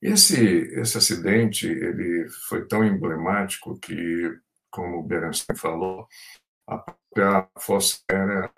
Esse 0.00 0.36
esse 0.78 0.98
acidente 0.98 1.66
ele 1.66 2.28
foi 2.48 2.66
tão 2.66 2.84
emblemático 2.84 3.78
que, 3.80 4.30
como 4.70 4.98
o 4.98 5.02
Berenstein 5.02 5.56
falou, 5.56 6.06
a 6.66 6.78
própria 6.78 7.48
Força 7.58 8.00
Aérea 8.10 8.50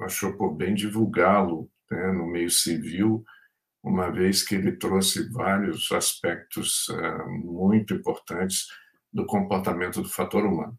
achou 0.00 0.36
por 0.36 0.54
bem 0.54 0.74
divulgá-lo 0.74 1.70
né, 1.90 2.12
no 2.12 2.26
meio 2.26 2.50
civil, 2.50 3.24
uma 3.82 4.10
vez 4.10 4.42
que 4.42 4.54
ele 4.54 4.72
trouxe 4.72 5.30
vários 5.30 5.90
aspectos 5.92 6.88
uh, 6.88 7.28
muito 7.28 7.94
importantes 7.94 8.66
do 9.12 9.26
comportamento 9.26 10.02
do 10.02 10.08
fator 10.08 10.44
humano. 10.44 10.78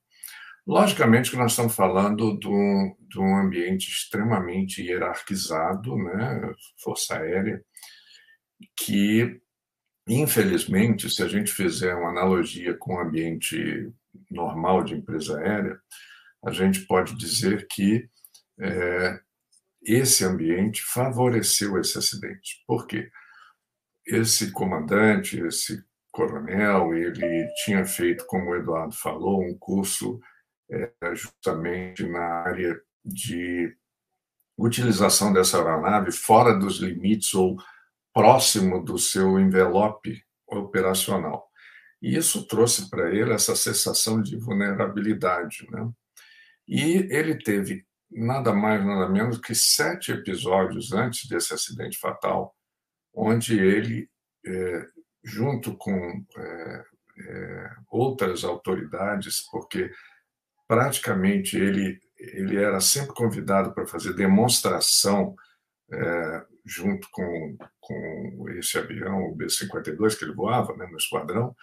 Logicamente 0.66 1.32
que 1.32 1.38
nós 1.38 1.52
estamos 1.52 1.76
falando 1.76 2.38
de 2.38 2.48
um, 2.48 2.96
de 3.10 3.20
um 3.20 3.36
ambiente 3.36 3.90
extremamente 3.90 4.82
hierarquizado, 4.82 5.96
né, 5.96 6.54
força 6.84 7.18
aérea, 7.18 7.64
que, 8.78 9.42
infelizmente, 10.08 11.10
se 11.10 11.24
a 11.24 11.28
gente 11.28 11.52
fizer 11.52 11.96
uma 11.96 12.10
analogia 12.10 12.76
com 12.78 12.96
o 12.96 13.00
ambiente 13.00 13.92
normal 14.30 14.84
de 14.84 14.94
empresa 14.94 15.40
aérea, 15.40 15.80
a 16.44 16.52
gente 16.52 16.82
pode 16.82 17.16
dizer 17.16 17.68
que 17.68 18.10
é, 18.60 19.20
esse 19.84 20.24
ambiente 20.26 20.82
favoreceu 20.84 21.80
esse 21.80 21.98
acidente. 21.98 22.64
Por 22.68 22.88
quê? 22.88 23.10
Esse 24.06 24.52
comandante, 24.52 25.40
esse 25.40 25.84
coronel, 26.12 26.94
ele 26.94 27.48
tinha 27.64 27.86
feito, 27.86 28.26
como 28.26 28.52
o 28.52 28.56
Eduardo 28.56 28.94
falou, 28.94 29.42
um 29.42 29.58
curso 29.58 30.20
é, 30.70 30.92
justamente 31.14 32.04
na 32.06 32.24
área 32.44 32.80
de 33.04 33.76
utilização 34.58 35.34
dessa 35.34 35.58
aeronave 35.58 36.12
fora 36.12 36.54
dos 36.54 36.78
limites 36.80 37.34
ou 37.34 37.58
próximo 38.14 38.84
do 38.84 38.98
seu 38.98 39.40
envelope 39.40 40.24
operacional. 40.48 41.50
E 42.02 42.16
isso 42.16 42.46
trouxe 42.48 42.90
para 42.90 43.10
ele 43.10 43.32
essa 43.32 43.56
sensação 43.56 44.22
de 44.22 44.38
vulnerabilidade. 44.38 45.68
Né? 45.70 45.90
E 46.68 47.08
ele 47.10 47.36
teve 47.36 47.86
nada 48.10 48.54
mais, 48.54 48.84
nada 48.86 49.10
menos 49.10 49.40
que 49.40 49.56
sete 49.56 50.12
episódios 50.12 50.92
antes 50.92 51.30
desse 51.30 51.54
acidente 51.54 51.98
fatal, 51.98 52.56
onde 53.14 53.58
ele 53.58 54.10
é, 54.46 54.86
junto 55.24 55.76
com 55.78 56.26
é, 56.38 56.84
é, 57.28 57.70
outras 57.90 58.44
autoridades, 58.44 59.46
porque 59.50 59.92
praticamente 60.68 61.58
ele, 61.58 62.00
ele 62.18 62.58
era 62.58 62.80
sempre 62.80 63.14
convidado 63.14 63.74
para 63.74 63.86
fazer 63.86 64.14
demonstração 64.14 65.36
é, 65.92 66.46
junto 66.66 67.08
com, 67.12 67.58
com 67.80 68.46
esse 68.58 68.78
avião, 68.78 69.24
o 69.26 69.36
B-52, 69.36 70.18
que 70.18 70.26
ele 70.26 70.34
voava 70.34 70.76
né, 70.76 70.88
no 70.90 70.98
esquadrão, 70.98 71.56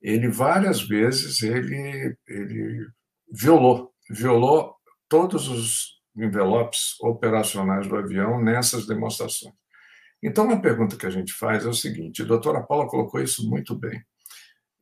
ele 0.00 0.28
várias 0.28 0.80
vezes 0.80 1.42
ele, 1.42 2.16
ele 2.26 2.86
violou, 3.30 3.92
violou 4.10 4.74
todos 5.08 5.48
os 5.48 6.00
envelopes 6.16 7.00
operacionais 7.00 7.86
do 7.86 7.96
avião 7.96 8.42
nessas 8.42 8.86
demonstrações. 8.86 9.54
Então, 10.22 10.44
uma 10.44 10.60
pergunta 10.60 10.96
que 10.96 11.06
a 11.06 11.10
gente 11.10 11.32
faz 11.32 11.64
é 11.64 11.68
o 11.68 11.72
seguinte: 11.72 12.22
a 12.22 12.26
doutora 12.26 12.62
Paula 12.62 12.88
colocou 12.88 13.20
isso 13.20 13.48
muito 13.48 13.74
bem. 13.74 14.02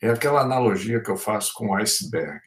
É 0.00 0.10
aquela 0.10 0.40
analogia 0.40 1.02
que 1.02 1.10
eu 1.10 1.16
faço 1.16 1.52
com 1.54 1.68
o 1.68 1.74
iceberg. 1.74 2.40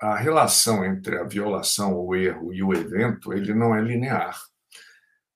A 0.00 0.16
relação 0.16 0.84
entre 0.84 1.18
a 1.18 1.24
violação, 1.24 1.96
o 1.96 2.14
erro 2.14 2.52
e 2.52 2.62
o 2.62 2.74
evento, 2.74 3.32
ele 3.32 3.54
não 3.54 3.74
é 3.74 3.80
linear. 3.80 4.38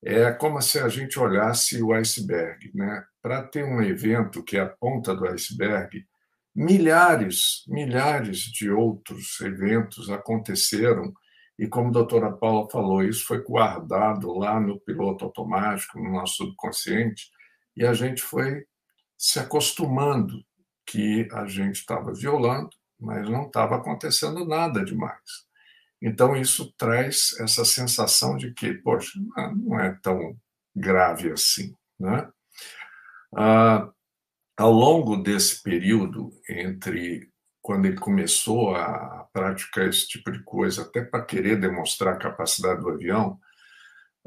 É 0.03 0.31
como 0.31 0.61
se 0.61 0.79
a 0.79 0.87
gente 0.89 1.17
olhasse 1.17 1.81
o 1.81 1.93
iceberg. 1.93 2.71
Né? 2.75 3.03
Para 3.21 3.43
ter 3.43 3.63
um 3.63 3.81
evento 3.81 4.43
que 4.43 4.57
é 4.57 4.61
a 4.61 4.69
ponta 4.69 5.15
do 5.15 5.27
iceberg, 5.27 6.05
milhares, 6.55 7.63
milhares 7.67 8.39
de 8.39 8.69
outros 8.69 9.39
eventos 9.41 10.09
aconteceram 10.09 11.13
e 11.61 11.67
como 11.67 11.89
a 11.89 11.91
doutora 11.91 12.31
Paula 12.31 12.67
falou, 12.71 13.03
isso 13.03 13.25
foi 13.27 13.43
guardado 13.43 14.33
lá 14.33 14.59
no 14.59 14.79
piloto 14.79 15.25
automático, 15.25 15.99
no 15.99 16.11
nosso 16.11 16.37
subconsciente, 16.37 17.29
e 17.77 17.85
a 17.85 17.93
gente 17.93 18.19
foi 18.19 18.65
se 19.15 19.37
acostumando 19.37 20.43
que 20.87 21.27
a 21.31 21.45
gente 21.45 21.75
estava 21.75 22.11
violando, 22.13 22.71
mas 22.99 23.29
não 23.29 23.45
estava 23.45 23.75
acontecendo 23.75 24.43
nada 24.43 24.83
demais. 24.83 25.21
Então, 26.01 26.35
isso 26.35 26.73
traz 26.75 27.39
essa 27.39 27.63
sensação 27.63 28.35
de 28.35 28.51
que, 28.55 28.73
poxa, 28.73 29.11
não 29.55 29.79
é 29.79 29.95
tão 30.01 30.35
grave 30.75 31.31
assim. 31.31 31.75
Né? 31.99 32.27
Ah, 33.37 33.87
ao 34.61 34.71
longo 34.71 35.17
desse 35.17 35.63
período 35.63 36.31
entre 36.47 37.31
quando 37.63 37.87
ele 37.87 37.97
começou 37.97 38.75
a 38.75 39.27
praticar 39.33 39.87
esse 39.87 40.07
tipo 40.07 40.31
de 40.31 40.43
coisa, 40.43 40.83
até 40.83 41.03
para 41.03 41.25
querer 41.25 41.59
demonstrar 41.59 42.13
a 42.13 42.19
capacidade 42.19 42.79
do 42.79 42.89
avião, 42.89 43.39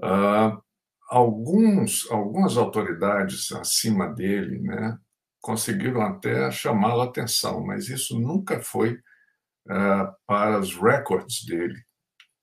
uh, 0.01 0.61
alguns, 1.09 2.11
algumas 2.11 2.57
autoridades 2.57 3.53
acima 3.53 4.09
dele 4.09 4.59
né, 4.59 4.99
conseguiram 5.41 6.03
até 6.03 6.51
chamá-lo 6.51 7.03
a 7.03 7.05
atenção, 7.05 7.65
mas 7.65 7.89
isso 7.89 8.19
nunca 8.19 8.61
foi 8.61 8.95
uh, 8.95 10.13
para 10.27 10.59
os 10.59 10.75
recordes 10.75 11.45
dele. 11.45 11.81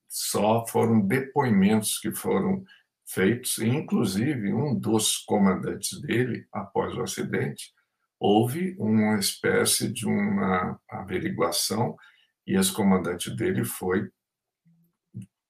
Só 0.07 0.65
foram 0.65 1.01
depoimentos 1.01 1.99
que 1.99 2.13
foram 2.13 2.63
feitos, 3.05 3.59
inclusive 3.59 4.53
um 4.53 4.79
dos 4.79 5.17
comandantes 5.17 5.99
dele, 5.99 6.45
após 6.53 6.95
o 6.95 7.01
acidente, 7.01 7.73
houve 8.21 8.75
uma 8.77 9.17
espécie 9.17 9.91
de 9.91 10.05
uma 10.05 10.79
averiguação 10.87 11.97
e 12.45 12.55
esse 12.55 12.71
comandante 12.71 13.35
dele 13.35 13.65
foi 13.65 14.11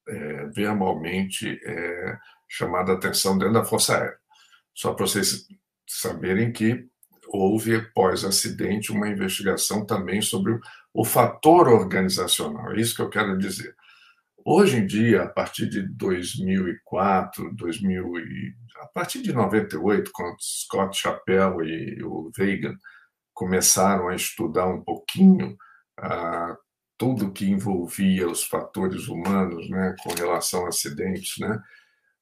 é, 0.07 0.45
verbalmente 0.45 1.59
é, 1.65 2.17
chamado 2.47 2.91
a 2.91 2.95
atenção 2.95 3.37
dentro 3.37 3.55
da 3.55 3.65
Força 3.65 3.97
Aérea. 3.97 4.17
Só 4.73 4.93
para 4.93 5.05
vocês 5.05 5.47
saberem 5.85 6.53
que 6.53 6.87
houve, 7.27 7.81
pós-acidente, 7.93 8.93
uma 8.93 9.09
investigação 9.09 9.85
também 9.85 10.21
sobre 10.21 10.57
o 10.93 11.03
fator 11.03 11.67
organizacional. 11.67 12.71
É 12.71 12.79
isso 12.79 12.95
que 12.95 13.01
eu 13.01 13.09
quero 13.09 13.37
dizer. 13.37 13.75
Hoje 14.43 14.77
em 14.77 14.87
dia, 14.87 15.23
a 15.23 15.27
partir 15.27 15.69
de 15.69 15.81
2004, 15.81 17.53
2000 17.55 18.19
e, 18.19 18.55
a 18.81 18.87
partir 18.87 19.21
de 19.21 19.31
98, 19.31 20.09
quando 20.13 20.35
Scott 20.39 20.97
Chappell 20.97 21.63
e 21.63 22.03
o 22.03 22.31
Reagan 22.35 22.75
começaram 23.33 24.07
a 24.07 24.15
estudar 24.15 24.67
um 24.67 24.81
pouquinho 24.81 25.55
ah, 25.99 26.55
tudo 26.97 27.31
que 27.31 27.49
envolvia 27.49 28.27
os 28.27 28.43
fatores 28.43 29.07
humanos, 29.07 29.69
né, 29.69 29.95
com 30.03 30.13
relação 30.13 30.65
a 30.65 30.69
acidentes, 30.69 31.37
né, 31.39 31.61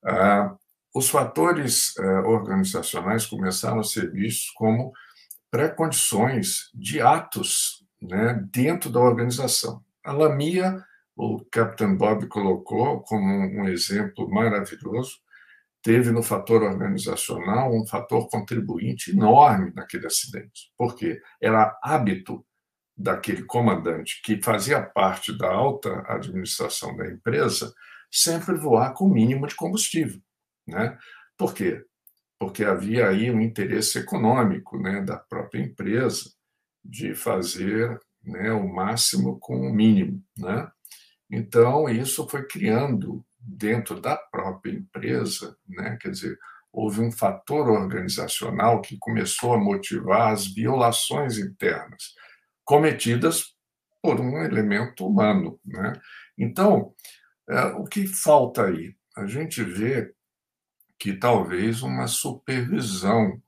ah, 0.05 0.55
os 0.93 1.09
fatores 1.09 1.97
ah, 1.97 2.21
organizacionais 2.27 3.25
começaram 3.25 3.79
a 3.79 3.83
ser 3.83 4.11
vistos 4.11 4.49
como 4.51 4.91
pré-condições 5.49 6.69
de 6.73 6.99
atos 6.99 7.85
né, 8.01 8.45
dentro 8.51 8.89
da 8.89 8.99
organização. 8.99 9.81
A 10.03 10.11
Lamia, 10.11 10.83
o 11.21 11.43
Captain 11.51 11.97
Bob 11.97 12.27
colocou 12.27 13.01
como 13.01 13.25
um 13.25 13.67
exemplo 13.67 14.29
maravilhoso, 14.29 15.17
teve 15.83 16.11
no 16.11 16.23
fator 16.23 16.63
organizacional 16.63 17.75
um 17.75 17.85
fator 17.85 18.29
contribuinte 18.29 19.11
enorme 19.11 19.73
naquele 19.75 20.07
acidente. 20.07 20.71
porque 20.77 21.21
Era 21.41 21.77
hábito 21.83 22.45
daquele 22.95 23.43
comandante 23.43 24.21
que 24.23 24.41
fazia 24.41 24.81
parte 24.81 25.37
da 25.37 25.51
alta 25.51 26.05
administração 26.07 26.95
da 26.95 27.05
empresa 27.07 27.73
sempre 28.09 28.55
voar 28.55 28.93
com 28.93 29.03
o 29.05 29.13
mínimo 29.13 29.45
de 29.45 29.55
combustível. 29.55 30.21
Né? 30.65 30.97
Por 31.37 31.53
quê? 31.53 31.83
Porque 32.39 32.63
havia 32.63 33.09
aí 33.09 33.29
um 33.29 33.41
interesse 33.41 33.99
econômico 33.99 34.79
né, 34.79 35.01
da 35.01 35.17
própria 35.17 35.61
empresa 35.61 36.31
de 36.81 37.13
fazer 37.13 37.99
né, 38.23 38.53
o 38.53 38.73
máximo 38.73 39.37
com 39.37 39.67
o 39.67 39.73
mínimo. 39.73 40.23
Né? 40.37 40.69
Então, 41.29 41.87
isso 41.87 42.27
foi 42.27 42.45
criando 42.47 43.23
dentro 43.39 43.99
da 43.99 44.15
própria 44.15 44.73
empresa, 44.73 45.55
né, 45.67 45.97
quer 46.01 46.11
dizer, 46.11 46.37
houve 46.71 47.01
um 47.01 47.11
fator 47.11 47.69
organizacional 47.69 48.81
que 48.81 48.97
começou 48.97 49.53
a 49.53 49.57
motivar 49.57 50.31
as 50.31 50.47
violações 50.47 51.37
internas 51.37 52.13
cometidas 52.63 53.55
por 54.01 54.19
um 54.19 54.43
elemento 54.43 55.05
humano. 55.05 55.59
Né? 55.65 55.93
Então, 56.37 56.93
é, 57.49 57.63
o 57.65 57.85
que 57.85 58.05
falta 58.07 58.65
aí? 58.65 58.95
A 59.17 59.25
gente 59.25 59.63
vê 59.63 60.13
que 60.99 61.13
talvez 61.13 61.81
uma 61.81 62.07
supervisão 62.07 63.41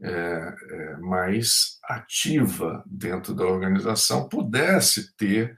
é, 0.00 0.10
é, 0.10 0.96
mais 0.98 1.78
ativa 1.84 2.82
dentro 2.86 3.34
da 3.34 3.44
organização 3.44 4.28
pudesse 4.28 5.14
ter 5.16 5.56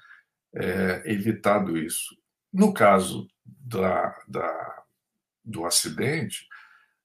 é, 0.54 1.02
evitado 1.06 1.76
isso. 1.76 2.16
No 2.52 2.72
caso 2.72 3.26
da, 3.44 4.16
da 4.28 4.82
do 5.44 5.66
acidente, 5.66 6.46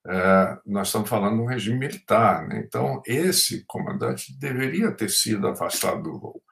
é, 0.06 0.58
nós 0.64 0.88
estamos 0.88 1.10
falando 1.10 1.36
de 1.36 1.42
um 1.42 1.46
regime 1.46 1.78
militar. 1.78 2.46
Né? 2.48 2.62
Então, 2.64 3.02
esse 3.06 3.64
comandante 3.66 4.38
deveria 4.38 4.90
ter 4.92 5.10
sido 5.10 5.46
afastado 5.46 6.02
do 6.02 6.18
voo 6.18 6.42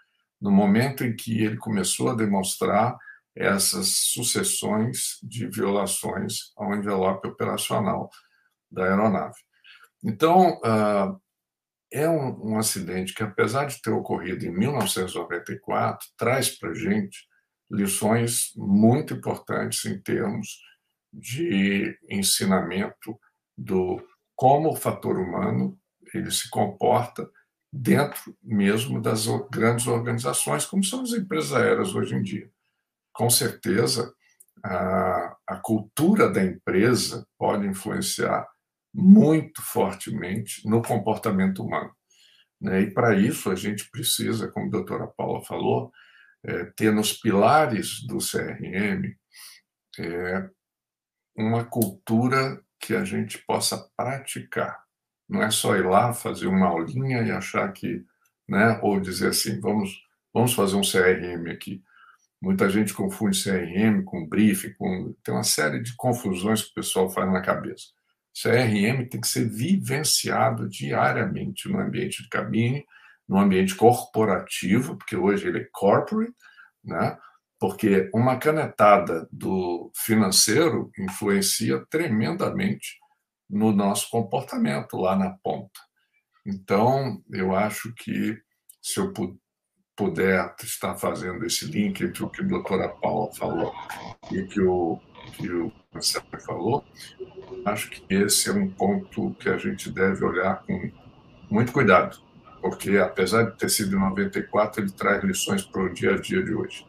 no 0.40 0.50
momento 0.50 1.04
em 1.04 1.16
que 1.16 1.42
ele 1.42 1.56
começou 1.56 2.10
a 2.10 2.14
demonstrar 2.14 2.96
essas 3.34 3.88
sucessões 3.88 5.18
de 5.22 5.48
violações 5.48 6.52
ao 6.56 6.74
envelope 6.74 7.26
operacional 7.28 8.10
da 8.70 8.84
aeronave. 8.84 9.36
Então, 10.04 10.60
uh, 10.60 11.20
é 11.92 12.08
um, 12.08 12.52
um, 12.52 12.58
acidente 12.58 13.14
que, 13.14 13.22
apesar 13.22 13.66
de 13.66 13.80
ter 13.80 13.90
ocorrido 13.90 14.44
em 14.44 14.50
1994, 14.50 16.06
traz 16.16 16.50
para 16.50 16.70
a 16.70 16.74
gente 16.74 17.26
lições 17.70 18.52
muito 18.56 19.14
importantes 19.14 19.84
em 19.84 20.00
termos 20.00 20.58
de 21.12 21.98
ensinamento 22.08 23.18
do 23.56 24.02
como 24.36 24.70
o 24.70 24.76
fator 24.76 25.18
humano 25.18 25.78
ele 26.14 26.30
se 26.30 26.48
comporta 26.48 27.28
dentro 27.72 28.36
mesmo 28.42 29.00
das 29.00 29.26
grandes 29.50 29.86
organizações, 29.86 30.64
como 30.64 30.82
são 30.82 31.02
as 31.02 31.12
empresas 31.12 31.52
aéreas 31.52 31.94
hoje 31.94 32.14
em 32.14 32.22
dia. 32.22 32.50
Com 33.12 33.28
certeza, 33.28 34.14
a, 34.64 35.36
a 35.46 35.56
cultura 35.56 36.30
da 36.30 36.42
empresa 36.42 37.26
pode 37.38 37.66
influenciar 37.66 38.46
muito 38.98 39.62
fortemente 39.62 40.68
no 40.68 40.82
comportamento 40.82 41.62
humano. 41.62 41.92
Né? 42.60 42.82
E 42.82 42.90
para 42.90 43.16
isso 43.16 43.48
a 43.48 43.54
gente 43.54 43.88
precisa, 43.90 44.48
como 44.48 44.66
a 44.66 44.70
doutora 44.70 45.06
Paula 45.06 45.40
falou, 45.44 45.92
é, 46.44 46.64
ter 46.76 46.92
nos 46.92 47.12
pilares 47.12 48.04
do 48.06 48.18
CRM 48.18 49.14
é, 50.00 50.48
uma 51.36 51.64
cultura 51.64 52.60
que 52.80 52.94
a 52.94 53.04
gente 53.04 53.38
possa 53.46 53.88
praticar. 53.96 54.82
Não 55.28 55.42
é 55.42 55.50
só 55.50 55.76
ir 55.76 55.86
lá 55.86 56.12
fazer 56.12 56.48
uma 56.48 56.66
aulinha 56.66 57.22
e 57.22 57.30
achar 57.30 57.72
que, 57.72 58.04
né, 58.48 58.80
ou 58.82 58.98
dizer 58.98 59.28
assim, 59.28 59.60
vamos, 59.60 60.02
vamos 60.34 60.54
fazer 60.54 60.74
um 60.74 60.82
CRM 60.82 61.52
aqui. 61.52 61.84
Muita 62.40 62.68
gente 62.68 62.94
confunde 62.94 63.40
CRM 63.42 64.02
com 64.04 64.26
briefing, 64.26 64.72
com 64.74 65.14
tem 65.22 65.34
uma 65.34 65.44
série 65.44 65.80
de 65.80 65.94
confusões 65.96 66.62
que 66.62 66.70
o 66.70 66.74
pessoal 66.74 67.10
faz 67.10 67.30
na 67.32 67.42
cabeça. 67.42 67.97
CRM 68.42 69.08
tem 69.08 69.20
que 69.20 69.28
ser 69.28 69.48
vivenciado 69.48 70.68
diariamente 70.68 71.68
no 71.68 71.80
ambiente 71.80 72.22
de 72.22 72.28
cabine, 72.28 72.84
no 73.28 73.38
ambiente 73.38 73.74
corporativo, 73.74 74.96
porque 74.96 75.16
hoje 75.16 75.48
ele 75.48 75.60
é 75.60 75.68
corporate, 75.72 76.32
né? 76.84 77.18
porque 77.58 78.08
uma 78.14 78.38
canetada 78.38 79.28
do 79.32 79.90
financeiro 79.94 80.90
influencia 80.98 81.84
tremendamente 81.90 82.98
no 83.50 83.72
nosso 83.72 84.08
comportamento 84.10 84.96
lá 84.96 85.16
na 85.16 85.30
ponta. 85.42 85.80
Então, 86.46 87.22
eu 87.30 87.54
acho 87.54 87.92
que 87.94 88.38
se 88.80 89.00
eu 89.00 89.12
puder 89.96 90.54
estar 90.62 90.96
fazendo 90.96 91.44
esse 91.44 91.66
link 91.66 92.00
entre 92.02 92.22
o 92.22 92.30
que 92.30 92.42
a 92.42 92.46
doutora 92.46 92.88
Paula 92.88 93.34
falou 93.34 93.74
e 94.30 94.44
que 94.44 94.60
o, 94.60 95.00
que 95.34 95.50
o 95.50 95.72
Marcelo 95.98 96.24
falou, 96.44 96.84
acho 97.64 97.90
que 97.90 98.02
esse 98.14 98.48
é 98.48 98.52
um 98.52 98.68
ponto 98.68 99.34
que 99.38 99.48
a 99.48 99.56
gente 99.56 99.90
deve 99.90 100.24
olhar 100.24 100.62
com 100.64 100.90
muito 101.50 101.72
cuidado, 101.72 102.18
porque 102.60 102.98
apesar 102.98 103.44
de 103.44 103.56
ter 103.56 103.68
sido 103.68 103.96
em 103.96 103.98
94, 103.98 104.82
ele 104.82 104.92
traz 104.92 105.24
lições 105.24 105.62
para 105.62 105.82
o 105.82 105.92
dia 105.92 106.14
a 106.14 106.20
dia 106.20 106.42
de 106.42 106.54
hoje. 106.54 106.86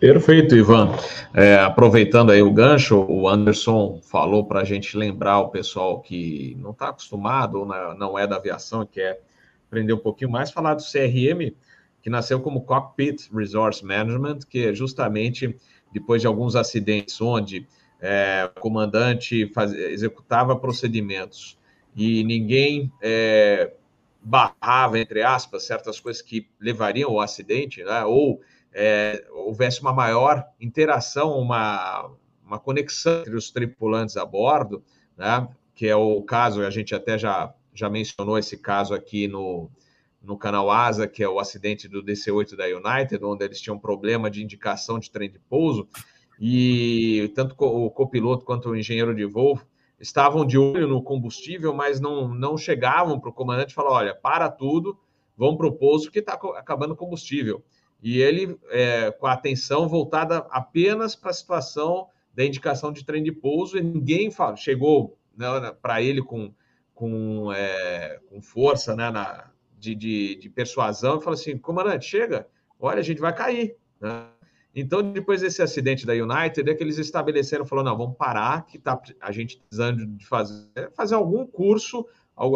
Perfeito, 0.00 0.56
Ivan. 0.56 0.90
É, 1.32 1.54
aproveitando 1.56 2.30
aí 2.30 2.42
o 2.42 2.52
gancho, 2.52 3.06
o 3.08 3.28
Anderson 3.28 4.00
falou 4.02 4.44
para 4.44 4.60
a 4.60 4.64
gente 4.64 4.96
lembrar 4.96 5.38
o 5.38 5.48
pessoal 5.48 6.00
que 6.00 6.56
não 6.58 6.72
está 6.72 6.88
acostumado 6.88 7.60
ou 7.60 7.66
não 7.66 8.18
é 8.18 8.26
da 8.26 8.36
aviação 8.36 8.84
quer 8.84 9.20
aprender 9.66 9.92
um 9.92 9.98
pouquinho 9.98 10.30
mais, 10.30 10.50
falar 10.50 10.74
do 10.74 10.82
CRM, 10.82 11.54
que 12.02 12.10
nasceu 12.10 12.38
como 12.40 12.64
Cockpit 12.64 13.30
Resource 13.32 13.84
Management, 13.84 14.40
que 14.48 14.66
é 14.66 14.74
justamente 14.74 15.56
depois 15.94 16.20
de 16.20 16.26
alguns 16.26 16.56
acidentes 16.56 17.20
onde 17.20 17.66
é, 18.00 18.50
o 18.54 18.60
comandante 18.60 19.46
faz, 19.54 19.72
executava 19.72 20.56
procedimentos 20.56 21.56
e 21.94 22.24
ninguém 22.24 22.92
é, 23.00 23.72
barrava, 24.20 24.98
entre 24.98 25.22
aspas, 25.22 25.62
certas 25.62 26.00
coisas 26.00 26.20
que 26.20 26.48
levariam 26.60 27.10
ao 27.10 27.20
acidente, 27.20 27.84
né, 27.84 28.04
ou 28.04 28.40
é, 28.72 29.24
houvesse 29.30 29.80
uma 29.80 29.92
maior 29.92 30.44
interação, 30.60 31.38
uma, 31.38 32.10
uma 32.44 32.58
conexão 32.58 33.20
entre 33.20 33.36
os 33.36 33.52
tripulantes 33.52 34.16
a 34.16 34.24
bordo, 34.24 34.82
né? 35.16 35.48
que 35.76 35.86
é 35.86 35.94
o 35.94 36.20
caso, 36.22 36.62
a 36.62 36.70
gente 36.70 36.94
até 36.94 37.16
já, 37.16 37.54
já 37.72 37.88
mencionou 37.88 38.36
esse 38.36 38.56
caso 38.56 38.94
aqui 38.94 39.28
no, 39.28 39.70
no 40.24 40.36
canal 40.38 40.70
ASA, 40.70 41.06
que 41.06 41.22
é 41.22 41.28
o 41.28 41.38
acidente 41.38 41.86
do 41.86 42.02
DC-8 42.02 42.56
da 42.56 42.64
United, 42.64 43.22
onde 43.24 43.44
eles 43.44 43.60
tinham 43.60 43.78
problema 43.78 44.30
de 44.30 44.42
indicação 44.42 44.98
de 44.98 45.10
trem 45.10 45.30
de 45.30 45.38
pouso, 45.38 45.88
e 46.40 47.30
tanto 47.34 47.54
o 47.58 47.90
copiloto 47.90 48.44
quanto 48.44 48.70
o 48.70 48.76
engenheiro 48.76 49.14
de 49.14 49.24
voo 49.24 49.60
estavam 50.00 50.44
de 50.44 50.58
olho 50.58 50.88
no 50.88 51.02
combustível, 51.02 51.72
mas 51.72 52.00
não, 52.00 52.28
não 52.28 52.58
chegavam 52.58 53.20
para 53.20 53.30
o 53.30 53.32
comandante 53.32 53.72
e 53.72 53.80
olha, 53.80 54.14
para 54.14 54.50
tudo, 54.50 54.98
vão 55.36 55.56
para 55.56 55.66
o 55.66 55.72
pouso 55.72 56.10
que 56.10 56.18
está 56.18 56.34
acabando 56.56 56.92
o 56.92 56.96
combustível. 56.96 57.62
E 58.02 58.20
ele 58.20 58.58
é, 58.70 59.10
com 59.12 59.26
a 59.26 59.32
atenção 59.32 59.88
voltada 59.88 60.46
apenas 60.50 61.14
para 61.14 61.30
a 61.30 61.34
situação 61.34 62.08
da 62.34 62.44
indicação 62.44 62.92
de 62.92 63.04
trem 63.04 63.22
de 63.22 63.32
pouso, 63.32 63.78
e 63.78 63.82
ninguém 63.82 64.30
fala, 64.30 64.56
chegou 64.56 65.16
né, 65.36 65.46
para 65.80 66.02
ele 66.02 66.20
com, 66.22 66.52
com, 66.92 67.52
é, 67.52 68.20
com 68.28 68.42
força 68.42 68.96
né, 68.96 69.10
na, 69.10 69.50
de, 69.84 69.94
de, 69.94 70.34
de, 70.36 70.48
persuasão 70.48 71.18
e 71.18 71.22
falou 71.22 71.38
assim: 71.38 71.58
comandante, 71.58 72.06
chega, 72.06 72.48
olha, 72.80 73.00
a 73.00 73.02
gente 73.02 73.20
vai 73.20 73.34
cair. 73.34 73.76
Né? 74.00 74.26
Então, 74.74 75.12
depois 75.12 75.42
desse 75.42 75.62
acidente 75.62 76.04
da 76.04 76.14
United, 76.14 76.68
é 76.68 76.74
que 76.74 76.82
eles 76.82 76.98
estabeleceram, 76.98 77.64
falou, 77.64 77.84
não, 77.84 77.96
vamos 77.96 78.16
parar, 78.16 78.66
que 78.66 78.78
tá 78.78 79.00
a 79.20 79.30
gente 79.30 79.58
precisando 79.58 80.04
de 80.04 80.26
fazer, 80.26 80.90
fazer 80.96 81.14
algum 81.14 81.46
curso 81.46 82.06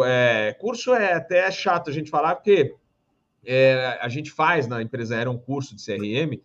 É, 0.05 0.53
curso 0.59 0.93
é 0.93 1.13
até 1.13 1.49
chato 1.49 1.89
a 1.89 1.93
gente 1.93 2.09
falar, 2.09 2.35
porque 2.35 2.75
é, 3.45 3.97
a 4.01 4.09
gente 4.09 4.31
faz 4.31 4.67
na 4.67 4.81
empresa 4.81 5.15
era 5.15 5.31
um 5.31 5.37
curso 5.37 5.73
de 5.73 5.85
CRM, 5.85 6.41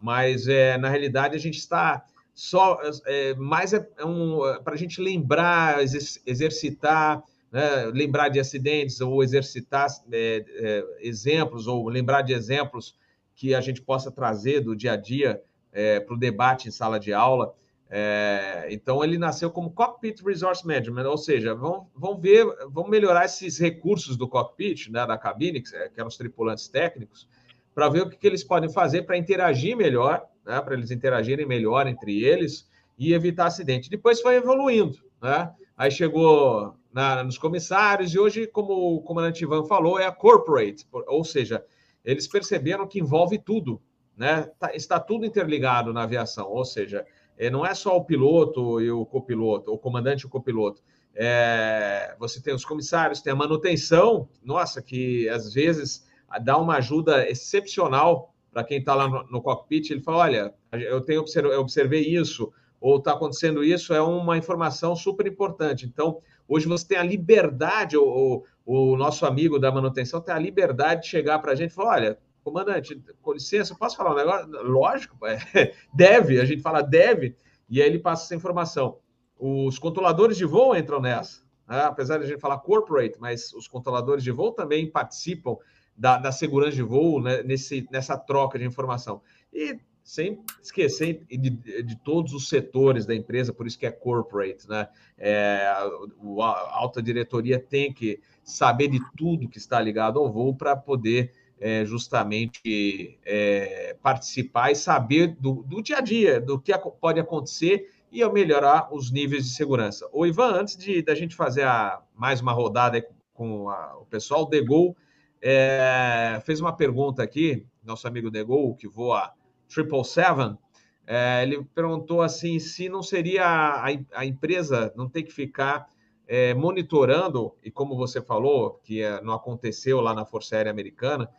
mas 0.00 0.48
é, 0.48 0.78
na 0.78 0.88
realidade 0.88 1.36
a 1.36 1.40
gente 1.40 1.58
está 1.58 2.06
só 2.32 2.78
é, 3.04 3.34
mais 3.34 3.74
é, 3.74 3.86
um, 4.02 4.38
para 4.64 4.74
a 4.74 4.78
gente 4.78 5.02
lembrar, 5.02 5.82
exercitar, 6.24 7.22
né, 7.50 7.86
lembrar 7.86 8.28
de 8.28 8.38
acidentes 8.38 9.00
ou 9.00 9.22
exercitar 9.22 9.88
é, 10.12 10.44
é, 10.48 10.84
exemplos 11.00 11.66
ou 11.66 11.88
lembrar 11.88 12.22
de 12.22 12.32
exemplos 12.32 12.96
que 13.34 13.54
a 13.54 13.60
gente 13.60 13.80
possa 13.80 14.10
trazer 14.10 14.60
do 14.60 14.76
dia 14.76 14.92
a 14.92 14.96
dia 14.96 15.42
é, 15.72 16.00
para 16.00 16.14
o 16.14 16.18
debate 16.18 16.68
em 16.68 16.70
sala 16.70 16.98
de 16.98 17.12
aula. 17.12 17.54
É, 17.90 18.66
então, 18.70 19.02
ele 19.02 19.16
nasceu 19.16 19.50
como 19.50 19.70
Cockpit 19.70 20.20
Resource 20.22 20.66
Management, 20.66 21.08
ou 21.08 21.16
seja, 21.16 21.54
vão, 21.54 21.88
vão 21.94 22.18
ver, 22.18 22.44
vão 22.68 22.86
melhorar 22.86 23.24
esses 23.24 23.58
recursos 23.58 24.16
do 24.16 24.28
cockpit, 24.28 24.88
né, 24.90 25.06
da 25.06 25.16
cabine, 25.16 25.62
que, 25.62 25.70
que 25.70 25.98
eram 25.98 26.08
os 26.08 26.16
tripulantes 26.16 26.68
técnicos, 26.68 27.26
para 27.74 27.88
ver 27.88 28.02
o 28.02 28.10
que, 28.10 28.16
que, 28.18 28.26
eles 28.26 28.44
podem 28.44 28.68
fazer 28.68 29.02
para 29.02 29.16
interagir 29.16 29.74
melhor, 29.76 30.26
né, 30.44 30.60
para 30.60 30.74
eles 30.74 30.90
interagirem 30.90 31.46
melhor 31.46 31.86
entre 31.86 32.22
eles 32.22 32.68
e 32.98 33.14
evitar 33.14 33.46
acidente. 33.46 33.88
Depois 33.88 34.20
foi 34.20 34.34
evoluindo, 34.34 34.98
né? 35.22 35.50
Aí 35.78 35.92
chegou 35.92 36.74
na, 36.92 37.22
nos 37.22 37.38
comissários 37.38 38.12
e 38.12 38.18
hoje, 38.18 38.48
como 38.48 38.96
o 38.96 39.00
comandante 39.00 39.44
Ivan 39.44 39.64
falou, 39.64 39.96
é 39.96 40.06
a 40.06 40.10
corporate, 40.10 40.84
ou 41.06 41.22
seja, 41.22 41.64
eles 42.04 42.26
perceberam 42.26 42.84
que 42.84 42.98
envolve 42.98 43.38
tudo, 43.38 43.80
né? 44.16 44.50
Tá, 44.58 44.74
está 44.74 44.98
tudo 44.98 45.24
interligado 45.24 45.92
na 45.92 46.02
aviação, 46.02 46.50
ou 46.50 46.64
seja, 46.64 47.06
é, 47.36 47.48
não 47.48 47.64
é 47.64 47.74
só 47.74 47.96
o 47.96 48.04
piloto 48.04 48.80
e 48.80 48.90
o 48.90 49.06
copiloto, 49.06 49.72
o 49.72 49.78
comandante 49.78 50.22
e 50.22 50.26
o 50.26 50.28
copiloto. 50.28 50.82
É, 51.14 52.16
você 52.18 52.42
tem 52.42 52.52
os 52.52 52.64
comissários, 52.64 53.22
tem 53.22 53.32
a 53.32 53.36
manutenção, 53.36 54.28
nossa, 54.42 54.82
que 54.82 55.28
às 55.28 55.54
vezes 55.54 56.08
dá 56.42 56.58
uma 56.58 56.78
ajuda 56.78 57.30
excepcional 57.30 58.34
para 58.52 58.64
quem 58.64 58.78
está 58.78 58.96
lá 58.96 59.08
no, 59.08 59.24
no, 59.30 59.40
cockpit. 59.40 59.90
Ele 59.90 60.00
fala: 60.00 60.18
olha, 60.18 60.54
eu 60.72 61.00
tenho 61.00 61.24
eu 61.36 61.60
observei 61.60 62.02
isso, 62.02 62.52
ou 62.80 62.98
está 62.98 63.12
acontecendo 63.12 63.64
isso, 63.64 63.92
é 63.92 64.00
uma 64.00 64.36
informação 64.36 64.94
super 64.94 65.26
importante. 65.26 65.86
Então, 65.86 66.20
hoje 66.46 66.66
você 66.66 66.86
tem 66.86 66.98
a 66.98 67.02
liberdade, 67.02 67.96
o, 67.96 68.44
o, 68.64 68.96
nosso 68.96 69.26
amigo 69.26 69.58
da 69.58 69.72
manutenção 69.72 70.20
tem 70.20 70.34
a 70.34 70.38
liberdade 70.38 71.02
de 71.02 71.08
chegar 71.08 71.38
para 71.40 71.52
a 71.52 71.54
gente 71.54 71.70
e 71.72 71.74
falar: 71.74 71.96
olha, 71.96 72.18
comandante, 72.42 73.00
com 73.20 73.32
licença, 73.32 73.74
posso 73.74 73.96
falar 73.96 74.12
um 74.12 74.16
negócio? 74.16 74.48
Lógico, 74.62 75.16
é, 75.26 75.74
deve, 75.92 76.40
a 76.40 76.44
gente 76.44 76.62
fala 76.62 76.82
deve, 76.82 77.36
e 77.68 77.82
aí 77.82 77.88
ele 77.88 77.98
passa 77.98 78.24
essa 78.24 78.34
informação. 78.34 78.98
Os 79.38 79.78
controladores 79.78 80.36
de 80.36 80.44
voo 80.44 80.76
entram 80.76 81.00
nessa, 81.00 81.42
né? 81.68 81.82
apesar 81.82 82.18
de 82.18 82.24
a 82.24 82.26
gente 82.26 82.40
falar 82.40 82.58
corporate, 82.58 83.16
mas 83.20 83.52
os 83.52 83.68
controladores 83.68 84.24
de 84.24 84.30
voo 84.30 84.52
também 84.52 84.90
participam 84.90 85.56
da, 85.96 86.16
da 86.16 86.30
segurança 86.30 86.76
de 86.76 86.82
voo 86.82 87.20
né? 87.20 87.42
Nesse, 87.42 87.86
nessa 87.90 88.16
troca 88.16 88.58
de 88.58 88.64
informação. 88.64 89.20
E 89.52 89.78
sem 90.08 90.40
esquecer 90.62 91.22
de, 91.28 91.50
de, 91.50 91.96
todos 91.96 92.32
os 92.32 92.48
setores 92.48 93.04
da 93.04 93.14
empresa, 93.14 93.52
por 93.52 93.66
isso 93.66 93.78
que 93.78 93.84
é 93.84 93.90
corporate, 93.90 94.66
né? 94.66 94.88
É, 95.18 95.66
a, 95.66 96.78
alta 96.78 97.02
diretoria 97.02 97.60
tem 97.60 97.92
que 97.92 98.18
saber 98.42 98.88
de 98.88 99.00
tudo 99.18 99.50
que 99.50 99.58
está 99.58 99.78
ligado 99.78 100.18
ao 100.18 100.32
voo 100.32 100.54
para 100.54 100.74
poder 100.74 101.34
é, 101.60 101.84
justamente 101.84 103.18
é, 103.22 103.94
participar 104.02 104.70
e 104.70 104.76
saber 104.76 105.36
do, 105.38 105.62
do, 105.64 105.82
dia 105.82 105.98
a 105.98 106.00
dia, 106.00 106.40
do 106.40 106.58
que 106.58 106.72
pode 106.98 107.20
acontecer 107.20 107.90
e 108.10 108.26
melhorar 108.30 108.88
os 108.90 109.10
níveis 109.10 109.44
de 109.44 109.50
segurança. 109.50 110.08
O 110.10 110.24
Ivan, 110.24 110.52
antes 110.52 110.74
de 110.78 111.02
da 111.02 111.14
gente 111.14 111.36
fazer 111.36 111.64
a, 111.64 112.00
mais 112.14 112.40
uma 112.40 112.52
rodada 112.52 113.06
com 113.34 113.68
a, 113.68 113.98
o 113.98 114.06
pessoal, 114.06 114.44
o 114.44 114.46
Degol 114.46 114.96
é, 115.42 116.40
fez 116.46 116.62
uma 116.62 116.74
pergunta 116.74 117.22
aqui, 117.22 117.66
nosso 117.84 118.08
amigo 118.08 118.30
Degol, 118.30 118.74
que 118.74 118.88
voa 118.88 119.34
777, 119.68 120.58
é, 121.06 121.42
ele 121.42 121.64
perguntou 121.74 122.20
assim 122.20 122.58
se 122.58 122.88
não 122.88 123.02
seria 123.02 123.44
a, 123.44 123.86
a 124.12 124.26
empresa 124.26 124.92
não 124.94 125.08
ter 125.08 125.22
que 125.22 125.32
ficar 125.32 125.88
é, 126.26 126.52
monitorando, 126.52 127.54
e 127.64 127.70
como 127.70 127.96
você 127.96 128.20
falou, 128.20 128.78
que 128.84 129.02
é, 129.02 129.20
não 129.22 129.32
aconteceu 129.32 130.00
lá 130.00 130.12
na 130.12 130.26
Força 130.26 130.56
Aérea 130.56 130.70
Americana, 130.70 131.30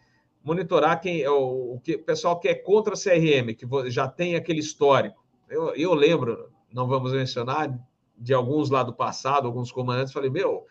monitorar 0.43 0.99
quem 0.99 1.27
o, 1.27 1.75
o 1.75 1.79
que 1.79 1.95
o 1.95 2.03
pessoal 2.03 2.39
que 2.39 2.47
é 2.47 2.55
contra 2.55 2.93
a 2.93 2.97
CRM, 2.97 3.53
que 3.53 3.67
já 3.91 4.07
tem 4.07 4.35
aquele 4.35 4.59
histórico. 4.59 5.23
Eu, 5.47 5.75
eu 5.75 5.93
lembro, 5.93 6.49
não 6.73 6.87
vamos 6.87 7.13
mencionar, 7.13 7.71
de 8.17 8.33
alguns 8.33 8.69
lá 8.69 8.81
do 8.81 8.93
passado, 8.93 9.47
alguns 9.47 9.71
comandantes, 9.71 10.11
falei, 10.11 10.29
meu, 10.29 10.65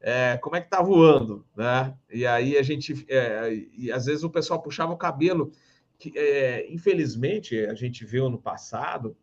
é, 0.00 0.38
como 0.38 0.56
é 0.56 0.60
que 0.60 0.70
tá 0.70 0.82
voando, 0.82 1.44
né? 1.54 1.94
E 2.10 2.26
aí 2.26 2.56
a 2.56 2.62
gente, 2.62 3.04
é, 3.08 3.52
e 3.76 3.92
às 3.92 4.06
vezes 4.06 4.24
o 4.24 4.30
pessoal 4.30 4.62
puxava 4.62 4.92
o 4.92 4.96
cabelo, 4.96 5.52
que 5.98 6.12
é, 6.16 6.66
infelizmente 6.72 7.58
a 7.66 7.74
gente 7.74 8.04
viu 8.04 8.30
no 8.30 8.38
passado 8.38 9.16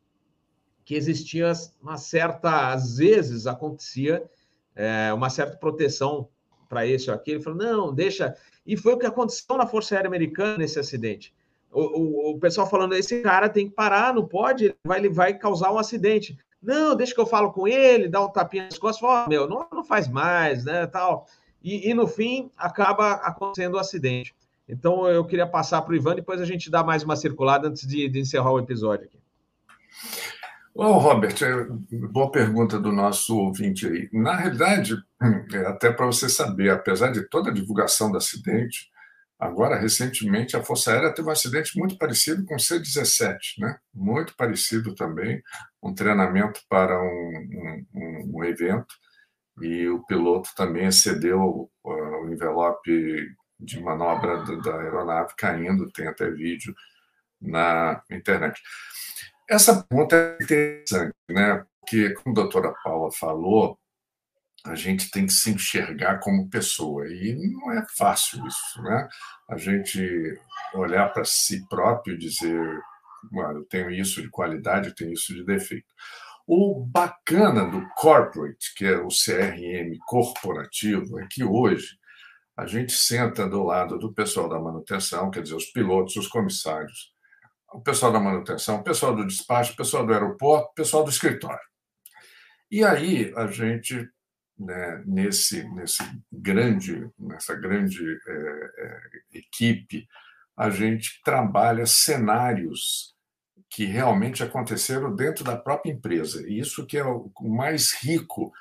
que 0.84 0.94
existia 0.94 1.52
uma 1.82 1.98
certa, 1.98 2.72
às 2.72 2.98
vezes 2.98 3.48
acontecia 3.48 4.24
é, 4.76 5.12
uma 5.14 5.30
certa 5.30 5.58
proteção 5.58 6.30
para 6.70 6.86
esse 6.86 7.10
ou 7.10 7.16
aquele, 7.16 7.42
falou, 7.42 7.58
não, 7.58 7.94
deixa, 7.94 8.36
e 8.66 8.76
foi 8.76 8.94
o 8.94 8.98
que 8.98 9.06
aconteceu 9.06 9.58
na 9.58 9.66
Força 9.66 9.96
Aérea 9.96 10.08
Americana 10.08 10.60
nesse 10.60 10.80
acidente. 10.80 11.34
O, 11.72 11.82
o, 11.82 12.32
o 12.32 12.40
pessoal 12.40 12.70
falando, 12.70 12.94
esse 12.94 13.22
cara 13.22 13.50
tem 13.50 13.68
que 13.68 13.76
parar, 13.76 14.14
não 14.14 14.28
pode, 14.28 14.66
ele 14.66 14.76
vai, 14.84 15.00
ele 15.00 15.10
vai 15.10 15.34
causar 15.34 15.72
um 15.72 15.80
acidente. 15.80 16.38
Não, 16.62 16.96
deixa 16.96 17.14
que 17.14 17.20
eu 17.20 17.26
falo 17.26 17.52
com 17.52 17.68
ele, 17.68 18.08
dá 18.08 18.24
um 18.24 18.32
tapinha 18.32 18.66
nas 18.66 18.78
costas, 18.78 19.00
fala, 19.00 19.28
meu, 19.28 19.48
não, 19.48 19.68
não 19.72 19.84
faz 19.84 20.08
mais, 20.08 20.66
né, 20.66 20.86
tal. 20.88 21.28
E, 21.64 21.90
e 21.90 21.94
no 21.94 22.08
fim, 22.08 22.52
acaba 22.58 23.14
acontecendo 23.14 23.74
o 23.74 23.78
um 23.78 23.80
acidente. 23.80 24.36
Então, 24.68 25.08
eu 25.08 25.24
queria 25.24 25.46
passar 25.46 25.82
para 25.82 25.94
o 25.94 25.96
Ivan, 25.96 26.16
depois 26.16 26.42
a 26.42 26.46
gente 26.46 26.72
dá 26.72 26.84
mais 26.84 27.04
uma 27.04 27.16
circulada 27.16 27.68
antes 27.68 27.86
de, 27.88 28.10
de 28.10 28.20
encerrar 28.20 28.52
o 28.52 28.60
episódio 28.60 29.06
aqui. 29.06 29.20
Ô, 30.74 30.98
Robert, 30.98 31.36
é, 31.42 31.98
boa 32.08 32.30
pergunta 32.30 32.78
do 32.78 32.92
nosso 32.92 33.38
ouvinte 33.38 33.88
aí. 33.88 34.10
Na 34.12 34.36
realidade, 34.36 34.96
é, 35.54 35.60
até 35.68 35.90
para 35.90 36.06
você 36.06 36.28
saber, 36.28 36.70
apesar 36.70 37.12
de 37.12 37.30
toda 37.30 37.50
a 37.50 37.54
divulgação 37.54 38.12
do 38.12 38.18
acidente, 38.18 38.90
agora, 39.40 39.80
recentemente, 39.80 40.58
a 40.58 40.64
Força 40.64 40.92
Aérea 40.92 41.14
teve 41.14 41.30
um 41.30 41.32
acidente 41.32 41.78
muito 41.80 41.98
parecido 41.98 42.44
com 42.44 42.56
o 42.56 42.60
C-17, 42.60 43.38
né? 43.60 43.78
muito 43.94 44.36
parecido 44.36 44.94
também, 44.96 45.42
um 45.82 45.94
treinamento 45.94 46.60
para 46.68 47.02
um, 47.02 47.86
um, 47.94 48.32
um 48.36 48.44
evento, 48.44 48.96
e 49.62 49.88
o 49.88 50.04
piloto 50.06 50.50
também 50.58 50.88
excedeu 50.88 51.70
o 51.84 52.30
envelope 52.30 53.34
de 53.60 53.80
manobra 53.80 54.44
da 54.62 54.82
aeronave 54.82 55.34
caindo, 55.38 55.92
tem 55.92 56.08
até 56.08 56.30
vídeo 56.30 56.76
na 57.42 58.04
internet. 58.12 58.62
Essa 59.50 59.84
pergunta 59.84 60.16
é 60.16 60.44
interessante, 60.44 61.16
né? 61.30 61.66
Porque, 61.80 62.14
como 62.16 62.32
a 62.32 62.42
doutora 62.42 62.74
Paula 62.84 63.12
falou, 63.12 63.80
a 64.66 64.74
gente 64.74 65.12
tem 65.12 65.28
que 65.28 65.34
se 65.34 65.52
enxergar 65.52 66.20
como 66.20 66.50
pessoa. 66.50 67.08
E 67.08 67.36
não 67.36 67.72
é 67.72 67.86
fácil 67.96 68.46
isso, 68.48 68.82
né? 68.82 69.08
A 69.50 69.58
gente 69.58 70.40
olhar 70.74 71.10
para 71.14 71.24
si 71.24 71.68
próprio 71.70 72.16
e 72.16 72.18
dizer, 72.18 72.82
eu 73.32 73.64
tenho 73.70 73.92
isso 73.92 74.22
de 74.22 74.30
qualidade, 74.30 74.90
eu 74.90 74.96
tenho 74.96 75.14
isso 75.14 75.34
de 75.34 75.46
defeito. 75.46 75.86
O 76.48 76.84
bacana 76.84 77.70
do 77.70 77.88
corporate, 77.96 78.74
que 78.76 78.86
é 78.86 78.98
o 78.98 79.08
CRM 79.08 79.96
corporativo, 80.08 81.20
é 81.20 81.28
que 81.30 81.44
hoje 81.44 81.98
a 82.58 82.66
gente 82.66 82.94
senta 82.94 83.48
do 83.48 83.64
lado 83.64 83.98
do 84.00 84.14
pessoal 84.14 84.48
da 84.48 84.60
manutenção, 84.60 85.30
quer 85.30 85.44
dizer, 85.44 85.56
os 85.56 85.66
pilotos, 85.66 86.16
os 86.16 86.28
comissários, 86.28 87.14
o 87.74 87.82
pessoal 87.82 88.12
da 88.12 88.20
manutenção, 88.20 88.78
o 88.78 88.84
pessoal 88.84 89.16
do 89.16 89.28
despacho, 89.28 89.74
o 89.74 89.76
pessoal 89.76 90.06
do 90.06 90.14
aeroporto, 90.14 90.70
o 90.70 90.74
pessoal 90.74 91.04
do 91.04 91.10
escritório. 91.10 91.60
E 92.72 92.84
aí 92.84 93.34
a 93.36 93.48
gente, 93.48 94.10
né, 94.58 95.04
nesse, 95.06 95.68
nesse 95.74 96.04
grande, 96.32 97.10
nessa 97.20 97.56
grande 97.56 98.02
é, 98.28 98.72
é, 98.78 99.00
equipe, 99.34 100.08
a 100.56 100.70
gente 100.70 101.22
trabalha 101.24 101.86
cenários 101.86 103.14
que 103.70 103.84
realmente 103.84 104.42
aconteceram 104.42 105.14
dentro 105.14 105.44
da 105.44 105.58
própria 105.58 105.92
empresa. 105.92 106.48
E 106.48 106.60
isso 106.60 106.86
que 106.86 106.98
é 106.98 107.04
o 107.04 107.30
mais 107.42 107.92
rico 108.02 108.52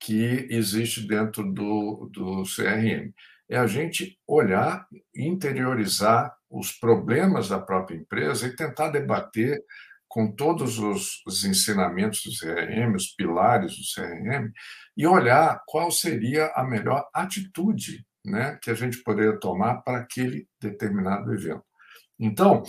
que 0.00 0.48
existe 0.50 1.06
dentro 1.06 1.44
do, 1.52 2.10
do 2.12 2.42
CRM. 2.42 3.12
É 3.48 3.58
a 3.58 3.66
gente 3.66 4.18
olhar, 4.26 4.86
interiorizar 5.14 6.34
os 6.50 6.72
problemas 6.72 7.48
da 7.48 7.58
própria 7.58 7.96
empresa 7.96 8.46
e 8.46 8.56
tentar 8.56 8.88
debater 8.88 9.62
com 10.08 10.30
todos 10.30 10.78
os, 10.78 11.20
os 11.26 11.44
ensinamentos 11.44 12.22
do 12.22 12.30
CRM, 12.30 12.94
os 12.94 13.08
pilares 13.08 13.72
do 13.72 13.82
CRM, 13.94 14.52
e 14.96 15.06
olhar 15.06 15.60
qual 15.66 15.90
seria 15.90 16.52
a 16.54 16.62
melhor 16.62 17.08
atitude 17.12 18.06
né, 18.24 18.56
que 18.62 18.70
a 18.70 18.74
gente 18.74 19.02
poderia 19.02 19.38
tomar 19.38 19.82
para 19.82 19.98
aquele 19.98 20.46
determinado 20.60 21.32
evento. 21.34 21.64
Então, 22.18 22.62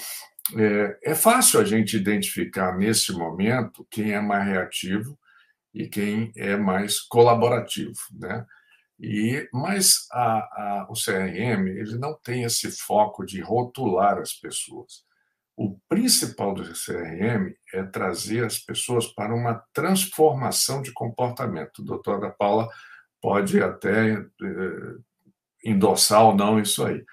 é, 0.57 1.11
é 1.11 1.15
fácil 1.15 1.59
a 1.59 1.63
gente 1.63 1.95
identificar 1.95 2.76
nesse 2.76 3.13
momento 3.13 3.88
quem 3.89 4.11
é 4.11 4.19
mais 4.19 4.45
reativo 4.47 5.17
e 5.73 5.88
quem 5.88 6.32
é 6.36 6.57
mais 6.57 6.99
colaborativo. 6.99 7.93
Né? 8.11 8.45
E, 9.00 9.48
mas 9.52 10.08
a, 10.12 10.38
a, 10.38 10.88
o 10.89 10.93
CRM 10.93 11.68
ele 11.68 11.98
não 11.98 12.18
tem 12.24 12.43
esse 12.43 12.72
foco 12.72 13.26
de 13.26 13.41
rotular 13.41 14.18
as 14.18 14.34
pessoas. 14.34 15.04
O 15.58 15.80
principal 15.88 16.54
do 16.54 16.64
CRM 16.64 17.54
é 17.74 17.84
trazer 17.84 18.46
as 18.46 18.60
pessoas 18.60 19.08
para 19.08 19.34
uma 19.34 19.64
transformação 19.74 20.82
de 20.82 20.91
comportamento. 20.91 21.82
A 21.82 21.86
doutora 21.86 22.30
Paula 22.30 22.70
pode 23.22 23.62
até 23.62 24.14
eh, 24.16 24.96
endossar 25.64 26.26
ou 26.26 26.36
não 26.36 26.60
isso 26.60 26.86
aí. 26.86 27.04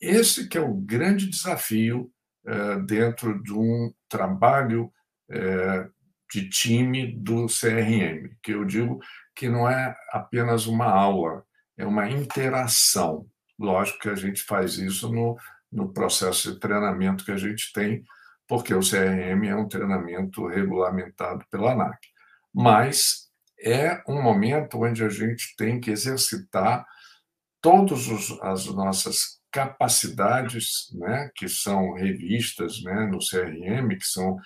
Esse 0.00 0.48
que 0.48 0.58
é 0.58 0.60
o 0.60 0.74
grande 0.74 1.28
desafio 1.28 2.10
eh, 2.44 2.76
dentro 2.80 3.40
de 3.40 3.52
um 3.52 3.92
trabalho 4.08 4.92
eh, 5.30 5.88
de 6.32 6.48
time 6.48 7.12
do 7.12 7.46
CRM, 7.46 8.34
que 8.42 8.52
eu 8.52 8.64
digo 8.64 9.00
que 9.34 9.48
não 9.48 9.68
é 9.68 9.94
apenas 10.10 10.66
uma 10.66 10.86
aula, 10.86 11.44
é 11.76 11.86
uma 11.86 12.10
interação. 12.10 13.26
Lógico 13.58 14.00
que 14.00 14.08
a 14.08 14.14
gente 14.14 14.42
faz 14.42 14.76
isso 14.76 15.12
no, 15.12 15.36
no 15.70 15.92
processo 15.92 16.52
de 16.52 16.60
treinamento 16.60 17.24
que 17.24 17.32
a 17.32 17.36
gente 17.36 17.72
tem, 17.72 18.04
porque 18.46 18.74
o 18.74 18.80
CRM 18.80 19.46
é 19.46 19.56
um 19.56 19.68
treinamento 19.68 20.46
regulamentado 20.46 21.44
pela 21.50 21.72
ANAC. 21.72 21.98
Mas 22.52 23.30
é 23.60 24.02
um 24.08 24.20
momento 24.20 24.82
onde 24.82 25.04
a 25.04 25.08
gente 25.08 25.54
tem 25.56 25.80
que 25.80 25.90
exercitar 25.90 26.84
todas 27.60 28.08
as 28.42 28.66
nossas 28.66 29.40
capacidades, 29.52 30.88
né, 30.94 31.30
que 31.36 31.48
são 31.48 31.92
revistas 31.92 32.82
né, 32.82 33.06
no 33.06 33.18
CRM, 33.18 33.96
que 33.96 34.06
são 34.06 34.36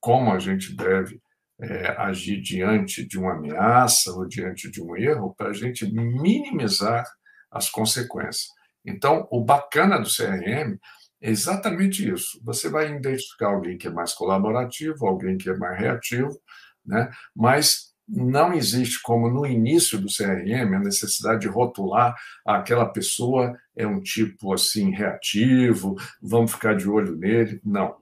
como 0.00 0.32
a 0.32 0.38
gente 0.38 0.74
deve 0.74 1.20
é, 1.60 1.88
agir 1.98 2.40
diante 2.40 3.06
de 3.06 3.18
uma 3.18 3.34
ameaça 3.34 4.12
ou 4.12 4.26
diante 4.26 4.70
de 4.70 4.82
um 4.82 4.96
erro, 4.96 5.34
para 5.36 5.48
a 5.48 5.52
gente 5.52 5.90
minimizar 5.92 7.04
as 7.50 7.68
consequências. 7.68 8.48
Então, 8.84 9.26
o 9.30 9.44
bacana 9.44 9.98
do 9.98 10.08
CRM 10.08 10.78
é 11.20 11.30
exatamente 11.30 12.08
isso. 12.08 12.40
Você 12.44 12.68
vai 12.68 12.90
identificar 12.94 13.48
alguém 13.48 13.76
que 13.76 13.88
é 13.88 13.90
mais 13.90 14.12
colaborativo, 14.14 15.06
alguém 15.06 15.36
que 15.36 15.50
é 15.50 15.56
mais 15.56 15.78
reativo, 15.78 16.40
né? 16.84 17.10
mas 17.34 17.88
não 18.08 18.54
existe, 18.54 19.02
como 19.02 19.28
no 19.28 19.44
início 19.44 19.98
do 19.98 20.06
CRM, 20.06 20.74
a 20.74 20.80
necessidade 20.80 21.40
de 21.40 21.48
rotular 21.48 22.14
aquela 22.46 22.86
pessoa 22.86 23.54
é 23.76 23.86
um 23.86 24.00
tipo 24.00 24.54
assim 24.54 24.90
reativo, 24.90 25.94
vamos 26.22 26.52
ficar 26.52 26.74
de 26.74 26.88
olho 26.88 27.14
nele. 27.14 27.60
Não. 27.62 27.96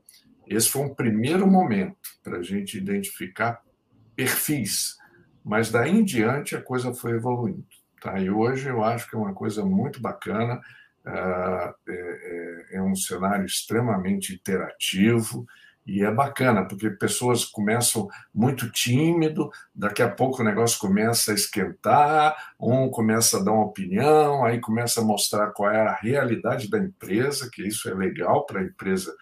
Esse 0.47 0.69
foi 0.69 0.83
um 0.83 0.95
primeiro 0.95 1.47
momento 1.47 1.97
para 2.23 2.39
a 2.39 2.43
gente 2.43 2.79
identificar 2.79 3.61
perfis, 4.15 4.97
mas 5.45 5.71
daí 5.71 5.91
em 5.91 6.05
diante 6.05 6.57
a 6.57 6.63
coisa 6.63 6.95
foi 6.95 7.13
evoluindo. 7.13 7.67
Tá? 8.01 8.19
E 8.19 8.31
hoje 8.31 8.69
eu 8.69 8.83
acho 8.83 9.09
que 9.09 9.17
é 9.17 9.19
uma 9.19 9.35
coisa 9.35 9.65
muito 9.65 10.01
bacana, 10.01 10.61
ah, 11.05 11.75
é, 11.89 12.67
é, 12.73 12.77
é 12.77 12.83
um 12.83 12.95
cenário 12.95 13.45
extremamente 13.45 14.35
interativo, 14.35 15.47
e 15.87 16.03
é 16.03 16.11
bacana, 16.11 16.67
porque 16.67 16.91
pessoas 16.91 17.45
começam 17.45 18.09
muito 18.35 18.69
tímido, 18.73 19.51
daqui 19.73 20.03
a 20.03 20.11
pouco 20.11 20.43
o 20.43 20.45
negócio 20.45 20.81
começa 20.81 21.31
a 21.31 21.35
esquentar, 21.35 22.35
um 22.59 22.91
começa 22.91 23.39
a 23.39 23.43
dar 23.43 23.53
uma 23.53 23.67
opinião, 23.67 24.45
aí 24.45 24.61
começa 24.61 25.01
a 25.01 25.05
mostrar 25.05 25.53
qual 25.53 25.71
é 25.71 25.81
a 25.81 25.95
realidade 25.95 26.69
da 26.69 26.79
empresa, 26.79 27.49
que 27.53 27.63
isso 27.63 27.89
é 27.89 27.95
legal 27.95 28.45
para 28.45 28.61
a 28.61 28.65
empresa 28.65 29.15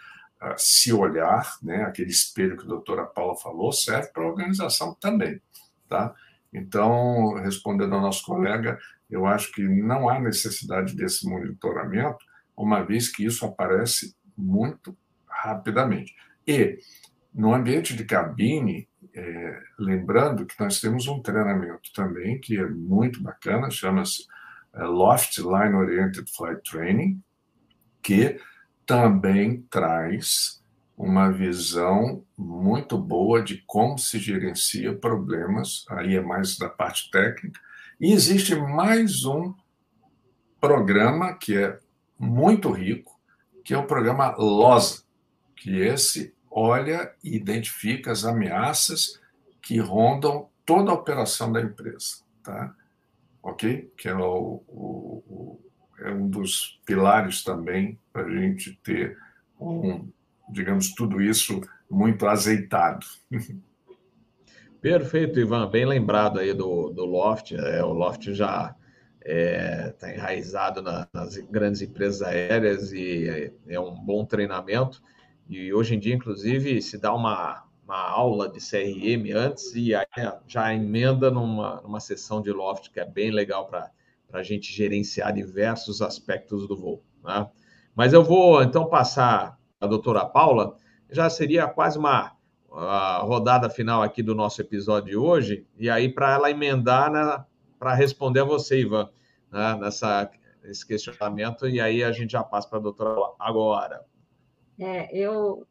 se 0.57 0.93
olhar, 0.93 1.57
né? 1.63 1.85
aquele 1.85 2.11
espelho 2.11 2.57
que 2.57 2.65
a 2.65 2.69
doutora 2.69 3.05
Paula 3.05 3.37
falou, 3.37 3.73
serve 3.73 4.09
para 4.09 4.23
a 4.23 4.29
organização 4.29 4.95
também. 4.95 5.41
Tá? 5.89 6.15
Então, 6.53 7.35
respondendo 7.35 7.95
ao 7.95 8.01
nosso 8.01 8.25
colega, 8.25 8.79
eu 9.11 9.27
acho 9.27 9.53
que 9.53 9.63
não 9.63 10.09
há 10.09 10.21
necessidade 10.21 10.95
desse 10.97 11.29
monitoramento, 11.29 12.19
uma 12.57 12.83
vez 12.83 13.09
que 13.09 13.25
isso 13.25 13.45
aparece 13.45 14.15
muito 14.37 14.97
rapidamente. 15.27 16.15
E 16.47 16.79
no 17.33 17.53
ambiente 17.53 17.97
de 17.97 18.05
cabine, 18.05 18.89
é, 19.15 19.61
lembrando 19.79 20.47
que 20.47 20.59
nós 20.61 20.81
temos 20.81 21.09
um 21.09 21.21
treinamento 21.21 21.93
também 21.93 22.41
que 22.41 22.57
é 22.57 22.69
muito 22.69 23.23
bacana, 23.23 23.71
chama-se 23.71 24.25
é, 24.73 24.85
Loft 24.85 25.39
Line 25.39 25.75
Oriented 25.75 26.31
Flight 26.31 26.63
Training, 26.69 27.21
que 28.03 28.39
também 28.87 29.63
traz 29.71 30.63
uma 30.97 31.31
visão 31.31 32.25
muito 32.37 32.97
boa 32.97 33.43
de 33.43 33.63
como 33.67 33.99
se 33.99 34.19
gerencia 34.19 34.95
problemas, 34.95 35.85
aí 35.91 36.15
é 36.15 36.21
mais 36.21 36.57
da 36.57 36.69
parte 36.69 37.11
técnica. 37.11 37.61
E 38.01 38.13
existe 38.13 38.55
mais 38.55 39.25
um 39.25 39.55
programa 40.61 41.35
que 41.35 41.57
é 41.57 41.79
muito 42.19 42.71
rico, 42.71 43.21
que 43.65 43.75
é 43.75 43.79
o 43.79 43.87
programa 43.87 44.35
LOSA, 44.37 45.03
que 45.57 45.79
esse 45.79 46.35
olha 46.51 47.13
e 47.23 47.35
identifica 47.35 48.13
as 48.13 48.25
ameaças 48.25 49.21
que 49.61 49.79
rondam 49.79 50.49
toda 50.65 50.91
a 50.91 50.95
operação 50.95 51.53
da 51.53 51.61
empresa, 51.61 52.23
tá? 52.43 52.75
Ok? 53.43 53.93
Que 53.97 54.09
é, 54.09 54.15
o, 54.15 54.63
o, 54.69 55.25
o, 55.27 55.61
é 55.99 56.11
um 56.11 56.29
dos 56.29 56.81
pilares 56.87 57.43
também 57.43 57.99
para 58.15 58.27
a 58.27 58.31
gente 58.31 58.79
ter 58.85 59.19
um, 59.61 60.09
digamos, 60.49 60.95
tudo 60.95 61.21
isso 61.21 61.61
muito 61.91 62.29
azeitado. 62.29 63.05
Perfeito, 64.81 65.41
Ivan. 65.41 65.69
Bem 65.69 65.85
lembrado 65.85 66.39
aí 66.39 66.55
do, 66.55 66.91
do 66.91 67.05
Loft. 67.05 67.53
É, 67.57 67.83
o 67.83 67.93
Loft 67.93 68.33
já 68.33 68.77
está 69.19 69.33
é, 69.33 69.91
tá 69.99 70.15
enraizado 70.15 70.81
na, 70.81 71.09
nas 71.13 71.37
grandes 71.39 71.83
empresas 71.83 72.23
aéreas 72.23 72.93
e 72.93 73.29
é, 73.29 73.53
é 73.67 73.81
um 73.81 73.95
bom 73.97 74.25
treinamento. 74.25 75.03
E 75.49 75.75
hoje 75.75 75.97
em 75.97 75.99
dia, 75.99 76.15
inclusive, 76.15 76.81
se 76.83 76.99
dá 76.99 77.13
uma, 77.13 77.65
uma 77.85 77.99
aula 77.99 78.49
de 78.49 78.61
CRM 78.61 79.35
antes 79.35 79.75
e 79.75 79.93
aí 79.93 80.07
já 80.47 80.73
emenda 80.73 81.33
numa, 81.33 81.81
numa 81.81 81.99
sessão 81.99 82.41
de 82.41 82.53
Loft, 82.53 82.93
que 82.93 83.01
é 83.01 83.05
bem 83.05 83.33
legal 83.33 83.67
para 83.67 83.91
a 84.33 84.43
gente 84.43 84.73
gerenciar 84.73 85.33
diversos 85.33 86.01
aspectos 86.01 86.69
do 86.69 86.77
voo. 86.77 87.03
Né? 87.25 87.49
Mas 87.95 88.13
eu 88.13 88.23
vou 88.25 88.63
então 88.63 88.89
passar 88.89 89.59
a 89.81 89.87
doutora 89.87 90.25
Paula, 90.25 90.77
já 91.11 91.31
seria 91.31 91.67
quase 91.69 91.99
uma 91.99 92.37
rodada 93.21 93.71
final 93.71 94.03
aqui 94.03 94.23
do 94.23 94.35
nosso 94.35 94.61
episódio 94.61 95.11
de 95.11 95.17
hoje, 95.17 95.67
e 95.79 95.89
aí 95.89 96.09
para 96.09 96.35
ela 96.35 96.51
emendar 96.51 97.11
né, 97.11 97.45
para 97.79 97.95
responder 97.95 98.41
a 98.41 98.45
você, 98.45 98.81
Ivan, 98.81 99.09
né, 99.51 99.77
nessa, 99.77 100.29
esse 100.65 100.85
questionamento, 100.85 101.69
e 101.69 101.81
aí 101.81 102.03
a 102.03 102.11
gente 102.11 102.33
já 102.33 102.43
passa 102.43 102.69
para 102.69 102.79
a 102.79 102.83
doutora 102.83 103.15
agora. 103.39 104.05
É, 104.81 105.17
eu, 105.17 105.65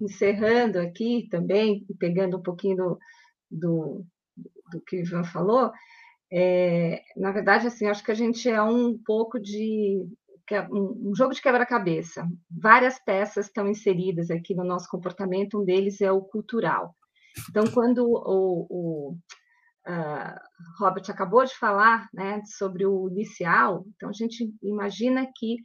encerrando 0.00 0.78
aqui 0.78 1.28
também, 1.30 1.84
pegando 1.98 2.38
um 2.38 2.42
pouquinho 2.42 2.76
do, 2.76 2.98
do, 3.50 4.06
do 4.72 4.80
que 4.80 4.96
o 4.96 5.00
Ivan 5.00 5.24
falou, 5.24 5.70
é, 6.32 7.02
na 7.14 7.30
verdade, 7.30 7.66
assim, 7.66 7.86
acho 7.86 8.02
que 8.02 8.10
a 8.10 8.14
gente 8.14 8.48
é 8.48 8.62
um 8.62 8.96
pouco 8.96 9.38
de 9.38 10.06
um 10.70 11.14
jogo 11.14 11.32
de 11.32 11.40
quebra-cabeça. 11.40 12.26
Várias 12.50 12.98
peças 12.98 13.46
estão 13.46 13.68
inseridas 13.68 14.30
aqui 14.30 14.54
no 14.54 14.64
nosso 14.64 14.88
comportamento, 14.88 15.60
um 15.60 15.64
deles 15.64 16.00
é 16.00 16.10
o 16.10 16.22
cultural. 16.22 16.94
Então, 17.48 17.64
quando 17.72 18.04
o, 18.04 18.66
o 18.68 19.16
uh, 19.88 20.38
Robert 20.78 21.04
acabou 21.08 21.44
de 21.44 21.56
falar 21.56 22.08
né, 22.12 22.42
sobre 22.44 22.84
o 22.84 23.08
inicial, 23.08 23.84
então 23.94 24.08
a 24.08 24.12
gente 24.12 24.52
imagina 24.62 25.26
que 25.36 25.56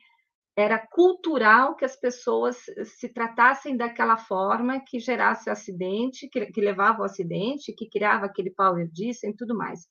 era 0.58 0.80
cultural 0.80 1.76
que 1.76 1.86
as 1.86 1.96
pessoas 1.96 2.58
se 2.84 3.10
tratassem 3.10 3.78
daquela 3.78 4.18
forma 4.18 4.80
que 4.84 5.00
gerasse 5.00 5.52
acidente, 5.52 6.28
que, 6.30 6.48
que 6.48 6.62
levava 6.62 7.00
ao 7.00 7.04
acidente, 7.04 7.76
que 7.78 7.88
criava 7.88 8.26
aquele 8.26 8.50
power 8.50 8.90
distance 8.92 9.34
e 9.34 9.38
tudo 9.38 9.56
mais. 9.56 9.82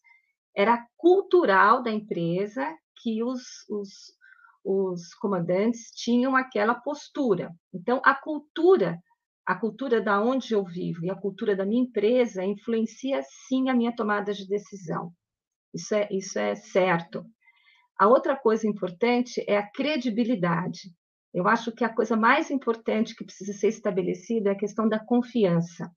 Era 0.56 0.84
cultural 0.96 1.84
da 1.84 1.92
empresa 1.92 2.66
que 3.00 3.22
os, 3.22 3.42
os, 3.68 4.15
os 4.66 5.14
comandantes 5.14 5.92
tinham 5.94 6.34
aquela 6.34 6.74
postura. 6.74 7.54
Então, 7.72 8.02
a 8.04 8.12
cultura, 8.12 8.98
a 9.46 9.54
cultura 9.54 10.00
da 10.00 10.20
onde 10.20 10.52
eu 10.52 10.64
vivo 10.64 11.04
e 11.04 11.10
a 11.10 11.14
cultura 11.14 11.54
da 11.54 11.64
minha 11.64 11.84
empresa 11.84 12.44
influencia 12.44 13.22
sim 13.46 13.70
a 13.70 13.74
minha 13.74 13.94
tomada 13.94 14.34
de 14.34 14.44
decisão. 14.48 15.12
Isso 15.72 15.94
é, 15.94 16.08
isso 16.10 16.36
é 16.36 16.56
certo. 16.56 17.24
A 17.96 18.08
outra 18.08 18.36
coisa 18.36 18.66
importante 18.66 19.44
é 19.46 19.56
a 19.56 19.70
credibilidade. 19.70 20.90
Eu 21.32 21.46
acho 21.46 21.70
que 21.70 21.84
a 21.84 21.94
coisa 21.94 22.16
mais 22.16 22.50
importante 22.50 23.14
que 23.14 23.24
precisa 23.24 23.52
ser 23.52 23.68
estabelecida 23.68 24.50
é 24.50 24.52
a 24.52 24.58
questão 24.58 24.88
da 24.88 24.98
confiança. 24.98 25.90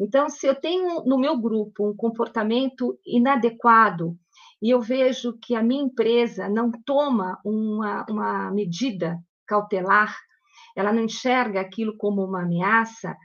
Então, 0.00 0.30
se 0.30 0.46
eu 0.46 0.54
tenho 0.54 1.04
no 1.04 1.18
meu 1.18 1.38
grupo 1.38 1.90
um 1.90 1.94
comportamento 1.94 2.98
inadequado 3.04 4.16
e 4.60 4.70
eu 4.70 4.80
vejo 4.80 5.38
que 5.38 5.54
a 5.54 5.62
minha 5.62 5.82
empresa 5.82 6.48
não 6.48 6.70
toma 6.84 7.38
uma, 7.44 8.04
uma 8.08 8.50
medida 8.50 9.18
cautelar, 9.46 10.16
ela 10.76 10.92
não 10.92 11.04
enxerga 11.04 11.60
aquilo 11.60 11.96
como 11.96 12.24
uma 12.24 12.42
ameaça, 12.42 13.16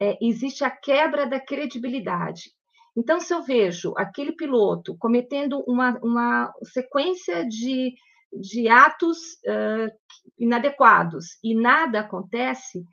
é, 0.00 0.16
existe 0.20 0.64
a 0.64 0.70
quebra 0.70 1.26
da 1.26 1.38
credibilidade. 1.38 2.50
Então, 2.96 3.20
se 3.20 3.32
eu 3.32 3.42
vejo 3.42 3.94
aquele 3.96 4.32
piloto 4.32 4.96
cometendo 4.98 5.62
uma, 5.66 5.98
uma 6.02 6.52
sequência 6.64 7.46
de, 7.46 7.94
de 8.32 8.68
atos 8.68 9.18
uh, 9.46 9.90
inadequados 10.38 11.38
e 11.42 11.54
nada 11.54 12.00
acontece, 12.00 12.84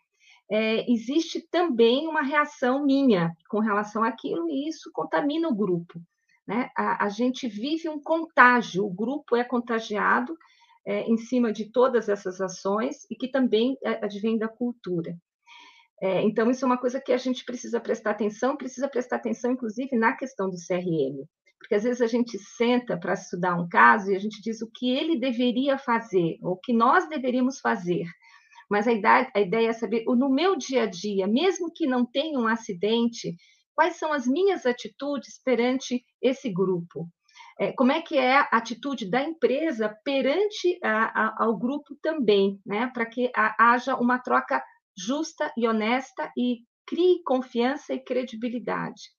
é, 0.49 0.89
existe 0.89 1.45
também 1.49 2.07
uma 2.07 2.21
reação 2.21 2.85
minha 2.85 3.31
com 3.49 3.59
relação 3.59 4.03
àquilo, 4.03 4.49
e 4.49 4.69
isso 4.69 4.89
contamina 4.93 5.49
o 5.49 5.55
grupo. 5.55 5.99
Né? 6.47 6.69
A, 6.75 7.05
a 7.05 7.09
gente 7.09 7.47
vive 7.47 7.89
um 7.89 8.01
contágio, 8.01 8.85
o 8.85 8.93
grupo 8.93 9.35
é 9.35 9.43
contagiado 9.43 10.37
é, 10.85 11.01
em 11.01 11.17
cima 11.17 11.51
de 11.51 11.69
todas 11.71 12.07
essas 12.07 12.39
ações 12.39 13.05
e 13.11 13.15
que 13.15 13.27
também 13.27 13.77
é, 13.83 14.05
advém 14.05 14.37
da 14.37 14.47
cultura. 14.47 15.13
É, 16.01 16.21
então, 16.21 16.49
isso 16.49 16.63
é 16.63 16.67
uma 16.67 16.77
coisa 16.77 17.01
que 17.01 17.11
a 17.11 17.17
gente 17.17 17.43
precisa 17.43 17.79
prestar 17.81 18.11
atenção, 18.11 18.55
precisa 18.55 18.87
prestar 18.87 19.17
atenção, 19.17 19.51
inclusive, 19.51 19.97
na 19.97 20.15
questão 20.15 20.49
do 20.49 20.55
CRM. 20.55 21.27
Porque 21.59 21.73
às 21.73 21.83
vezes 21.83 22.01
a 22.01 22.07
gente 22.07 22.37
senta 22.37 22.95
para 22.97 23.13
estudar 23.13 23.55
um 23.55 23.67
caso 23.67 24.11
e 24.11 24.15
a 24.15 24.19
gente 24.19 24.39
diz 24.41 24.61
o 24.61 24.69
que 24.71 24.91
ele 24.91 25.19
deveria 25.19 25.77
fazer, 25.77 26.37
o 26.41 26.55
que 26.55 26.71
nós 26.71 27.09
deveríamos 27.09 27.59
fazer. 27.59 28.05
Mas 28.69 28.87
a 28.87 28.93
ideia, 28.93 29.31
a 29.33 29.41
ideia 29.41 29.69
é 29.69 29.73
saber, 29.73 30.05
no 30.05 30.29
meu 30.29 30.55
dia 30.55 30.83
a 30.83 30.85
dia, 30.85 31.25
mesmo 31.25 31.71
que 31.73 31.87
não 31.87 32.05
tenha 32.05 32.39
um 32.39 32.47
acidente, 32.47 33.35
quais 33.77 33.97
são 33.97 34.11
as 34.11 34.25
minhas 34.25 34.65
atitudes 34.65 35.39
perante 35.45 36.03
esse 36.19 36.51
grupo? 36.51 37.07
É, 37.59 37.71
como 37.73 37.91
é 37.91 38.01
que 38.01 38.17
é 38.17 38.37
a 38.37 38.49
atitude 38.53 39.07
da 39.07 39.21
empresa 39.21 39.95
perante 40.03 40.79
a, 40.83 41.27
a, 41.27 41.43
ao 41.43 41.55
grupo 41.55 41.95
também, 42.01 42.59
né? 42.65 42.89
Para 42.91 43.05
que 43.05 43.31
haja 43.35 43.95
uma 43.95 44.17
troca 44.17 44.63
justa 44.97 45.53
e 45.55 45.67
honesta 45.67 46.31
e 46.35 46.63
crie 46.87 47.21
confiança 47.23 47.93
e 47.93 47.99
credibilidade. 47.99 49.11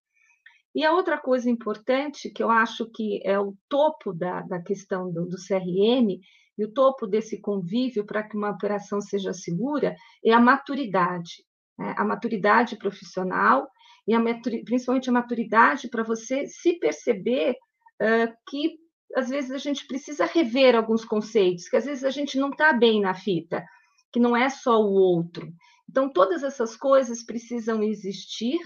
E 0.74 0.84
a 0.84 0.92
outra 0.92 1.18
coisa 1.18 1.48
importante, 1.48 2.28
que 2.28 2.42
eu 2.42 2.50
acho 2.50 2.90
que 2.90 3.20
é 3.24 3.38
o 3.38 3.54
topo 3.68 4.12
da, 4.12 4.40
da 4.40 4.60
questão 4.60 5.12
do, 5.12 5.24
do 5.26 5.36
CRM, 5.36 6.18
e 6.58 6.64
o 6.64 6.72
topo 6.72 7.06
desse 7.06 7.40
convívio 7.40 8.04
para 8.04 8.24
que 8.24 8.36
uma 8.36 8.50
operação 8.50 9.00
seja 9.00 9.32
segura, 9.32 9.94
é 10.24 10.32
a 10.32 10.40
maturidade. 10.40 11.44
Né? 11.78 11.94
A 11.96 12.04
maturidade 12.04 12.76
profissional 12.76 13.68
e 14.08 14.14
a 14.14 14.20
principalmente 14.64 15.10
a 15.10 15.12
maturidade 15.12 15.88
para 15.88 16.02
você 16.02 16.46
se 16.46 16.78
perceber 16.78 17.52
uh, 18.00 18.32
que 18.48 18.78
às 19.14 19.28
vezes 19.28 19.50
a 19.50 19.58
gente 19.58 19.86
precisa 19.86 20.24
rever 20.24 20.74
alguns 20.74 21.04
conceitos, 21.04 21.68
que 21.68 21.76
às 21.76 21.84
vezes 21.84 22.04
a 22.04 22.10
gente 22.10 22.38
não 22.38 22.48
está 22.48 22.72
bem 22.72 23.02
na 23.02 23.14
fita, 23.14 23.64
que 24.10 24.18
não 24.18 24.34
é 24.34 24.48
só 24.48 24.80
o 24.80 24.92
outro. 24.92 25.52
Então, 25.88 26.10
todas 26.10 26.42
essas 26.42 26.74
coisas 26.74 27.22
precisam 27.22 27.82
existir 27.82 28.58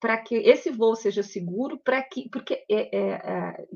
para 0.00 0.16
que 0.18 0.34
esse 0.36 0.70
voo 0.70 0.94
seja 0.94 1.22
seguro, 1.22 1.78
para 1.84 2.02
que, 2.02 2.28
porque 2.30 2.64
é, 2.70 2.96
é, 2.96 3.10
é, 3.12 3.66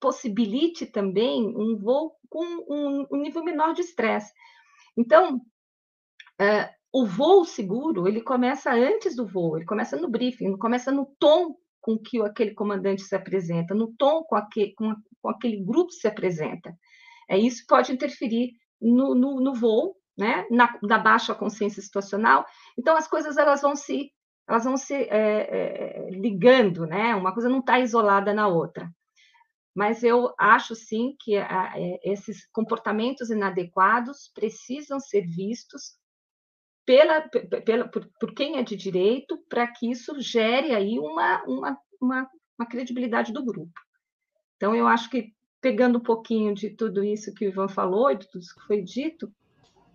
possibilite 0.00 0.86
também 0.86 1.46
um 1.56 1.76
voo 1.76 2.14
com 2.28 2.44
um, 2.44 3.06
um 3.10 3.16
nível 3.16 3.42
menor 3.42 3.74
de 3.74 3.80
estresse. 3.80 4.32
Então, 4.96 5.40
o 6.98 7.04
voo 7.04 7.44
seguro 7.44 8.08
ele 8.08 8.22
começa 8.22 8.72
antes 8.72 9.14
do 9.14 9.26
voo, 9.26 9.58
ele 9.58 9.66
começa 9.66 9.98
no 9.98 10.08
briefing, 10.08 10.56
começa 10.56 10.90
no 10.90 11.04
tom 11.18 11.54
com 11.78 11.98
que 11.98 12.18
aquele 12.22 12.54
comandante 12.54 13.02
se 13.02 13.14
apresenta, 13.14 13.74
no 13.74 13.92
tom 13.98 14.24
com, 14.24 14.34
aquele, 14.34 14.72
com, 14.72 14.94
com 15.20 15.28
aquele 15.28 15.62
grupo 15.62 15.92
se 15.92 16.08
apresenta. 16.08 16.74
É, 17.28 17.36
isso 17.36 17.66
pode 17.68 17.92
interferir 17.92 18.52
no, 18.80 19.14
no, 19.14 19.40
no 19.42 19.54
voo, 19.54 19.94
né? 20.16 20.46
Na, 20.50 20.74
na, 20.82 20.98
baixa 20.98 21.34
consciência 21.34 21.82
situacional. 21.82 22.46
Então, 22.78 22.96
as 22.96 23.06
coisas 23.06 23.36
elas 23.36 23.60
vão 23.60 23.76
se, 23.76 24.10
elas 24.48 24.64
vão 24.64 24.78
se 24.78 24.94
é, 24.94 25.06
é, 25.10 26.10
ligando, 26.12 26.86
né? 26.86 27.14
Uma 27.14 27.34
coisa 27.34 27.50
não 27.50 27.58
está 27.58 27.78
isolada 27.78 28.32
na 28.32 28.48
outra. 28.48 28.90
Mas 29.74 30.02
eu 30.02 30.32
acho, 30.38 30.74
sim, 30.74 31.14
que 31.20 31.36
a, 31.36 31.74
é, 31.76 32.00
esses 32.04 32.48
comportamentos 32.52 33.28
inadequados 33.28 34.30
precisam 34.34 34.98
ser 34.98 35.26
vistos 35.26 35.98
pela, 36.86 37.28
pela, 37.64 37.88
por, 37.88 38.08
por 38.18 38.32
quem 38.32 38.58
é 38.58 38.62
de 38.62 38.76
direito, 38.76 39.36
para 39.48 39.66
que 39.66 39.90
isso 39.90 40.18
gere 40.20 40.72
aí 40.72 40.98
uma, 41.00 41.42
uma, 41.42 41.78
uma, 42.00 42.30
uma 42.56 42.68
credibilidade 42.68 43.32
do 43.32 43.44
grupo. 43.44 43.72
Então, 44.56 44.74
eu 44.74 44.86
acho 44.86 45.10
que, 45.10 45.34
pegando 45.60 45.98
um 45.98 46.02
pouquinho 46.02 46.54
de 46.54 46.70
tudo 46.70 47.02
isso 47.02 47.34
que 47.34 47.44
o 47.44 47.48
Ivan 47.48 47.68
falou 47.68 48.10
e 48.10 48.16
de 48.16 48.30
tudo 48.30 48.40
isso 48.40 48.54
que 48.54 48.66
foi 48.66 48.82
dito, 48.82 49.30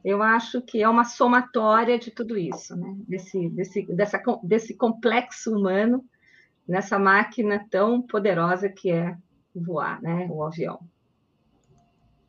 eu 0.03 0.21
acho 0.21 0.61
que 0.61 0.83
é 0.83 0.89
uma 0.89 1.05
somatória 1.05 1.97
de 1.97 2.11
tudo 2.11 2.37
isso, 2.37 2.75
né? 2.75 2.93
desse, 3.07 3.49
desse, 3.49 3.85
dessa, 3.95 4.21
desse 4.43 4.75
complexo 4.75 5.55
humano 5.55 6.03
nessa 6.67 6.99
máquina 6.99 7.65
tão 7.69 8.01
poderosa 8.01 8.67
que 8.67 8.91
é 8.91 9.15
voar, 9.55 10.01
né? 10.01 10.27
o 10.29 10.43
avião. 10.43 10.79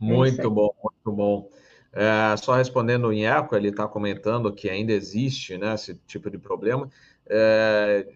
É 0.00 0.04
muito 0.04 0.40
é 0.40 0.48
bom, 0.48 0.74
muito 0.82 1.16
bom. 1.16 1.48
É, 1.92 2.36
só 2.38 2.54
respondendo 2.54 3.08
o 3.08 3.12
Inheco, 3.12 3.54
ele 3.54 3.68
está 3.68 3.86
comentando 3.86 4.52
que 4.52 4.70
ainda 4.70 4.92
existe 4.92 5.58
né, 5.58 5.74
esse 5.74 5.94
tipo 6.06 6.30
de 6.30 6.38
problema. 6.38 6.88
É, 7.26 8.06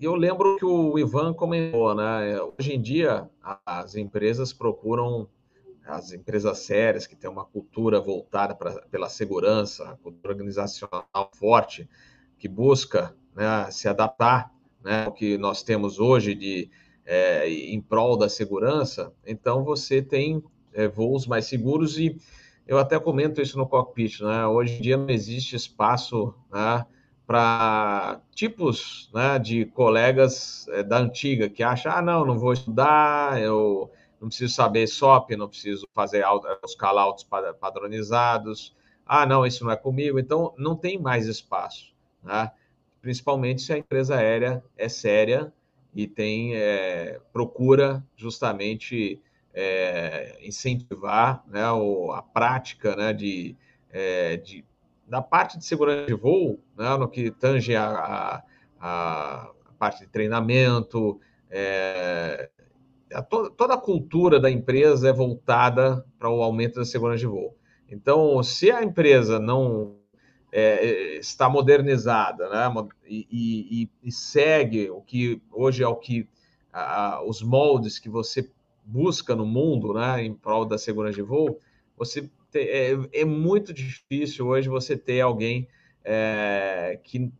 eu 0.00 0.14
lembro 0.14 0.56
que 0.56 0.64
o 0.64 0.98
Ivan 0.98 1.32
comentou, 1.34 1.94
né? 1.94 2.40
Hoje 2.58 2.72
em 2.74 2.80
dia, 2.80 3.28
as 3.64 3.94
empresas 3.94 4.52
procuram, 4.52 5.28
as 5.86 6.12
empresas 6.12 6.58
sérias 6.58 7.06
que 7.06 7.14
têm 7.14 7.30
uma 7.30 7.44
cultura 7.44 8.00
voltada 8.00 8.54
pra, 8.54 8.72
pela 8.90 9.08
segurança, 9.08 9.98
cultura 10.02 10.32
organizacional 10.32 11.30
forte, 11.34 11.88
que 12.38 12.48
busca 12.48 13.14
né, 13.36 13.70
se 13.70 13.88
adaptar 13.88 14.52
né, 14.82 15.04
ao 15.04 15.12
que 15.12 15.38
nós 15.38 15.62
temos 15.62 16.00
hoje 16.00 16.34
de, 16.34 16.70
é, 17.04 17.48
em 17.48 17.80
prol 17.80 18.16
da 18.16 18.28
segurança, 18.28 19.12
então 19.26 19.64
você 19.64 20.02
tem 20.02 20.42
é, 20.72 20.88
voos 20.88 21.26
mais 21.26 21.46
seguros 21.46 21.98
e 21.98 22.16
eu 22.72 22.78
até 22.78 22.98
comento 22.98 23.42
isso 23.42 23.58
no 23.58 23.68
cockpit, 23.68 24.22
né? 24.22 24.46
Hoje 24.46 24.78
em 24.78 24.80
dia 24.80 24.96
não 24.96 25.10
existe 25.10 25.54
espaço 25.54 26.34
né, 26.50 26.86
para 27.26 28.18
tipos 28.34 29.10
né, 29.12 29.38
de 29.38 29.66
colegas 29.66 30.66
é, 30.68 30.82
da 30.82 30.96
antiga 30.96 31.50
que 31.50 31.62
acham, 31.62 31.92
ah, 31.92 32.00
não, 32.00 32.24
não 32.24 32.38
vou 32.38 32.54
estudar, 32.54 33.38
eu 33.42 33.90
não 34.18 34.28
preciso 34.28 34.54
saber 34.54 34.86
SOP, 34.86 35.36
não 35.36 35.48
preciso 35.48 35.86
fazer 35.92 36.24
os 36.64 36.74
callouts 36.74 37.26
padronizados, 37.60 38.74
ah, 39.04 39.26
não, 39.26 39.44
isso 39.44 39.64
não 39.64 39.70
é 39.70 39.76
comigo, 39.76 40.18
então 40.18 40.54
não 40.56 40.74
tem 40.74 40.98
mais 40.98 41.26
espaço, 41.26 41.92
né? 42.22 42.50
Principalmente 43.02 43.60
se 43.60 43.74
a 43.74 43.76
empresa 43.76 44.16
aérea 44.16 44.64
é 44.78 44.88
séria 44.88 45.52
e 45.94 46.06
tem 46.06 46.54
é, 46.54 47.20
procura 47.34 48.02
justamente 48.16 49.20
é, 49.54 50.38
incentivar 50.42 51.44
né, 51.46 51.70
o, 51.70 52.12
a 52.12 52.22
prática 52.22 52.96
né, 52.96 53.12
de, 53.12 53.56
é, 53.90 54.36
de, 54.36 54.64
da 55.06 55.20
parte 55.20 55.58
de 55.58 55.64
segurança 55.64 56.06
de 56.06 56.14
voo, 56.14 56.58
né, 56.76 56.96
no 56.96 57.08
que 57.08 57.30
tange 57.30 57.76
a, 57.76 57.86
a, 57.88 58.42
a 58.80 59.52
parte 59.78 60.00
de 60.00 60.08
treinamento, 60.08 61.20
é, 61.50 62.50
a 63.12 63.22
to, 63.22 63.50
toda 63.50 63.74
a 63.74 63.78
cultura 63.78 64.40
da 64.40 64.50
empresa 64.50 65.08
é 65.08 65.12
voltada 65.12 66.04
para 66.18 66.30
o 66.30 66.42
aumento 66.42 66.76
da 66.76 66.84
segurança 66.84 67.20
de 67.20 67.26
voo. 67.26 67.56
Então, 67.88 68.42
se 68.42 68.70
a 68.70 68.82
empresa 68.82 69.38
não 69.38 69.96
é, 70.50 71.16
está 71.18 71.48
modernizada 71.48 72.48
né, 72.48 72.88
e, 73.06 73.26
e, 73.30 73.90
e, 74.02 74.12
segue 74.12 74.90
o 74.90 75.00
que 75.02 75.42
hoje 75.50 75.82
é 75.82 75.88
o 75.88 75.96
que 75.96 76.28
a, 76.72 77.22
os 77.22 77.42
moldes 77.42 77.98
que 77.98 78.08
você 78.08 78.50
busca 78.84 79.34
no 79.34 79.46
mundo, 79.46 79.94
né, 79.94 80.24
em 80.24 80.34
prol 80.34 80.64
da 80.64 80.78
segurança 80.78 81.16
de 81.16 81.22
voo, 81.22 81.58
você 81.96 82.28
é, 82.54 82.96
é, 83.12 83.24
muito 83.24 83.72
difícil 83.72 84.46
hoje 84.46 84.68
você 84.68 84.96
ter 84.96 85.20
alguém 85.20 85.68
é, 86.04 86.98
que 87.02 87.32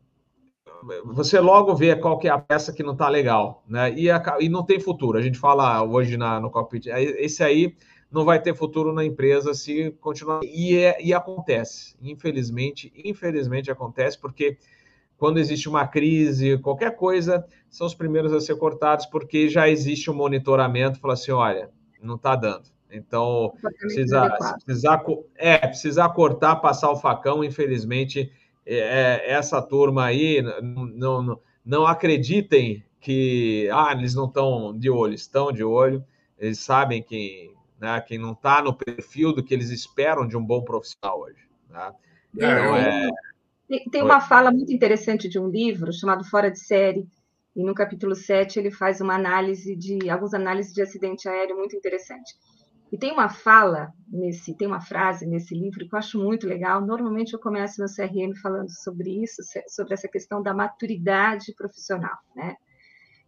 você 1.05 1.39
logo 1.39 1.74
vê 1.74 1.94
qual 1.94 2.19
que 2.19 2.27
é 2.27 2.31
a 2.31 2.39
peça 2.39 2.73
que 2.73 2.82
não 2.82 2.93
está 2.93 3.09
legal, 3.09 3.62
né? 3.69 3.93
E, 3.94 4.10
a, 4.10 4.20
e, 4.40 4.48
não 4.48 4.64
tem 4.64 4.81
futuro. 4.81 5.16
A 5.16 5.23
gente 5.23 5.39
fala 5.39 5.82
hoje 5.85 6.16
na, 6.16 6.40
no 6.40 6.51
cockpit, 6.51 6.86
esse 6.86 7.43
aí 7.44 7.77
não 8.10 8.24
vai 8.24 8.43
ter 8.43 8.55
futuro 8.55 8.93
na 8.93 9.05
empresa 9.05 9.55
se 9.55 9.93
continuar. 10.01 10.40
E, 10.43 10.77
é, 10.77 11.01
e 11.01 11.14
acontece, 11.14 11.97
infelizmente, 12.02 12.93
infelizmente 12.97 13.70
acontece, 13.70 14.19
porque 14.19 14.59
quando 15.22 15.38
existe 15.38 15.68
uma 15.68 15.86
crise, 15.86 16.58
qualquer 16.58 16.96
coisa, 16.96 17.46
são 17.70 17.86
os 17.86 17.94
primeiros 17.94 18.32
a 18.32 18.40
ser 18.40 18.56
cortados, 18.56 19.06
porque 19.06 19.48
já 19.48 19.68
existe 19.68 20.10
um 20.10 20.14
monitoramento, 20.14 20.98
fala 20.98 21.14
assim, 21.14 21.30
olha, 21.30 21.70
não 22.02 22.16
está 22.16 22.34
dando. 22.34 22.64
Então, 22.90 23.52
precisar, 23.78 24.36
precisar, 24.64 25.00
é, 25.36 25.58
precisar 25.58 26.08
cortar, 26.08 26.56
passar 26.56 26.90
o 26.90 26.96
facão, 26.96 27.44
infelizmente, 27.44 28.32
é, 28.66 28.78
é, 28.78 29.30
essa 29.30 29.62
turma 29.62 30.06
aí, 30.06 30.42
não, 30.60 30.86
não, 30.86 31.40
não 31.64 31.86
acreditem 31.86 32.82
que 32.98 33.70
ah, 33.72 33.92
eles 33.92 34.16
não 34.16 34.24
estão 34.24 34.76
de 34.76 34.90
olho, 34.90 35.14
estão 35.14 35.52
de 35.52 35.62
olho, 35.62 36.04
eles 36.36 36.58
sabem 36.58 37.00
que 37.00 37.54
né, 37.80 38.00
quem 38.00 38.18
não 38.18 38.32
está 38.32 38.60
no 38.60 38.74
perfil 38.74 39.32
do 39.32 39.40
que 39.40 39.54
eles 39.54 39.70
esperam 39.70 40.26
de 40.26 40.36
um 40.36 40.44
bom 40.44 40.64
profissional 40.64 41.20
hoje. 41.20 41.46
Né? 41.70 41.92
Então, 42.34 42.76
é, 42.76 43.08
tem, 43.72 43.84
tem 43.84 44.02
uma 44.02 44.20
fala 44.20 44.52
muito 44.52 44.70
interessante 44.70 45.30
de 45.30 45.38
um 45.38 45.48
livro 45.48 45.90
chamado 45.94 46.24
Fora 46.24 46.50
de 46.50 46.58
Série, 46.58 47.08
e 47.56 47.64
no 47.64 47.74
capítulo 47.74 48.14
7 48.14 48.58
ele 48.58 48.70
faz 48.70 49.00
uma 49.00 49.14
análise 49.14 49.74
de 49.74 50.10
algumas 50.10 50.34
análises 50.34 50.74
de 50.74 50.82
acidente 50.82 51.26
aéreo 51.26 51.56
muito 51.56 51.74
interessante. 51.74 52.34
E 52.92 52.98
tem 52.98 53.10
uma 53.10 53.30
fala 53.30 53.90
nesse, 54.06 54.54
tem 54.54 54.68
uma 54.68 54.82
frase 54.82 55.26
nesse 55.26 55.54
livro 55.54 55.88
que 55.88 55.94
eu 55.94 55.98
acho 55.98 56.22
muito 56.22 56.46
legal. 56.46 56.84
Normalmente 56.84 57.32
eu 57.32 57.40
começo 57.40 57.80
no 57.80 57.86
CRM 57.86 58.34
falando 58.42 58.68
sobre 58.68 59.22
isso, 59.22 59.40
sobre 59.68 59.94
essa 59.94 60.06
questão 60.06 60.42
da 60.42 60.52
maturidade 60.52 61.54
profissional, 61.54 62.18
né? 62.36 62.56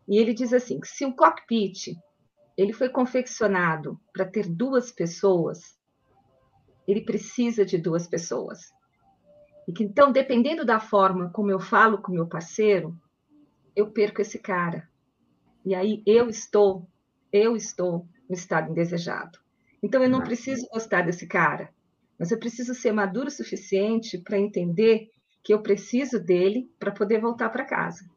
E 0.07 0.19
ele 0.19 0.35
diz 0.35 0.53
assim, 0.53 0.79
que 0.79 0.89
se 0.89 1.07
o 1.07 1.15
cockpit 1.15 1.97
ele 2.55 2.75
foi 2.75 2.91
confeccionado 2.91 3.99
para 4.13 4.27
ter 4.27 4.47
duas 4.47 4.93
pessoas, 4.93 5.79
ele 6.87 7.01
precisa 7.01 7.65
de 7.65 7.79
duas 7.79 8.07
pessoas. 8.07 8.75
E 9.67 9.73
que 9.73 9.83
então, 9.83 10.13
dependendo 10.13 10.65
da 10.65 10.79
forma 10.79 11.31
como 11.31 11.51
eu 11.51 11.59
falo 11.59 11.99
com 11.99 12.13
meu 12.13 12.27
parceiro, 12.27 12.97
eu 13.75 13.91
perco 13.91 14.21
esse 14.21 14.39
cara. 14.39 14.89
E 15.65 15.75
aí 15.75 16.03
eu 16.07 16.29
estou, 16.29 16.87
eu 17.33 17.57
estou 17.57 18.07
no 18.29 18.35
estado 18.35 18.71
indesejado. 18.71 19.39
Então 19.83 20.03
eu 20.03 20.09
não 20.09 20.23
preciso 20.23 20.67
gostar 20.73 21.03
desse 21.03 21.27
cara, 21.27 21.71
mas 22.19 22.31
eu 22.31 22.39
preciso 22.39 22.75
ser 22.75 22.93
maduro 22.93 23.29
o 23.29 23.31
suficiente 23.31 24.19
para 24.19 24.39
entender 24.39 25.11
que 25.43 25.53
eu 25.53 25.63
preciso 25.63 26.19
dele 26.19 26.71
para 26.79 26.91
poder 26.91 27.21
voltar 27.21 27.51
para 27.51 27.65
casa. 27.65 28.09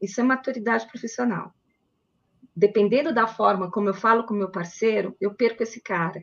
Isso 0.00 0.20
é 0.20 0.24
maturidade 0.24 0.86
profissional. 0.86 1.52
Dependendo 2.54 3.14
da 3.14 3.26
forma 3.26 3.70
como 3.70 3.88
eu 3.88 3.94
falo 3.94 4.24
com 4.24 4.34
meu 4.34 4.50
parceiro, 4.50 5.16
eu 5.20 5.34
perco 5.34 5.62
esse 5.62 5.80
cara. 5.80 6.22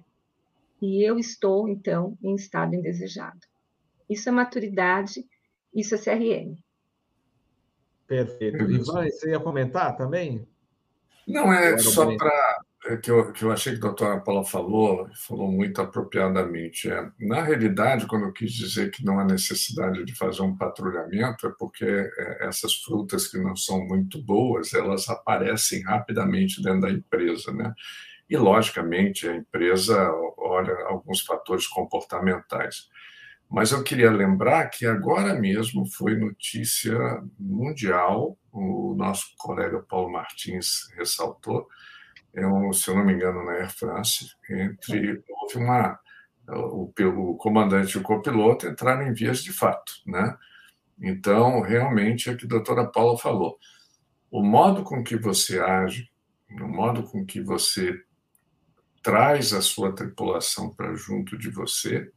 E 0.81 1.07
eu 1.07 1.17
estou, 1.17 1.67
então, 1.67 2.17
em 2.21 2.35
estado 2.35 2.75
indesejado. 2.75 3.39
Isso 4.09 4.29
é 4.29 4.31
maturidade, 4.31 5.25
isso 5.73 5.95
é 5.95 5.97
CRM. 5.97 6.55
Perfeito. 8.07 8.63
Ivan, 8.63 9.05
você 9.05 9.29
ia 9.29 9.39
comentar 9.39 9.95
também? 9.95 10.47
Não, 11.27 11.53
é 11.53 11.77
só 11.77 12.17
para 12.17 12.59
é 12.85 12.95
que 12.95 13.11
eu, 13.11 13.31
que 13.33 13.43
eu 13.43 13.51
achei 13.51 13.73
que 13.73 13.79
a 13.79 13.81
doutora 13.81 14.21
Paula 14.21 14.45
falou, 14.45 15.09
falou 15.13 15.51
muito 15.51 15.81
apropriadamente. 15.81 16.89
É, 16.89 17.09
na 17.19 17.41
realidade, 17.43 18.07
quando 18.07 18.25
eu 18.25 18.31
quis 18.31 18.53
dizer 18.53 18.89
que 18.89 19.03
não 19.03 19.19
há 19.19 19.25
necessidade 19.25 20.05
de 20.05 20.15
fazer 20.15 20.41
um 20.41 20.55
patrulhamento, 20.55 21.45
é 21.45 21.51
porque 21.59 21.85
é, 21.85 22.47
essas 22.47 22.75
frutas 22.75 23.27
que 23.27 23.37
não 23.37 23.55
são 23.55 23.85
muito 23.85 24.23
boas, 24.23 24.73
elas 24.73 25.09
aparecem 25.09 25.83
rapidamente 25.83 26.63
dentro 26.63 26.81
da 26.81 26.89
empresa, 26.89 27.51
né? 27.51 27.73
E, 28.29 28.37
logicamente, 28.37 29.27
a 29.27 29.35
empresa 29.35 30.09
olha 30.37 30.73
alguns 30.85 31.21
fatores 31.21 31.67
comportamentais. 31.67 32.87
Mas 33.49 33.71
eu 33.71 33.83
queria 33.83 34.11
lembrar 34.11 34.67
que 34.69 34.85
agora 34.85 35.33
mesmo 35.33 35.85
foi 35.85 36.15
notícia 36.15 36.95
mundial, 37.39 38.37
o 38.51 38.93
nosso 38.95 39.33
colega 39.37 39.79
Paulo 39.79 40.11
Martins 40.11 40.87
ressaltou, 40.95 41.67
é 42.33 42.45
um, 42.45 42.71
se 42.71 42.89
eu 42.89 42.95
não 42.95 43.03
me 43.03 43.13
engano, 43.13 43.43
na 43.43 43.53
Air 43.53 43.71
France, 43.71 44.31
entre 44.49 45.23
houve 45.27 45.57
uma 45.57 45.99
o, 46.47 46.91
o 47.05 47.35
comandante 47.37 47.95
e 47.95 47.99
o 47.99 48.03
copiloto 48.03 48.67
entraram 48.67 49.07
em 49.07 49.13
vias 49.13 49.43
de 49.43 49.53
fato, 49.53 49.93
né? 50.05 50.35
Então, 51.01 51.61
realmente, 51.61 52.29
é 52.29 52.33
o 52.33 52.37
que 52.37 52.45
a 52.45 52.49
doutora 52.49 52.85
Paula 52.85 53.17
falou. 53.17 53.57
O 54.29 54.43
modo 54.43 54.83
com 54.83 55.03
que 55.03 55.15
você 55.15 55.59
age, 55.59 56.09
o 56.51 56.67
modo 56.67 57.03
com 57.03 57.25
que 57.25 57.41
você 57.41 58.03
traz 59.01 59.53
a 59.53 59.61
sua 59.61 59.93
tripulação 59.93 60.69
para 60.69 60.93
junto 60.95 61.37
de 61.37 61.49
você, 61.49 62.11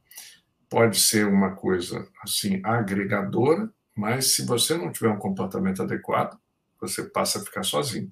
pode 0.73 0.99
ser 0.99 1.27
uma 1.27 1.51
coisa 1.51 2.09
assim 2.23 2.59
agregadora, 2.63 3.71
mas 3.95 4.33
se 4.33 4.43
você 4.43 4.75
não 4.75 4.91
tiver 4.91 5.09
um 5.09 5.19
comportamento 5.19 5.83
adequado, 5.83 6.35
você 6.81 7.03
passa 7.03 7.37
a 7.37 7.43
ficar 7.43 7.61
sozinho, 7.61 8.11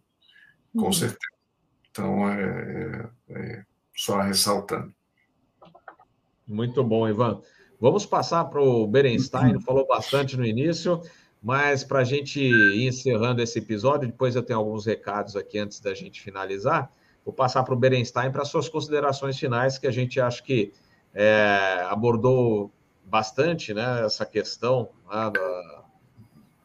com 0.71 0.85
uhum. 0.85 0.93
certeza. 0.93 1.17
Então, 1.89 2.29
é, 2.29 3.09
é, 3.29 3.39
é 3.39 3.65
só 3.95 4.21
ressaltando. 4.21 4.93
Muito 6.47 6.83
bom, 6.83 7.09
Ivan. 7.09 7.41
Vamos 7.79 8.05
passar 8.05 8.45
para 8.45 8.61
o 8.61 8.85
Berenstein, 8.85 9.59
falou 9.61 9.87
bastante 9.87 10.37
no 10.37 10.45
início, 10.45 11.01
mas 11.41 11.83
para 11.83 12.01
a 12.01 12.03
gente 12.03 12.39
ir 12.39 12.87
encerrando 12.87 13.41
esse 13.41 13.57
episódio, 13.57 14.07
depois 14.07 14.35
eu 14.35 14.43
tenho 14.43 14.59
alguns 14.59 14.85
recados 14.85 15.35
aqui 15.35 15.57
antes 15.57 15.79
da 15.79 15.95
gente 15.95 16.21
finalizar. 16.21 16.91
Vou 17.25 17.33
passar 17.33 17.63
para 17.63 17.73
o 17.73 17.77
Berenstein 17.77 18.31
para 18.31 18.45
suas 18.45 18.69
considerações 18.69 19.39
finais, 19.39 19.79
que 19.79 19.87
a 19.87 19.91
gente 19.91 20.21
acha 20.21 20.43
que 20.43 20.71
é, 21.13 21.85
abordou 21.89 22.71
bastante 23.05 23.73
né, 23.73 24.05
essa 24.05 24.25
questão 24.25 24.89
né, 25.09 25.31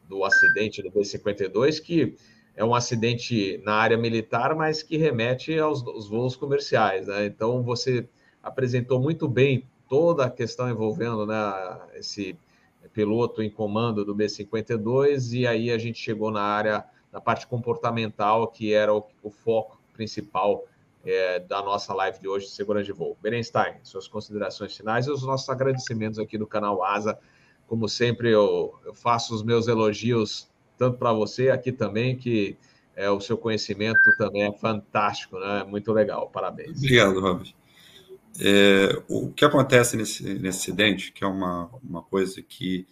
do, 0.07 0.23
acidente 0.23 0.81
do 0.81 0.89
B-52, 0.89 1.81
que 1.81 2.15
é 2.55 2.63
um 2.63 2.73
acidente 2.73 3.61
na 3.63 3.75
área 3.75 3.97
militar, 3.97 4.55
mas 4.55 4.81
que 4.81 4.97
remete 4.97 5.57
aos, 5.59 5.85
aos 5.85 6.07
voos 6.07 6.35
comerciais. 6.35 7.07
Né? 7.07 7.25
Então, 7.25 7.61
você 7.61 8.07
apresentou 8.41 8.99
muito 8.99 9.27
bem 9.27 9.67
toda 9.89 10.25
a 10.25 10.29
questão 10.29 10.69
envolvendo 10.69 11.25
né, 11.25 11.79
esse 11.95 12.37
piloto 12.93 13.43
em 13.43 13.49
comando 13.49 14.05
do 14.05 14.15
B-52, 14.15 15.37
e 15.37 15.45
aí 15.45 15.69
a 15.69 15.77
gente 15.77 15.99
chegou 15.99 16.31
na 16.31 16.41
área, 16.41 16.85
na 17.11 17.19
parte 17.19 17.45
comportamental, 17.45 18.47
que 18.47 18.73
era 18.73 18.93
o, 18.93 19.05
o 19.21 19.29
foco 19.29 19.79
principal 19.93 20.63
é, 21.07 21.39
da 21.39 21.61
nossa 21.61 21.93
live 21.93 22.19
de 22.19 22.27
hoje, 22.27 22.47
Segurança 22.47 22.85
de 22.85 22.91
Voo. 22.91 23.17
Berenstein, 23.21 23.75
suas 23.83 24.07
considerações 24.07 24.75
finais 24.75 25.07
e 25.07 25.11
os 25.11 25.23
nossos 25.23 25.47
agradecimentos 25.49 26.19
aqui 26.19 26.37
do 26.37 26.45
canal 26.45 26.83
Asa. 26.83 27.17
Como 27.65 27.87
sempre, 27.87 28.29
eu, 28.29 28.77
eu 28.85 28.93
faço 28.93 29.33
os 29.33 29.41
meus 29.41 29.67
elogios 29.67 30.49
tanto 30.77 30.97
para 30.97 31.13
você 31.13 31.49
aqui 31.49 31.71
também, 31.71 32.17
que 32.17 32.57
é, 32.95 33.09
o 33.09 33.19
seu 33.19 33.37
conhecimento 33.37 33.99
também 34.17 34.43
é 34.43 34.51
fantástico, 34.51 35.39
né? 35.39 35.63
Muito 35.63 35.91
legal, 35.93 36.29
parabéns. 36.29 36.77
Obrigado, 36.77 37.19
Robert. 37.19 37.53
É, 38.39 39.01
o 39.07 39.31
que 39.31 39.45
acontece 39.45 39.97
nesse, 39.97 40.23
nesse 40.35 40.59
acidente, 40.59 41.11
que 41.11 41.23
é 41.23 41.27
uma, 41.27 41.69
uma 41.83 42.03
coisa 42.03 42.41
que 42.41 42.85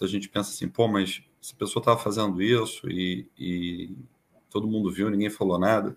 a 0.00 0.06
gente 0.06 0.28
pensa 0.28 0.50
assim, 0.50 0.68
pô, 0.68 0.88
mas 0.88 1.22
essa 1.40 1.54
pessoa 1.54 1.80
estava 1.80 1.98
fazendo 1.98 2.42
isso 2.42 2.88
e, 2.90 3.28
e, 3.38 3.96
todo 4.50 4.66
mundo 4.66 4.90
viu, 4.90 5.08
ninguém 5.08 5.30
falou 5.30 5.58
nada. 5.58 5.96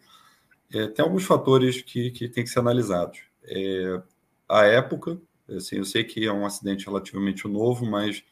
É, 0.73 0.87
tem 0.87 1.03
alguns 1.03 1.23
fatores 1.23 1.81
que, 1.81 2.11
que 2.11 2.27
tem 2.27 2.43
que 2.43 2.49
ser 2.49 2.59
analisados. 2.59 3.19
É, 3.43 4.01
a 4.49 4.65
época, 4.65 5.19
assim, 5.49 5.77
eu 5.77 5.85
sei 5.85 6.03
que 6.03 6.25
é 6.25 6.31
um 6.31 6.45
acidente 6.45 6.85
relativamente 6.85 7.47
novo, 7.47 7.85
mas 7.85 8.23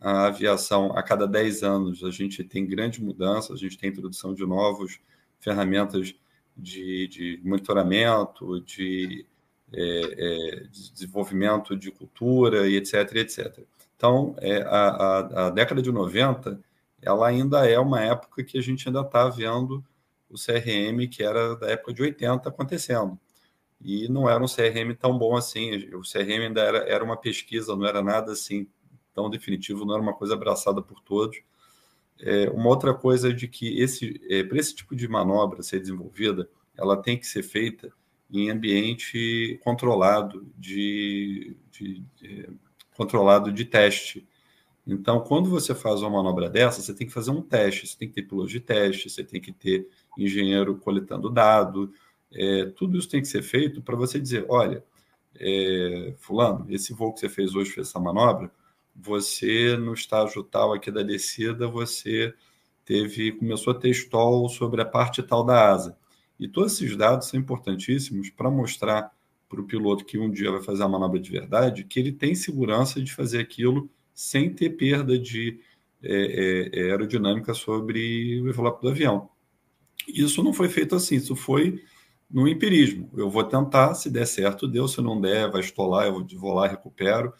a 0.00 0.26
aviação, 0.26 0.96
a 0.96 1.02
cada 1.02 1.26
10 1.26 1.62
anos, 1.62 2.04
a 2.04 2.10
gente 2.10 2.42
tem 2.42 2.66
grande 2.66 3.02
mudança, 3.02 3.52
a 3.52 3.56
gente 3.56 3.78
tem 3.78 3.90
introdução 3.90 4.34
de 4.34 4.44
novas 4.44 4.98
ferramentas 5.40 6.14
de, 6.56 7.08
de 7.08 7.40
monitoramento, 7.44 8.60
de, 8.60 9.24
é, 9.72 9.80
é, 9.80 10.60
de, 10.64 10.92
desenvolvimento 10.92 11.76
de 11.76 11.90
cultura 11.90 12.68
e 12.68 12.76
etc, 12.76 13.16
etc. 13.16 13.60
Então, 13.96 14.34
é, 14.38 14.62
a, 14.62 14.88
a, 14.88 15.46
a, 15.46 15.50
década 15.50 15.80
de 15.80 15.92
90, 15.92 16.60
ela 17.00 17.28
ainda 17.28 17.68
é 17.68 17.78
uma 17.78 18.00
época 18.00 18.42
que 18.42 18.58
a 18.58 18.62
gente 18.62 18.88
ainda 18.88 19.00
está 19.00 19.28
vendo 19.28 19.84
o 20.32 20.36
CRM, 20.36 21.06
que 21.08 21.22
era 21.22 21.54
da 21.56 21.68
época 21.68 21.92
de 21.92 22.02
80, 22.02 22.48
acontecendo. 22.48 23.18
E 23.80 24.08
não 24.08 24.28
era 24.28 24.42
um 24.42 24.46
CRM 24.46 24.94
tão 24.98 25.18
bom 25.18 25.36
assim. 25.36 25.74
O 25.94 26.00
CRM 26.00 26.46
ainda 26.46 26.62
era, 26.62 26.78
era 26.88 27.04
uma 27.04 27.16
pesquisa, 27.16 27.76
não 27.76 27.86
era 27.86 28.02
nada 28.02 28.32
assim 28.32 28.66
tão 29.14 29.28
definitivo, 29.28 29.84
não 29.84 29.94
era 29.94 30.02
uma 30.02 30.14
coisa 30.14 30.34
abraçada 30.34 30.80
por 30.80 31.00
todos. 31.00 31.38
É, 32.18 32.48
uma 32.50 32.68
outra 32.68 32.94
coisa 32.94 33.32
de 33.32 33.48
que 33.48 33.80
esse, 33.80 34.20
é, 34.30 34.42
para 34.42 34.58
esse 34.58 34.74
tipo 34.74 34.94
de 34.96 35.06
manobra 35.08 35.62
ser 35.62 35.80
desenvolvida, 35.80 36.48
ela 36.76 36.96
tem 36.96 37.18
que 37.18 37.26
ser 37.26 37.42
feita 37.42 37.92
em 38.30 38.48
ambiente 38.48 39.60
controlado 39.62 40.46
de, 40.56 41.56
de, 41.70 42.02
de, 42.16 42.48
controlado 42.96 43.52
de 43.52 43.64
teste. 43.64 44.26
Então, 44.86 45.20
quando 45.20 45.50
você 45.50 45.74
faz 45.74 46.00
uma 46.00 46.10
manobra 46.10 46.48
dessa, 46.48 46.80
você 46.80 46.94
tem 46.94 47.06
que 47.06 47.12
fazer 47.12 47.30
um 47.30 47.42
teste, 47.42 47.86
você 47.86 47.98
tem 47.98 48.08
que 48.08 48.14
ter 48.14 48.22
piloto 48.22 48.48
de 48.48 48.60
teste, 48.60 49.10
você 49.10 49.22
tem 49.22 49.40
que 49.40 49.52
ter 49.52 49.88
engenheiro 50.16 50.76
coletando 50.76 51.30
dado, 51.30 51.92
é, 52.32 52.66
tudo 52.66 52.98
isso 52.98 53.08
tem 53.08 53.20
que 53.20 53.28
ser 53.28 53.42
feito 53.42 53.82
para 53.82 53.96
você 53.96 54.18
dizer, 54.18 54.46
olha, 54.48 54.84
é, 55.38 56.14
fulano, 56.18 56.66
esse 56.68 56.92
voo 56.92 57.12
que 57.12 57.20
você 57.20 57.28
fez 57.28 57.54
hoje, 57.54 57.70
fez 57.70 57.88
essa 57.88 58.00
manobra, 58.00 58.50
você 58.94 59.76
no 59.76 59.94
estágio 59.94 60.42
tal 60.42 60.72
aqui 60.72 60.90
da 60.90 61.02
descida, 61.02 61.66
você 61.66 62.34
teve 62.84 63.32
começou 63.32 63.72
a 63.72 63.78
ter 63.78 63.90
stall 63.90 64.48
sobre 64.48 64.82
a 64.82 64.84
parte 64.84 65.22
tal 65.22 65.44
da 65.44 65.70
asa. 65.70 65.96
E 66.38 66.48
todos 66.48 66.74
esses 66.74 66.96
dados 66.96 67.28
são 67.28 67.38
importantíssimos 67.38 68.30
para 68.30 68.50
mostrar 68.50 69.12
para 69.48 69.60
o 69.60 69.64
piloto 69.66 70.04
que 70.04 70.18
um 70.18 70.30
dia 70.30 70.50
vai 70.50 70.62
fazer 70.62 70.82
a 70.82 70.88
manobra 70.88 71.20
de 71.20 71.30
verdade 71.30 71.84
que 71.84 72.00
ele 72.00 72.10
tem 72.10 72.34
segurança 72.34 73.00
de 73.02 73.14
fazer 73.14 73.38
aquilo 73.38 73.88
sem 74.14 74.52
ter 74.52 74.70
perda 74.70 75.18
de 75.18 75.60
é, 76.02 76.70
é, 76.72 76.82
aerodinâmica 76.84 77.54
sobre 77.54 78.40
o 78.40 78.48
envelope 78.48 78.82
do 78.82 78.88
avião. 78.88 79.28
Isso 80.08 80.42
não 80.42 80.52
foi 80.52 80.68
feito 80.68 80.94
assim, 80.94 81.16
isso 81.16 81.36
foi 81.36 81.82
no 82.30 82.48
empirismo. 82.48 83.10
Eu 83.14 83.28
vou 83.28 83.44
tentar, 83.44 83.94
se 83.94 84.10
der 84.10 84.26
certo, 84.26 84.66
deu, 84.66 84.88
se 84.88 85.00
não 85.00 85.20
der, 85.20 85.50
vai 85.50 85.60
estolar, 85.60 86.06
eu 86.06 86.26
vou 86.38 86.54
lá, 86.54 86.66
recupero. 86.66 87.32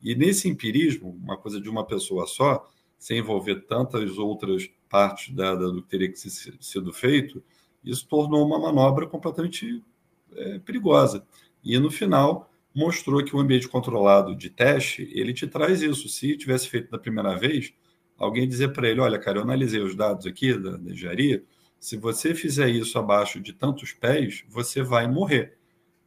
E 0.00 0.14
nesse 0.14 0.48
empirismo, 0.48 1.10
uma 1.22 1.36
coisa 1.36 1.60
de 1.60 1.68
uma 1.68 1.84
pessoa 1.84 2.26
só, 2.26 2.66
sem 2.98 3.18
envolver 3.18 3.66
tantas 3.66 4.16
outras 4.18 4.68
partes 4.88 5.34
da, 5.34 5.54
da, 5.54 5.66
do 5.68 5.82
que 5.82 5.88
teria 5.88 6.10
que 6.10 6.18
ser, 6.18 6.54
sido 6.60 6.92
feito, 6.92 7.42
isso 7.84 8.06
tornou 8.08 8.44
uma 8.44 8.58
manobra 8.58 9.06
completamente 9.06 9.84
é, 10.32 10.58
perigosa. 10.58 11.26
E 11.62 11.78
no 11.78 11.90
final 11.90 12.50
mostrou 12.74 13.22
que 13.24 13.34
o 13.34 13.40
ambiente 13.40 13.68
controlado 13.68 14.34
de 14.34 14.50
teste 14.50 15.10
ele 15.12 15.32
te 15.32 15.46
traz 15.46 15.82
isso. 15.82 16.08
Se 16.08 16.36
tivesse 16.36 16.68
feito 16.68 16.90
da 16.90 16.98
primeira 16.98 17.36
vez, 17.36 17.72
alguém 18.16 18.48
dizer 18.48 18.72
para 18.72 18.88
ele, 18.88 19.00
olha, 19.00 19.18
cara, 19.18 19.38
eu 19.38 19.42
analisei 19.42 19.80
os 19.80 19.94
dados 19.94 20.26
aqui 20.26 20.54
da, 20.54 20.76
da 20.76 20.92
engenharia, 20.92 21.44
se 21.78 21.96
você 21.96 22.34
fizer 22.34 22.68
isso 22.68 22.98
abaixo 22.98 23.40
de 23.40 23.52
tantos 23.52 23.92
pés, 23.92 24.44
você 24.48 24.82
vai 24.82 25.06
morrer. 25.06 25.56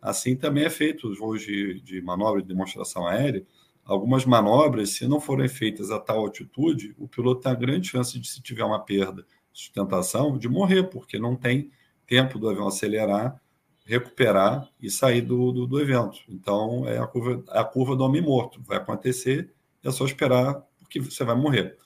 Assim 0.02 0.35
também 0.35 0.65
é 0.65 0.69
feito 0.69 1.07
os 1.07 1.18
voos 1.18 1.41
de, 1.41 1.80
de 1.81 2.02
manobra 2.02 2.41
de 2.41 2.48
demonstração 2.48 3.07
aérea. 3.07 3.45
Algumas 3.85 4.26
manobras, 4.26 4.91
se 4.91 5.07
não 5.07 5.19
forem 5.19 5.48
feitas 5.48 5.91
a 5.91 5.99
tal 5.99 6.19
altitude, 6.19 6.95
o 6.98 7.07
piloto 7.07 7.41
tem 7.41 7.52
a 7.52 7.56
grande 7.56 7.88
chance 7.88 8.19
de, 8.19 8.27
se 8.27 8.41
tiver 8.41 8.64
uma 8.64 8.80
perda 8.80 9.23
de 9.53 9.60
sustentação, 9.60 10.38
de 10.38 10.49
morrer, 10.49 10.84
porque 10.84 11.19
não 11.19 11.35
tem 11.35 11.72
tempo 12.06 12.38
do 12.38 12.49
avião 12.49 12.68
acelerar, 12.68 13.41
recuperar 13.85 14.69
e 14.81 14.89
sair 14.89 15.22
do, 15.22 15.52
do, 15.52 15.68
do 15.68 15.80
evento. 15.80 16.19
Então, 16.27 16.88
é 16.88 16.98
a 16.98 17.07
curva, 17.07 17.43
a 17.49 17.64
curva 17.64 17.95
do 17.95 18.03
homem 18.03 18.22
morto. 18.22 18.61
Vai 18.64 18.77
acontecer, 18.77 19.53
é 19.84 19.91
só 19.91 20.06
esperar, 20.06 20.61
porque 20.80 20.99
você 20.99 21.23
vai 21.23 21.35
morrer. 21.35 21.77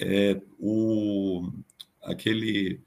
É, 0.00 0.40
o, 0.58 1.50
aquele 2.02 2.80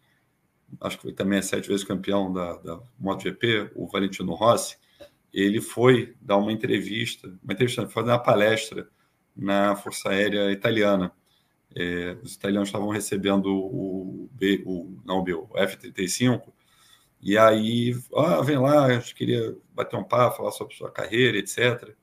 acho 0.79 0.97
que 0.99 1.11
também 1.11 1.39
é 1.39 1.41
sete 1.41 1.67
vezes 1.67 1.83
campeão 1.83 2.31
da, 2.31 2.57
da 2.57 2.79
MotoGP, 2.99 3.71
o 3.75 3.87
Valentino 3.87 4.33
Rossi, 4.33 4.77
ele 5.33 5.61
foi 5.61 6.15
dar 6.21 6.37
uma 6.37 6.51
entrevista, 6.51 7.27
uma 7.43 7.53
entrevista, 7.53 7.83
foi 7.83 7.91
fazer 7.91 8.11
uma 8.11 8.19
palestra 8.19 8.89
na 9.35 9.75
Força 9.75 10.09
Aérea 10.09 10.51
Italiana. 10.51 11.11
É, 11.73 12.17
os 12.21 12.35
italianos 12.35 12.69
estavam 12.69 12.89
recebendo 12.89 13.47
o, 13.47 14.29
B, 14.33 14.61
o, 14.65 14.97
não, 15.05 15.23
o 15.23 15.57
F-35, 15.57 16.51
e 17.21 17.37
aí, 17.37 17.95
ah, 18.15 18.41
vem 18.41 18.57
lá, 18.57 18.85
a 18.85 18.93
gente 18.93 19.15
queria 19.15 19.55
bater 19.73 19.95
um 19.95 20.03
papo, 20.03 20.37
falar 20.37 20.51
sobre 20.51 20.75
sua 20.75 20.91
carreira, 20.91 21.37
etc. 21.37 21.95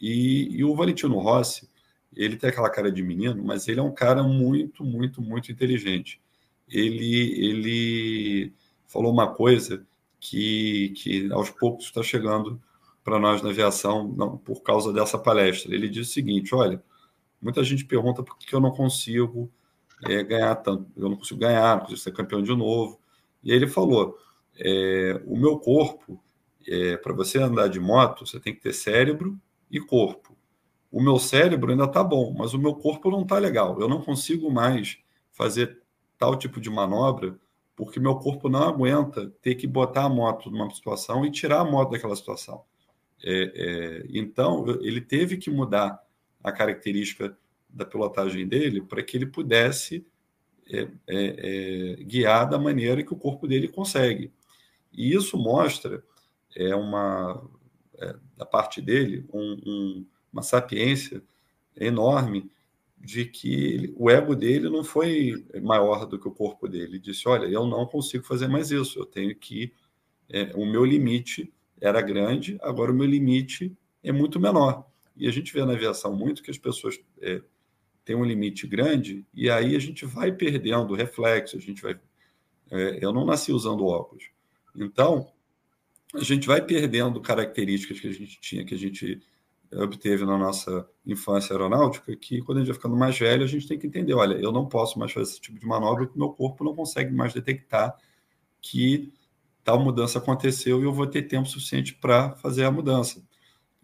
E, 0.00 0.48
e 0.56 0.64
o 0.64 0.74
Valentino 0.74 1.18
Rossi, 1.18 1.68
ele 2.16 2.36
tem 2.36 2.50
aquela 2.50 2.70
cara 2.70 2.90
de 2.90 3.02
menino, 3.02 3.44
mas 3.44 3.68
ele 3.68 3.78
é 3.78 3.82
um 3.82 3.94
cara 3.94 4.22
muito, 4.22 4.84
muito, 4.84 5.20
muito 5.22 5.52
inteligente 5.52 6.23
ele, 6.68 7.46
ele 7.46 8.52
falou 8.86 9.12
uma 9.12 9.32
coisa 9.32 9.86
que, 10.20 10.94
que 10.96 11.32
aos 11.32 11.50
poucos 11.50 11.86
está 11.86 12.02
chegando 12.02 12.60
para 13.02 13.18
nós 13.18 13.42
na 13.42 13.50
aviação 13.50 14.08
não, 14.16 14.38
por 14.38 14.62
causa 14.62 14.92
dessa 14.92 15.18
palestra. 15.18 15.74
Ele 15.74 15.88
disse 15.88 16.10
o 16.10 16.14
seguinte: 16.14 16.54
olha, 16.54 16.82
muita 17.40 17.62
gente 17.62 17.84
pergunta 17.84 18.22
por 18.22 18.38
que 18.38 18.54
eu 18.54 18.60
não 18.60 18.70
consigo 18.70 19.50
é, 20.04 20.22
ganhar 20.22 20.54
tanto, 20.56 20.90
eu 20.96 21.08
não 21.08 21.16
consigo 21.16 21.40
ganhar, 21.40 21.76
não 21.76 21.80
consigo 21.80 22.00
ser 22.00 22.12
campeão 22.12 22.42
de 22.42 22.54
novo. 22.56 22.98
E 23.42 23.52
ele 23.52 23.66
falou: 23.66 24.18
é, 24.58 25.20
o 25.26 25.36
meu 25.36 25.58
corpo, 25.58 26.18
é, 26.66 26.96
para 26.96 27.12
você 27.12 27.38
andar 27.38 27.68
de 27.68 27.78
moto, 27.78 28.26
você 28.26 28.40
tem 28.40 28.54
que 28.54 28.62
ter 28.62 28.72
cérebro 28.72 29.38
e 29.70 29.78
corpo. 29.78 30.34
O 30.90 31.02
meu 31.02 31.18
cérebro 31.18 31.72
ainda 31.72 31.84
está 31.84 32.02
bom, 32.02 32.34
mas 32.38 32.54
o 32.54 32.58
meu 32.58 32.74
corpo 32.74 33.10
não 33.10 33.22
está 33.22 33.38
legal. 33.38 33.78
Eu 33.80 33.88
não 33.88 34.00
consigo 34.00 34.50
mais 34.50 34.98
fazer 35.32 35.83
tal 36.24 36.36
tipo 36.36 36.58
de 36.58 36.70
manobra, 36.70 37.38
porque 37.76 38.00
meu 38.00 38.16
corpo 38.16 38.48
não 38.48 38.62
aguenta 38.62 39.30
ter 39.42 39.56
que 39.56 39.66
botar 39.66 40.04
a 40.04 40.08
moto 40.08 40.50
numa 40.50 40.70
situação 40.70 41.24
e 41.24 41.30
tirar 41.30 41.60
a 41.60 41.64
moto 41.64 41.90
daquela 41.90 42.16
situação. 42.16 42.64
É, 43.22 43.52
é, 43.54 44.06
então, 44.08 44.64
ele 44.80 45.02
teve 45.02 45.36
que 45.36 45.50
mudar 45.50 46.02
a 46.42 46.50
característica 46.50 47.36
da 47.68 47.84
pilotagem 47.84 48.48
dele 48.48 48.80
para 48.80 49.02
que 49.02 49.18
ele 49.18 49.26
pudesse 49.26 50.06
é, 50.70 50.88
é, 51.06 51.98
é, 51.98 52.04
guiar 52.04 52.48
da 52.48 52.58
maneira 52.58 53.02
que 53.02 53.12
o 53.12 53.18
corpo 53.18 53.46
dele 53.46 53.68
consegue. 53.68 54.32
E 54.90 55.14
isso 55.14 55.36
mostra 55.36 56.02
é 56.56 56.74
uma 56.74 57.44
é, 57.98 58.16
da 58.34 58.46
parte 58.46 58.80
dele 58.80 59.26
um, 59.30 59.60
um, 59.66 60.06
uma 60.32 60.42
sapiência 60.42 61.22
enorme 61.76 62.50
de 63.04 63.26
que 63.26 63.92
o 63.96 64.08
ego 64.08 64.34
dele 64.34 64.70
não 64.70 64.82
foi 64.82 65.44
maior 65.62 66.06
do 66.06 66.18
que 66.18 66.26
o 66.26 66.32
corpo 66.32 66.66
dele. 66.66 66.84
Ele 66.84 66.98
disse: 66.98 67.28
Olha, 67.28 67.46
eu 67.46 67.66
não 67.66 67.84
consigo 67.84 68.24
fazer 68.24 68.48
mais 68.48 68.70
isso, 68.70 68.98
eu 68.98 69.04
tenho 69.04 69.34
que. 69.36 69.72
É, 70.28 70.52
o 70.54 70.64
meu 70.64 70.84
limite 70.86 71.52
era 71.78 72.00
grande, 72.00 72.58
agora 72.62 72.90
o 72.90 72.94
meu 72.94 73.06
limite 73.06 73.76
é 74.02 74.10
muito 74.10 74.40
menor. 74.40 74.86
E 75.14 75.28
a 75.28 75.30
gente 75.30 75.52
vê 75.52 75.62
na 75.64 75.74
aviação 75.74 76.16
muito 76.16 76.42
que 76.42 76.50
as 76.50 76.56
pessoas 76.56 76.98
é, 77.20 77.42
têm 78.06 78.16
um 78.16 78.24
limite 78.24 78.66
grande 78.66 79.24
e 79.34 79.50
aí 79.50 79.76
a 79.76 79.78
gente 79.78 80.06
vai 80.06 80.32
perdendo 80.32 80.94
reflexo, 80.94 81.58
a 81.58 81.60
gente 81.60 81.82
vai. 81.82 82.00
É, 82.70 83.04
eu 83.04 83.12
não 83.12 83.26
nasci 83.26 83.52
usando 83.52 83.84
óculos. 83.84 84.30
Então, 84.74 85.30
a 86.14 86.24
gente 86.24 86.46
vai 86.46 86.62
perdendo 86.62 87.20
características 87.20 88.00
que 88.00 88.08
a 88.08 88.12
gente 88.12 88.40
tinha, 88.40 88.64
que 88.64 88.74
a 88.74 88.78
gente 88.78 89.20
obteve 89.82 90.24
na 90.24 90.38
nossa 90.38 90.88
infância 91.06 91.52
aeronáutica, 91.52 92.14
que 92.16 92.40
quando 92.42 92.58
a 92.58 92.60
gente 92.60 92.68
vai 92.68 92.76
ficando 92.76 92.96
mais 92.96 93.18
velho, 93.18 93.44
a 93.44 93.46
gente 93.46 93.66
tem 93.66 93.78
que 93.78 93.86
entender, 93.86 94.14
olha, 94.14 94.34
eu 94.34 94.52
não 94.52 94.66
posso 94.66 94.98
mais 94.98 95.12
fazer 95.12 95.30
esse 95.30 95.40
tipo 95.40 95.58
de 95.58 95.66
manobra 95.66 96.06
porque 96.06 96.18
meu 96.18 96.30
corpo 96.30 96.64
não 96.64 96.74
consegue 96.74 97.12
mais 97.12 97.32
detectar 97.32 97.96
que 98.60 99.12
tal 99.62 99.78
mudança 99.82 100.18
aconteceu 100.18 100.80
e 100.80 100.84
eu 100.84 100.92
vou 100.92 101.06
ter 101.06 101.22
tempo 101.22 101.48
suficiente 101.48 101.94
para 101.94 102.34
fazer 102.36 102.64
a 102.64 102.70
mudança. 102.70 103.22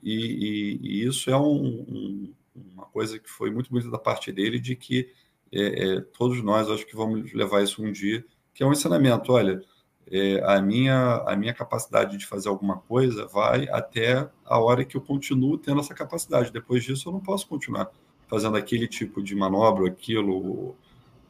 E, 0.03 0.15
e, 0.15 0.81
e 0.83 1.07
isso 1.07 1.31
é 1.31 1.37
um, 1.37 1.55
um, 1.55 2.35
uma 2.55 2.87
coisa 2.87 3.19
que 3.19 3.29
foi 3.29 3.51
muito 3.51 3.71
bonita 3.71 3.91
da 3.91 3.99
parte 3.99 4.31
dele, 4.33 4.59
de 4.59 4.77
que 4.77 5.11
é, 5.53 5.97
é, 5.97 6.01
todos 6.01 6.43
nós 6.43 6.69
acho 6.69 6.87
que 6.87 6.97
vamos 6.97 7.33
levar 7.33 7.62
isso 7.62 7.83
um 7.83 7.91
dia, 7.91 8.25
que 8.55 8.62
é 8.62 8.67
um 8.67 8.73
ensinamento, 8.73 9.33
olha, 9.33 9.62
é, 10.10 10.43
a, 10.44 10.60
minha, 10.60 11.22
a 11.27 11.36
minha 11.36 11.55
capacidade 11.55 12.16
de 12.16 12.27
fazer 12.27 12.48
alguma 12.48 12.77
coisa 12.77 13.27
vai 13.27 13.68
até 13.68 14.28
a 14.44 14.59
hora 14.59 14.85
que 14.85 14.97
eu 14.97 15.01
continuo 15.01 15.59
tendo 15.59 15.81
essa 15.81 15.94
capacidade. 15.94 16.52
Depois 16.52 16.85
disso, 16.85 17.09
eu 17.09 17.12
não 17.12 17.20
posso 17.20 17.47
continuar 17.47 17.90
fazendo 18.28 18.56
aquele 18.56 18.86
tipo 18.86 19.22
de 19.22 19.35
manobra, 19.35 19.89
aquilo 19.89 20.35
ou, 20.35 20.77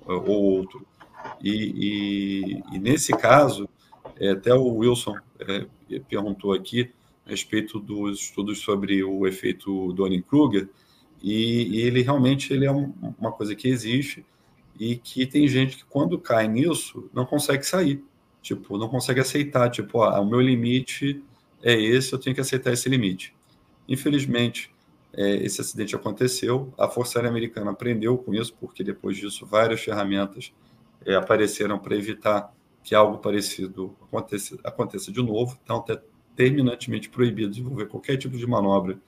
ou 0.07 0.29
outro. 0.29 0.87
E, 1.43 2.63
e, 2.71 2.77
e, 2.77 2.79
nesse 2.79 3.13
caso, 3.13 3.69
é, 4.19 4.31
até 4.31 4.55
o 4.55 4.77
Wilson 4.77 5.17
é, 5.41 5.67
perguntou 6.09 6.53
aqui 6.53 6.91
a 7.27 7.31
respeito 7.31 7.79
dos 7.79 8.21
estudos 8.21 8.61
sobre 8.61 9.03
o 9.03 9.27
efeito 9.27 9.93
Donning-Kruger, 9.93 10.69
e, 11.23 11.77
e, 11.77 11.81
ele 11.83 12.03
realmente 12.03 12.53
ele 12.53 12.65
é 12.65 12.73
um, 12.73 12.95
uma 13.19 13.31
coisa 13.33 13.55
que 13.55 13.69
existe 13.69 14.25
e 14.79 14.97
que 14.97 15.27
tem 15.27 15.47
gente 15.47 15.77
que 15.77 15.85
quando 15.85 16.19
cai 16.19 16.49
nisso 16.49 17.11
não 17.13 17.27
consegue 17.27 17.65
sair. 17.65 18.03
Tipo, 18.43 18.79
não 18.79 18.89
consegue 18.89 19.21
aceitar, 19.21 19.69
tipo, 19.71 20.03
ah, 20.03 20.21
o 20.21 20.25
meu 20.25 20.41
limite 20.41 21.23
é 21.63 21.75
esse, 21.75 22.13
eu 22.13 22.19
tenho 22.19 22.35
que 22.35 22.41
aceitar 22.41 22.73
esse 22.73 22.89
limite. 22.89 23.35
Infelizmente, 23.89 24.73
é, 25.13 25.37
esse 25.37 25.61
acidente 25.61 25.95
aconteceu, 25.95 26.73
a 26.79 26.89
Força 26.89 27.19
Aérea 27.19 27.31
Americana 27.31 27.73
aprendeu 27.73 28.17
com 28.17 28.33
isso, 28.33 28.55
porque 28.59 28.83
depois 28.85 29.17
disso 29.17 29.45
várias 29.45 29.81
ferramentas 29.81 30.53
é, 31.05 31.15
apareceram 31.15 31.79
para 31.79 31.97
evitar 31.97 32.55
que 32.83 32.95
algo 32.95 33.19
parecido 33.19 33.95
aconteça, 34.01 34.59
aconteça 34.65 35.13
de 35.13 35.23
novo, 35.23 35.59
então 35.63 35.85
é 35.89 36.01
terminantemente 36.35 37.11
proibido 37.11 37.51
desenvolver 37.51 37.87
qualquer 37.87 38.17
tipo 38.17 38.37
de 38.37 38.47
manobra 38.47 38.99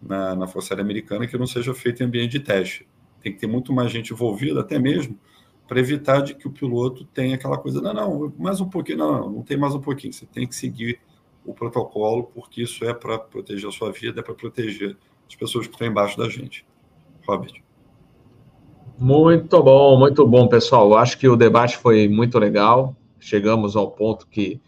na, 0.00 0.34
na 0.34 0.46
Força 0.46 0.72
Aérea 0.72 0.84
Americana 0.84 1.26
que 1.26 1.36
não 1.36 1.46
seja 1.46 1.74
feita 1.74 2.02
em 2.02 2.06
ambiente 2.06 2.32
de 2.32 2.40
teste. 2.40 2.88
Tem 3.20 3.32
que 3.32 3.38
ter 3.38 3.46
muito 3.46 3.72
mais 3.72 3.90
gente 3.90 4.12
envolvida, 4.12 4.60
até 4.60 4.78
mesmo 4.78 5.18
para 5.68 5.78
evitar 5.78 6.22
de 6.22 6.34
que 6.34 6.48
o 6.48 6.50
piloto 6.50 7.04
tenha 7.04 7.34
aquela 7.34 7.58
coisa, 7.58 7.82
não, 7.82 7.92
não, 7.92 8.32
mais 8.38 8.58
um 8.58 8.68
pouquinho, 8.68 8.98
não, 8.98 9.12
não, 9.12 9.30
não 9.30 9.42
tem 9.42 9.56
mais 9.56 9.74
um 9.74 9.80
pouquinho, 9.80 10.12
você 10.12 10.24
tem 10.24 10.46
que 10.46 10.56
seguir 10.56 10.98
o 11.44 11.52
protocolo, 11.52 12.24
porque 12.34 12.62
isso 12.62 12.84
é 12.86 12.94
para 12.94 13.18
proteger 13.18 13.68
a 13.68 13.72
sua 13.72 13.92
vida, 13.92 14.20
é 14.20 14.22
para 14.22 14.34
proteger 14.34 14.96
as 15.28 15.36
pessoas 15.36 15.66
que 15.66 15.74
estão 15.74 15.86
embaixo 15.86 16.16
da 16.16 16.28
gente. 16.28 16.66
Robert. 17.26 17.62
Muito 18.98 19.62
bom, 19.62 19.98
muito 19.98 20.26
bom, 20.26 20.48
pessoal. 20.48 20.90
Eu 20.90 20.96
acho 20.96 21.18
que 21.18 21.28
o 21.28 21.36
debate 21.36 21.76
foi 21.76 22.08
muito 22.08 22.38
legal. 22.38 22.96
Chegamos 23.20 23.76
ao 23.76 23.90
ponto 23.90 24.26
que 24.26 24.60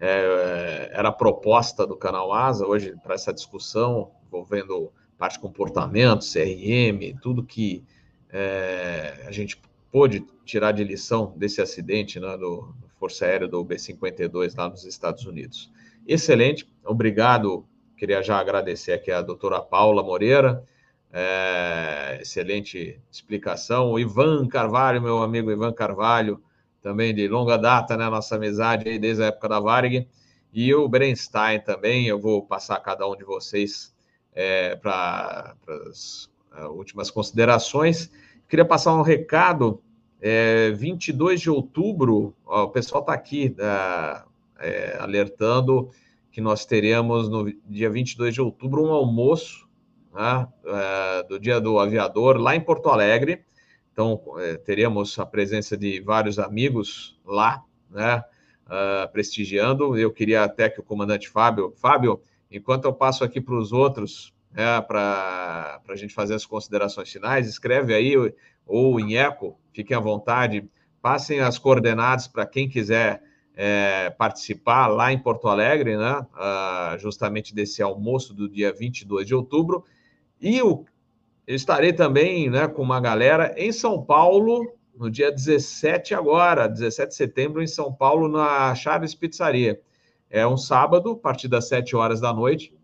é, 0.00 0.90
era 0.92 1.10
a 1.10 1.12
proposta 1.12 1.86
do 1.86 1.96
canal 1.96 2.32
Asa 2.32 2.66
hoje 2.66 2.94
para 3.02 3.14
essa 3.14 3.32
discussão 3.32 4.10
envolvendo 4.26 4.90
parte 5.16 5.34
de 5.34 5.40
comportamento, 5.40 6.24
CRM, 6.24 7.18
tudo 7.20 7.42
que 7.42 7.84
é, 8.30 9.24
a 9.26 9.32
gente 9.32 9.60
pôde 9.90 10.24
tirar 10.44 10.72
de 10.72 10.84
lição 10.84 11.32
desse 11.36 11.60
acidente 11.60 12.20
né, 12.20 12.36
do, 12.36 12.74
Força 12.98 13.24
Aérea 13.24 13.46
do 13.46 13.62
B-52 13.62 14.56
lá 14.56 14.68
nos 14.68 14.84
Estados 14.84 15.24
Unidos. 15.24 15.70
Excelente, 16.06 16.68
obrigado. 16.84 17.64
Queria 17.96 18.22
já 18.22 18.38
agradecer 18.38 18.92
aqui 18.92 19.10
a 19.10 19.22
doutora 19.22 19.60
Paula 19.60 20.02
Moreira, 20.02 20.64
é, 21.12 22.18
excelente 22.20 23.00
explicação. 23.10 23.92
O 23.92 23.98
Ivan 23.98 24.46
Carvalho, 24.48 25.00
meu 25.00 25.22
amigo 25.22 25.50
Ivan 25.50 25.72
Carvalho, 25.72 26.42
também 26.82 27.14
de 27.14 27.28
longa 27.28 27.56
data, 27.56 27.96
né, 27.96 28.08
nossa 28.08 28.36
amizade 28.36 28.88
aí 28.88 28.98
desde 28.98 29.22
a 29.22 29.26
época 29.26 29.48
da 29.48 29.60
Varg. 29.60 30.06
E 30.52 30.74
o 30.74 30.88
Brenstein 30.88 31.60
também, 31.60 32.06
eu 32.06 32.18
vou 32.18 32.44
passar 32.44 32.80
cada 32.80 33.06
um 33.06 33.16
de 33.16 33.24
vocês 33.24 33.94
é, 34.34 34.74
para 34.76 35.54
as 35.88 36.28
uh, 36.58 36.68
últimas 36.70 37.10
considerações 37.10 38.10
queria 38.48 38.64
passar 38.64 38.94
um 38.94 39.02
recado. 39.02 39.82
É, 40.20 40.72
22 40.72 41.40
de 41.40 41.48
outubro, 41.48 42.34
ó, 42.44 42.64
o 42.64 42.70
pessoal 42.70 43.02
está 43.02 43.12
aqui 43.12 43.54
é, 43.56 44.22
é, 44.58 44.96
alertando 44.98 45.90
que 46.32 46.40
nós 46.40 46.64
teremos 46.64 47.28
no 47.28 47.52
dia 47.64 47.88
22 47.88 48.34
de 48.34 48.40
outubro 48.40 48.82
um 48.82 48.92
almoço 48.92 49.68
né, 50.12 50.48
é, 50.64 51.22
do 51.22 51.38
Dia 51.38 51.60
do 51.60 51.78
Aviador 51.78 52.36
lá 52.36 52.56
em 52.56 52.60
Porto 52.60 52.88
Alegre. 52.88 53.44
Então, 53.92 54.20
é, 54.38 54.56
teremos 54.56 55.18
a 55.18 55.26
presença 55.26 55.76
de 55.76 56.00
vários 56.00 56.38
amigos 56.38 57.18
lá, 57.24 57.62
né, 57.90 58.22
uh, 58.66 59.10
prestigiando. 59.10 59.96
Eu 59.98 60.12
queria 60.12 60.44
até 60.44 60.68
que 60.68 60.78
o 60.78 60.84
comandante 60.84 61.28
Fábio, 61.28 61.72
Fábio, 61.76 62.20
enquanto 62.50 62.84
eu 62.84 62.92
passo 62.92 63.24
aqui 63.24 63.40
para 63.40 63.56
os 63.56 63.72
outros, 63.72 64.32
né, 64.58 64.80
para 64.80 65.80
a 65.88 65.94
gente 65.94 66.12
fazer 66.12 66.34
as 66.34 66.44
considerações 66.44 67.12
finais, 67.12 67.48
escreve 67.48 67.94
aí 67.94 68.16
ou 68.66 68.98
em 68.98 69.16
eco, 69.16 69.56
fiquem 69.72 69.96
à 69.96 70.00
vontade, 70.00 70.68
passem 71.00 71.38
as 71.38 71.56
coordenadas 71.58 72.26
para 72.26 72.44
quem 72.44 72.68
quiser 72.68 73.22
é, 73.54 74.10
participar 74.10 74.88
lá 74.88 75.12
em 75.12 75.18
Porto 75.18 75.46
Alegre, 75.46 75.96
né, 75.96 76.26
justamente 76.98 77.54
desse 77.54 77.80
almoço 77.80 78.34
do 78.34 78.48
dia 78.48 78.72
22 78.72 79.28
de 79.28 79.34
outubro. 79.34 79.84
E 80.40 80.58
eu 80.58 80.84
estarei 81.46 81.92
também 81.92 82.50
né, 82.50 82.66
com 82.66 82.82
uma 82.82 83.00
galera 83.00 83.54
em 83.56 83.70
São 83.70 84.02
Paulo, 84.02 84.74
no 84.92 85.08
dia 85.08 85.30
17 85.30 86.14
agora, 86.14 86.66
17 86.66 87.10
de 87.10 87.14
setembro, 87.14 87.62
em 87.62 87.66
São 87.68 87.92
Paulo, 87.92 88.26
na 88.26 88.74
Chaves 88.74 89.14
Pizzaria. 89.14 89.80
É 90.28 90.44
um 90.44 90.56
sábado, 90.56 91.12
a 91.12 91.16
partir 91.16 91.46
das 91.46 91.68
7 91.68 91.94
horas 91.94 92.20
da 92.20 92.32
noite. 92.32 92.76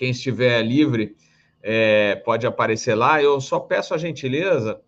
Quem 0.00 0.10
estiver 0.12 0.62
livre 0.62 1.14
é, 1.62 2.14
pode 2.24 2.46
aparecer 2.46 2.94
lá. 2.94 3.22
Eu 3.22 3.38
só 3.38 3.60
peço 3.60 3.92
a 3.92 3.98
gentileza 3.98 4.80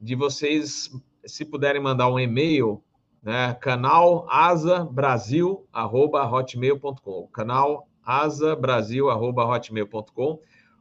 de 0.00 0.16
vocês, 0.16 0.90
se 1.24 1.44
puderem 1.44 1.80
mandar 1.80 2.10
um 2.10 2.18
e-mail, 2.18 2.82
né, 3.22 3.56
canal 3.60 4.26
asabrasil.hotmail.com 4.28 7.28
canal 7.28 7.88
asabrasil.hotmail.com 8.02 10.40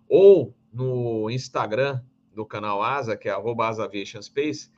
ou 0.10 0.56
no 0.74 1.30
Instagram 1.30 2.02
do 2.34 2.44
canal 2.44 2.82
Asa, 2.82 3.16
que 3.16 3.30
é 3.30 3.34
arroba 3.34 3.72
Space, 4.20 4.72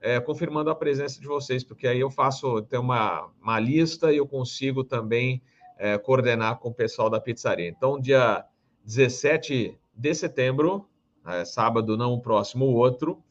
é, 0.00 0.20
confirmando 0.20 0.70
a 0.70 0.74
presença 0.76 1.20
de 1.20 1.26
vocês, 1.26 1.64
porque 1.64 1.88
aí 1.88 1.98
eu 1.98 2.12
faço, 2.12 2.62
tem 2.62 2.78
uma, 2.78 3.28
uma 3.42 3.58
lista 3.58 4.12
e 4.12 4.18
eu 4.18 4.26
consigo 4.28 4.84
também 4.84 5.42
é, 5.76 5.98
coordenar 5.98 6.60
com 6.60 6.68
o 6.68 6.74
pessoal 6.74 7.10
da 7.10 7.20
pizzaria. 7.20 7.68
Então, 7.68 8.00
dia 8.00 8.46
17 8.84 9.78
de 9.94 10.14
setembro, 10.14 10.88
é, 11.26 11.44
sábado, 11.44 11.96
não 11.96 12.12
o 12.12 12.20
próximo, 12.20 12.66
o 12.66 12.74
outro, 12.74 13.22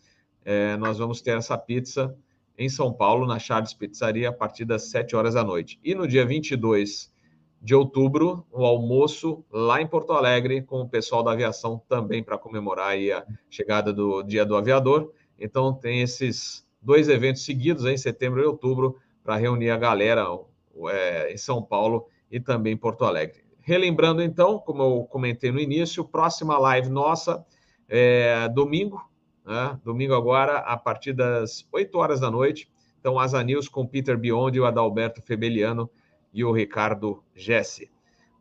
é, 0.45 0.77
nós 0.77 0.97
vamos 0.97 1.21
ter 1.21 1.37
essa 1.37 1.57
pizza 1.57 2.15
em 2.57 2.69
São 2.69 2.93
Paulo, 2.93 3.25
na 3.25 3.39
Charles 3.39 3.73
Pizzaria, 3.73 4.29
a 4.29 4.33
partir 4.33 4.65
das 4.65 4.83
7 4.89 5.15
horas 5.15 5.33
da 5.33 5.43
noite. 5.43 5.79
E 5.83 5.95
no 5.95 6.07
dia 6.07 6.25
22 6.25 7.11
de 7.61 7.75
outubro, 7.75 8.45
o 8.51 8.65
almoço 8.65 9.45
lá 9.51 9.81
em 9.81 9.87
Porto 9.87 10.13
Alegre, 10.13 10.61
com 10.61 10.81
o 10.81 10.89
pessoal 10.89 11.23
da 11.23 11.31
aviação 11.31 11.81
também 11.87 12.23
para 12.23 12.37
comemorar 12.37 12.93
a 12.93 13.25
chegada 13.49 13.93
do 13.93 14.23
Dia 14.23 14.45
do 14.45 14.55
Aviador. 14.55 15.11
Então, 15.39 15.73
tem 15.73 16.01
esses 16.01 16.65
dois 16.81 17.07
eventos 17.07 17.45
seguidos 17.45 17.85
em 17.85 17.97
setembro 17.97 18.41
e 18.41 18.45
outubro 18.45 18.97
para 19.23 19.35
reunir 19.35 19.69
a 19.69 19.77
galera 19.77 20.25
é, 20.89 21.31
em 21.31 21.37
São 21.37 21.61
Paulo 21.61 22.07
e 22.31 22.39
também 22.39 22.73
em 22.73 22.77
Porto 22.77 23.05
Alegre. 23.05 23.43
Relembrando, 23.61 24.21
então, 24.23 24.59
como 24.59 24.81
eu 24.81 25.03
comentei 25.03 25.51
no 25.51 25.59
início, 25.59 26.03
próxima 26.03 26.57
live 26.57 26.89
nossa 26.89 27.45
é 27.87 28.49
domingo, 28.49 29.01
né? 29.45 29.79
domingo 29.83 30.13
agora, 30.15 30.57
a 30.57 30.75
partir 30.77 31.13
das 31.13 31.67
8 31.71 31.97
horas 31.97 32.19
da 32.19 32.31
noite. 32.31 32.71
Então, 32.99 33.19
Asa 33.19 33.43
News 33.43 33.67
com 33.67 33.85
Peter 33.85 34.17
Biondi, 34.17 34.59
o 34.59 34.65
Adalberto 34.65 35.21
Febeliano 35.21 35.89
e 36.33 36.43
o 36.43 36.51
Ricardo 36.51 37.23
Jesse. 37.35 37.91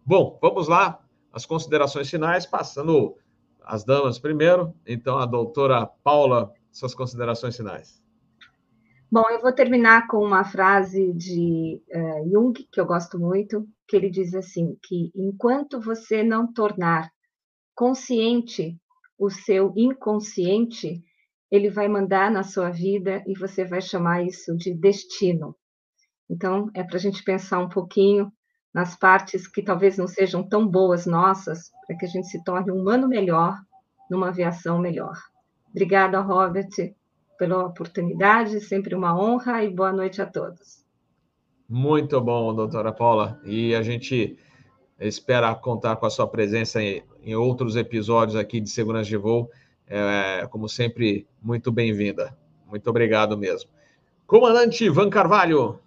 Bom, 0.04 0.38
vamos 0.40 0.68
lá, 0.68 1.00
as 1.32 1.44
considerações 1.44 2.08
finais, 2.08 2.46
passando 2.46 3.16
as 3.62 3.84
damas 3.84 4.18
primeiro. 4.18 4.74
Então, 4.86 5.18
a 5.18 5.26
doutora 5.26 5.86
Paula 5.86 6.52
suas 6.70 6.94
considerações 6.94 7.56
finais. 7.56 7.99
Bom, 9.12 9.28
eu 9.28 9.40
vou 9.40 9.52
terminar 9.52 10.06
com 10.06 10.18
uma 10.18 10.44
frase 10.44 11.12
de 11.14 11.82
uh, 11.92 12.30
Jung, 12.30 12.52
que 12.70 12.80
eu 12.80 12.86
gosto 12.86 13.18
muito, 13.18 13.66
que 13.88 13.96
ele 13.96 14.08
diz 14.08 14.36
assim, 14.36 14.78
que 14.80 15.10
enquanto 15.16 15.80
você 15.80 16.22
não 16.22 16.52
tornar 16.52 17.10
consciente 17.74 18.78
o 19.18 19.28
seu 19.28 19.72
inconsciente, 19.76 21.02
ele 21.50 21.68
vai 21.68 21.88
mandar 21.88 22.30
na 22.30 22.44
sua 22.44 22.70
vida 22.70 23.20
e 23.26 23.36
você 23.36 23.64
vai 23.64 23.80
chamar 23.80 24.22
isso 24.22 24.56
de 24.56 24.72
destino. 24.72 25.56
Então, 26.30 26.70
é 26.72 26.84
para 26.84 26.96
a 26.96 27.00
gente 27.00 27.24
pensar 27.24 27.58
um 27.58 27.68
pouquinho 27.68 28.32
nas 28.72 28.94
partes 28.94 29.48
que 29.48 29.60
talvez 29.60 29.98
não 29.98 30.06
sejam 30.06 30.48
tão 30.48 30.68
boas 30.68 31.04
nossas, 31.04 31.72
para 31.84 31.96
que 31.96 32.04
a 32.04 32.08
gente 32.08 32.28
se 32.28 32.44
torne 32.44 32.70
um 32.70 32.76
humano 32.76 33.08
melhor, 33.08 33.58
numa 34.08 34.28
aviação 34.28 34.78
melhor. 34.78 35.18
Obrigada, 35.70 36.20
Robert, 36.20 36.70
pela 37.40 37.64
oportunidade, 37.64 38.60
sempre 38.60 38.94
uma 38.94 39.18
honra 39.18 39.64
e 39.64 39.70
boa 39.70 39.90
noite 39.90 40.20
a 40.20 40.26
todos. 40.26 40.84
Muito 41.66 42.20
bom, 42.20 42.54
doutora 42.54 42.92
Paula. 42.92 43.40
E 43.46 43.74
a 43.74 43.80
gente 43.80 44.36
espera 44.98 45.54
contar 45.54 45.96
com 45.96 46.04
a 46.04 46.10
sua 46.10 46.28
presença 46.28 46.82
em, 46.82 47.02
em 47.22 47.34
outros 47.34 47.76
episódios 47.76 48.36
aqui 48.36 48.60
de 48.60 48.68
Segurança 48.68 49.08
de 49.08 49.16
Voo. 49.16 49.50
É, 49.86 50.46
como 50.50 50.68
sempre, 50.68 51.26
muito 51.40 51.72
bem-vinda. 51.72 52.36
Muito 52.66 52.90
obrigado 52.90 53.38
mesmo. 53.38 53.70
Comandante 54.26 54.84
Ivan 54.84 55.08
Carvalho. 55.08 55.80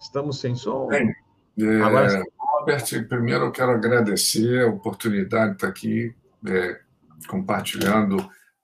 Estamos 0.00 0.40
sem 0.40 0.56
som? 0.56 0.88
Bem, 0.88 1.14
é... 1.60 1.80
Agora 1.80 2.24
Robert, 2.36 3.08
primeiro 3.08 3.44
eu 3.44 3.52
quero 3.52 3.70
agradecer 3.70 4.64
a 4.64 4.68
oportunidade 4.68 5.50
de 5.50 5.56
estar 5.58 5.68
aqui 5.68 6.12
é, 6.44 6.85
compartilhando 7.28 8.16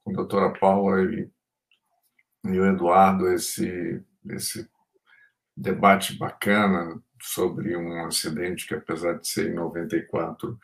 com 0.03 0.13
a 0.13 0.15
doutora 0.15 0.53
Paula 0.59 1.03
e, 1.03 1.31
e 2.45 2.59
o 2.59 2.67
Eduardo 2.67 3.31
esse, 3.31 4.03
esse 4.31 4.69
debate 5.57 6.19
bacana 6.19 7.01
sobre 7.21 7.77
um 7.77 8.05
acidente 8.05 8.67
que, 8.67 8.75
apesar 8.75 9.15
de 9.15 9.29
ser 9.29 9.51
em 9.51 9.55
94, 9.55 10.59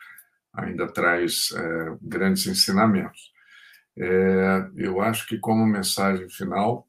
ainda 0.53 0.91
traz 0.91 1.51
é, 1.55 1.97
grandes 2.01 2.45
ensinamentos. 2.47 3.31
É, 3.97 4.69
eu 4.75 5.01
acho 5.01 5.27
que, 5.27 5.37
como 5.37 5.65
mensagem 5.65 6.29
final, 6.29 6.87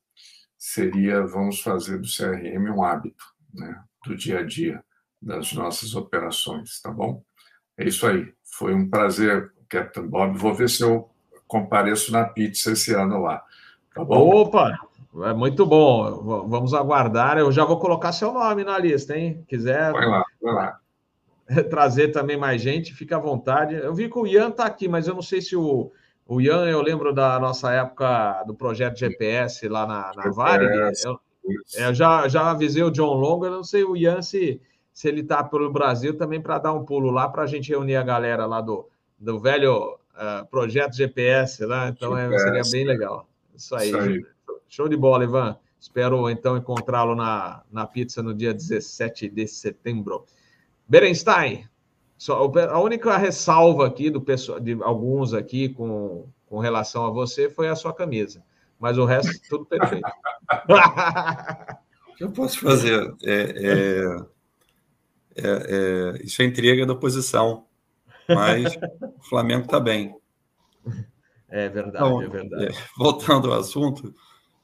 seria: 0.58 1.26
vamos 1.26 1.60
fazer 1.60 1.98
do 1.98 2.06
CRM 2.06 2.70
um 2.70 2.82
hábito 2.82 3.24
né, 3.54 3.82
do 4.04 4.16
dia 4.16 4.40
a 4.40 4.42
dia 4.42 4.84
das 5.20 5.52
nossas 5.52 5.94
operações, 5.94 6.80
tá 6.80 6.90
bom? 6.90 7.22
É 7.76 7.86
isso 7.86 8.06
aí. 8.06 8.32
Foi 8.56 8.74
um 8.74 8.88
prazer, 8.88 9.52
Captain 9.70 10.06
Bob. 10.06 10.36
Vou 10.36 10.52
ver 10.52 10.68
se 10.68 10.82
eu 10.82 11.08
compareço 11.46 12.12
na 12.12 12.24
pizza 12.24 12.72
esse 12.72 12.92
ano 12.92 13.22
lá. 13.22 13.42
Tá 13.94 14.04
bom? 14.04 14.42
Opa! 14.42 14.78
É 15.24 15.32
muito 15.32 15.64
bom. 15.64 16.44
Vamos 16.46 16.74
aguardar. 16.74 17.38
Eu 17.38 17.50
já 17.50 17.64
vou 17.64 17.78
colocar 17.78 18.12
seu 18.12 18.32
nome 18.32 18.64
na 18.64 18.78
lista, 18.78 19.16
hein? 19.16 19.44
Quiser. 19.48 19.92
Vai 19.92 20.06
lá, 20.06 20.24
vai 20.42 20.54
lá. 20.54 20.78
Trazer 21.70 22.08
também 22.08 22.36
mais 22.36 22.60
gente, 22.60 22.94
fica 22.94 23.16
à 23.16 23.18
vontade. 23.18 23.74
Eu 23.74 23.94
vi 23.94 24.08
que 24.08 24.18
o 24.18 24.26
Ian 24.26 24.50
está 24.50 24.66
aqui, 24.66 24.86
mas 24.86 25.08
eu 25.08 25.14
não 25.14 25.22
sei 25.22 25.40
se 25.40 25.56
o, 25.56 25.90
o 26.28 26.40
Ian, 26.40 26.66
eu 26.66 26.80
lembro 26.80 27.12
da 27.12 27.40
nossa 27.40 27.72
época 27.72 28.44
do 28.44 28.54
projeto 28.54 28.98
GPS 28.98 29.66
lá 29.68 29.86
na, 29.86 30.12
na 30.14 30.30
Varig. 30.30 30.72
Eu, 31.04 31.18
eu 31.74 31.94
já, 31.94 32.28
já 32.28 32.50
avisei 32.50 32.82
o 32.84 32.90
John 32.90 33.14
Longo, 33.14 33.46
eu 33.46 33.50
não 33.50 33.64
sei 33.64 33.82
o 33.82 33.96
Ian 33.96 34.22
se 34.22 34.60
se 34.92 35.08
ele 35.08 35.22
está 35.22 35.42
pelo 35.42 35.72
Brasil, 35.72 36.16
também 36.16 36.40
para 36.42 36.58
dar 36.58 36.74
um 36.74 36.84
pulo 36.84 37.10
lá, 37.10 37.28
para 37.28 37.44
a 37.44 37.46
gente 37.46 37.70
reunir 37.70 37.96
a 37.96 38.02
galera 38.02 38.44
lá 38.44 38.60
do, 38.60 38.86
do 39.20 39.38
velho 39.38 39.98
uh, 40.14 40.46
projeto 40.50 40.96
GPS 40.96 41.64
lá. 41.64 41.88
Então 41.88 42.16
é, 42.16 42.38
seria 42.38 42.62
bem 42.70 42.84
legal. 42.84 43.28
Isso 43.54 43.74
aí. 43.76 43.88
Isso 43.88 43.98
aí. 43.98 44.26
Show 44.68 44.88
de 44.88 44.96
bola, 44.96 45.24
Ivan. 45.24 45.56
Espero 45.78 46.28
então 46.28 46.56
encontrá-lo 46.56 47.14
na, 47.14 47.62
na 47.70 47.86
pizza 47.86 48.22
no 48.22 48.34
dia 48.34 48.52
17 48.52 49.28
de 49.28 49.46
setembro. 49.46 50.26
Berenstein, 50.86 51.66
só, 52.18 52.42
a 52.42 52.80
única 52.80 53.16
ressalva 53.16 53.86
aqui 53.86 54.10
do 54.10 54.20
pessoal, 54.20 54.60
de 54.60 54.76
alguns 54.82 55.32
aqui 55.32 55.68
com, 55.70 56.28
com 56.46 56.58
relação 56.58 57.06
a 57.06 57.10
você 57.10 57.48
foi 57.48 57.68
a 57.68 57.76
sua 57.76 57.94
camisa. 57.94 58.42
Mas 58.78 58.98
o 58.98 59.04
resto, 59.04 59.32
tudo 59.48 59.66
perfeito. 59.66 60.08
O 62.10 62.20
que 62.20 62.24
eu 62.24 62.32
posso 62.32 62.60
fazer? 62.60 63.14
É, 63.22 63.54
é 63.56 64.16
é, 65.36 65.42
é, 65.42 66.24
isso 66.24 66.42
é 66.42 66.44
intriga 66.44 66.84
da 66.84 66.92
oposição, 66.92 67.64
mas 68.34 68.76
o 69.18 69.28
Flamengo 69.28 69.64
está 69.64 69.80
bem. 69.80 70.14
É 71.48 71.68
verdade, 71.68 71.96
então, 71.96 72.22
é 72.22 72.28
verdade. 72.28 72.64
É, 72.66 72.70
voltando 72.96 73.52
ao 73.52 73.58
assunto, 73.58 74.14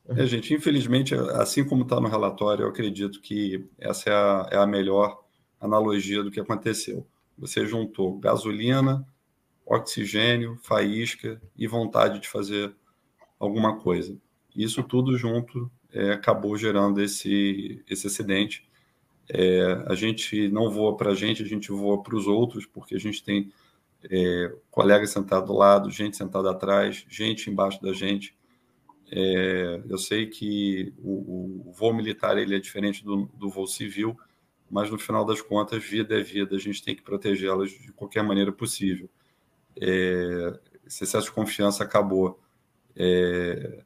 é, 0.09 0.26
gente, 0.26 0.55
infelizmente, 0.55 1.14
assim 1.14 1.64
como 1.64 1.82
está 1.82 2.01
no 2.01 2.09
relatório, 2.09 2.64
eu 2.64 2.68
acredito 2.68 3.20
que 3.20 3.68
essa 3.78 4.10
é 4.10 4.12
a, 4.12 4.48
é 4.52 4.56
a 4.56 4.66
melhor 4.66 5.22
analogia 5.60 6.22
do 6.22 6.30
que 6.30 6.40
aconteceu. 6.40 7.06
Você 7.38 7.66
juntou 7.66 8.18
gasolina 8.18 9.05
oxigênio, 9.66 10.56
faísca 10.62 11.43
e 11.56 11.66
vontade 11.66 12.20
de 12.20 12.28
fazer 12.28 12.72
alguma 13.38 13.80
coisa. 13.80 14.16
Isso 14.55 14.82
tudo 14.84 15.18
junto 15.18 15.70
é, 15.93 16.12
acabou 16.12 16.56
gerando 16.56 17.02
esse, 17.02 17.82
esse 17.88 18.06
acidente. 18.06 18.66
É, 19.28 19.84
a 19.86 19.94
gente 19.94 20.48
não 20.48 20.70
voa 20.70 20.96
para 20.96 21.10
a 21.10 21.14
gente, 21.14 21.42
a 21.42 21.46
gente 21.46 21.70
voa 21.70 22.02
para 22.02 22.16
os 22.16 22.26
outros, 22.26 22.64
porque 22.66 22.94
a 22.94 22.98
gente 22.98 23.22
tem 23.22 23.52
é, 24.10 24.54
colega 24.70 25.06
sentado 25.06 25.46
do 25.46 25.52
lado, 25.52 25.90
gente 25.90 26.16
sentada 26.16 26.50
atrás, 26.50 27.04
gente 27.08 27.50
embaixo 27.50 27.82
da 27.82 27.92
gente. 27.92 28.36
É, 29.10 29.82
eu 29.88 29.98
sei 29.98 30.26
que 30.26 30.92
o, 30.98 31.68
o, 31.68 31.72
voo 31.72 31.94
militar 31.94 32.36
ele 32.38 32.56
é 32.56 32.58
diferente 32.58 33.04
do, 33.04 33.26
do 33.34 33.48
voo 33.48 33.66
civil, 33.66 34.18
mas 34.70 34.90
no 34.90 34.98
final 34.98 35.24
das 35.24 35.40
contas, 35.40 35.82
vida 35.82 36.18
é 36.18 36.22
vida, 36.22 36.56
a 36.56 36.58
gente 36.58 36.82
tem 36.82 36.94
que 36.94 37.02
protegê-las 37.02 37.70
de 37.70 37.92
qualquer 37.92 38.22
maneira 38.22 38.52
possível. 38.52 39.08
É, 39.80 40.58
esse 40.86 41.04
excesso 41.04 41.26
de 41.26 41.32
confiança 41.32 41.84
acabou 41.84 42.40
é, 42.96 43.84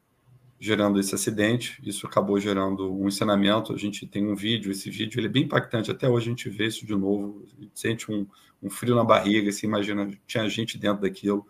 gerando 0.61 0.99
esse 0.99 1.15
acidente, 1.15 1.81
isso 1.83 2.05
acabou 2.05 2.39
gerando 2.39 2.93
um 2.93 3.07
ensinamento. 3.07 3.73
A 3.73 3.77
gente 3.77 4.05
tem 4.05 4.27
um 4.27 4.35
vídeo, 4.35 4.71
esse 4.71 4.91
vídeo 4.91 5.19
ele 5.19 5.25
é 5.25 5.29
bem 5.31 5.43
impactante, 5.45 5.89
até 5.89 6.07
hoje 6.07 6.27
a 6.27 6.29
gente 6.29 6.49
vê 6.51 6.67
isso 6.67 6.85
de 6.85 6.95
novo, 6.95 7.43
sente 7.73 8.11
um, 8.11 8.27
um 8.61 8.69
frio 8.69 8.95
na 8.95 9.03
barriga, 9.03 9.51
se 9.51 9.65
imagina, 9.65 10.07
tinha 10.27 10.47
gente 10.47 10.77
dentro 10.77 11.01
daquilo, 11.01 11.47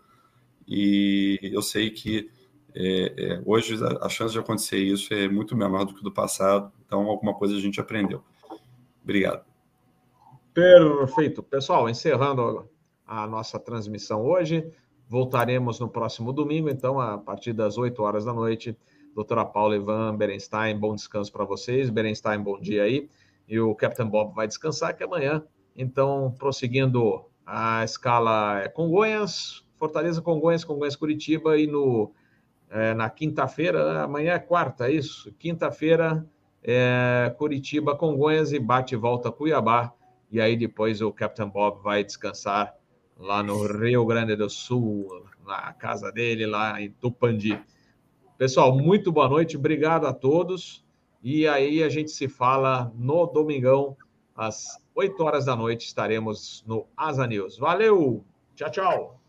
e 0.66 1.38
eu 1.42 1.60
sei 1.60 1.90
que 1.90 2.30
é, 2.74 3.14
é, 3.18 3.42
hoje 3.44 3.74
a, 3.84 4.06
a 4.06 4.08
chance 4.08 4.32
de 4.32 4.38
acontecer 4.38 4.78
isso 4.78 5.12
é 5.12 5.28
muito 5.28 5.54
menor 5.54 5.84
do 5.84 5.94
que 5.94 6.02
do 6.02 6.10
passado, 6.10 6.72
então 6.86 7.02
alguma 7.02 7.34
coisa 7.34 7.54
a 7.54 7.60
gente 7.60 7.78
aprendeu. 7.78 8.24
Obrigado. 9.04 9.44
Perfeito. 10.54 11.42
Pessoal, 11.42 11.86
encerrando 11.86 12.66
a 13.06 13.26
nossa 13.26 13.58
transmissão 13.58 14.24
hoje, 14.24 14.72
voltaremos 15.06 15.78
no 15.78 15.88
próximo 15.90 16.32
domingo, 16.32 16.70
então, 16.70 16.98
a 16.98 17.18
partir 17.18 17.52
das 17.52 17.76
8 17.76 18.02
horas 18.02 18.24
da 18.24 18.32
noite. 18.32 18.74
Doutora 19.14 19.44
Paula 19.44 19.76
Ivan 19.76 20.16
Berenstein, 20.16 20.78
bom 20.78 20.94
descanso 20.94 21.30
para 21.30 21.44
vocês. 21.44 21.90
Berenstein, 21.90 22.40
bom 22.40 22.58
dia 22.58 22.84
aí. 22.84 23.08
E 23.46 23.60
o 23.60 23.74
Captain 23.74 24.06
Bob 24.06 24.34
vai 24.34 24.46
descansar, 24.46 24.96
que 24.96 25.04
amanhã, 25.04 25.44
então, 25.76 26.34
prosseguindo 26.38 27.26
a 27.44 27.84
escala 27.84 28.60
é 28.60 28.68
Congonhas, 28.68 29.64
Fortaleza, 29.78 30.22
Congonhas, 30.22 30.64
Congonhas, 30.64 30.96
Curitiba 30.96 31.58
e 31.58 31.66
no, 31.66 32.12
é, 32.70 32.94
na 32.94 33.10
quinta-feira, 33.10 34.02
amanhã 34.02 34.32
é 34.34 34.38
quarta, 34.38 34.88
é 34.88 34.92
isso? 34.92 35.32
Quinta-feira, 35.38 36.26
é, 36.62 37.34
Curitiba, 37.36 37.96
Congonhas 37.96 38.52
e 38.52 38.58
bate 38.58 38.94
e 38.94 38.98
volta 38.98 39.30
Cuiabá. 39.30 39.92
E 40.30 40.40
aí 40.40 40.56
depois 40.56 41.02
o 41.02 41.12
Captain 41.12 41.48
Bob 41.48 41.82
vai 41.82 42.02
descansar 42.02 42.74
lá 43.18 43.42
no 43.42 43.66
Rio 43.66 44.06
Grande 44.06 44.34
do 44.34 44.48
Sul, 44.48 45.26
na 45.44 45.72
casa 45.74 46.10
dele, 46.10 46.46
lá 46.46 46.80
em 46.80 46.90
Tupandi. 46.90 47.60
Pessoal, 48.42 48.76
muito 48.76 49.12
boa 49.12 49.28
noite, 49.28 49.56
obrigado 49.56 50.04
a 50.04 50.12
todos. 50.12 50.84
E 51.22 51.46
aí 51.46 51.80
a 51.80 51.88
gente 51.88 52.10
se 52.10 52.26
fala 52.26 52.92
no 52.96 53.24
domingão, 53.24 53.96
às 54.34 54.84
8 54.96 55.22
horas 55.22 55.44
da 55.44 55.54
noite, 55.54 55.86
estaremos 55.86 56.64
no 56.66 56.88
Asa 56.96 57.24
News. 57.24 57.56
Valeu, 57.56 58.24
tchau, 58.56 58.70
tchau. 58.72 59.21